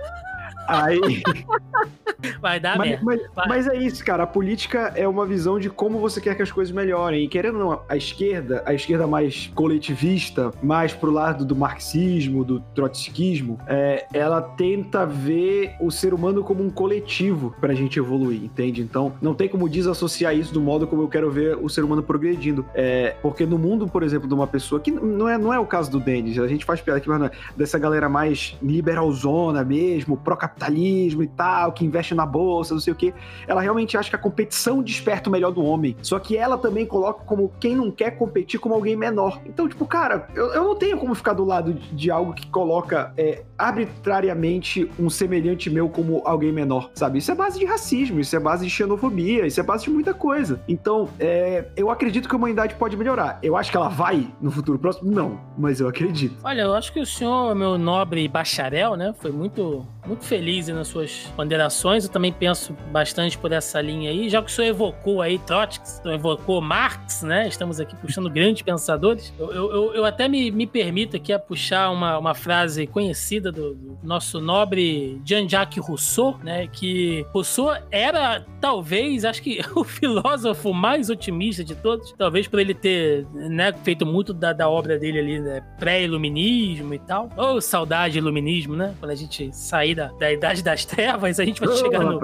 Aí. 0.67 1.23
Vai 2.39 2.59
dar 2.59 2.77
mas, 2.77 2.89
merda. 2.89 3.05
Mas, 3.05 3.21
Vai. 3.35 3.47
mas, 3.47 3.67
é 3.67 3.75
isso, 3.75 4.03
cara. 4.03 4.23
A 4.23 4.27
política 4.27 4.93
é 4.95 5.07
uma 5.07 5.25
visão 5.25 5.59
de 5.59 5.69
como 5.69 5.99
você 5.99 6.21
quer 6.21 6.35
que 6.35 6.41
as 6.41 6.51
coisas 6.51 6.73
melhorem. 6.73 7.23
E 7.23 7.27
querendo 7.27 7.59
ou 7.59 7.71
não, 7.71 7.81
a 7.87 7.97
esquerda, 7.97 8.63
a 8.65 8.73
esquerda 8.73 9.07
mais 9.07 9.51
coletivista, 9.55 10.51
mais 10.61 10.93
pro 10.93 11.11
lado 11.11 11.43
do 11.43 11.55
marxismo, 11.55 12.43
do 12.43 12.59
trotskismo, 12.75 13.59
é, 13.67 14.05
ela 14.13 14.41
tenta 14.41 15.05
ver 15.05 15.75
o 15.79 15.91
ser 15.91 16.13
humano 16.13 16.43
como 16.43 16.63
um 16.63 16.69
coletivo 16.69 17.55
pra 17.59 17.73
gente 17.73 17.97
evoluir, 17.97 18.43
entende? 18.43 18.81
Então, 18.81 19.13
não 19.21 19.33
tem 19.33 19.47
como 19.47 19.67
desassociar 19.67 20.35
isso 20.35 20.53
do 20.53 20.61
modo 20.61 20.87
como 20.87 21.01
eu 21.01 21.07
quero 21.07 21.31
ver 21.31 21.57
o 21.57 21.69
ser 21.69 21.83
humano 21.83 22.03
progredindo. 22.03 22.65
É, 22.73 23.15
porque 23.21 23.45
no 23.45 23.57
mundo, 23.57 23.87
por 23.87 24.03
exemplo, 24.03 24.27
de 24.27 24.33
uma 24.33 24.47
pessoa, 24.47 24.79
que 24.79 24.91
não 24.91 25.27
é, 25.27 25.37
não 25.37 25.53
é 25.53 25.59
o 25.59 25.65
caso 25.65 25.89
do 25.89 25.99
Denis, 25.99 26.37
a 26.37 26.47
gente 26.47 26.65
faz 26.65 26.81
piada 26.81 26.97
aqui, 26.99 27.09
mas 27.09 27.19
não 27.19 27.25
é, 27.27 27.31
dessa 27.55 27.79
galera 27.79 28.07
mais 28.07 28.55
liberalzona 28.61 29.63
mesmo, 29.63 30.17
pró-capitalismo 30.61 31.23
e 31.23 31.27
tal, 31.27 31.71
que 31.71 31.85
investe 31.85 32.13
na 32.13 32.25
bolsa, 32.25 32.73
não 32.73 32.81
sei 32.81 32.93
o 32.93 32.95
quê. 32.95 33.13
Ela 33.47 33.61
realmente 33.61 33.97
acha 33.97 34.09
que 34.09 34.15
a 34.15 34.19
competição 34.19 34.83
desperta 34.83 35.29
o 35.29 35.31
melhor 35.31 35.51
do 35.51 35.63
homem. 35.63 35.95
Só 36.01 36.19
que 36.19 36.37
ela 36.37 36.57
também 36.57 36.85
coloca 36.85 37.23
como 37.23 37.51
quem 37.59 37.75
não 37.75 37.89
quer 37.89 38.11
competir 38.11 38.59
como 38.59 38.75
alguém 38.75 38.95
menor. 38.95 39.41
Então, 39.45 39.67
tipo, 39.67 39.85
cara, 39.85 40.27
eu, 40.35 40.53
eu 40.53 40.63
não 40.63 40.75
tenho 40.75 40.97
como 40.97 41.15
ficar 41.15 41.33
do 41.33 41.43
lado 41.43 41.73
de, 41.73 41.95
de 41.95 42.11
algo 42.11 42.33
que 42.33 42.47
coloca 42.47 43.13
é, 43.17 43.43
arbitrariamente 43.57 44.89
um 44.99 45.09
semelhante 45.09 45.69
meu 45.69 45.89
como 45.89 46.21
alguém 46.25 46.51
menor, 46.51 46.91
sabe? 46.93 47.19
Isso 47.19 47.31
é 47.31 47.35
base 47.35 47.57
de 47.57 47.65
racismo, 47.65 48.19
isso 48.19 48.35
é 48.35 48.39
base 48.39 48.65
de 48.65 48.71
xenofobia, 48.71 49.45
isso 49.45 49.59
é 49.59 49.63
base 49.63 49.85
de 49.85 49.89
muita 49.89 50.13
coisa. 50.13 50.61
Então, 50.67 51.09
é, 51.19 51.65
eu 51.75 51.89
acredito 51.89 52.27
que 52.27 52.35
a 52.35 52.37
humanidade 52.37 52.75
pode 52.75 52.95
melhorar. 52.95 53.39
Eu 53.41 53.55
acho 53.55 53.71
que 53.71 53.77
ela 53.77 53.89
vai 53.89 54.27
no 54.41 54.51
futuro 54.51 54.77
próximo? 54.77 55.11
Não, 55.11 55.39
mas 55.57 55.79
eu 55.79 55.87
acredito. 55.87 56.35
Olha, 56.43 56.61
eu 56.61 56.73
acho 56.73 56.91
que 56.91 56.99
o 56.99 57.05
senhor, 57.05 57.55
meu 57.55 57.77
nobre 57.77 58.27
bacharel, 58.27 58.95
né, 58.95 59.13
foi 59.19 59.31
muito, 59.31 59.85
muito 60.05 60.25
feliz 60.25 60.40
nas 60.73 60.87
suas 60.87 61.31
ponderações. 61.35 62.05
Eu 62.05 62.11
também 62.11 62.31
penso 62.31 62.73
bastante 62.91 63.37
por 63.37 63.51
essa 63.51 63.79
linha 63.79 64.09
aí. 64.09 64.29
Já 64.29 64.41
que 64.41 64.49
o 64.49 64.53
senhor 64.53 64.69
evocou 64.69 65.21
aí 65.21 65.37
Trotsky, 65.39 66.07
evocou 66.09 66.61
Marx, 66.61 67.23
né? 67.23 67.47
Estamos 67.47 67.79
aqui 67.79 67.95
puxando 67.95 68.29
grandes 68.31 68.61
pensadores. 68.61 69.33
Eu, 69.37 69.51
eu, 69.51 69.93
eu 69.93 70.05
até 70.05 70.27
me, 70.27 70.51
me 70.51 70.65
permito 70.65 71.15
aqui 71.15 71.31
a 71.31 71.39
puxar 71.39 71.89
uma, 71.91 72.17
uma 72.17 72.33
frase 72.33 72.87
conhecida 72.87 73.51
do, 73.51 73.75
do 73.75 73.97
nosso 74.03 74.39
nobre 74.39 75.21
Jean-Jacques 75.23 75.83
Rousseau, 75.83 76.37
né? 76.43 76.67
Que 76.67 77.25
Rousseau 77.33 77.71
era, 77.91 78.45
talvez, 78.59 79.25
acho 79.25 79.41
que 79.41 79.61
o 79.75 79.83
filósofo 79.83 80.73
mais 80.73 81.09
otimista 81.09 81.63
de 81.63 81.75
todos. 81.75 82.13
Talvez 82.17 82.47
por 82.47 82.59
ele 82.59 82.73
ter 82.73 83.25
né, 83.33 83.73
feito 83.83 84.05
muito 84.05 84.33
da, 84.33 84.53
da 84.53 84.69
obra 84.69 84.97
dele 84.97 85.19
ali, 85.19 85.39
né? 85.39 85.61
Pré-iluminismo 85.79 86.93
e 86.93 86.99
tal. 86.99 87.29
Ou 87.37 87.55
oh, 87.55 87.61
saudade 87.61 88.17
iluminismo, 88.17 88.75
né? 88.75 88.95
Quando 88.99 89.11
a 89.11 89.15
gente 89.15 89.55
sair 89.55 89.95
da, 89.95 90.07
da 90.07 90.30
Idade 90.33 90.63
das 90.63 90.85
Trevas, 90.85 91.39
a 91.39 91.45
gente 91.45 91.59
vai 91.59 91.69
oh, 91.69 91.77
chegar 91.77 91.99
no, 92.03 92.19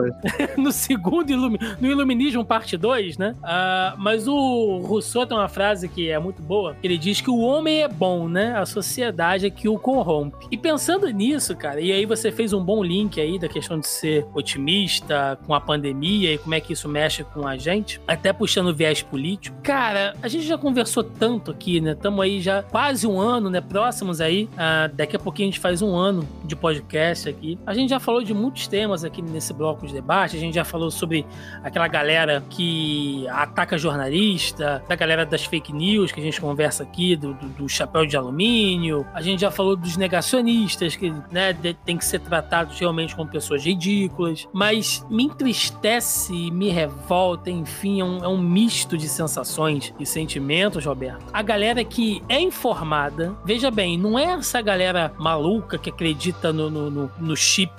no 0.58 0.72
segundo 0.72 1.30
ilumi 1.30 1.58
no 1.80 1.88
Iluminismo 1.88 2.46
parte 2.46 2.78
2, 2.78 3.18
né? 3.18 3.36
Uh, 3.40 3.98
mas 3.98 4.28
o 4.28 4.80
Rousseau 4.86 5.26
tem 5.26 5.38
uma 5.38 5.48
frase 5.48 5.88
que 5.88 6.10
é 6.10 6.20
muito 6.20 6.42
boa. 6.42 6.76
Ele 6.84 6.98
diz 6.98 7.22
que 7.22 7.30
o 7.30 7.40
homem 7.40 7.82
é 7.82 7.88
bom, 7.88 8.28
né? 8.28 8.58
A 8.58 8.66
sociedade 8.66 9.46
é 9.46 9.50
que 9.50 9.68
o 9.68 9.78
corrompe. 9.78 10.48
E 10.52 10.58
pensando 10.58 11.08
nisso, 11.10 11.56
cara, 11.56 11.80
e 11.82 11.92
aí 11.92 12.06
você 12.06 12.32
fez 12.32 12.54
um 12.54 12.64
bom 12.64 12.84
link 12.84 13.20
aí 13.20 13.40
da 13.40 13.48
questão 13.48 13.80
de 13.80 13.88
ser 13.88 14.26
otimista 14.34 15.38
com 15.46 15.54
a 15.54 15.62
pandemia 15.62 16.34
e 16.34 16.38
como 16.38 16.56
é 16.56 16.60
que 16.60 16.74
isso 16.74 16.88
mexe 16.88 17.24
com 17.24 17.48
a 17.48 17.58
gente, 17.58 18.02
até 18.08 18.32
puxando 18.32 18.68
o 18.68 18.74
viés 18.74 19.02
político. 19.02 19.56
Cara, 19.62 20.16
a 20.22 20.28
gente 20.28 20.46
já 20.46 20.58
conversou 20.58 21.04
tanto 21.04 21.52
aqui, 21.52 21.82
né? 21.82 21.92
Estamos 21.92 22.22
aí 22.22 22.42
já 22.42 22.64
quase 22.64 23.08
um 23.08 23.20
ano, 23.20 23.50
né? 23.50 23.62
Próximos 23.62 24.22
aí. 24.22 24.50
Uh, 24.54 24.94
daqui 24.96 25.16
a 25.16 25.20
pouquinho 25.20 25.50
a 25.50 25.52
gente 25.52 25.60
faz 25.60 25.82
um 25.82 25.96
ano 25.96 26.28
de 26.44 26.56
podcast 26.56 27.30
aqui. 27.30 27.58
A 27.66 27.74
gente 27.74 27.90
já 27.90 27.97
falou 28.00 28.24
de 28.24 28.34
muitos 28.34 28.68
temas 28.68 29.04
aqui 29.04 29.22
nesse 29.22 29.54
bloco 29.54 29.86
de 29.86 29.94
debate. 29.94 30.36
A 30.36 30.40
gente 30.40 30.54
já 30.54 30.66
falou 30.66 30.92
sobre 30.92 31.26
aquela 31.64 31.88
galera 31.88 32.44
que 32.50 33.28
ataca 33.30 33.78
jornalista, 33.78 34.84
da 34.88 34.96
galera 34.96 35.26
das 35.26 35.46
fake 35.46 35.74
news 35.74 36.12
que 36.12 36.20
a 36.20 36.24
gente 36.24 36.40
conversa 36.40 36.84
aqui, 36.84 37.16
do, 37.16 37.34
do, 37.34 37.48
do 37.50 37.70
chapéu 37.70 38.06
de 38.06 38.16
alumínio. 38.18 39.06
A 39.14 39.22
gente 39.22 39.42
já 39.42 39.52
falou 39.52 39.76
dos 39.76 39.98
negacionistas, 39.98 40.96
que 40.96 41.14
né, 41.32 41.54
tem 41.86 41.98
que 41.98 42.06
ser 42.06 42.20
tratados 42.20 42.80
realmente 42.80 43.16
como 43.16 43.30
pessoas 43.30 43.66
ridículas. 43.66 44.48
Mas 44.54 45.06
me 45.10 45.24
entristece, 45.24 46.52
me 46.52 46.70
revolta, 46.70 47.50
enfim, 47.50 48.02
é 48.02 48.04
um, 48.04 48.24
é 48.24 48.28
um 48.28 48.38
misto 48.38 48.98
de 48.98 49.08
sensações 49.08 49.94
e 50.00 50.06
sentimentos, 50.06 50.86
Roberto. 50.86 51.26
A 51.34 51.42
galera 51.42 51.84
que 51.84 52.22
é 52.30 52.40
informada, 52.40 53.36
veja 53.46 53.70
bem, 53.72 53.98
não 53.98 54.18
é 54.18 54.26
essa 54.26 54.62
galera 54.62 55.14
maluca 55.18 55.78
que 55.78 55.90
acredita 55.90 56.52
no, 56.52 56.70
no, 56.70 56.90
no, 56.90 57.12
no 57.20 57.36
chip 57.36 57.78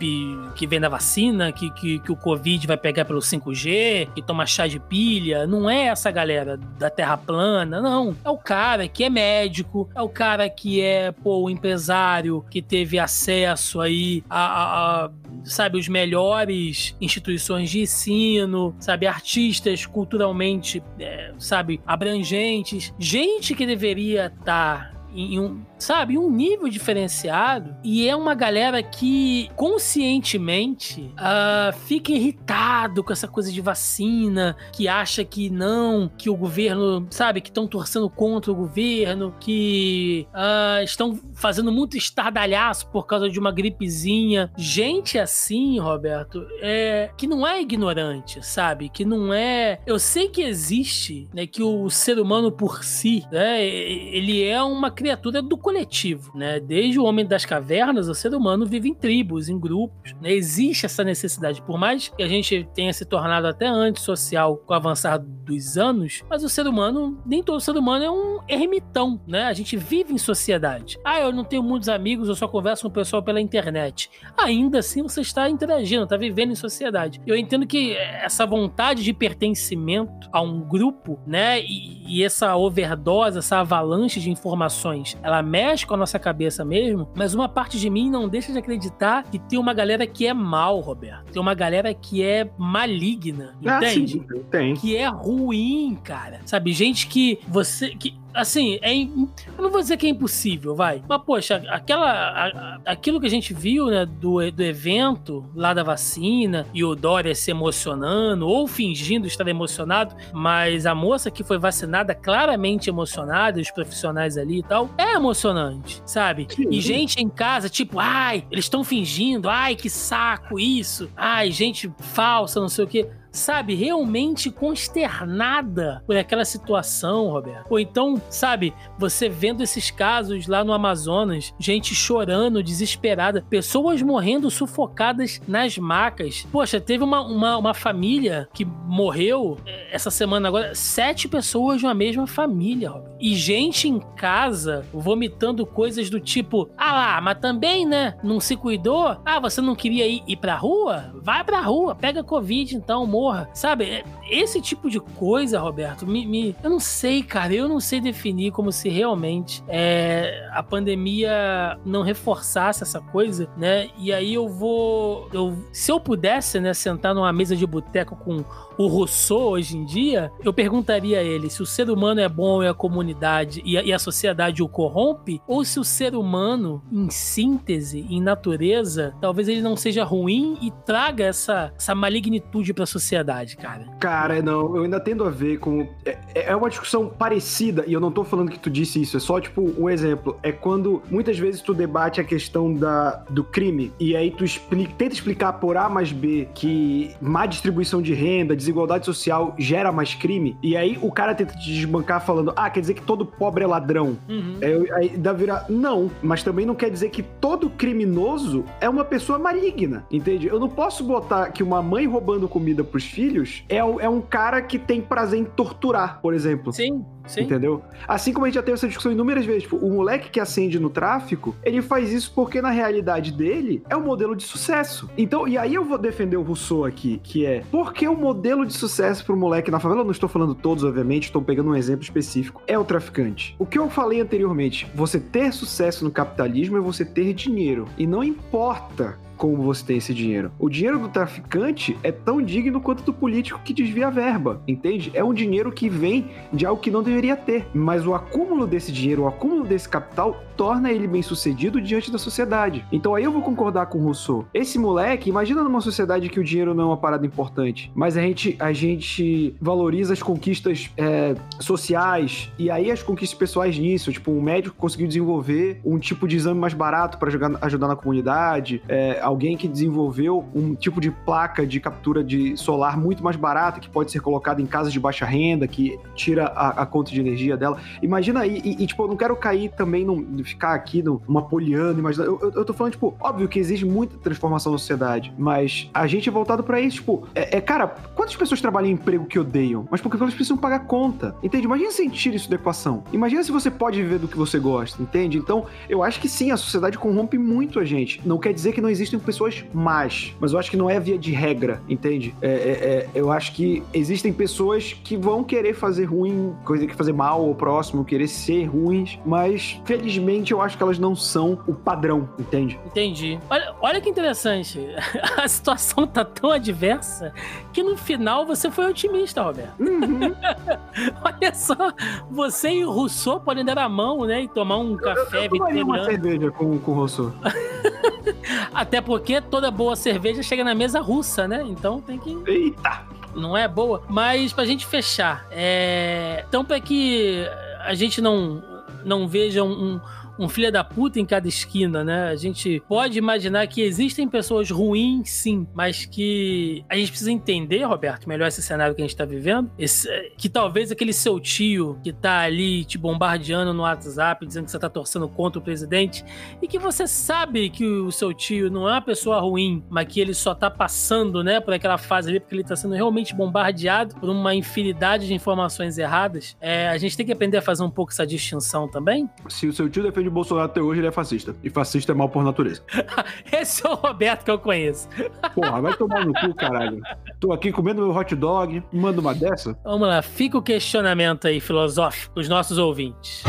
que 0.55 0.67
vem 0.67 0.81
da 0.81 0.89
vacina, 0.89 1.53
que, 1.53 1.71
que, 1.71 1.99
que 1.99 2.13
o 2.13 2.17
Covid 2.17 2.67
vai 2.67 2.77
pegar 2.77 3.05
pelo 3.05 3.21
5G, 3.21 4.13
que 4.15 4.23
toma 4.23 4.47
chá 4.47 4.67
de 4.67 4.79
pilha. 4.79 5.47
Não 5.47 5.69
é 5.69 5.87
essa 5.87 6.11
galera 6.11 6.57
da 6.57 6.91
Terra 6.91 7.17
plana, 7.17 7.81
não. 7.81 8.17
É 8.25 8.31
o 8.31 8.39
cara 8.39 8.89
que 8.89 9.05
é 9.05 9.11
médico, 9.11 9.89
é 9.95 10.03
o 10.03 10.09
cara 10.09 10.49
que 10.49 10.81
é, 10.81 11.13
pô, 11.13 11.45
o 11.45 11.51
empresário 11.51 12.45
que 12.51 12.61
teve 12.63 12.99
acesso 12.99 13.81
aí 13.81 14.25
a, 14.29 14.47
a, 14.47 15.05
a 15.07 15.11
sabe, 15.45 15.79
os 15.79 15.89
melhores 15.89 16.95
instituições 17.01 17.71
de 17.71 17.81
ensino, 17.81 18.75
sabe, 18.79 19.07
artistas 19.07 19.87
culturalmente, 19.87 20.83
é, 20.99 21.33
sabe, 21.39 21.81
abrangentes, 21.87 22.93
gente 22.99 23.55
que 23.55 23.67
deveria 23.67 24.27
estar 24.27 24.91
tá 24.91 24.99
em 25.15 25.41
um, 25.41 25.63
sabe, 25.79 26.19
um 26.19 26.31
nível 26.31 26.69
diferenciado. 26.69 27.77
E 27.83 28.09
é 28.09 28.15
uma 28.15 28.35
galera 28.35 28.83
que 28.83 29.51
conscientemente 29.57 31.13
uh, 31.15 31.77
fica 31.87 32.13
irritado 32.13 33.03
com 33.05 33.13
essa 33.13 33.29
coisa 33.29 33.51
de 33.51 33.61
vacina, 33.61 34.57
que 34.73 34.89
acha 34.89 35.25
que 35.25 35.51
não, 35.51 36.11
que 36.17 36.29
o 36.29 36.37
governo, 36.37 37.07
sabe, 37.11 37.41
que 37.41 37.49
estão 37.49 37.67
torcendo 37.67 38.09
contra 38.11 38.51
o 38.51 38.55
governo, 38.55 39.35
que 39.41 40.27
uh, 40.33 40.83
estão 40.83 41.19
fazendo 41.35 41.71
muito 41.71 41.97
estardalhaço 41.97 42.89
por 42.89 43.07
causa 43.07 43.29
de 43.29 43.39
uma 43.39 43.53
gripezinha. 43.53 44.51
Gente 44.57 45.19
assim, 45.19 45.79
Roberto, 45.79 46.47
é 46.61 47.11
que 47.17 47.27
não 47.27 47.47
é 47.47 47.61
ignorante, 47.61 48.45
sabe? 48.45 48.89
Que 48.89 49.05
não 49.05 49.33
é. 49.33 49.81
Eu 49.87 49.99
sei 49.99 50.29
que 50.29 50.43
existe, 50.43 51.29
né? 51.33 51.47
Que 51.47 51.63
o 51.63 51.89
ser 51.91 52.19
humano 52.19 52.51
por 52.51 52.85
si, 52.85 53.25
né? 53.31 53.65
Ele 53.65 54.43
é 54.43 54.63
uma 54.63 54.91
criatura 54.91 55.41
do 55.43 55.57
coletivo, 55.69 56.33
né? 56.35 56.59
Desde 56.59 56.99
o 56.99 57.05
homem 57.05 57.27
das 57.27 57.45
cavernas, 57.45 58.09
o 58.09 58.15
ser 58.15 58.35
humano 58.35 58.65
vive 58.65 58.89
em 58.89 58.95
tribos, 58.95 59.51
em 59.51 59.59
grupos, 59.59 60.15
né? 60.19 60.33
Existe 60.33 60.87
essa 60.87 61.05
necessidade, 61.05 61.61
por 61.61 61.79
mais 61.79 62.09
que 62.09 62.23
a 62.23 62.27
gente 62.27 62.67
tenha 62.75 62.91
se 62.91 63.05
tornado 63.05 63.47
até 63.47 63.67
antissocial 63.67 64.57
com 64.57 64.73
o 64.73 64.77
avançar 64.77 65.19
dos 65.19 65.77
anos, 65.77 66.23
mas 66.29 66.43
o 66.43 66.49
ser 66.49 66.67
humano, 66.67 67.23
nem 67.27 67.43
todo 67.43 67.61
ser 67.61 67.77
humano 67.77 68.03
é 68.03 68.11
um 68.11 68.39
ermitão, 68.49 69.21
né? 69.27 69.45
A 69.45 69.53
gente 69.53 69.77
vive 69.77 70.15
em 70.15 70.17
sociedade. 70.17 70.99
Ah, 71.05 71.21
eu 71.21 71.35
não 71.35 71.45
tenho 71.45 71.63
muitos 71.63 71.91
amigos, 71.91 72.31
eu 72.31 72.35
só 72.35 72.49
converso 72.49 72.85
com 72.85 72.89
o 72.89 72.93
pessoal 72.93 73.23
pela 73.23 73.39
internet. 73.39 74.11
Ainda 74.39 74.79
assim, 74.79 75.03
você 75.03 75.21
está 75.21 75.51
interagindo, 75.51 76.05
está 76.05 76.17
vivendo 76.17 76.53
em 76.53 76.57
sociedade. 76.57 77.21
Eu 77.27 77.37
entendo 77.37 77.67
que 77.67 77.95
essa 77.95 78.47
vontade 78.47 79.05
de 79.05 79.13
pertencimento 79.13 80.31
a 80.33 80.41
um 80.41 80.61
grupo, 80.61 81.21
né? 81.27 81.61
E, 81.61 82.21
e 82.21 82.25
essa 82.25 82.57
overdose, 82.57 83.39
essa 83.39 83.59
avalanche 83.59 84.19
de 84.19 84.31
informações, 84.31 85.15
ela 85.23 85.43
mexe 85.59 85.85
com 85.85 85.95
a 85.95 85.97
nossa 85.97 86.19
cabeça 86.19 86.65
mesmo, 86.65 87.09
mas 87.17 87.35
uma 87.35 87.49
parte 87.49 87.79
de 87.79 87.91
mim 87.91 88.09
não 88.09 88.29
deixa 88.29 88.53
de 88.53 88.59
acreditar 88.59 89.25
que 89.25 89.39
tem 89.39 89.59
uma 89.59 89.75
galera 89.75 90.07
que 90.07 90.27
é 90.27 90.33
mal, 90.33 90.79
Roberto. 90.81 91.33
Tem 91.33 91.43
uma 91.43 91.55
galera 91.55 91.93
que 91.93 92.23
é 92.23 92.49
maligna, 92.57 93.57
ah, 93.67 93.79
entende? 93.79 94.13
Sim, 94.13 94.43
tem. 94.51 94.75
Que 94.75 94.97
é 94.97 95.09
ruim, 95.09 95.99
cara. 96.03 96.41
Sabe, 96.47 96.73
gente 96.73 97.09
que 97.09 97.41
você 97.49 97.89
que 97.91 98.15
assim, 98.39 98.79
é, 98.81 98.95
eu 98.95 99.63
não 99.63 99.71
vou 99.71 99.81
dizer 99.81 99.97
que 99.97 100.07
é 100.07 100.11
impossível, 100.11 100.75
vai. 100.75 101.03
Mas, 101.09 101.23
poxa, 101.23 101.63
aquela, 101.69 102.11
a, 102.11 102.79
aquilo 102.87 103.21
que 103.21 103.27
a 103.27 103.31
gente 103.31 103.53
viu, 103.53 103.87
né, 103.87 104.07
do, 104.07 104.51
do 104.51 104.63
evento 104.63 105.45
lá 105.55 105.75
da 105.75 105.83
vacina 105.83 106.67
e 106.73 106.85
o 106.85 106.95
Dória 106.95 107.35
se 107.35 107.51
emocionando 107.51 108.47
ou 108.47 108.67
fingindo 108.67 109.27
estar 109.27 109.47
emocionado, 109.49 110.15
mas 110.33 110.87
a 110.87 110.95
moça 110.95 111.31
que 111.31 111.43
foi 111.43 111.59
vacinada 111.59 112.15
claramente 112.15 112.89
emocionada, 112.89 113.61
os 113.61 113.71
profissionais 113.71 114.39
ali 114.39 114.61
e 114.61 114.63
tal, 114.63 114.89
é 114.97 115.15
emocionante, 115.15 116.01
sabe? 116.07 116.47
Sim. 116.49 116.69
E 116.71 116.81
gente 116.81 117.21
em 117.21 117.29
casa, 117.29 117.69
tipo, 117.69 117.99
ai, 117.99 118.45
eles 118.51 118.67
estão 118.67 118.85
fingindo, 118.85 119.49
ai, 119.49 119.75
que 119.75 119.91
saco 119.91 120.59
isso, 120.59 121.11
ai, 121.17 121.51
gente 121.51 121.91
falsa, 121.99 122.61
não 122.61 122.69
sei 122.69 122.85
o 122.85 122.89
quê 122.89 123.09
sabe, 123.39 123.75
realmente 123.75 124.51
consternada 124.51 126.03
por 126.07 126.17
aquela 126.17 126.45
situação, 126.45 127.29
Roberto. 127.29 127.67
Ou 127.71 127.79
então, 127.79 128.21
sabe, 128.29 128.75
você 128.99 129.29
vendo 129.29 129.63
esses 129.63 129.91
casos 129.91 130.47
lá 130.47 130.65
no 130.65 130.73
Amazonas, 130.73 131.55
gente 131.59 131.95
chorando, 131.95 132.63
desesperada, 132.63 133.45
pessoas 133.49 134.03
morrendo 134.03 134.51
sufocadas 134.51 135.41
nas 135.47 135.79
macas. 135.79 136.47
Poxa, 136.51 136.81
teve 136.81 137.05
uma, 137.05 137.21
uma, 137.21 137.57
uma 137.57 137.75
família 137.75 138.49
que 138.53 138.65
morreu 138.65 139.59
eh, 139.67 139.89
essa 139.93 140.11
semana 140.11 140.49
agora, 140.49 140.75
sete 140.75 141.29
pessoas 141.29 141.81
de 141.81 141.87
uma 141.87 141.95
mesma 141.95 142.27
família, 142.27 142.91
Roberto. 142.91 143.17
E 143.21 143.35
gente 143.35 143.89
em 143.89 143.99
casa 144.17 144.87
vomitando 144.93 145.67
coisas 145.67 146.09
do 146.09 146.21
tipo: 146.21 146.71
ah 146.77 146.93
lá, 146.93 147.21
mas 147.21 147.39
também, 147.39 147.85
né? 147.85 148.17
Não 148.23 148.41
se 148.41 148.57
cuidou? 148.57 149.17
Ah, 149.25 149.41
você 149.41 149.61
não 149.61 149.75
queria 149.75 150.07
ir, 150.07 150.23
ir 150.27 150.37
pra 150.37 150.57
rua? 150.57 151.13
Vai 151.23 151.43
pra 151.45 151.61
rua, 151.61 151.95
pega 151.95 152.23
Covid 152.23 152.77
então, 152.77 153.07
morra 153.07 153.28
porra, 153.29 153.47
sabe? 153.53 153.85
É, 153.85 154.05
esse 154.31 154.59
tipo 154.59 154.89
de 154.89 154.99
coisa, 154.99 155.61
Roberto, 155.61 156.07
me, 156.07 156.25
me, 156.25 156.57
eu 156.63 156.71
não 156.71 156.81
sei, 156.81 157.23
cara, 157.23 157.53
eu 157.53 157.69
não 157.69 157.79
sei 157.79 158.01
definir 158.01 158.53
como 158.53 158.73
se 158.73 158.89
realmente 158.89 159.63
é, 159.69 160.49
a 160.53 160.63
pandemia 160.63 161.79
não 161.85 162.03
reforçasse 162.03 162.83
essa 162.83 163.01
coisa, 163.01 163.47
né? 163.55 163.91
E 163.99 164.11
aí 164.11 164.33
eu 164.33 164.49
vou, 164.49 165.29
eu, 165.31 165.55
se 165.73 165.93
eu 165.93 166.01
pudesse, 166.01 166.59
né, 166.59 166.73
sentar 166.73 167.15
numa 167.15 167.33
mesa 167.33 167.55
de 167.55 167.67
boteco 167.67 168.17
com 168.17 168.43
o 168.79 168.87
Rousseau 168.87 169.51
hoje 169.51 169.77
em 169.77 169.85
dia, 169.85 170.33
eu 170.43 170.53
perguntaria 170.53 171.19
a 171.19 171.23
ele 171.23 171.51
se 171.51 171.63
o 171.63 171.67
ser 171.67 171.91
humano 171.91 172.21
é 172.21 172.29
bom 172.29 172.63
e 172.63 172.69
a 172.69 172.73
comunidade 172.73 173.61
e 173.65 173.77
a, 173.77 173.83
e 173.83 173.93
a 173.93 173.99
sociedade 173.99 174.63
o 174.63 174.69
corrompe, 174.69 175.43
ou 175.47 175.65
se 175.65 175.79
o 175.79 175.85
ser 175.85 176.15
humano, 176.15 176.83
em 176.91 177.11
síntese, 177.11 178.07
em 178.09 178.23
natureza, 178.23 179.15
talvez 179.21 179.49
ele 179.49 179.61
não 179.61 179.77
seja 179.77 180.03
ruim 180.05 180.57
e 180.63 180.71
traga 180.71 181.25
essa, 181.25 181.73
essa 181.77 181.95
malignitude 181.95 182.73
para 182.73 182.87
sociedade, 182.87 183.08
cara. 183.57 183.85
Cara, 183.99 184.43
não, 184.43 184.77
eu 184.77 184.83
ainda 184.85 185.01
tendo 185.01 185.25
a 185.25 185.31
ver 185.31 185.59
com. 185.59 185.89
É, 186.05 186.19
é 186.35 186.57
uma 186.57 186.69
discussão 186.69 187.09
parecida, 187.09 187.85
e 187.87 187.93
eu 187.93 188.01
não 188.01 188.11
tô 188.11 188.25
falando 188.25 188.51
que 188.51 188.59
tu 188.59 188.71
disse 188.71 189.01
isso, 189.01 189.17
é 189.17 189.21
só 189.21 189.41
tipo 189.41 189.73
um 189.79 189.89
exemplo. 189.89 190.39
É 190.43 190.53
quando 190.53 191.03
muitas 191.11 191.39
vezes 191.39 191.61
tu 191.61 191.75
debate 191.75 192.21
a 192.21 192.25
questão 192.25 192.73
da, 192.73 193.23
do 193.31 193.45
crime, 193.45 193.93
e 193.99 194.17
aí 194.17 194.31
tu 194.31 194.45
explica, 194.45 194.93
tenta 194.97 195.15
explicar 195.15 195.55
por 195.55 195.77
A 195.77 195.89
mais 195.89 196.13
B 196.13 196.49
que 196.55 197.15
má 197.21 197.47
distribuição 197.47 198.03
de 198.03 198.15
renda, 198.15 198.55
desigualdade 198.55 199.05
social 199.05 199.55
gera 199.59 199.93
mais 199.93 200.15
crime, 200.15 200.57
e 200.63 200.77
aí 200.77 200.99
o 201.01 201.11
cara 201.11 201.35
tenta 201.35 201.55
te 201.55 201.73
desbancar 201.73 202.25
falando, 202.25 202.53
ah, 202.57 202.69
quer 202.71 202.81
dizer 202.81 202.95
que 202.95 203.03
todo 203.03 203.25
pobre 203.25 203.65
é 203.65 203.67
ladrão. 203.67 204.19
Uhum. 204.29 204.59
É, 204.61 204.95
aí 204.95 205.09
dá 205.17 205.33
virar, 205.33 205.67
não, 205.69 206.11
mas 206.23 206.43
também 206.43 206.67
não 206.67 206.75
quer 206.75 206.91
dizer 206.91 207.11
que 207.11 207.23
todo 207.23 207.71
criminoso 207.71 208.65
é 208.81 208.89
uma 208.89 209.05
pessoa 209.05 209.39
maligna, 209.39 210.05
entende? 210.11 210.47
Eu 210.47 210.59
não 210.59 210.69
posso 210.69 211.05
botar 211.05 211.51
que 211.51 211.63
uma 211.63 211.83
mãe 211.83 212.07
roubando 212.07 212.49
comida 212.49 212.85
pros 212.99 213.05
filhos 213.05 213.65
é, 213.69 213.77
é 213.77 214.09
um 214.09 214.21
cara 214.21 214.61
que 214.61 214.79
tem 214.79 215.01
prazer 215.01 215.39
em 215.39 215.45
torturar, 215.45 216.21
por 216.21 216.35
exemplo. 216.35 216.73
Sim. 216.73 217.05
Sim. 217.29 217.43
Entendeu? 217.43 217.83
Assim 218.07 218.33
como 218.33 218.47
a 218.47 218.49
gente 218.49 218.57
já 218.57 218.63
teve 218.63 218.75
essa 218.75 218.89
discussão 218.89 219.13
inúmeras 219.13 219.45
vezes. 219.45 219.63
Tipo, 219.63 219.77
o 219.77 219.91
moleque 219.91 220.31
que 220.31 220.41
acende 220.41 220.79
no 220.81 220.91
tráfico, 220.91 221.55
ele 221.63 221.83
faz 221.83 222.11
isso 222.13 222.33
porque 222.35 222.61
na 222.61 222.71
realidade 222.71 223.31
dele 223.33 223.83
é 223.89 223.97
um 223.97 224.03
modelo 224.03 224.35
de 224.35 224.45
sucesso. 224.45 225.09
Então, 225.17 225.47
e 225.47 225.59
aí 225.59 225.75
eu 225.75 225.85
vou 225.85 225.99
defender 225.99 226.37
o 226.37 226.43
Rousseau 226.43 226.85
aqui, 226.85 227.21
que 227.23 227.45
é 227.45 227.63
porque 227.71 228.09
o 228.09 228.17
modelo 228.17 228.65
de 228.65 228.73
sucesso 228.73 229.25
pro 229.25 229.37
moleque 229.37 229.71
na 229.71 229.79
favela, 229.79 230.01
eu 230.01 230.05
não 230.05 230.13
estou 230.13 230.29
falando 230.29 230.55
todos, 230.55 230.85
obviamente, 230.85 231.25
estou 231.25 231.43
pegando 231.43 231.71
um 231.71 231.77
exemplo 231.77 232.03
específico, 232.03 232.63
é 232.67 232.79
o 232.79 232.85
traficante. 232.85 233.55
O 233.59 233.67
que 233.67 233.79
eu 233.79 233.91
falei 233.91 234.21
anteriormente, 234.21 234.87
você 234.95 235.21
ter 235.21 235.53
sucesso 235.53 236.05
no 236.05 236.11
capitalismo 236.11 236.77
é 236.77 236.81
você 236.81 237.05
ter 237.05 237.35
dinheiro. 237.35 237.87
E 237.99 238.07
não 238.07 238.25
importa 238.25 239.19
como 239.39 239.63
você 239.63 239.87
tem 239.87 239.97
esse 239.97 240.13
dinheiro. 240.13 240.51
O 240.59 240.69
dinheiro 240.69 240.99
do 240.99 241.09
traficante 241.09 241.97
é 242.03 242.11
tão 242.11 242.43
digno 242.43 242.81
quanto 242.81 243.05
do 243.05 243.15
político 243.15 243.61
que 243.65 243.73
desvia 243.73 244.09
a 244.09 244.11
verba, 244.11 244.61
entende? 244.67 245.11
É 245.15 245.23
um 245.23 245.33
dinheiro 245.33 245.71
que 245.71 245.89
vem 245.89 246.27
de 246.53 246.67
algo 246.67 246.83
que 246.83 246.91
não 246.91 247.03
deveria 247.03 247.18
ter. 247.37 247.67
Mas 247.75 248.07
o 248.07 248.15
acúmulo 248.15 248.67
desse 248.67 248.93
dinheiro, 248.93 249.23
o 249.23 249.29
acúmulo 249.29 249.65
desse 249.65 249.89
capital, 249.89 250.43
torna 250.57 250.91
ele 250.91 251.07
bem 251.07 251.23
sucedido 251.23 251.81
diante 251.81 252.11
da 252.11 252.19
sociedade. 252.19 252.85
Então 252.91 253.15
aí 253.15 253.25
eu 253.25 253.31
vou 253.31 253.43
concordar 253.43 253.87
com 253.87 253.99
o 253.99 254.03
Rousseau. 254.03 254.45
Esse 254.53 254.79
moleque, 254.79 255.31
imagina 255.31 255.63
numa 255.63 255.81
sociedade 255.81 256.29
que 256.29 256.41
o 256.41 256.45
dinheiro 256.45 256.75
não 256.75 256.85
é 256.85 256.87
uma 256.87 256.97
parada 256.97 257.25
importante, 257.25 257.93
mas 257.95 258.17
a 258.17 258.21
gente, 258.21 258.57
a 258.59 258.73
gente 258.73 259.55
valoriza 259.61 260.13
as 260.13 260.23
conquistas 260.23 260.91
é, 260.97 261.37
sociais 261.61 262.51
e 262.59 262.71
aí 262.71 262.91
as 262.91 263.03
conquistas 263.03 263.39
pessoais 263.39 263.79
nisso. 263.79 264.13
Tipo, 264.13 264.33
um 264.33 264.43
médico 264.43 264.75
conseguiu 264.77 265.07
desenvolver 265.07 265.81
um 265.85 265.99
tipo 265.99 266.27
de 266.27 266.37
exame 266.37 266.59
mais 266.59 266.75
barato 266.75 267.19
para 267.19 267.29
ajudar 267.63 267.89
na 267.89 267.97
comunidade, 267.97 268.83
é, 268.89 269.21
alguém 269.21 269.57
que 269.57 269.69
desenvolveu 269.69 270.45
um 270.55 270.75
tipo 270.75 271.01
de 271.01 271.11
placa 271.11 271.65
de 271.65 271.79
captura 271.79 272.25
de 272.25 272.57
solar 272.57 272.97
muito 272.97 273.23
mais 273.23 273.37
barata 273.37 273.79
que 273.79 273.89
pode 273.89 274.11
ser 274.11 274.21
colocada 274.21 274.61
em 274.61 274.67
casas 274.67 274.93
de 274.93 274.99
baixa 274.99 275.25
renda, 275.25 275.69
que 275.69 275.99
tira 276.15 276.47
a, 276.47 276.83
a 276.83 276.87
conta 276.87 277.08
de 277.11 277.21
energia 277.21 277.57
dela. 277.57 277.79
Imagina 278.03 278.41
aí, 278.41 278.61
e, 278.65 278.83
e, 278.83 278.87
tipo, 278.87 279.03
eu 279.03 279.09
não 279.09 279.17
quero 279.17 279.37
cair 279.37 279.71
também 279.71 280.05
num, 280.05 280.43
ficar 280.45 280.75
aqui 280.75 281.03
numa 281.03 281.43
poliana, 281.43 281.99
imagina. 281.99 282.25
Eu, 282.25 282.39
eu, 282.41 282.53
eu, 282.53 282.65
tô 282.65 282.73
falando, 282.73 282.93
tipo, 282.93 283.15
óbvio 283.21 283.49
que 283.49 283.59
existe 283.59 283.85
muita 283.85 284.17
transformação 284.19 284.73
na 284.73 284.79
sociedade, 284.79 285.33
mas 285.39 285.89
a 285.93 286.07
gente 286.07 286.29
é 286.29 286.33
voltado 286.33 286.63
para 286.63 286.81
isso, 286.81 286.97
tipo, 286.97 287.27
é, 287.35 287.59
é, 287.59 287.61
cara, 287.61 287.87
quantas 288.15 288.37
pessoas 288.37 288.61
trabalham 288.61 288.89
em 288.89 288.93
emprego 288.93 289.27
que 289.27 289.39
odeiam? 289.39 289.87
Mas 289.91 290.01
porque 290.01 290.17
elas 290.17 290.35
precisam 290.35 290.57
pagar 290.57 290.81
conta, 290.81 291.35
entende? 291.43 291.65
Imagina 291.65 291.91
se 291.91 292.09
tira 292.11 292.37
isso 292.37 292.49
da 292.49 292.57
equação. 292.57 293.05
Imagina 293.13 293.43
se 293.43 293.53
você 293.53 293.71
pode 293.71 294.03
viver 294.03 294.19
do 294.19 294.29
que 294.29 294.37
você 294.37 294.59
gosta, 294.59 295.03
entende? 295.03 295.39
Então, 295.39 295.67
eu 295.89 296.03
acho 296.03 296.21
que 296.21 296.29
sim, 296.29 296.51
a 296.51 296.57
sociedade 296.57 296.99
corrompe 296.99 297.39
muito 297.39 297.79
a 297.79 297.85
gente. 297.85 298.21
Não 298.25 298.39
quer 298.39 298.53
dizer 298.53 298.73
que 298.73 298.81
não 298.81 298.89
existem 298.89 299.19
pessoas 299.19 299.65
más, 299.73 300.35
mas 300.41 300.53
eu 300.53 300.59
acho 300.59 300.71
que 300.71 300.77
não 300.77 300.89
é 300.89 300.99
via 300.99 301.19
de 301.19 301.33
regra, 301.33 301.83
entende? 301.89 302.35
É, 302.41 302.49
é, 302.49 302.53
é, 302.53 303.09
eu 303.15 303.31
acho 303.31 303.53
que 303.53 303.83
existem 303.93 304.33
pessoas 304.33 304.93
que 304.93 305.17
vão 305.17 305.45
querer 305.45 305.75
fazer 305.75 306.05
ruim, 306.05 306.55
coisa 306.65 306.87
que 306.87 306.95
fazer 306.99 307.13
mal 307.13 307.41
ao 307.41 307.55
próximo, 307.55 308.05
querer 308.05 308.29
ser 308.29 308.65
ruins, 308.67 309.19
mas 309.25 309.81
felizmente 309.85 310.53
eu 310.53 310.61
acho 310.61 310.77
que 310.77 310.83
elas 310.83 310.99
não 310.99 311.15
são 311.15 311.59
o 311.67 311.75
padrão, 311.75 312.29
entende? 312.39 312.79
Entendi. 312.87 313.39
Olha, 313.49 313.75
olha 313.81 314.01
que 314.01 314.09
interessante. 314.09 314.81
A 315.39 315.47
situação 315.47 316.07
tá 316.07 316.25
tão 316.25 316.51
adversa 316.51 317.33
que 317.73 317.83
no 317.83 317.97
final 317.97 318.45
você 318.45 318.71
foi 318.71 318.91
otimista, 318.91 319.43
Roberto. 319.43 319.81
Uhum. 319.81 320.35
olha 321.25 321.55
só, 321.55 321.93
você 322.31 322.71
e 322.71 322.85
o 322.85 322.91
Rousseau 322.91 323.41
podem 323.41 323.65
dar 323.65 323.79
a 323.79 323.89
mão, 323.89 324.25
né? 324.25 324.43
E 324.43 324.49
tomar 324.49 324.79
um 324.79 324.97
café 324.97 325.47
eu, 325.47 325.69
eu 325.69 325.85
uma 325.85 326.05
cerveja 326.05 326.51
com, 326.51 326.79
com 326.79 326.93
o 326.93 326.95
Rousseau. 326.95 327.33
Até 328.75 329.01
porque 329.01 329.41
toda 329.41 329.71
boa 329.71 329.95
cerveja 329.95 330.43
chega 330.43 330.65
na 330.65 330.75
mesa 330.75 331.01
russa, 331.01 331.47
né? 331.47 331.65
Então 331.67 332.01
tem 332.01 332.19
que. 332.19 332.37
Eita! 332.47 333.18
Não 333.35 333.57
é 333.57 333.69
boa. 333.69 334.03
Mas 334.09 334.53
pra 334.53 334.65
gente 334.65 334.87
fechar, 334.87 335.47
é. 335.51 336.45
Então, 336.49 336.65
pra 336.65 336.81
que 336.81 337.47
a 337.81 337.95
gente 337.95 338.21
não, 338.21 338.63
não 339.05 339.29
veja 339.29 339.63
um, 339.63 339.71
um 339.95 340.01
filho 340.47 340.71
da 340.71 340.85
puta 340.85 341.19
em 341.19 341.25
cada 341.25 341.49
esquina, 341.49 342.05
né? 342.05 342.29
A 342.29 342.37
gente 342.37 342.83
pode 342.87 343.17
imaginar 343.19 343.67
que 343.67 343.81
existem 343.81 344.29
pessoas 344.29 344.71
ruins, 344.71 345.31
sim, 345.31 345.67
mas 345.75 346.05
que 346.05 346.85
a 346.87 346.97
gente 346.97 347.09
precisa 347.09 347.33
entender, 347.33 347.83
Roberto, 347.85 348.29
melhor 348.29 348.49
esse 348.49 348.61
cenário 348.61 348.95
que 348.95 349.01
a 349.01 349.05
gente 349.07 349.17
tá 349.17 349.25
vivendo. 349.25 349.71
Esse, 349.79 350.09
que 350.37 350.49
talvez 350.49 350.93
aquele 350.93 351.15
seu 351.15 351.41
tio 351.41 351.99
que 352.05 352.13
tá 352.13 352.41
ali 352.41 352.85
te 352.85 352.99
bombardeando 352.99 353.73
no 353.73 353.83
WhatsApp, 353.83 354.47
dizendo 354.47 354.67
que 354.67 354.71
você 354.71 354.79
tá 354.79 354.89
torcendo 354.91 355.29
contra 355.29 355.59
o 355.59 355.63
presidente, 355.63 356.25
e 356.61 356.69
que 356.69 356.79
você 356.79 357.07
sabe 357.07 357.71
que 357.71 357.87
o 357.87 358.13
seu 358.13 358.35
tio 358.35 358.71
não 358.71 358.89
é 358.89 358.93
uma 358.93 359.03
pessoa 359.03 359.41
ruim, 359.41 359.83
mas 359.89 360.07
que 360.07 360.21
ele 360.21 360.35
só 360.35 360.55
tá 360.55 360.71
passando, 360.71 361.43
né, 361.43 361.61
por 361.61 361.73
aquela 361.73 361.97
fase 361.97 362.29
ali, 362.29 362.41
porque 362.41 362.55
ele 362.55 362.65
tá 362.65 362.77
sendo 362.77 362.95
realmente 362.95 363.35
bombardeado 363.35 364.15
por 364.17 364.29
uma 364.29 364.55
infinidade 364.55 365.27
de 365.27 365.35
informações 365.35 365.97
erradas. 365.97 366.57
É, 366.61 366.89
a 366.89 366.99
gente 366.99 367.17
tem 367.17 367.25
que 367.25 367.33
aprender 367.33 367.57
a 367.57 367.63
fazer 367.63 367.83
um 367.83 367.91
pouco 367.91 368.13
essa 368.13 368.27
distinção 368.27 368.89
também. 368.89 369.29
Se 369.49 369.67
o 369.67 369.73
seu 369.73 369.89
tio 369.89 370.03
defende 370.03 370.28
de 370.29 370.35
Bolsonaro 370.35 370.67
até 370.67 370.81
hoje, 370.81 371.01
ele 371.01 371.09
é 371.09 371.13
fascista. 371.13 371.55
E 371.63 371.71
fascista 371.71 372.13
é 372.13 372.15
mal 372.15 372.29
por 372.29 372.45
natureza. 372.45 372.83
Esse 373.51 373.87
é 373.87 373.91
o 373.91 373.95
Roberto 373.95 374.45
que 374.45 374.51
eu 374.51 374.59
conheço. 374.59 375.09
Porra, 375.55 375.81
vai 375.81 375.95
tomar 375.95 376.25
no 376.25 376.33
cu, 376.33 376.55
caralho. 376.55 377.01
Tô 377.41 377.53
aqui 377.53 377.73
comendo 377.73 378.03
meu 378.03 378.15
hot 378.15 378.35
dog, 378.35 378.83
manda 378.93 379.21
uma 379.21 379.35
dessa? 379.35 379.79
Vamos 379.85 380.07
lá, 380.07 380.23
fica 380.23 380.59
o 380.59 380.63
questionamento 380.63 381.47
aí 381.47 381.61
filosófico 381.61 382.35
dos 382.35 382.49
nossos 382.49 382.79
ouvintes. 382.79 383.43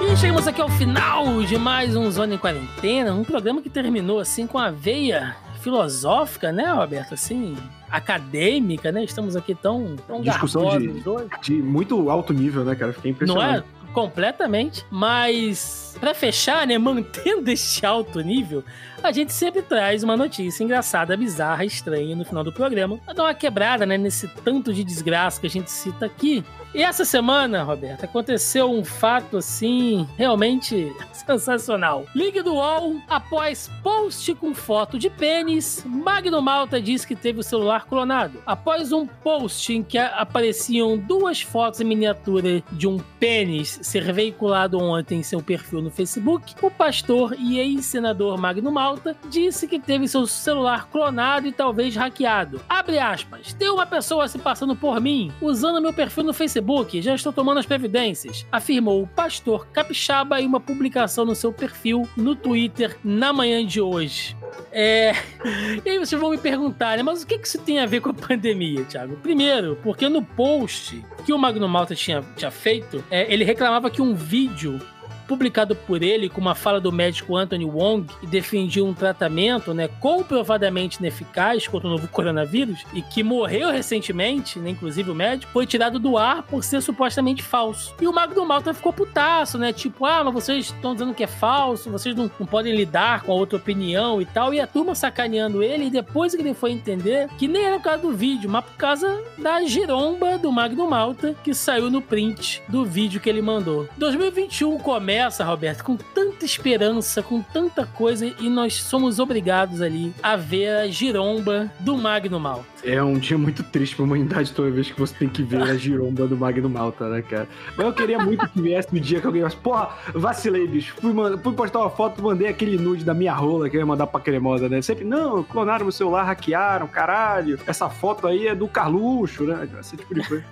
E 0.00 0.16
chegamos 0.16 0.46
aqui 0.46 0.60
ao 0.60 0.68
final 0.68 1.42
de 1.42 1.56
mais 1.56 1.96
um 1.96 2.10
Zona 2.10 2.34
em 2.34 2.38
Quarentena, 2.38 3.14
um 3.14 3.24
programa 3.24 3.62
que 3.62 3.70
terminou 3.70 4.20
assim 4.20 4.46
com 4.46 4.58
a 4.58 4.70
veia 4.70 5.34
filosófica, 5.62 6.52
né, 6.52 6.72
Roberto? 6.72 7.14
Assim, 7.14 7.56
acadêmica, 7.90 8.90
né? 8.92 9.04
Estamos 9.04 9.36
aqui 9.36 9.54
tão, 9.54 9.96
tão 10.06 10.20
Discussão 10.20 10.78
de, 10.78 11.02
de 11.40 11.54
muito 11.54 12.10
alto 12.10 12.32
nível, 12.32 12.64
né, 12.64 12.74
cara? 12.74 12.92
Fiquei 12.92 13.12
impressionado. 13.12 13.64
Não 13.64 13.78
é? 13.78 13.81
Completamente. 13.92 14.84
Mas, 14.90 15.96
para 16.00 16.14
fechar, 16.14 16.66
né, 16.66 16.76
mantendo 16.78 17.50
este 17.50 17.84
alto 17.86 18.20
nível, 18.20 18.64
a 19.02 19.12
gente 19.12 19.32
sempre 19.32 19.62
traz 19.62 20.02
uma 20.02 20.16
notícia 20.16 20.64
engraçada, 20.64 21.16
bizarra, 21.16 21.64
estranha 21.64 22.16
no 22.16 22.24
final 22.24 22.42
do 22.44 22.52
programa, 22.52 22.98
pra 22.98 23.14
dar 23.14 23.24
uma 23.24 23.34
quebrada, 23.34 23.84
né, 23.84 23.98
nesse 23.98 24.28
tanto 24.44 24.72
de 24.72 24.84
desgraça 24.84 25.40
que 25.40 25.46
a 25.46 25.50
gente 25.50 25.70
cita 25.70 26.06
aqui. 26.06 26.44
E 26.74 26.82
essa 26.82 27.04
semana, 27.04 27.62
Roberto, 27.62 28.04
aconteceu 28.04 28.70
um 28.70 28.82
fato 28.82 29.36
assim 29.36 30.08
realmente 30.16 30.90
sensacional. 31.12 32.06
Ligue 32.14 32.40
do 32.40 32.54
UOL, 32.54 32.96
após 33.08 33.70
post 33.82 34.34
com 34.36 34.54
foto 34.54 34.98
de 34.98 35.10
pênis, 35.10 35.84
Magno 35.84 36.40
Malta 36.40 36.80
diz 36.80 37.04
que 37.04 37.14
teve 37.14 37.40
o 37.40 37.42
celular 37.42 37.84
clonado. 37.84 38.42
Após 38.46 38.90
um 38.90 39.06
post 39.06 39.70
em 39.70 39.82
que 39.82 39.98
apareciam 39.98 40.96
duas 40.96 41.42
fotos 41.42 41.82
em 41.82 41.84
miniatura 41.84 42.62
de 42.72 42.88
um 42.88 42.98
pênis 43.20 43.78
ser 43.82 44.10
veiculado 44.10 44.78
ontem 44.78 45.18
em 45.18 45.22
seu 45.22 45.42
perfil 45.42 45.82
no 45.82 45.90
Facebook, 45.90 46.54
o 46.62 46.70
pastor 46.70 47.36
e 47.38 47.58
ex-senador 47.58 48.38
Magno 48.38 48.72
Malta 48.72 49.14
disse 49.28 49.68
que 49.68 49.78
teve 49.78 50.08
seu 50.08 50.26
celular 50.26 50.88
clonado 50.88 51.46
e 51.46 51.52
talvez 51.52 51.94
hackeado. 51.94 52.62
Abre 52.66 52.98
aspas. 52.98 53.52
Tem 53.52 53.68
uma 53.68 53.84
pessoa 53.84 54.26
se 54.26 54.38
passando 54.38 54.74
por 54.74 54.98
mim, 55.00 55.30
usando 55.38 55.82
meu 55.82 55.92
perfil 55.92 56.24
no 56.24 56.32
Facebook 56.32 56.61
Facebook, 56.62 57.02
já 57.02 57.14
estou 57.14 57.32
tomando 57.32 57.58
as 57.58 57.66
previdências, 57.66 58.46
afirmou 58.50 59.02
o 59.02 59.06
pastor 59.06 59.66
capixaba 59.68 60.40
em 60.40 60.46
uma 60.46 60.60
publicação 60.60 61.24
no 61.24 61.34
seu 61.34 61.52
perfil 61.52 62.08
no 62.16 62.34
Twitter 62.36 62.96
na 63.04 63.32
manhã 63.32 63.64
de 63.66 63.80
hoje. 63.80 64.36
É... 64.70 65.12
E 65.84 65.90
aí 65.90 65.98
vocês 65.98 66.20
vão 66.20 66.30
me 66.30 66.38
perguntar, 66.38 66.96
né? 66.96 67.02
Mas 67.02 67.22
o 67.22 67.26
que 67.26 67.34
isso 67.34 67.58
tem 67.58 67.80
a 67.80 67.86
ver 67.86 68.00
com 68.00 68.10
a 68.10 68.14
pandemia, 68.14 68.84
Thiago? 68.84 69.16
Primeiro, 69.16 69.76
porque 69.82 70.08
no 70.08 70.22
post 70.22 71.04
que 71.24 71.32
o 71.32 71.38
Magno 71.38 71.68
Malta 71.68 71.94
tinha, 71.94 72.22
tinha 72.36 72.50
feito, 72.50 73.04
é, 73.10 73.32
ele 73.32 73.44
reclamava 73.44 73.90
que 73.90 74.00
um 74.00 74.14
vídeo 74.14 74.80
publicado 75.26 75.74
por 75.74 76.02
ele 76.02 76.28
com 76.28 76.40
uma 76.40 76.54
fala 76.54 76.80
do 76.80 76.92
médico 76.92 77.36
Anthony 77.36 77.64
Wong, 77.64 78.06
que 78.20 78.26
defendia 78.26 78.84
um 78.84 78.94
tratamento 78.94 79.72
né, 79.72 79.88
comprovadamente 79.88 80.98
ineficaz 80.98 81.66
contra 81.66 81.88
o 81.88 81.90
novo 81.90 82.08
coronavírus 82.08 82.84
e 82.92 83.02
que 83.02 83.22
morreu 83.22 83.70
recentemente, 83.70 84.58
né, 84.58 84.70
inclusive 84.70 85.10
o 85.10 85.14
médico, 85.14 85.52
foi 85.52 85.66
tirado 85.66 85.98
do 85.98 86.18
ar 86.18 86.42
por 86.42 86.64
ser 86.64 86.80
supostamente 86.80 87.42
falso. 87.42 87.94
E 88.00 88.06
o 88.06 88.12
Magno 88.12 88.44
Malta 88.44 88.74
ficou 88.74 88.92
putaço, 88.92 89.58
né? 89.58 89.72
Tipo, 89.72 90.04
ah, 90.04 90.24
mas 90.24 90.34
vocês 90.34 90.66
estão 90.66 90.94
dizendo 90.94 91.14
que 91.14 91.24
é 91.24 91.26
falso, 91.26 91.90
vocês 91.90 92.14
não, 92.14 92.30
não 92.38 92.46
podem 92.46 92.74
lidar 92.74 93.22
com 93.22 93.32
a 93.32 93.34
outra 93.34 93.58
opinião 93.58 94.20
e 94.20 94.26
tal. 94.26 94.52
E 94.52 94.60
a 94.60 94.66
turma 94.66 94.94
sacaneando 94.94 95.62
ele, 95.62 95.86
e 95.86 95.90
depois 95.90 96.34
que 96.34 96.42
ele 96.42 96.54
foi 96.54 96.72
entender 96.72 97.28
que 97.38 97.48
nem 97.48 97.64
era 97.64 97.76
por 97.78 97.84
causa 97.84 98.02
do 98.02 98.12
vídeo, 98.12 98.50
mas 98.50 98.64
por 98.64 98.76
causa 98.76 99.22
da 99.38 99.62
giromba 99.62 100.38
do 100.38 100.52
Magno 100.52 100.88
Malta 100.88 101.34
que 101.42 101.54
saiu 101.54 101.90
no 101.90 102.02
print 102.02 102.62
do 102.68 102.84
vídeo 102.84 103.20
que 103.20 103.28
ele 103.28 103.42
mandou. 103.42 103.88
2021 103.96 104.78
começa 104.78 105.11
começa, 105.12 105.44
Roberto, 105.44 105.84
com 105.84 105.94
tanta 105.94 106.46
esperança, 106.46 107.22
com 107.22 107.42
tanta 107.42 107.84
coisa, 107.84 108.24
e 108.40 108.48
nós 108.48 108.76
somos 108.82 109.18
obrigados 109.18 109.82
ali 109.82 110.14
a 110.22 110.36
ver 110.36 110.68
a 110.68 110.88
giromba 110.88 111.70
do 111.80 111.98
Magno 111.98 112.40
Malta. 112.40 112.71
É 112.84 113.02
um 113.02 113.14
dia 113.14 113.38
muito 113.38 113.62
triste 113.62 113.94
pra 113.94 114.04
humanidade 114.04 114.52
toda 114.52 114.70
vez 114.70 114.90
que 114.90 114.98
você 114.98 115.14
tem 115.14 115.28
que 115.28 115.42
ver 115.42 115.62
a 115.62 115.76
giromba 115.76 116.26
do 116.26 116.36
Magno 116.36 116.68
Malta, 116.68 117.08
né, 117.08 117.22
cara? 117.22 117.48
Mas 117.76 117.86
eu 117.86 117.92
queria 117.92 118.18
muito 118.18 118.48
que 118.48 118.60
viesse 118.60 118.88
o 118.92 119.00
dia 119.00 119.20
que 119.20 119.26
alguém 119.26 119.42
falasse, 119.42 119.56
porra, 119.56 119.90
vacilei, 120.14 120.66
bicho. 120.66 120.94
Fui, 121.00 121.12
fui 121.38 121.52
postar 121.52 121.78
uma 121.80 121.90
foto, 121.90 122.20
mandei 122.22 122.48
aquele 122.48 122.76
nude 122.76 123.04
da 123.04 123.14
minha 123.14 123.32
rola 123.32 123.70
que 123.70 123.76
eu 123.76 123.80
ia 123.80 123.86
mandar 123.86 124.08
pra 124.08 124.20
cremosa, 124.20 124.68
né? 124.68 124.82
Sempre, 124.82 125.04
não, 125.04 125.44
clonaram 125.44 125.84
meu 125.84 125.92
celular, 125.92 126.24
hackearam, 126.24 126.88
caralho. 126.88 127.58
Essa 127.66 127.88
foto 127.88 128.26
aí 128.26 128.48
é 128.48 128.54
do 128.54 128.66
Carluxo, 128.66 129.44
né? 129.44 129.68
Esse 129.78 129.96
tipo 129.96 130.14
de 130.14 130.26
coisa. 130.26 130.44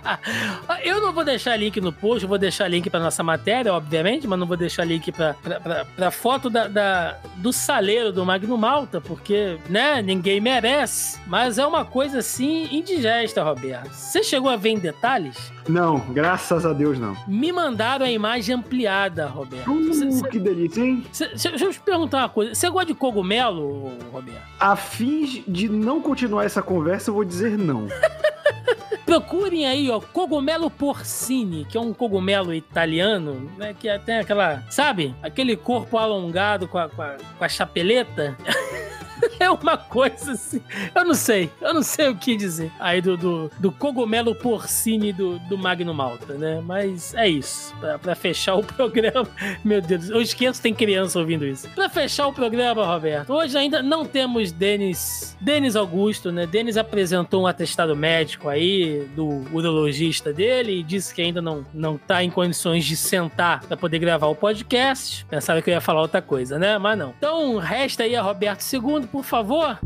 eu 0.82 1.02
não 1.02 1.12
vou 1.12 1.24
deixar 1.24 1.54
link 1.56 1.80
no 1.80 1.92
post, 1.92 2.26
vou 2.26 2.38
deixar 2.38 2.66
link 2.68 2.88
pra 2.88 3.00
nossa 3.00 3.22
matéria, 3.22 3.74
obviamente, 3.74 4.26
mas 4.26 4.38
não 4.38 4.46
vou 4.46 4.56
deixar 4.56 4.84
link 4.84 5.12
pra, 5.12 5.34
pra, 5.34 5.60
pra, 5.60 5.84
pra 5.84 6.10
foto 6.10 6.48
da, 6.48 6.66
da, 6.66 7.18
do 7.36 7.52
saleiro 7.52 8.10
do 8.10 8.24
Magno 8.24 8.56
Malta, 8.56 9.00
porque, 9.00 9.58
né, 9.68 10.00
ninguém 10.00 10.40
merece. 10.40 11.18
Mas 11.26 11.57
é 11.58 11.66
uma 11.66 11.84
coisa 11.84 12.18
assim 12.18 12.68
indigesta, 12.70 13.42
Roberto. 13.42 13.90
Você 13.92 14.22
chegou 14.22 14.50
a 14.50 14.56
ver 14.56 14.70
em 14.70 14.78
detalhes? 14.78 15.52
Não, 15.68 15.98
graças 15.98 16.64
a 16.64 16.72
Deus 16.72 16.98
não. 16.98 17.16
Me 17.26 17.52
mandaram 17.52 18.06
a 18.06 18.10
imagem 18.10 18.54
ampliada, 18.54 19.26
Roberto. 19.26 19.70
Uh, 19.70 19.92
cê, 19.94 20.10
cê, 20.10 20.28
que 20.28 20.38
delícia, 20.38 20.82
hein? 20.82 21.04
Cê, 21.12 21.28
deixa 21.28 21.64
eu 21.64 21.70
te 21.70 21.80
perguntar 21.80 22.18
uma 22.18 22.28
coisa. 22.28 22.54
Você 22.54 22.70
gosta 22.70 22.86
de 22.86 22.94
cogumelo, 22.94 23.92
Roberto? 24.12 24.42
A 24.58 24.76
fins 24.76 25.42
de 25.46 25.68
não 25.68 26.00
continuar 26.00 26.44
essa 26.44 26.62
conversa, 26.62 27.10
eu 27.10 27.14
vou 27.14 27.24
dizer 27.24 27.58
não. 27.58 27.86
Procurem 29.04 29.66
aí, 29.66 29.90
ó, 29.90 30.00
cogumelo 30.00 30.70
porcini, 30.70 31.64
que 31.64 31.78
é 31.78 31.80
um 31.80 31.94
cogumelo 31.94 32.52
italiano, 32.52 33.50
né? 33.56 33.74
Que 33.78 33.88
é, 33.88 33.98
tem 33.98 34.18
aquela, 34.18 34.62
sabe? 34.68 35.14
Aquele 35.22 35.56
corpo 35.56 35.96
alongado 35.96 36.68
com 36.68 36.76
a, 36.76 36.90
com 36.90 37.00
a, 37.00 37.16
com 37.38 37.44
a 37.44 37.48
chapeleta. 37.48 38.36
é 39.38 39.50
uma 39.50 39.76
coisa 39.76 40.32
assim. 40.32 40.60
Eu 40.94 41.04
não 41.04 41.14
sei. 41.14 41.50
Eu 41.60 41.74
não 41.74 41.82
sei 41.82 42.08
o 42.08 42.16
que 42.16 42.36
dizer. 42.36 42.70
Aí 42.78 43.00
do, 43.00 43.16
do, 43.16 43.50
do 43.58 43.72
cogumelo 43.72 44.34
porcine 44.34 45.12
do, 45.12 45.38
do 45.40 45.56
Magno 45.56 45.94
Malta, 45.94 46.34
né? 46.34 46.60
Mas 46.64 47.14
é 47.14 47.28
isso. 47.28 47.74
Pra, 47.80 47.98
pra 47.98 48.14
fechar 48.14 48.54
o 48.54 48.62
programa. 48.64 49.28
Meu 49.64 49.80
Deus, 49.80 50.08
eu 50.10 50.20
esqueço 50.20 50.62
tem 50.62 50.74
criança 50.74 51.18
ouvindo 51.18 51.46
isso. 51.46 51.68
Pra 51.70 51.88
fechar 51.88 52.26
o 52.26 52.32
programa, 52.32 52.84
Roberto, 52.84 53.32
hoje 53.32 53.56
ainda 53.56 53.82
não 53.82 54.04
temos 54.04 54.52
Denis, 54.52 55.36
Denis 55.40 55.76
Augusto, 55.76 56.30
né? 56.32 56.46
Denis 56.46 56.76
apresentou 56.76 57.42
um 57.42 57.46
atestado 57.46 57.94
médico 57.96 58.48
aí 58.48 59.08
do 59.14 59.44
urologista 59.52 60.32
dele 60.32 60.80
e 60.80 60.82
disse 60.82 61.14
que 61.14 61.22
ainda 61.22 61.42
não, 61.42 61.66
não 61.72 61.96
tá 61.98 62.22
em 62.22 62.30
condições 62.30 62.84
de 62.84 62.96
sentar 62.96 63.60
pra 63.66 63.76
poder 63.76 63.98
gravar 63.98 64.26
o 64.26 64.34
podcast. 64.34 65.24
Pensava 65.26 65.62
que 65.62 65.70
eu 65.70 65.74
ia 65.74 65.80
falar 65.80 66.02
outra 66.02 66.22
coisa, 66.22 66.58
né? 66.58 66.78
Mas 66.78 66.98
não. 66.98 67.14
Então, 67.16 67.56
resta 67.56 68.02
aí 68.02 68.14
a 68.14 68.22
Roberto 68.22 68.62
II 68.72 69.07
por 69.10 69.24
favor. 69.24 69.78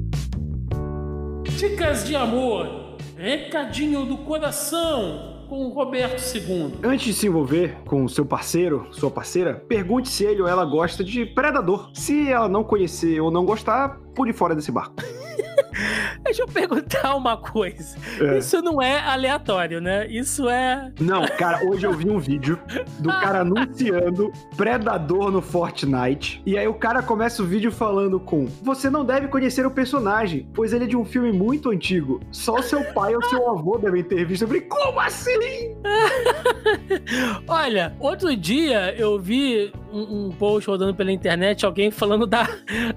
Dicas 1.57 2.05
de 2.05 2.17
amor. 2.17 2.97
Recadinho 3.17 4.05
do 4.05 4.19
coração 4.19 5.45
com 5.49 5.67
o 5.67 5.69
Roberto 5.69 6.21
II. 6.35 6.79
Antes 6.83 7.07
de 7.07 7.13
se 7.13 7.27
envolver 7.27 7.77
com 7.85 8.09
seu 8.09 8.25
parceiro, 8.25 8.89
sua 8.91 9.11
parceira, 9.11 9.63
pergunte 9.69 10.09
se 10.09 10.25
ele 10.25 10.41
ou 10.41 10.49
ela 10.49 10.65
gosta 10.65 11.05
de 11.05 11.27
Predador. 11.27 11.91
Se 11.93 12.31
ela 12.31 12.49
não 12.49 12.65
conhecer 12.65 13.21
ou 13.21 13.31
não 13.31 13.45
gostar, 13.45 14.01
pule 14.15 14.33
fora 14.33 14.55
desse 14.55 14.71
barco. 14.71 14.95
Deixa 16.25 16.43
eu 16.43 16.49
perguntar 16.49 17.15
uma 17.17 17.37
coisa. 17.37 17.97
É. 18.21 18.39
Isso 18.39 18.61
não 18.63 18.81
é 18.81 19.01
aleatório, 19.01 19.81
né? 19.81 20.07
Isso 20.07 20.49
é. 20.49 20.93
Não, 21.01 21.27
cara, 21.27 21.67
hoje 21.67 21.87
eu 21.87 21.93
vi 21.93 22.09
um 22.09 22.19
vídeo 22.19 22.59
do 22.99 23.09
cara 23.09 23.41
anunciando 23.43 24.33
Predador 24.57 25.31
no 25.31 25.43
Fortnite. 25.43 26.43
E 26.47 26.57
aí 26.57 26.67
o 26.67 26.75
cara 26.75 27.03
começa 27.03 27.43
o 27.43 27.47
vídeo 27.47 27.73
falando 27.73 28.21
com: 28.21 28.47
Você 28.63 28.89
não 28.89 29.05
deve 29.05 29.29
conhecer 29.29 29.67
o 29.67 29.71
personagem, 29.71 30.49
pois 30.55 30.73
ele 30.73 30.85
é 30.85 30.89
de 30.89 30.97
um 30.97 31.05
filme 31.05 31.33
muito 31.33 31.71
antigo. 31.71 32.21
Só 32.31 32.57
o 32.57 32.63
seu 32.63 32.85
pai 32.93 33.15
ou 33.15 33.23
seu 33.25 33.49
avô 33.51 33.79
devem 33.79 34.03
ter 34.03 34.25
visto. 34.25 34.43
Eu 34.43 34.49
falei, 34.49 34.63
como 34.63 35.01
assim? 35.01 35.33
Olha, 37.49 37.97
outro 37.99 38.37
dia 38.37 38.95
eu 38.97 39.19
vi 39.19 39.73
um, 39.93 40.27
um, 40.27 40.31
post 40.31 40.69
rodando 40.69 40.95
pela 40.95 41.13
internet, 41.13 41.65
alguém 41.65 41.91
falando 41.91 42.27
da, 42.27 42.49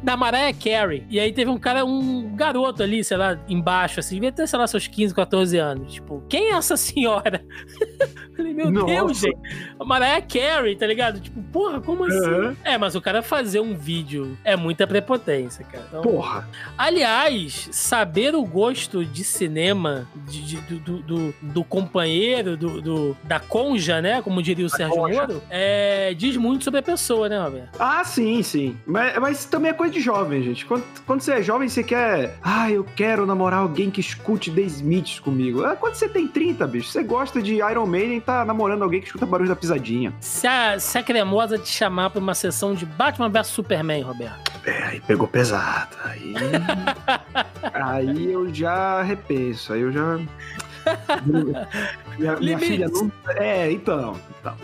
da 0.01 0.15
Mariah 0.15 0.53
Carey. 0.53 1.05
E 1.09 1.19
aí 1.19 1.31
teve 1.31 1.49
um 1.51 1.57
cara, 1.57 1.85
um 1.85 2.35
garoto 2.35 2.84
ali, 2.84 3.03
sei 3.03 3.17
lá, 3.17 3.38
embaixo, 3.47 3.99
assim, 3.99 4.15
devia 4.15 4.31
ter, 4.31 4.47
sei 4.47 4.59
lá, 4.59 4.67
seus 4.67 4.88
15, 4.88 5.13
14 5.13 5.57
anos. 5.57 5.93
Tipo, 5.93 6.23
quem 6.30 6.51
é 6.51 6.55
essa 6.55 6.77
senhora? 6.77 7.43
Falei, 8.35 8.53
meu 8.53 8.69
Nossa. 8.69 8.85
Deus, 8.88 9.19
gente. 9.19 9.38
A 9.80 9.85
Mariah 9.85 10.22
Carey, 10.22 10.76
tá 10.76 10.85
ligado? 10.85 11.19
Tipo, 11.19 11.41
porra, 11.43 11.80
como 11.80 12.03
assim? 12.03 12.17
Uhum. 12.17 12.55
É, 12.63 12.77
mas 12.77 12.95
o 12.95 13.01
cara 13.01 13.22
fazer 13.22 13.59
um 13.59 13.76
vídeo 13.76 14.38
é 14.43 14.55
muita 14.55 14.85
prepotência, 14.85 15.63
cara. 15.65 15.85
Então, 15.88 16.01
porra. 16.01 16.47
Aliás, 16.77 17.69
saber 17.72 18.35
o 18.35 18.43
gosto 18.43 19.05
de 19.05 19.23
cinema 19.23 20.07
de, 20.27 20.41
de, 20.41 20.57
do, 20.80 20.99
do, 20.99 21.35
do, 21.41 21.63
companheiro, 21.63 22.57
do, 22.57 22.81
do, 22.81 23.17
da 23.23 23.39
conja, 23.39 24.01
né? 24.01 24.22
Como 24.22 24.41
diria 24.41 24.65
o 24.65 24.67
a 24.67 24.69
Sérgio 24.69 24.95
conja. 24.95 25.22
Moro, 25.22 25.43
é, 25.49 26.13
diz 26.13 26.35
muito 26.35 26.63
sobre 26.63 26.80
a 26.80 26.84
pessoa, 26.86 27.28
né, 27.28 27.41
Roberto? 27.41 27.70
Ah, 27.80 28.03
sim, 28.03 28.41
sim. 28.44 28.78
Mas, 28.86 29.18
mas 29.18 29.45
também 29.45 29.72
é 29.72 29.74
coisa 29.74 29.94
de 29.94 29.99
jovem, 29.99 30.44
gente. 30.44 30.66
Quando, 30.66 30.84
quando 31.06 31.22
você 31.22 31.34
é 31.34 31.41
jovem, 31.41 31.68
você 31.68 31.84
quer. 31.84 32.38
Ah, 32.41 32.72
eu 32.72 32.86
quero 32.95 33.26
namorar 33.26 33.60
alguém 33.60 33.90
que 33.90 33.99
escute 33.99 34.52
The 34.52 34.62
Smiths 34.62 35.20
comigo. 35.20 35.64
Ah, 35.64 35.76
quando 35.76 35.95
você 35.95 36.07
tem 36.07 36.28
30, 36.28 36.66
bicho, 36.68 36.90
você 36.90 37.03
gosta 37.03 37.41
de 37.41 37.56
Iron 37.56 37.86
Maiden 37.86 38.20
tá 38.20 38.45
namorando 38.45 38.84
alguém 38.84 39.02
que 39.02 39.07
escuta 39.07 39.26
barulho 39.26 39.49
da 39.49 39.56
pisadinha. 39.56 40.14
Se 40.20 40.48
a, 40.48 40.80
se 40.80 40.98
a 40.98 41.03
cremosa 41.03 41.57
te 41.57 41.70
chamar 41.70 42.10
pra 42.10 42.20
uma 42.20 42.34
sessão 42.34 42.74
de 42.74 42.86
Batman 42.86 43.30
vs 43.30 43.48
Superman, 43.48 44.02
Roberto. 44.02 44.52
É, 44.66 44.84
aí 44.84 44.99
pegou 45.02 45.28
pesado. 45.28 45.95
Aí. 46.03 46.34
aí 47.74 48.32
eu 48.32 48.53
já 48.53 49.02
repenso. 49.02 49.74
Aí 49.74 49.82
eu 49.82 49.91
já. 49.91 50.20
minha, 52.18 52.36
minha 52.38 52.60
filha 52.60 52.88
não. 52.88 53.12
É, 53.36 53.72
então, 53.72 54.20
então. 54.40 54.56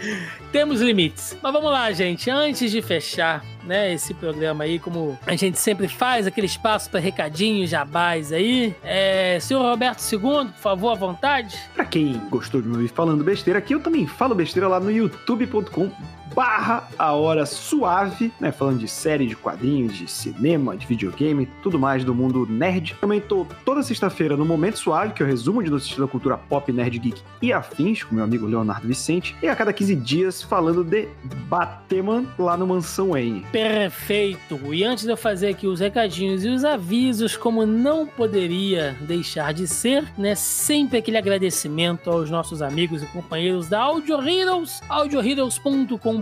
Temos 0.51 0.81
limites. 0.81 1.37
Mas 1.41 1.53
vamos 1.53 1.71
lá, 1.71 1.91
gente. 1.91 2.29
Antes 2.29 2.71
de 2.71 2.81
fechar, 2.81 3.43
né, 3.63 3.93
esse 3.93 4.13
programa 4.13 4.63
aí, 4.63 4.79
como 4.79 5.17
a 5.25 5.35
gente 5.35 5.59
sempre 5.59 5.87
faz, 5.87 6.27
aquele 6.27 6.47
espaço 6.47 6.89
para 6.89 6.99
recadinhos, 6.99 7.69
jabás 7.69 8.31
aí. 8.31 8.75
É, 8.83 9.39
senhor 9.39 9.61
Roberto 9.61 10.01
II, 10.11 10.19
por 10.19 10.53
favor, 10.53 10.91
à 10.91 10.95
vontade. 10.95 11.57
Pra 11.73 11.85
quem 11.85 12.19
gostou 12.29 12.61
de 12.61 12.67
me 12.67 12.75
ouvir 12.75 12.89
falando 12.89 13.23
besteira 13.23 13.59
aqui, 13.59 13.73
eu 13.73 13.79
também 13.79 14.07
falo 14.07 14.35
besteira 14.35 14.67
lá 14.67 14.79
no 14.79 14.91
youtube.com 14.91 15.91
barra 16.33 16.87
a 16.97 17.11
hora 17.13 17.45
suave, 17.45 18.31
né? 18.39 18.51
Falando 18.51 18.79
de 18.79 18.87
série, 18.87 19.27
de 19.27 19.35
quadrinhos, 19.35 19.93
de 19.93 20.09
cinema, 20.09 20.75
de 20.75 20.85
videogame, 20.85 21.47
tudo 21.61 21.79
mais 21.79 22.03
do 22.03 22.13
mundo 22.13 22.45
nerd. 22.49 22.95
Também 22.99 23.19
tô 23.19 23.45
toda 23.65 23.83
sexta-feira 23.83 24.37
no 24.37 24.45
Momento 24.45 24.77
Suave, 24.77 25.13
que 25.13 25.21
é 25.21 25.25
o 25.25 25.29
resumo 25.29 25.63
de 25.63 25.69
notícias 25.69 25.99
da 25.99 26.07
cultura 26.07 26.37
pop, 26.37 26.71
nerd, 26.71 26.99
geek 26.99 27.21
e 27.41 27.51
afins, 27.51 28.03
com 28.03 28.15
meu 28.15 28.23
amigo 28.23 28.45
Leonardo 28.45 28.87
Vicente. 28.87 29.35
E 29.41 29.47
a 29.47 29.55
cada 29.55 29.73
15 29.73 29.95
dias 29.95 30.41
falando 30.41 30.83
de 30.83 31.07
Batman 31.47 32.25
lá 32.37 32.55
no 32.55 32.67
Mansão 32.67 33.09
Wayne. 33.09 33.45
Perfeito! 33.51 34.73
E 34.73 34.83
antes 34.83 35.03
de 35.03 35.11
eu 35.11 35.17
fazer 35.17 35.49
aqui 35.49 35.67
os 35.67 35.79
recadinhos 35.79 36.45
e 36.45 36.49
os 36.49 36.63
avisos, 36.63 37.35
como 37.35 37.65
não 37.65 38.05
poderia 38.05 38.95
deixar 39.01 39.53
de 39.53 39.67
ser, 39.67 40.05
né? 40.17 40.35
Sempre 40.35 40.97
aquele 40.97 41.17
agradecimento 41.17 42.09
aos 42.09 42.29
nossos 42.29 42.61
amigos 42.61 43.03
e 43.03 43.05
companheiros 43.07 43.67
da 43.67 43.81
Audio 43.81 44.21
Heroes, 44.21 44.81
audioheroes.com.br, 44.89 46.20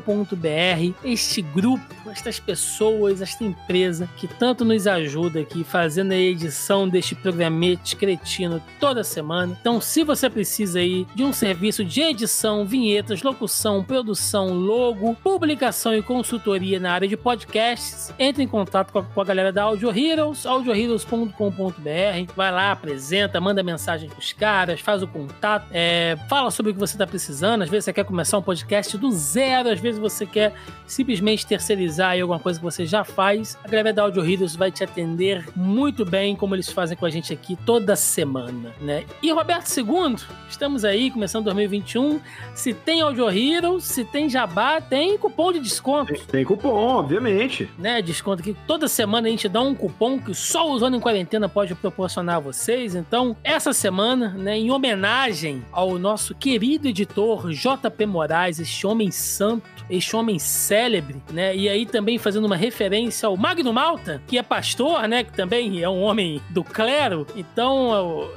este 1.04 1.42
grupo, 1.42 1.84
estas 2.10 2.40
pessoas, 2.40 3.22
esta 3.22 3.44
empresa 3.44 4.10
que 4.18 4.28
tanto 4.28 4.66
nos 4.66 4.88
ajuda 4.88 5.40
aqui 5.42 5.64
fazendo 5.64 6.12
a 6.12 6.16
edição 6.16 6.88
deste 6.88 7.16
programete 7.16 7.96
cretino 7.96 8.62
toda 8.80 9.04
semana. 9.04 9.58
Então, 9.60 9.80
se 9.82 10.04
você 10.04 10.30
precisa 10.30 10.80
aí 10.80 11.06
de 11.16 11.24
um 11.24 11.34
serviço 11.34 11.84
de 11.84 12.02
edição, 12.02 12.66
vinhetas, 12.66 13.24
locução, 13.24 13.84
produção, 13.84 14.54
logo, 14.54 15.16
publicação 15.16 15.96
e 15.96 16.02
consultoria 16.02 16.80
na 16.80 16.94
área 16.94 17.08
de 17.08 17.18
podcasts, 17.18 18.14
entre 18.20 18.44
em 18.44 18.48
contato 18.48 18.92
com 18.92 19.00
a, 19.00 19.04
com 19.04 19.22
a 19.22 19.26
galera 19.26 19.52
da 19.52 19.64
Audio 19.64 19.90
Heroes, 19.96 20.46
audioheroes.com.br. 20.46 22.34
Vai 22.36 22.52
lá, 22.52 22.72
apresenta, 22.72 23.40
manda 23.42 23.64
mensagem 23.64 24.10
pros 24.10 24.34
caras, 24.34 24.80
faz 24.80 25.02
o 25.02 25.08
contato, 25.08 25.68
é, 25.72 26.18
fala 26.30 26.52
sobre 26.52 26.72
o 26.72 26.74
que 26.74 26.80
você 26.80 26.96
está 26.96 27.08
precisando. 27.08 27.64
Às 27.64 27.70
vezes 27.70 27.86
você 27.86 27.94
quer 27.94 28.06
começar 28.06 28.38
um 28.38 28.42
podcast 28.42 28.98
do 28.98 29.12
zero, 29.12 29.70
às 29.70 29.80
vezes 29.80 29.89
você 29.98 30.26
quer 30.26 30.54
simplesmente 30.86 31.46
terceirizar 31.46 32.12
aí 32.12 32.22
alguma 32.22 32.40
coisa 32.40 32.60
que 32.60 32.66
você 32.66 32.86
já 32.86 33.04
faz. 33.04 33.58
A 33.64 33.68
galera 33.68 33.94
da 33.94 34.04
Audio 34.04 34.24
Heroes 34.24 34.56
vai 34.56 34.72
te 34.72 34.84
atender 34.84 35.48
muito 35.56 36.06
bem, 36.06 36.36
como 36.36 36.56
eles 36.56 36.70
fazem 36.70 36.98
com 36.98 37.06
a 37.06 37.10
gente 37.10 37.32
aqui 37.32 37.56
toda 37.66 37.96
semana, 37.96 38.74
né? 38.82 39.06
E 39.22 39.32
Roberto 39.32 39.70
II, 39.76 40.16
estamos 40.50 40.84
aí 40.84 41.12
começando 41.12 41.46
2021. 41.46 42.20
Se 42.54 42.74
tem 42.74 43.02
Audio 43.02 43.30
Heroes, 43.30 43.84
se 43.84 44.04
tem 44.04 44.30
Jabá, 44.30 44.82
tem 44.82 45.18
cupom 45.18 45.52
de 45.52 45.60
desconto. 45.60 46.14
Tem, 46.14 46.22
tem 46.26 46.46
cupom, 46.46 46.70
obviamente. 46.70 47.70
Né? 47.78 48.02
Desconto 48.02 48.44
que 48.44 48.56
toda 48.68 48.88
semana 48.88 49.28
a 49.28 49.32
gente 49.32 49.48
dá 49.48 49.62
um 49.62 49.76
cupom 49.76 50.20
que 50.20 50.34
só 50.34 50.70
o 50.70 50.78
Zona 50.80 50.98
em 50.98 51.00
Quarentena 51.00 51.48
pode 51.48 51.74
proporcionar 51.76 52.38
a 52.38 52.40
vocês. 52.40 52.96
Então, 52.96 53.36
essa 53.44 53.74
semana, 53.74 54.30
né, 54.30 54.58
em 54.58 54.72
homenagem 54.72 55.64
ao 55.72 55.98
nosso 55.98 56.36
querido 56.36 56.88
editor 56.88 57.50
JP 57.52 58.06
Moraes, 58.06 58.60
este 58.60 58.86
homem 58.86 59.12
santo, 59.12 59.79
este 59.90 60.16
homem 60.16 60.40
célebre, 60.40 61.22
né? 61.32 61.56
E 61.56 61.70
aí 61.70 61.86
também 61.86 62.18
fazendo 62.18 62.46
uma 62.46 62.56
referência 62.56 63.28
ao 63.28 63.38
Magno 63.38 63.74
Malta, 63.74 64.22
que 64.28 64.38
é 64.38 64.44
pastor, 64.44 65.08
né? 65.08 65.24
Que 65.24 65.34
também 65.34 65.82
é 65.82 65.90
um 65.90 66.02
homem 66.02 66.42
do 66.50 66.64
clero. 66.64 67.26
Então, 67.36 68.30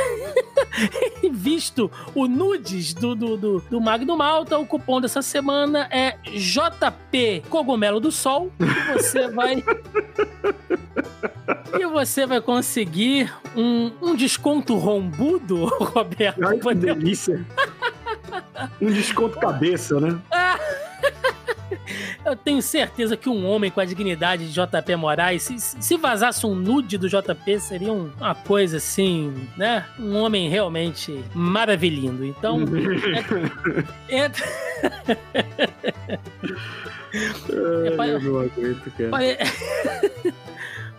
visto 1.32 1.90
o 2.14 2.26
nudes 2.26 2.94
do, 2.94 3.14
do, 3.14 3.36
do, 3.36 3.60
do 3.70 3.80
Magno 3.80 4.16
Malta, 4.16 4.58
o 4.58 4.66
cupom 4.66 5.00
dessa 5.00 5.22
semana 5.22 5.88
é 5.90 6.16
JP 6.24 7.44
Cogumelo 7.48 8.00
do 8.00 8.10
Sol. 8.10 8.52
E 8.60 8.92
você 8.92 9.28
vai. 9.28 9.62
e 11.78 11.86
você 11.86 12.26
vai 12.26 12.40
conseguir 12.40 13.32
um, 13.56 13.90
um 14.02 14.14
desconto 14.14 14.76
rombudo, 14.76 15.66
Roberto. 15.80 16.46
Ai, 16.46 16.58
que 16.58 16.74
delícia. 16.74 17.44
Um 18.80 18.90
desconto 18.90 19.38
cabeça, 19.38 20.00
né? 20.00 20.18
Eu 22.24 22.36
tenho 22.36 22.60
certeza 22.60 23.16
que 23.16 23.28
um 23.28 23.46
homem 23.46 23.70
com 23.70 23.80
a 23.80 23.84
dignidade 23.84 24.50
de 24.50 24.52
JP 24.52 24.96
Moraes, 24.96 25.42
se, 25.42 25.58
se 25.58 25.96
vazasse 25.96 26.44
um 26.46 26.54
nude 26.54 26.98
do 26.98 27.08
JP, 27.08 27.60
seria 27.60 27.92
um, 27.92 28.10
uma 28.18 28.34
coisa 28.34 28.78
assim, 28.78 29.48
né? 29.56 29.84
Um 29.98 30.16
homem 30.16 30.48
realmente 30.48 31.24
maravilhindo. 31.34 32.24
Então, 32.24 32.60
é, 34.08 34.24
entra. 34.24 34.44
Ai, 37.98 38.10
eu 38.10 38.20
não 38.20 38.40
aguento, 38.40 38.90
cara. 38.96 40.36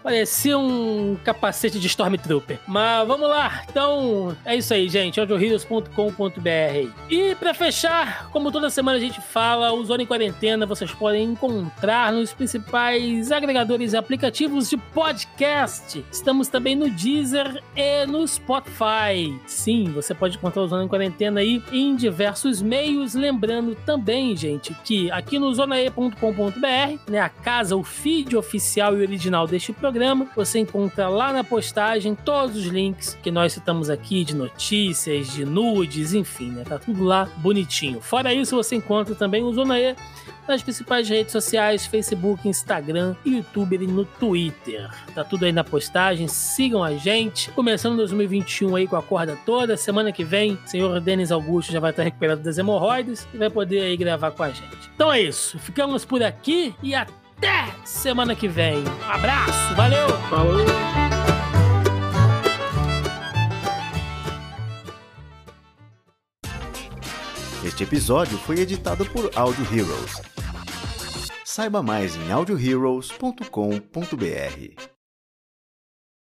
Pare... 0.07 0.17
Parecia 0.17 0.57
um 0.57 1.15
capacete 1.23 1.79
de 1.79 1.87
Stormtrooper. 1.87 2.59
Mas 2.65 3.07
vamos 3.07 3.29
lá. 3.29 3.63
Então, 3.69 4.35
é 4.45 4.55
isso 4.55 4.73
aí, 4.73 4.89
gente. 4.89 5.19
audioheroes.com.br. 5.19 6.91
E 7.09 7.35
para 7.35 7.53
fechar, 7.53 8.29
como 8.31 8.51
toda 8.51 8.69
semana 8.69 8.97
a 8.97 8.99
gente 8.99 9.21
fala, 9.21 9.71
o 9.73 9.83
Zona 9.85 10.03
em 10.03 10.05
Quarentena 10.05 10.65
vocês 10.65 10.91
podem 10.91 11.23
encontrar 11.23 12.11
nos 12.11 12.33
principais 12.33 13.31
agregadores 13.31 13.93
e 13.93 13.97
aplicativos 13.97 14.69
de 14.69 14.77
podcast. 14.77 16.03
Estamos 16.11 16.47
também 16.47 16.75
no 16.75 16.89
Deezer 16.89 17.61
e 17.75 18.05
no 18.05 18.27
Spotify. 18.27 19.39
Sim, 19.45 19.91
você 19.93 20.15
pode 20.15 20.37
encontrar 20.37 20.63
o 20.63 20.67
Zona 20.67 20.83
em 20.83 20.87
Quarentena 20.87 21.41
aí 21.41 21.61
em 21.71 21.95
diversos 21.95 22.61
meios. 22.61 23.13
Lembrando 23.13 23.75
também, 23.85 24.35
gente, 24.35 24.73
que 24.83 25.11
aqui 25.11 25.37
no 25.37 25.53
zonae.com.br, 25.53 27.11
né, 27.11 27.19
a 27.19 27.29
casa, 27.29 27.75
o 27.75 27.83
feed 27.83 28.35
oficial 28.35 28.97
e 28.97 29.01
original 29.01 29.45
deste 29.45 29.71
programa, 29.73 29.96
você 30.35 30.59
encontra 30.59 31.07
lá 31.07 31.31
na 31.33 31.43
postagem 31.43 32.15
todos 32.15 32.55
os 32.55 32.65
links 32.65 33.17
que 33.21 33.31
nós 33.31 33.53
citamos 33.53 33.89
aqui 33.89 34.23
de 34.23 34.35
notícias, 34.35 35.31
de 35.31 35.45
nudes, 35.45 36.13
enfim, 36.13 36.51
né? 36.51 36.63
Tá 36.63 36.77
tudo 36.77 37.03
lá 37.03 37.29
bonitinho. 37.37 38.01
Fora 38.01 38.33
isso, 38.33 38.55
você 38.55 38.75
encontra 38.75 39.15
também 39.15 39.43
o 39.43 39.53
Zona 39.53 39.79
E 39.79 39.95
nas 40.47 40.63
principais 40.63 41.09
redes 41.09 41.31
sociais, 41.31 41.85
Facebook, 41.85 42.47
Instagram, 42.47 43.15
YouTube 43.25 43.75
e 43.75 43.87
no 43.87 44.05
Twitter. 44.05 44.89
Tá 45.13 45.23
tudo 45.23 45.45
aí 45.45 45.51
na 45.51 45.63
postagem, 45.63 46.27
sigam 46.27 46.83
a 46.83 46.93
gente. 46.93 47.51
Começando 47.51 47.97
2021 47.97 48.75
aí 48.75 48.87
com 48.87 48.95
a 48.95 49.03
corda 49.03 49.37
toda, 49.45 49.75
semana 49.75 50.11
que 50.11 50.23
vem, 50.23 50.53
o 50.53 50.67
senhor 50.67 51.01
Denis 51.01 51.31
Augusto 51.31 51.71
já 51.71 51.79
vai 51.79 51.91
estar 51.91 52.03
recuperado 52.03 52.41
das 52.41 52.57
hemorroides 52.57 53.27
e 53.33 53.37
vai 53.37 53.49
poder 53.49 53.81
aí 53.81 53.97
gravar 53.97 54.31
com 54.31 54.43
a 54.43 54.49
gente. 54.49 54.89
Então 54.95 55.11
é 55.11 55.21
isso, 55.21 55.59
ficamos 55.59 56.05
por 56.05 56.23
aqui 56.23 56.73
e 56.81 56.95
até 56.95 57.26
até 57.37 57.71
semana 57.85 58.35
que 58.35 58.47
vem. 58.47 58.83
Um 58.83 59.11
abraço, 59.11 59.75
valeu! 59.75 60.07
Falou! 60.29 60.65
Este 67.63 67.83
episódio 67.83 68.37
foi 68.39 68.59
editado 68.59 69.05
por 69.07 69.29
Audio 69.35 69.63
Heroes. 69.65 70.21
Saiba 71.43 71.83
mais 71.83 72.15
em 72.15 72.31
audioheroes.com.br. 72.31 74.96